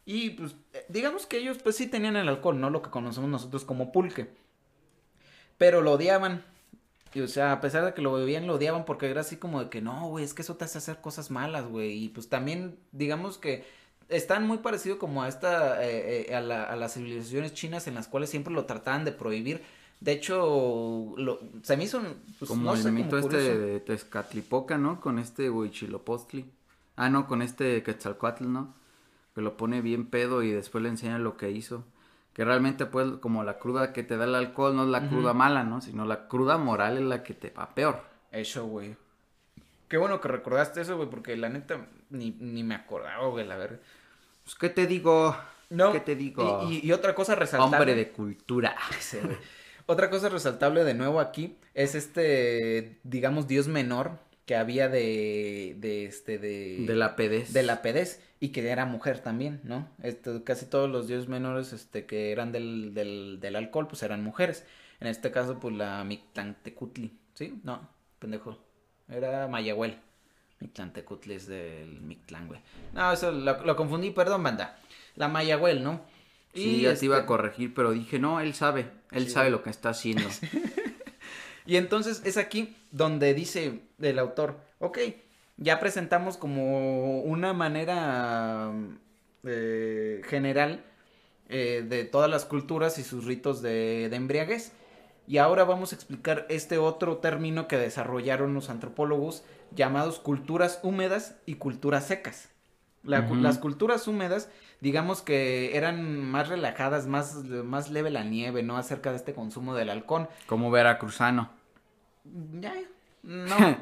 Y 0.05 0.31
pues 0.31 0.55
eh, 0.73 0.85
digamos 0.89 1.25
que 1.25 1.37
ellos 1.37 1.57
pues 1.63 1.75
sí 1.77 1.87
tenían 1.87 2.15
el 2.15 2.29
alcohol, 2.29 2.59
¿no? 2.59 2.69
Lo 2.69 2.81
que 2.81 2.89
conocemos 2.91 3.29
nosotros 3.29 3.65
como 3.65 3.91
pulque. 3.91 4.27
Pero 5.57 5.81
lo 5.81 5.93
odiaban. 5.93 6.43
Y 7.13 7.21
o 7.21 7.27
sea, 7.27 7.53
a 7.53 7.61
pesar 7.61 7.85
de 7.85 7.93
que 7.93 8.01
lo 8.01 8.13
bebían, 8.13 8.47
lo 8.47 8.55
odiaban 8.55 8.85
porque 8.85 9.09
era 9.09 9.21
así 9.21 9.37
como 9.37 9.63
de 9.63 9.69
que 9.69 9.81
no, 9.81 10.09
güey, 10.09 10.25
es 10.25 10.33
que 10.33 10.41
eso 10.41 10.55
te 10.57 10.65
hace 10.65 10.77
hacer 10.79 11.01
cosas 11.01 11.31
malas, 11.31 11.65
güey. 11.65 12.05
Y 12.05 12.09
pues 12.09 12.29
también, 12.29 12.77
digamos 12.91 13.37
que 13.37 13.65
están 14.09 14.45
muy 14.45 14.59
parecidos 14.59 14.99
como 14.99 15.23
a 15.23 15.27
esta, 15.29 15.83
eh, 15.83 16.27
eh, 16.29 16.35
a, 16.35 16.41
la, 16.41 16.63
a 16.63 16.75
las 16.75 16.93
civilizaciones 16.93 17.53
chinas 17.53 17.87
en 17.87 17.95
las 17.95 18.07
cuales 18.07 18.29
siempre 18.29 18.53
lo 18.53 18.65
trataban 18.65 19.05
de 19.05 19.11
prohibir. 19.13 19.63
De 19.99 20.11
hecho, 20.11 21.13
lo, 21.17 21.39
se 21.63 21.77
me 21.77 21.85
hizo, 21.85 22.01
pues, 22.37 22.49
como 22.49 22.63
no 22.63 22.73
el 22.73 22.77
sé, 22.81 22.89
como 22.89 23.03
mito 23.03 23.17
este 23.17 23.57
de 23.57 23.79
Tezcatlipoca, 23.79 24.77
¿no? 24.77 24.99
Con 25.01 25.19
este 25.19 25.49
Huichilopostli. 25.49 26.45
Ah, 26.97 27.09
no, 27.09 27.27
con 27.27 27.41
este 27.41 27.81
Quetzalcoatl, 27.83 28.51
¿no? 28.51 28.73
Que 29.33 29.41
lo 29.41 29.57
pone 29.57 29.81
bien 29.81 30.05
pedo 30.07 30.43
y 30.43 30.51
después 30.51 30.81
le 30.83 30.89
enseña 30.89 31.17
lo 31.17 31.37
que 31.37 31.51
hizo. 31.51 31.83
Que 32.33 32.43
realmente, 32.45 32.85
pues, 32.85 33.07
como 33.21 33.43
la 33.43 33.57
cruda 33.59 33.93
que 33.93 34.03
te 34.03 34.17
da 34.17 34.25
el 34.25 34.35
alcohol 34.35 34.75
no 34.75 34.83
es 34.83 34.89
la 34.89 35.07
cruda 35.07 35.33
mala, 35.33 35.63
¿no? 35.63 35.81
Sino 35.81 36.05
la 36.05 36.27
cruda 36.27 36.57
moral 36.57 36.97
es 36.97 37.03
la 37.03 37.23
que 37.23 37.33
te 37.33 37.49
va 37.49 37.73
peor. 37.73 38.01
Eso, 38.31 38.65
güey. 38.65 38.95
Qué 39.87 39.97
bueno 39.97 40.19
que 40.19 40.27
recordaste 40.27 40.81
eso, 40.81 40.97
güey, 40.97 41.09
porque 41.09 41.37
la 41.37 41.47
neta 41.49 41.87
ni, 42.09 42.31
ni 42.31 42.63
me 42.63 42.75
acordaba, 42.75 43.27
güey, 43.27 43.45
la 43.47 43.55
verdad. 43.55 43.79
Pues, 44.43 44.55
¿qué 44.55 44.69
te 44.69 44.85
digo? 44.87 45.35
No. 45.69 45.91
¿Qué 45.91 45.99
te 46.01 46.15
digo? 46.15 46.63
Y, 46.69 46.75
y- 46.77 46.87
y 46.87 46.91
otra 46.91 47.15
cosa 47.15 47.35
resaltable. 47.35 47.77
Hombre 47.77 47.95
de 47.95 48.11
cultura. 48.11 48.75
Sí, 48.99 49.17
güey. 49.23 49.37
Otra 49.88 50.09
cosa 50.09 50.29
resaltable 50.29 50.83
de 50.83 50.93
nuevo 50.93 51.19
aquí 51.19 51.57
es 51.73 51.95
este, 51.95 52.99
digamos, 53.03 53.47
dios 53.47 53.67
menor 53.67 54.19
que 54.45 54.55
había 54.55 54.89
de, 54.89 55.75
de 55.79 56.05
este, 56.05 56.38
de... 56.38 56.86
De 56.86 56.95
la 56.95 57.15
pedez. 57.15 57.53
de 57.53 57.63
la 57.63 57.81
pedez 57.81 58.21
y 58.39 58.49
que 58.49 58.67
era 58.67 58.86
mujer 58.86 59.19
también, 59.19 59.59
¿no? 59.63 59.88
Este, 60.03 60.43
casi 60.43 60.67
todos 60.67 60.89
los 60.89 61.07
dioses 61.07 61.27
menores 61.27 61.73
este, 61.73 62.05
que 62.05 62.31
eran 62.31 62.51
del, 62.51 62.93
del, 62.93 63.39
del 63.39 63.55
alcohol, 63.55 63.88
pues 63.88 64.03
eran 64.03 64.23
mujeres. 64.23 64.65
En 64.99 65.07
este 65.07 65.31
caso, 65.31 65.59
pues 65.59 65.75
la 65.75 66.03
Mictlantecutli, 66.03 67.17
¿sí? 67.33 67.59
No, 67.63 67.89
pendejo. 68.19 68.57
Era 69.09 69.47
Mayahuel. 69.47 69.97
Mictlantecutli 70.59 71.33
es 71.33 71.47
del 71.47 72.01
Mictlán, 72.01 72.47
güey. 72.47 72.61
No, 72.93 73.11
eso 73.11 73.31
lo, 73.31 73.63
lo 73.65 73.75
confundí, 73.75 74.11
perdón, 74.11 74.43
banda. 74.43 74.79
La 75.15 75.27
Mayahuel, 75.27 75.83
¿no? 75.83 76.01
Sí, 76.56 76.82
ya 76.82 76.95
te 76.95 77.06
iba 77.06 77.18
a 77.18 77.26
corregir, 77.26 77.74
pero 77.74 77.91
dije, 77.91 78.18
no, 78.20 78.39
él 78.39 78.53
sabe. 78.53 78.89
Él 79.12 79.26
Sí, 79.26 79.32
sabe 79.32 79.49
lo 79.49 79.62
que 79.64 79.70
está 79.70 79.89
haciendo. 79.89 80.28
Y 81.68 81.78
entonces 81.78 82.22
es 82.26 82.38
aquí 82.38 82.76
donde 82.91 83.34
dice 83.34 83.82
el 83.99 84.20
autor, 84.20 84.60
ok, 84.80 84.99
ya 85.58 85.80
presentamos 85.80 86.38
como 86.38 87.22
una 87.22 87.53
manera 87.53 88.72
eh, 89.43 90.22
general 90.26 90.84
eh, 91.49 91.84
de 91.88 92.06
todas 92.06 92.30
las 92.30 92.45
culturas 92.45 92.99
y 92.99 93.03
sus 93.03 93.26
ritos 93.26 93.62
de, 93.62 94.10
de 94.10 94.16
embriaguez. 94.16 94.74
Y 95.28 95.39
ahora 95.39 95.64
vamos 95.64 95.91
a 95.91 95.95
explicar 95.95 96.45
este 96.49 96.78
otro 96.78 97.18
término 97.18 97.68
que 97.68 97.78
desarrollaron 97.78 98.53
los 98.53 98.70
antropólogos 98.70 99.43
llamados 99.76 100.20
culturas 100.20 100.80
húmedas 100.84 101.36
y 101.47 101.56
culturas 101.56 102.06
secas. 102.06 102.49
La. 103.03 103.22
Las 103.22 103.58
culturas 103.58 104.08
húmedas, 104.08 104.49
digamos 104.86 105.23
que 105.23 105.75
eran 105.75 106.23
más 106.23 106.47
relajadas, 106.47 107.07
más, 107.07 107.43
más 107.43 107.89
leve 107.89 108.11
la 108.11 108.23
nieve, 108.23 108.61
¿no? 108.61 108.77
Acerca 108.77 109.09
de 109.09 109.15
este 109.15 109.33
consumo 109.33 109.73
del 109.73 109.89
halcón. 109.89 110.29
Como 110.45 110.69
veracruzano. 110.69 111.49
Ya, 112.61 112.71
no, 113.23 113.55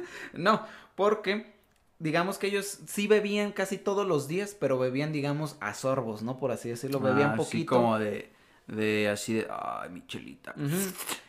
no, 0.32 0.66
porque 0.94 1.52
digamos 1.98 2.38
que 2.38 2.46
ellos 2.46 2.78
sí 2.86 3.06
bebían 3.06 3.52
casi 3.52 3.76
todos 3.76 4.06
los 4.06 4.28
días, 4.28 4.56
pero 4.58 4.78
bebían, 4.78 5.12
digamos, 5.12 5.58
a 5.60 5.74
sorbos, 5.74 6.22
¿no? 6.22 6.38
Por 6.38 6.50
así 6.52 6.70
decirlo, 6.70 7.00
bebían 7.00 7.32
Ah, 7.32 7.36
poquito. 7.36 7.76
Como 7.76 7.98
de, 7.98 8.32
de 8.66 9.08
así 9.08 9.34
de, 9.34 9.46
ay, 9.50 9.90
mi 9.90 10.04
chelita. 10.06 10.54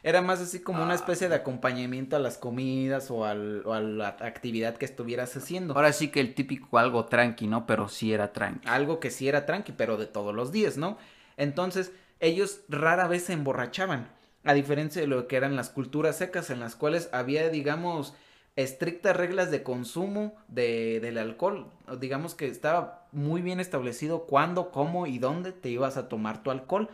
Era 0.03 0.21
más 0.21 0.39
así 0.41 0.59
como 0.61 0.81
una 0.83 0.93
Ah. 0.93 0.95
especie 0.95 1.29
de 1.29 1.35
acompañamiento 1.35 2.15
a 2.15 2.19
las 2.19 2.37
comidas 2.37 3.11
o, 3.11 3.25
al- 3.25 3.61
o 3.65 3.73
a 3.73 3.79
la 3.79 4.07
actividad 4.21 4.75
que 4.77 4.85
estuvieras 4.85 5.35
haciendo. 5.37 5.75
Ahora 5.75 5.93
sí 5.93 6.07
que 6.09 6.19
el 6.19 6.33
típico 6.33 6.77
algo 6.79 7.05
tranqui, 7.05 7.47
¿no? 7.47 7.65
Pero 7.67 7.89
sí 7.89 8.11
era 8.13 8.33
tranqui. 8.33 8.67
Algo 8.67 8.99
que 8.99 9.11
sí 9.11 9.27
era 9.27 9.45
tranqui, 9.45 9.71
pero 9.73 9.97
de 9.97 10.07
todos 10.07 10.33
los 10.33 10.51
días, 10.51 10.77
¿no? 10.77 10.97
Entonces, 11.37 11.91
ellos 12.19 12.61
rara 12.69 13.07
vez 13.07 13.23
se 13.25 13.33
emborrachaban, 13.33 14.09
a 14.43 14.53
diferencia 14.53 15.01
de 15.01 15.07
lo 15.07 15.27
que 15.27 15.35
eran 15.35 15.55
las 15.55 15.69
culturas 15.69 16.17
secas, 16.17 16.49
en 16.49 16.59
las 16.59 16.75
cuales 16.75 17.09
había, 17.11 17.49
digamos, 17.49 18.15
estrictas 18.55 19.15
reglas 19.15 19.51
de 19.51 19.61
consumo 19.61 20.33
de, 20.47 20.99
del 21.01 21.19
alcohol. 21.19 21.67
Digamos 21.99 22.33
que 22.33 22.47
estaba 22.47 23.07
muy 23.11 23.41
bien 23.43 23.59
establecido 23.59 24.25
cuándo, 24.25 24.71
cómo 24.71 25.05
y 25.05 25.19
dónde 25.19 25.51
te 25.51 25.69
ibas 25.69 25.97
a 25.97 26.09
tomar 26.09 26.41
tu 26.41 26.49
alcohol, 26.49 26.89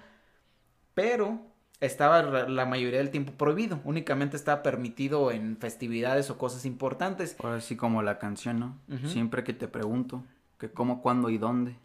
pero 0.93 1.41
estaba 1.79 2.21
la 2.47 2.65
mayoría 2.65 2.99
del 2.99 3.09
tiempo 3.09 3.33
prohibido, 3.33 3.81
únicamente 3.83 4.37
estaba 4.37 4.63
permitido 4.63 5.31
en 5.31 5.57
festividades 5.57 6.29
o 6.29 6.37
cosas 6.37 6.65
importantes. 6.65 7.35
Ahora 7.39 7.61
sí 7.61 7.75
como 7.75 8.01
la 8.01 8.19
canción, 8.19 8.59
¿no? 8.59 8.79
Siempre 9.07 9.43
que 9.43 9.53
te 9.53 9.67
pregunto 9.67 10.23
que 10.59 10.71
cómo, 10.71 11.01
cuándo 11.01 11.29
y 11.29 11.37
dónde. 11.37 11.75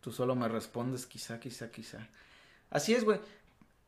Tú 0.00 0.12
solo 0.12 0.36
me 0.36 0.48
respondes 0.48 1.06
quizá, 1.06 1.40
quizá, 1.40 1.70
quizá. 1.70 2.08
Así 2.70 2.94
es, 2.94 3.04
güey. 3.04 3.20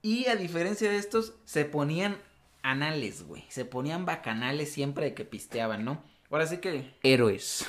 Y 0.03 0.27
a 0.27 0.37
diferencia 0.37 0.91
de 0.91 0.97
estos, 0.97 1.35
se 1.45 1.67
ponían 1.67 2.17
anales, 2.63 3.23
güey. 3.23 3.45
Se 3.49 3.65
ponían 3.65 4.07
bacanales 4.07 4.73
siempre 4.73 5.07
de 5.07 5.15
que 5.15 5.25
pisteaban, 5.25 5.85
¿no? 5.85 6.03
Ahora 6.31 6.47
sí 6.47 6.59
que 6.59 6.95
Héroes. 7.03 7.67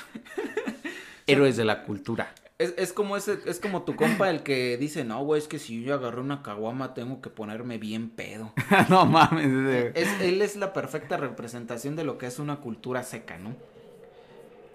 Héroes 1.27 1.57
de 1.57 1.65
la 1.65 1.83
cultura. 1.83 2.33
Es, 2.61 2.73
es 2.77 2.93
como 2.93 3.17
ese, 3.17 3.39
es 3.45 3.59
como 3.59 3.81
tu 3.83 3.95
compa 3.95 4.29
el 4.29 4.43
que 4.43 4.77
dice, 4.77 5.03
no, 5.03 5.23
güey, 5.23 5.41
es 5.41 5.47
que 5.47 5.57
si 5.57 5.83
yo 5.83 5.95
agarré 5.95 6.21
una 6.21 6.43
caguama 6.43 6.93
tengo 6.93 7.19
que 7.21 7.29
ponerme 7.29 7.79
bien 7.79 8.09
pedo. 8.09 8.53
no 8.89 9.05
mames. 9.05 9.95
Es, 9.95 10.21
él 10.21 10.41
es 10.41 10.55
la 10.55 10.71
perfecta 10.71 11.17
representación 11.17 11.95
de 11.95 12.03
lo 12.03 12.17
que 12.17 12.27
es 12.27 12.37
una 12.37 12.57
cultura 12.57 13.01
seca, 13.03 13.39
¿no? 13.39 13.55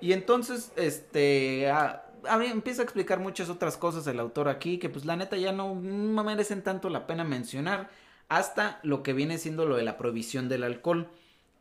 Y 0.01 0.13
entonces, 0.13 0.73
este, 0.77 1.71
a, 1.71 2.05
a 2.29 2.37
ver, 2.37 2.51
empieza 2.51 2.83
a 2.83 2.85
explicar 2.85 3.21
muchas 3.21 3.49
otras 3.49 3.77
cosas 3.77 4.07
el 4.09 4.19
autor 4.19 4.49
aquí, 4.49 4.79
que 4.79 4.89
pues 4.89 5.05
la 5.05 5.17
neta 5.17 5.37
ya 5.37 5.53
no, 5.53 5.75
no 5.77 6.25
merecen 6.25 6.63
tanto 6.63 6.91
la 6.91 7.07
pena 7.07 7.23
mencionar, 7.23 7.89
hasta 8.29 8.81
lo 8.83 9.05
que 9.05 9.13
viene 9.13 9.39
siendo 9.39 9.65
lo 9.65 9.77
de 9.77 9.85
la 9.85 9.97
prohibición 9.97 10.49
del 10.49 10.65
alcohol. 10.65 11.09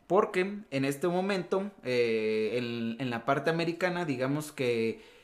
Porque 0.07 0.59
en 0.69 0.85
este 0.85 1.07
momento, 1.07 1.71
eh, 1.83 2.57
en, 2.57 2.97
en 2.99 3.09
la 3.09 3.25
parte 3.25 3.49
americana, 3.49 4.05
digamos 4.05 4.51
que, 4.51 5.14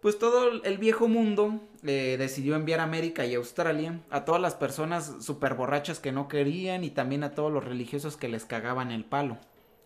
pues 0.00 0.18
todo 0.18 0.62
el 0.62 0.78
viejo 0.78 1.08
mundo 1.08 1.60
eh, 1.82 2.16
decidió 2.18 2.54
enviar 2.54 2.80
a 2.80 2.84
América 2.84 3.26
y 3.26 3.34
Australia 3.34 4.00
a 4.10 4.24
todas 4.24 4.40
las 4.40 4.54
personas 4.54 5.16
super 5.20 5.54
borrachas 5.54 5.98
que 5.98 6.12
no 6.12 6.28
querían 6.28 6.84
y 6.84 6.90
también 6.90 7.24
a 7.24 7.34
todos 7.34 7.52
los 7.52 7.64
religiosos 7.64 8.16
que 8.16 8.28
les 8.28 8.44
cagaban 8.44 8.90
el 8.92 9.04
palo. 9.04 9.38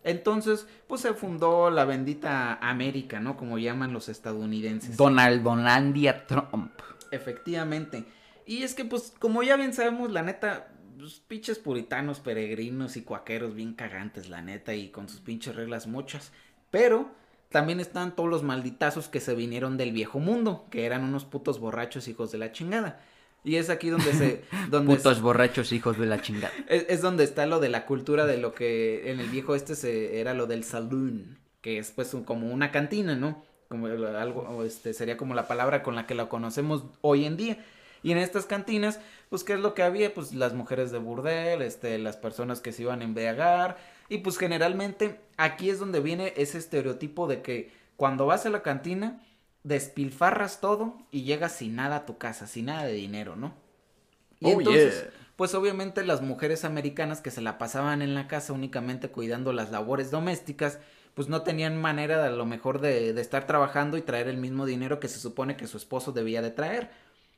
Entonces, 0.03 0.67
pues 0.87 1.01
se 1.01 1.13
fundó 1.13 1.69
la 1.69 1.85
bendita 1.85 2.55
América, 2.55 3.19
¿no? 3.19 3.37
Como 3.37 3.57
llaman 3.57 3.93
los 3.93 4.09
estadounidenses. 4.09 4.97
Donald 4.97 5.43
Donaldia 5.43 6.27
Trump. 6.27 6.73
Efectivamente. 7.11 8.05
Y 8.45 8.63
es 8.63 8.75
que, 8.75 8.83
pues, 8.83 9.13
como 9.17 9.43
ya 9.43 9.55
bien 9.55 9.73
sabemos, 9.73 10.11
la 10.11 10.21
neta, 10.21 10.73
pues, 10.99 11.21
pinches 11.25 11.57
puritanos, 11.57 12.19
peregrinos 12.19 12.97
y 12.97 13.03
cuaqueros 13.03 13.55
bien 13.55 13.73
cagantes, 13.73 14.29
la 14.29 14.41
neta, 14.41 14.75
y 14.75 14.89
con 14.89 15.07
sus 15.07 15.21
pinches 15.21 15.55
reglas 15.55 15.87
muchas. 15.87 16.33
Pero 16.69 17.09
también 17.53 17.79
están 17.79 18.15
todos 18.15 18.29
los 18.29 18.43
malditazos 18.43 19.07
que 19.07 19.21
se 19.21 19.33
vinieron 19.35 19.77
del 19.77 19.93
viejo 19.93 20.19
mundo, 20.19 20.65
que 20.69 20.85
eran 20.85 21.03
unos 21.05 21.23
putos 21.23 21.59
borrachos 21.61 22.09
hijos 22.09 22.31
de 22.33 22.39
la 22.39 22.51
chingada. 22.51 22.99
Y 23.45 23.55
es 23.55 23.69
aquí 23.69 23.89
donde 23.89 24.13
se... 24.13 24.43
donde 24.69 24.95
Putos 24.95 25.21
borrachos 25.21 25.71
hijos 25.71 25.97
de 25.97 26.05
la 26.05 26.21
chingada. 26.21 26.51
es, 26.67 26.85
es 26.89 27.01
donde 27.01 27.23
está 27.23 27.45
lo 27.45 27.59
de 27.61 27.69
la 27.69 27.85
cultura 27.85 28.25
de 28.25 28.37
lo 28.37 28.53
que 28.53 29.09
en 29.11 29.19
el 29.21 29.29
viejo 29.29 29.55
este 29.55 29.75
se, 29.75 30.19
era 30.19 30.33
lo 30.33 30.47
del 30.47 30.63
saloon, 30.65 31.37
que 31.61 31.77
es 31.77 31.91
pues 31.91 32.13
un- 32.13 32.23
como 32.23 32.51
una 32.51 32.71
cantina, 32.71 33.15
¿no? 33.15 33.43
Como 33.69 33.87
algo, 33.87 34.41
o 34.41 34.63
este, 34.63 34.93
sería 34.93 35.15
como 35.17 35.33
la 35.33 35.47
palabra 35.47 35.83
con 35.83 35.95
la 35.95 36.05
que 36.05 36.15
la 36.15 36.27
conocemos 36.27 36.83
hoy 37.01 37.25
en 37.25 37.37
día. 37.37 37.57
Y 38.01 38.11
en 38.11 38.17
estas 38.17 38.45
cantinas, 38.45 38.99
pues, 39.29 39.43
¿qué 39.45 39.53
es 39.53 39.59
lo 39.59 39.73
que 39.73 39.81
había? 39.83 40.13
Pues 40.13 40.33
las 40.33 40.53
mujeres 40.53 40.91
de 40.91 40.97
burdel, 40.97 41.61
este, 41.61 41.97
las 41.99 42.17
personas 42.17 42.59
que 42.59 42.71
se 42.73 42.81
iban 42.81 42.99
a 43.01 43.05
embriagar. 43.05 43.77
Y 44.09 44.19
pues 44.19 44.37
generalmente 44.37 45.21
aquí 45.37 45.69
es 45.69 45.79
donde 45.79 45.99
viene 46.01 46.33
ese 46.37 46.57
estereotipo 46.57 47.27
de 47.27 47.41
que 47.41 47.71
cuando 47.97 48.25
vas 48.25 48.45
a 48.45 48.49
la 48.49 48.61
cantina, 48.63 49.21
despilfarras 49.63 50.59
todo 50.61 50.97
y 51.11 51.23
llegas 51.23 51.55
sin 51.57 51.75
nada 51.75 51.97
a 51.97 52.05
tu 52.05 52.17
casa, 52.17 52.47
sin 52.47 52.65
nada 52.65 52.85
de 52.85 52.93
dinero, 52.93 53.35
¿no? 53.35 53.53
Y 54.39 54.51
Oh, 54.51 54.51
entonces, 54.51 55.05
yeah. 55.05 55.13
pues 55.35 55.53
obviamente 55.55 56.05
las 56.05 56.21
mujeres 56.21 56.65
americanas 56.65 57.21
que 57.21 57.31
se 57.31 57.41
la 57.41 57.57
pasaban 57.57 58.01
en 58.01 58.13
la 58.15 58.27
casa 58.27 58.53
únicamente 58.53 59.09
cuidando 59.09 59.53
las 59.53 59.71
labores 59.71 60.11
domésticas, 60.11 60.79
pues 61.13 61.29
no 61.29 61.43
tenían 61.43 61.79
manera 61.79 62.21
de, 62.21 62.27
a 62.29 62.31
lo 62.31 62.45
mejor 62.45 62.81
de, 62.81 63.13
de 63.13 63.21
estar 63.21 63.47
trabajando 63.47 63.97
y 63.97 64.01
traer 64.01 64.27
el 64.27 64.37
mismo 64.37 64.65
dinero 64.65 64.99
que 64.99 65.07
se 65.07 65.19
supone 65.19 65.57
que 65.57 65.67
su 65.67 65.77
esposo 65.77 66.11
debía 66.11 66.41
de 66.41 66.51
traer. 66.51 66.91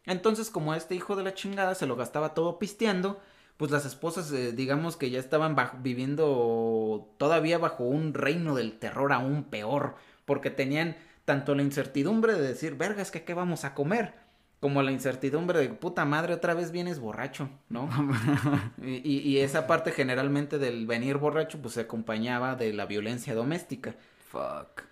Entonces, 0.06 0.50
como 0.50 0.74
este 0.76 0.96
hijo 0.96 1.16
de 1.16 1.24
la 1.24 1.34
chingada 1.34 1.76
se 1.76 1.88
lo 1.88 1.96
gastaba 1.96 2.34
todo 2.34 2.60
pisteando, 2.60 3.20
pues 3.58 3.72
las 3.72 3.86
esposas, 3.86 4.32
eh, 4.32 4.52
digamos 4.52 4.98
que 4.98 5.10
ya 5.10 5.20
estaban 5.20 5.56
bajo- 5.56 5.78
viviendo 5.82 7.08
todavía 7.18 7.58
bajo 7.58 7.84
un 7.86 8.14
reino 8.14 8.56
del 8.56 8.78
terror 8.80 9.14
aún 9.14 9.46
peor, 9.46 9.96
porque 10.26 10.50
tenían 10.50 10.98
tanto 11.26 11.56
la 11.56 11.64
incertidumbre 11.64 12.34
de 12.34 12.42
decir, 12.48 12.76
vergas, 12.76 13.12
que 13.12 13.24
qué 13.24 13.34
vamos 13.34 13.64
a 13.66 13.74
comer, 13.74 14.14
como 14.60 14.82
la 14.84 14.92
incertidumbre 14.92 15.60
de, 15.60 15.70
puta 15.70 16.06
madre, 16.06 16.34
otra 16.34 16.54
vez 16.54 16.72
vienes 16.72 17.00
borracho, 17.00 17.50
¿no? 17.70 17.90
y, 18.82 18.96
y- 19.10 19.20
y 19.22 19.40
esa 19.40 19.68
parte 19.68 19.92
generalmente 19.92 20.58
del 20.60 20.86
venir 20.88 21.18
borracho, 21.18 21.60
pues 21.62 21.76
se 21.76 21.82
acompañaba 21.82 22.56
de 22.56 22.74
la 22.74 22.86
violencia 22.86 23.36
doméstica. 23.36 23.96
Fuck. 24.32 24.84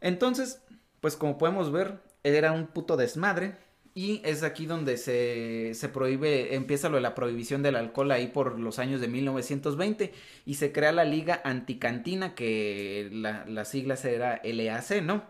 Entonces, 0.00 0.62
pues 1.00 1.16
como 1.16 1.38
podemos 1.38 1.70
ver, 1.72 2.00
era 2.24 2.52
un 2.52 2.66
puto 2.66 2.96
desmadre. 2.96 3.56
Y 3.94 4.20
es 4.24 4.42
aquí 4.44 4.66
donde 4.66 4.96
se, 4.96 5.74
se 5.74 5.88
prohíbe, 5.88 6.54
empieza 6.54 6.88
lo 6.88 6.96
de 6.96 7.00
la 7.02 7.14
prohibición 7.14 7.62
del 7.62 7.76
alcohol 7.76 8.10
ahí 8.12 8.28
por 8.28 8.58
los 8.58 8.78
años 8.78 9.00
de 9.00 9.08
1920 9.08 10.12
y 10.46 10.54
se 10.54 10.72
crea 10.72 10.92
la 10.92 11.04
Liga 11.04 11.40
Anticantina, 11.44 12.34
que 12.34 13.08
la, 13.12 13.44
las 13.46 13.68
siglas 13.68 14.04
era 14.04 14.40
LAC, 14.44 15.02
¿no? 15.02 15.24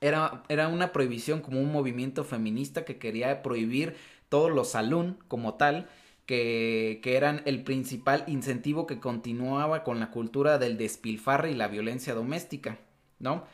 Era, 0.00 0.42
era 0.48 0.68
una 0.68 0.92
prohibición 0.92 1.40
como 1.40 1.60
un 1.60 1.72
movimiento 1.72 2.24
feminista 2.24 2.84
que 2.84 2.98
quería 2.98 3.42
prohibir 3.42 3.96
todos 4.28 4.50
los 4.50 4.70
salón 4.70 5.18
como 5.28 5.54
tal, 5.54 5.88
que, 6.26 7.00
que 7.02 7.16
eran 7.16 7.42
el 7.46 7.62
principal 7.64 8.24
incentivo 8.26 8.86
que 8.86 9.00
continuaba 9.00 9.84
con 9.84 10.00
la 10.00 10.10
cultura 10.10 10.58
del 10.58 10.76
despilfarre 10.78 11.52
y 11.52 11.54
la 11.54 11.68
violencia 11.68 12.14
doméstica, 12.14 12.78
¿no? 13.18 13.44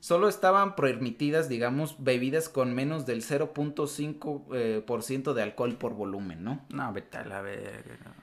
Solo 0.00 0.28
estaban 0.28 0.76
permitidas, 0.76 1.48
digamos, 1.48 1.96
bebidas 2.02 2.48
con 2.48 2.72
menos 2.74 3.04
del 3.06 3.22
0.5% 3.22 4.46
eh, 4.54 4.82
por 4.86 5.02
ciento 5.02 5.34
de 5.34 5.42
alcohol 5.42 5.76
por 5.76 5.94
volumen, 5.94 6.44
¿no? 6.44 6.64
No, 6.70 6.92
vete 6.92 7.18
a 7.18 7.24
la 7.24 7.42
verga. 7.42 8.14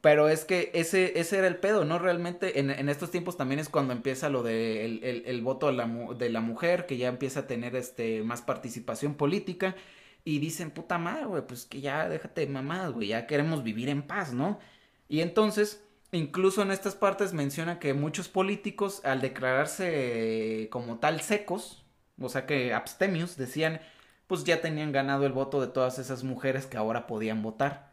Pero 0.00 0.28
es 0.28 0.44
que 0.44 0.70
ese, 0.74 1.18
ese 1.18 1.38
era 1.38 1.48
el 1.48 1.56
pedo, 1.56 1.84
¿no? 1.84 1.98
Realmente 1.98 2.60
en, 2.60 2.70
en 2.70 2.88
estos 2.88 3.10
tiempos 3.10 3.36
también 3.36 3.58
es 3.58 3.68
cuando 3.68 3.92
empieza 3.92 4.28
lo 4.28 4.42
de 4.44 4.84
el, 4.84 5.02
el- 5.04 5.24
el 5.26 5.42
voto 5.42 5.66
de 5.66 5.72
la, 5.72 5.86
de 6.16 6.28
la 6.30 6.40
mujer, 6.40 6.86
que 6.86 6.96
ya 6.96 7.08
empieza 7.08 7.40
a 7.40 7.46
tener 7.48 7.74
este 7.76 8.22
más 8.22 8.42
participación 8.42 9.14
política. 9.16 9.74
Y 10.24 10.38
dicen, 10.40 10.70
puta 10.72 10.98
madre, 10.98 11.24
güey, 11.26 11.46
pues 11.46 11.66
que 11.66 11.80
ya 11.80 12.08
déjate 12.08 12.42
de 12.42 12.46
mamadas, 12.52 12.92
güey, 12.92 13.08
ya 13.08 13.26
queremos 13.26 13.62
vivir 13.64 13.88
en 13.88 14.02
paz, 14.02 14.32
¿no? 14.32 14.58
Y 15.08 15.20
entonces, 15.20 15.85
incluso 16.16 16.62
en 16.62 16.70
estas 16.70 16.94
partes 16.94 17.32
menciona 17.32 17.78
que 17.78 17.94
muchos 17.94 18.28
políticos, 18.28 19.00
al 19.04 19.20
declararse 19.20 20.62
eh, 20.62 20.68
como 20.70 20.98
tal 20.98 21.20
secos, 21.20 21.84
o 22.20 22.28
sea 22.28 22.46
que 22.46 22.74
abstemios, 22.74 23.36
decían, 23.36 23.80
pues 24.26 24.44
ya 24.44 24.60
tenían 24.60 24.92
ganado 24.92 25.26
el 25.26 25.32
voto 25.32 25.60
de 25.60 25.68
todas 25.68 25.98
esas 25.98 26.24
mujeres 26.24 26.66
que 26.66 26.76
ahora 26.76 27.06
podían 27.06 27.42
votar. 27.42 27.92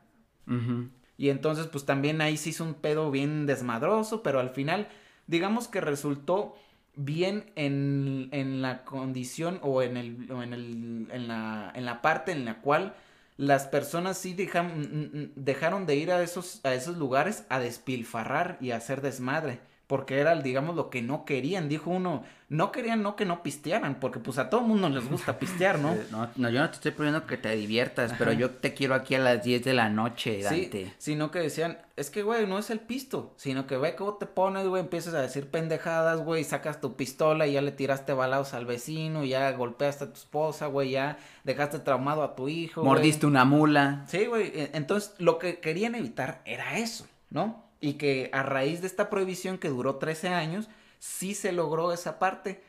Y 1.17 1.29
entonces, 1.29 1.67
pues 1.67 1.85
también 1.85 2.21
ahí 2.21 2.37
se 2.37 2.49
hizo 2.49 2.63
un 2.63 2.73
pedo 2.73 3.11
bien 3.11 3.45
desmadroso, 3.45 4.23
pero 4.23 4.39
al 4.39 4.49
final, 4.49 4.87
digamos 5.27 5.67
que 5.67 5.79
resultó 5.79 6.55
bien 6.95 7.51
en, 7.55 8.29
en 8.31 8.61
la 8.61 8.83
condición 8.83 9.59
o 9.61 9.81
en 9.81 9.97
el, 9.97 10.31
o 10.31 10.43
en 10.43 10.53
el, 10.53 11.07
en 11.11 11.27
la, 11.27 11.71
en 11.75 11.85
la 11.85 12.01
parte 12.01 12.31
en 12.31 12.45
la 12.45 12.61
cual 12.61 12.95
las 13.37 13.67
personas 13.67 14.17
sí 14.17 14.33
dejan- 14.35 14.77
mm, 14.77 15.17
mm, 15.17 15.31
dejaron 15.35 15.85
de 15.85 15.95
ir 15.95 16.11
a 16.11 16.21
esos, 16.23 16.61
a 16.63 16.73
esos 16.73 16.97
lugares 16.97 17.45
a 17.49 17.59
despilfarrar 17.59 18.57
y 18.61 18.71
a 18.71 18.77
hacer 18.77 19.01
desmadre. 19.01 19.61
Porque 19.87 20.19
era, 20.19 20.33
digamos, 20.41 20.75
lo 20.75 20.89
que 20.89 21.01
no 21.01 21.25
querían. 21.25 21.67
Dijo 21.69 21.89
uno, 21.89 22.23
no 22.49 22.71
querían 22.71 23.03
no 23.03 23.15
que 23.17 23.25
no 23.25 23.43
pistearan, 23.43 23.95
porque 23.99 24.19
pues 24.19 24.37
a 24.37 24.49
todo 24.49 24.61
mundo 24.61 24.87
les 24.89 25.09
gusta 25.09 25.37
pistear, 25.39 25.77
¿no? 25.77 25.93
No, 26.09 26.29
no, 26.35 26.49
yo 26.49 26.61
no 26.61 26.69
te 26.69 26.75
estoy 26.75 26.91
pidiendo 26.91 27.27
que 27.27 27.35
te 27.37 27.53
diviertas, 27.55 28.13
pero 28.17 28.31
yo 28.31 28.49
te 28.49 28.73
quiero 28.73 28.95
aquí 28.95 29.15
a 29.15 29.19
las 29.19 29.43
10 29.43 29.63
de 29.65 29.73
la 29.73 29.89
noche, 29.89 30.37
Sí, 30.47 30.61
Dante. 30.61 30.93
sino 30.97 31.31
que 31.31 31.39
decían, 31.39 31.79
es 31.97 32.09
que, 32.09 32.23
güey, 32.23 32.47
no 32.47 32.57
es 32.59 32.69
el 32.69 32.79
pisto, 32.79 33.33
sino 33.35 33.67
que, 33.67 33.77
ve 33.77 33.95
cómo 33.95 34.13
te 34.15 34.25
pones, 34.25 34.65
güey, 34.67 34.81
empiezas 34.81 35.13
a 35.15 35.21
decir 35.21 35.47
pendejadas, 35.51 36.21
güey, 36.21 36.43
sacas 36.45 36.79
tu 36.79 36.95
pistola 36.95 37.45
y 37.45 37.53
ya 37.53 37.61
le 37.61 37.71
tiraste 37.71 38.13
balados 38.13 38.53
al 38.53 38.65
vecino, 38.65 39.25
ya 39.25 39.51
golpeaste 39.51 40.05
a 40.05 40.07
tu 40.07 40.13
esposa, 40.13 40.67
güey, 40.67 40.91
ya 40.91 41.17
dejaste 41.43 41.79
traumado 41.79 42.23
a 42.23 42.35
tu 42.35 42.47
hijo, 42.47 42.81
güey. 42.81 42.93
Mordiste 42.93 43.25
una 43.25 43.43
mula. 43.45 44.05
Sí, 44.07 44.25
güey, 44.27 44.47
e- 44.55 44.71
entonces 44.73 45.13
lo 45.19 45.37
que 45.39 45.59
querían 45.59 45.93
evitar 45.95 46.41
era 46.45 46.77
eso, 46.77 47.05
¿no? 47.29 47.62
Y 47.83 47.95
que 47.95 48.29
a 48.31 48.43
raíz 48.43 48.79
de 48.79 48.87
esta 48.87 49.09
prohibición 49.09 49.57
que 49.57 49.67
duró 49.67 49.97
13 49.97 50.29
años, 50.29 50.69
sí 50.99 51.35
se 51.35 51.51
logró 51.51 51.91
esa 51.91 52.17
parte, 52.17 52.63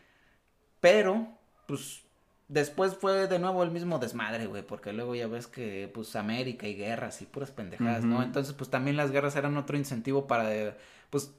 pero, 0.81 1.29
pues, 1.67 2.03
después 2.49 2.97
fue 2.97 3.29
de 3.29 3.39
nuevo 3.39 3.63
el 3.63 3.71
mismo 3.71 4.01
desmadre, 4.01 4.47
güey, 4.47 4.67
porque 4.67 4.93
luego 4.93 5.15
ya 5.15 5.29
ves 5.29 5.47
que, 5.47 5.89
pues, 5.95 6.17
América 6.17 6.67
y 6.67 6.75
guerras 6.75 7.23
y 7.23 7.27
puras 7.27 7.53
pendejadas, 7.53 8.05
¿no? 8.05 8.25
Entonces, 8.25 8.55
pues, 8.55 8.71
también 8.71 8.97
las 8.97 9.13
guerras 9.13 9.37
eran 9.37 9.57
otro 9.57 9.77
incentivo 9.77 10.27
para, 10.27 10.77
pues, 11.11 11.33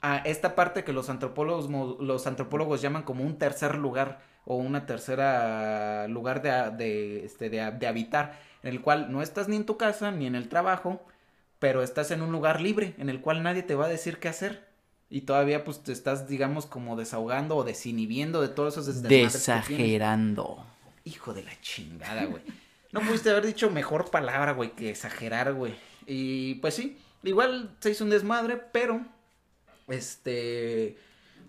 a 0.00 0.18
esta 0.18 0.54
parte 0.54 0.84
que 0.84 0.92
los 0.92 1.10
antropólogos, 1.10 1.68
los 2.00 2.26
antropólogos 2.28 2.80
llaman 2.82 3.02
como 3.02 3.24
un 3.24 3.36
tercer 3.38 3.76
lugar 3.76 4.20
o 4.44 4.54
una 4.56 4.86
tercera 4.86 6.06
lugar 6.08 6.40
de, 6.42 6.70
de, 6.76 7.24
este, 7.24 7.50
de, 7.50 7.72
de 7.72 7.86
habitar, 7.88 8.38
en 8.62 8.70
el 8.70 8.80
cual 8.80 9.10
no 9.10 9.22
estás 9.22 9.48
ni 9.48 9.56
en 9.56 9.66
tu 9.66 9.76
casa 9.76 10.12
ni 10.12 10.26
en 10.26 10.36
el 10.36 10.48
trabajo, 10.48 11.04
pero 11.58 11.82
estás 11.82 12.10
en 12.10 12.22
un 12.22 12.32
lugar 12.32 12.60
libre, 12.60 12.94
en 12.98 13.08
el 13.08 13.20
cual 13.20 13.42
nadie 13.42 13.62
te 13.62 13.74
va 13.74 13.86
a 13.86 13.88
decir 13.88 14.18
qué 14.18 14.28
hacer. 14.28 14.68
Y 15.10 15.22
todavía 15.22 15.64
pues 15.64 15.82
te 15.82 15.92
estás, 15.92 16.28
digamos, 16.28 16.66
como 16.66 16.96
desahogando 16.96 17.56
o 17.56 17.64
desinhibiendo 17.64 18.42
de 18.42 18.48
todos 18.48 18.76
esos. 18.76 19.02
Desagerando. 19.02 20.66
Hijo 21.04 21.32
de 21.32 21.42
la 21.42 21.58
chingada, 21.60 22.26
güey. 22.26 22.42
No 22.92 23.00
pudiste 23.00 23.30
haber 23.30 23.46
dicho 23.46 23.70
mejor 23.70 24.10
palabra, 24.10 24.52
güey, 24.52 24.72
que 24.74 24.90
exagerar, 24.90 25.54
güey. 25.54 25.74
Y 26.06 26.56
pues 26.56 26.74
sí, 26.74 26.98
igual 27.22 27.76
se 27.80 27.90
hizo 27.90 28.04
un 28.04 28.10
desmadre, 28.10 28.56
pero 28.56 29.04
este 29.88 30.96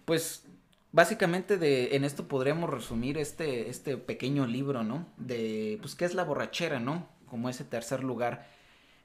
pues 0.06 0.44
básicamente 0.92 1.58
de 1.58 1.96
en 1.96 2.04
esto 2.04 2.28
podríamos 2.28 2.70
resumir 2.70 3.18
este 3.18 3.70
este 3.70 3.98
pequeño 3.98 4.48
libro, 4.48 4.84
¿no? 4.84 5.08
De 5.18 5.78
pues 5.82 5.96
qué 5.96 6.06
es 6.06 6.14
la 6.14 6.24
borrachera, 6.24 6.80
¿no? 6.80 7.08
Como 7.28 7.50
ese 7.50 7.64
tercer 7.64 8.04
lugar. 8.04 8.48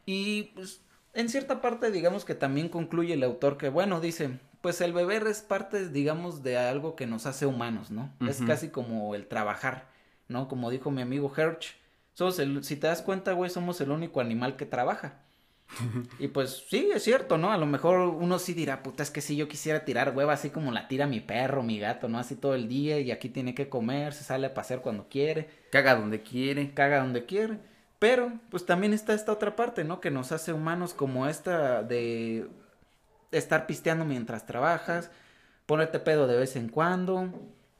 Y 0.06 0.44
pues 0.54 0.80
en 1.14 1.28
cierta 1.28 1.60
parte 1.60 1.90
digamos 1.90 2.24
que 2.24 2.34
también 2.34 2.68
concluye 2.68 3.14
el 3.14 3.22
autor 3.22 3.56
que 3.56 3.68
bueno, 3.68 4.00
dice, 4.00 4.38
pues 4.60 4.80
el 4.80 4.92
beber 4.92 5.26
es 5.26 5.42
parte 5.42 5.88
digamos 5.88 6.42
de 6.42 6.58
algo 6.58 6.96
que 6.96 7.06
nos 7.06 7.26
hace 7.26 7.46
humanos, 7.46 7.90
¿no? 7.90 8.10
Es 8.28 8.40
casi 8.42 8.68
como 8.68 9.14
el 9.14 9.26
trabajar, 9.26 9.86
¿no? 10.28 10.48
Como 10.48 10.70
dijo 10.70 10.90
mi 10.90 11.02
amigo 11.02 11.32
Herch, 11.36 11.76
somos 12.14 12.38
el, 12.38 12.62
si 12.64 12.76
te 12.76 12.86
das 12.86 13.02
cuenta, 13.02 13.32
güey, 13.32 13.50
somos 13.50 13.80
el 13.80 13.90
único 13.90 14.20
animal 14.20 14.56
que 14.56 14.66
trabaja. 14.66 15.20
Y 16.18 16.28
pues 16.28 16.64
sí, 16.68 16.90
es 16.94 17.02
cierto, 17.02 17.38
¿no? 17.38 17.50
A 17.50 17.56
lo 17.58 17.66
mejor 17.66 17.98
uno 18.00 18.38
sí 18.38 18.54
dirá, 18.54 18.82
puta, 18.82 19.02
es 19.02 19.10
que 19.10 19.20
si 19.20 19.34
yo 19.36 19.48
quisiera 19.48 19.84
tirar 19.84 20.14
hueva 20.16 20.34
así 20.34 20.50
como 20.50 20.70
la 20.72 20.88
tira 20.88 21.06
mi 21.06 21.20
perro, 21.20 21.62
mi 21.62 21.78
gato, 21.78 22.08
¿no? 22.08 22.18
Así 22.18 22.36
todo 22.36 22.54
el 22.54 22.68
día 22.68 23.00
y 23.00 23.10
aquí 23.10 23.28
tiene 23.28 23.54
que 23.54 23.68
comer, 23.68 24.12
se 24.12 24.24
sale 24.24 24.46
a 24.46 24.54
pasear 24.54 24.80
cuando 24.82 25.08
quiere, 25.08 25.48
Caga 25.70 25.94
donde 25.96 26.22
quiere. 26.22 26.72
caga 26.74 26.98
donde 27.00 27.24
quiere. 27.24 27.58
Pero 27.98 28.32
pues 28.50 28.66
también 28.66 28.92
está 28.92 29.14
esta 29.14 29.32
otra 29.32 29.56
parte, 29.56 29.84
¿no? 29.84 30.00
Que 30.00 30.10
nos 30.10 30.32
hace 30.32 30.52
humanos 30.52 30.94
como 30.94 31.26
esta 31.26 31.82
de 31.82 32.48
estar 33.32 33.66
pisteando 33.66 34.04
mientras 34.04 34.46
trabajas, 34.46 35.10
ponerte 35.66 35.98
pedo 36.00 36.26
de 36.26 36.36
vez 36.36 36.56
en 36.56 36.68
cuando 36.68 37.30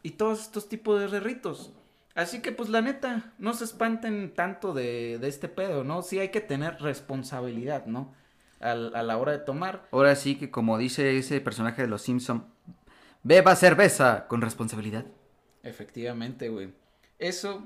y 0.03 0.13
todos 0.13 0.41
estos 0.43 0.69
tipos 0.69 1.11
de 1.11 1.21
ritos. 1.21 1.73
Así 2.15 2.41
que 2.41 2.53
pues 2.53 2.69
la 2.69 2.81
neta, 2.81 3.33
no 3.39 3.55
se 3.55 3.65
espanten 3.65 4.33
tanto 4.35 4.73
de, 4.73 5.19
de 5.19 5.29
este 5.29 5.49
pedo, 5.49 5.83
¿no? 5.85 6.03
Sí 6.03 6.19
hay 6.21 6.29
que 6.31 6.41
tener 6.41 6.81
responsabilidad, 6.81 7.87
¿no? 7.87 8.15
Al- 8.61 8.95
a 8.95 9.03
la 9.03 9.19
hora 9.19 9.33
de 9.33 9.39
tomar. 9.39 9.87
Ahora 9.91 10.15
sí 10.15 10.37
que 10.37 10.51
como 10.51 10.79
dice 10.79 11.19
ese 11.19 11.41
personaje 11.41 11.83
de 11.83 11.89
los 11.89 12.03
Simpson, 12.03 12.47
beba 13.25 13.57
cerveza 13.57 14.27
con 14.29 14.41
responsabilidad. 14.43 15.05
Efectivamente, 15.63 16.49
güey. 16.49 16.73
Eso 17.19 17.65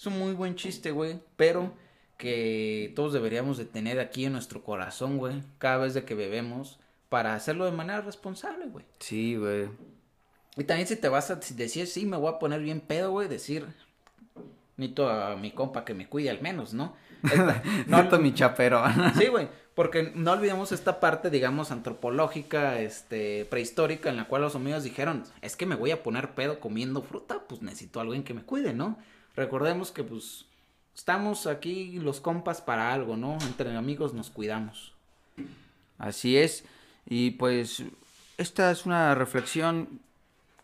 es 0.00 0.06
un 0.06 0.18
muy 0.18 0.32
buen 0.32 0.54
chiste, 0.56 0.92
güey, 0.92 1.20
pero 1.36 1.74
que 2.16 2.92
todos 2.96 3.12
deberíamos 3.12 3.58
de 3.58 3.66
tener 3.66 4.00
aquí 4.00 4.24
en 4.24 4.32
nuestro 4.32 4.62
corazón, 4.62 5.18
güey, 5.18 5.42
cada 5.58 5.76
vez 5.78 5.92
de 5.94 6.04
que 6.04 6.14
bebemos, 6.14 6.78
para 7.10 7.34
hacerlo 7.34 7.66
de 7.66 7.72
manera 7.72 8.00
responsable, 8.00 8.66
güey. 8.66 8.84
Sí, 8.98 9.36
güey. 9.36 9.68
Y 10.56 10.64
también 10.64 10.88
si 10.88 10.96
te 10.96 11.08
vas 11.10 11.30
a 11.30 11.36
decir, 11.36 11.86
sí, 11.86 12.06
me 12.06 12.16
voy 12.16 12.32
a 12.32 12.38
poner 12.38 12.62
bien 12.62 12.80
pedo, 12.80 13.10
güey, 13.10 13.28
decir, 13.28 13.66
necesito 14.76 15.08
a 15.10 15.36
mi 15.36 15.50
compa 15.50 15.84
que 15.84 15.92
me 15.92 16.08
cuide 16.08 16.30
al 16.30 16.40
menos, 16.40 16.72
¿no? 16.72 16.94
Esta- 17.22 17.62
No, 17.86 18.18
mi 18.18 18.32
chapero. 18.32 18.82
Sí, 19.18 19.26
güey, 19.26 19.48
Porque 19.74 20.12
no 20.14 20.32
olvidemos 20.32 20.72
esta 20.72 20.98
parte, 20.98 21.28
digamos, 21.28 21.70
antropológica, 21.70 22.80
este, 22.80 23.44
prehistórica, 23.46 24.08
en 24.08 24.16
la 24.16 24.28
cual 24.28 24.42
los 24.42 24.54
amigos 24.56 24.82
dijeron, 24.82 25.24
es 25.42 25.56
que 25.56 25.66
me 25.66 25.76
voy 25.76 25.90
a 25.90 26.02
poner 26.02 26.30
pedo 26.34 26.58
comiendo 26.58 27.02
fruta, 27.02 27.44
pues 27.48 27.60
necesito 27.60 27.98
a 27.98 28.02
alguien 28.02 28.24
que 28.24 28.32
me 28.34 28.42
cuide, 28.42 28.72
¿no? 28.72 28.98
Recordemos 29.40 29.90
que, 29.90 30.04
pues, 30.04 30.44
estamos 30.94 31.46
aquí 31.46 31.92
los 31.92 32.20
compas 32.20 32.60
para 32.60 32.92
algo, 32.92 33.16
¿no? 33.16 33.38
Entre 33.46 33.74
amigos 33.74 34.12
nos 34.12 34.28
cuidamos. 34.28 34.92
Así 35.96 36.36
es. 36.36 36.62
Y 37.06 37.30
pues 37.30 37.82
esta 38.36 38.70
es 38.70 38.84
una 38.84 39.14
reflexión 39.14 39.98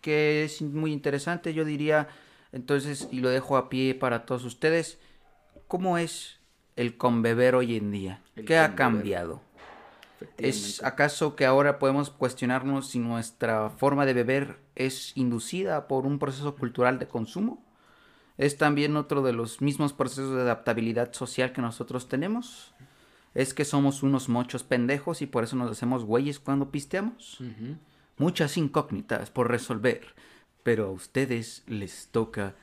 que 0.03 0.45
es 0.45 0.61
muy 0.61 0.93
interesante, 0.93 1.55
yo 1.55 1.65
diría, 1.65 2.09
entonces, 2.53 3.09
y 3.11 3.21
lo 3.21 3.31
dejo 3.31 3.57
a 3.57 3.71
pie 3.71 3.95
para 3.95 4.27
todos 4.27 4.45
ustedes, 4.45 4.99
¿cómo 5.69 5.97
es 5.97 6.37
el 6.77 6.99
conbeber 6.99 7.55
hoy 7.55 7.77
en 7.77 7.91
día? 7.91 8.21
El 8.37 8.45
¿Qué 8.45 8.59
ha 8.59 8.75
cambiado? 8.75 9.41
¿Es 10.37 10.85
acaso 10.85 11.35
que 11.35 11.47
ahora 11.47 11.79
podemos 11.79 12.11
cuestionarnos 12.11 12.91
si 12.91 12.99
nuestra 12.99 13.71
forma 13.71 14.05
de 14.05 14.13
beber 14.13 14.59
es 14.75 15.17
inducida 15.17 15.89
por 15.89 16.05
un 16.05 16.19
proceso 16.19 16.57
cultural 16.57 16.99
de 16.99 17.09
consumo? 17.09 17.66
¿Es 18.39 18.59
también 18.59 18.97
otro 18.97 19.23
de 19.23 19.33
los 19.33 19.63
mismos 19.63 19.93
procesos 19.93 20.35
de 20.35 20.43
adaptabilidad 20.43 21.13
social 21.13 21.53
que 21.53 21.63
nosotros 21.63 22.09
tenemos? 22.09 22.73
¿Es 23.35 23.55
que 23.55 23.65
somos 23.65 24.03
unos 24.03 24.29
mochos 24.29 24.63
pendejos 24.63 25.23
y 25.23 25.27
por 25.27 25.45
eso 25.45 25.57
nos 25.57 25.71
hacemos 25.71 26.05
güeyes 26.05 26.39
cuando 26.39 26.71
pisteamos? 26.71 27.39
Muchas 28.19 28.57
incógnitas 28.57 29.31
por 29.31 29.51
resolver, 29.51 30.07
pero 30.63 30.87
a 30.87 30.91
ustedes 30.91 31.63
les 31.67 32.09
toca 32.09 32.55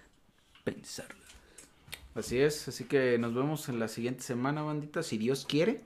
pensar. 0.63 1.07
Así 2.15 2.39
es, 2.39 2.67
así 2.67 2.85
que 2.85 3.17
nos 3.17 3.33
vemos 3.33 3.69
en 3.69 3.79
la 3.79 3.87
siguiente 3.87 4.21
semana, 4.21 4.61
bandita, 4.61 5.01
si 5.01 5.17
Dios 5.17 5.45
quiere. 5.45 5.81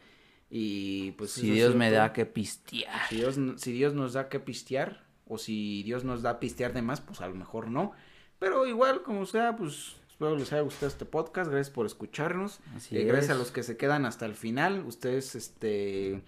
Y 0.50 1.12
pues 1.12 1.32
Si 1.32 1.52
Dios 1.52 1.76
me 1.76 1.92
da 1.92 2.14
que 2.14 2.26
pistear. 2.26 3.10
Si 3.10 3.18
Dios, 3.18 3.38
si 3.58 3.72
Dios 3.72 3.94
nos 3.94 4.14
da 4.14 4.30
que 4.30 4.40
pistear, 4.40 5.04
o 5.26 5.38
si 5.38 5.84
Dios 5.84 6.04
nos 6.04 6.22
da 6.22 6.40
pistear 6.40 6.74
de 6.74 6.82
más, 6.82 7.02
pues 7.02 7.22
a 7.22 7.28
lo 7.28 7.36
mejor 7.36 7.70
no. 7.70 7.94
Pero 8.40 8.66
igual, 8.68 9.02
como 9.04 9.26
sea, 9.26 9.56
pues 9.56 9.96
espero 10.10 10.36
les 10.36 10.52
haya 10.54 10.62
gustado 10.62 10.88
este 10.88 11.06
podcast. 11.06 11.50
Gracias 11.52 11.74
por 11.74 11.86
escucharnos. 11.86 12.60
Así 12.76 12.98
Eh, 12.98 13.04
gracias 13.06 13.32
a 13.32 13.34
es. 13.34 13.40
los 13.40 13.52
que 13.52 13.64
se 13.64 13.78
quedan 13.78 14.06
hasta 14.06 14.26
el 14.26 14.36
final. 14.36 14.84
Ustedes, 14.86 15.36
este, 15.36 16.22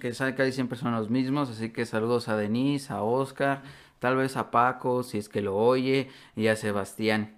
Que 0.00 0.14
sabe 0.14 0.34
que 0.34 0.42
ahí 0.42 0.52
siempre 0.52 0.78
son 0.78 0.92
los 0.92 1.10
mismos, 1.10 1.50
así 1.50 1.70
que 1.70 1.84
saludos 1.86 2.28
a 2.28 2.36
Denise, 2.36 2.92
a 2.92 3.02
Oscar, 3.02 3.62
tal 3.98 4.16
vez 4.16 4.36
a 4.36 4.50
Paco, 4.50 5.02
si 5.02 5.18
es 5.18 5.28
que 5.28 5.42
lo 5.42 5.56
oye, 5.56 6.08
y 6.36 6.46
a 6.48 6.56
Sebastián. 6.56 7.36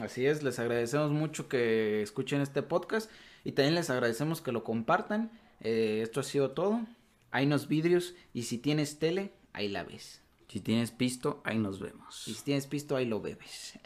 así 0.00 0.26
es, 0.26 0.42
les 0.42 0.58
agradecemos 0.58 1.10
mucho 1.10 1.48
que 1.48 2.02
escuchen 2.02 2.40
este 2.42 2.62
podcast 2.62 3.10
y 3.44 3.52
también 3.52 3.74
les 3.74 3.88
agradecemos 3.90 4.40
que 4.42 4.52
lo 4.52 4.62
compartan. 4.64 5.30
Eh, 5.60 6.00
esto 6.02 6.20
ha 6.20 6.22
sido 6.22 6.50
todo. 6.50 6.80
Hay 7.30 7.46
unos 7.46 7.66
vidrios 7.68 8.14
y 8.34 8.42
si 8.44 8.58
tienes 8.58 8.98
tele, 8.98 9.32
ahí 9.52 9.68
la 9.68 9.84
ves. 9.84 10.20
Si 10.56 10.62
tienes 10.62 10.90
pisto, 10.90 11.42
ahí 11.44 11.58
nos 11.58 11.80
vemos. 11.80 12.26
Y 12.26 12.32
si 12.32 12.42
tienes 12.42 12.66
pisto, 12.66 12.96
ahí 12.96 13.04
lo 13.04 13.20
bebes. 13.20 13.78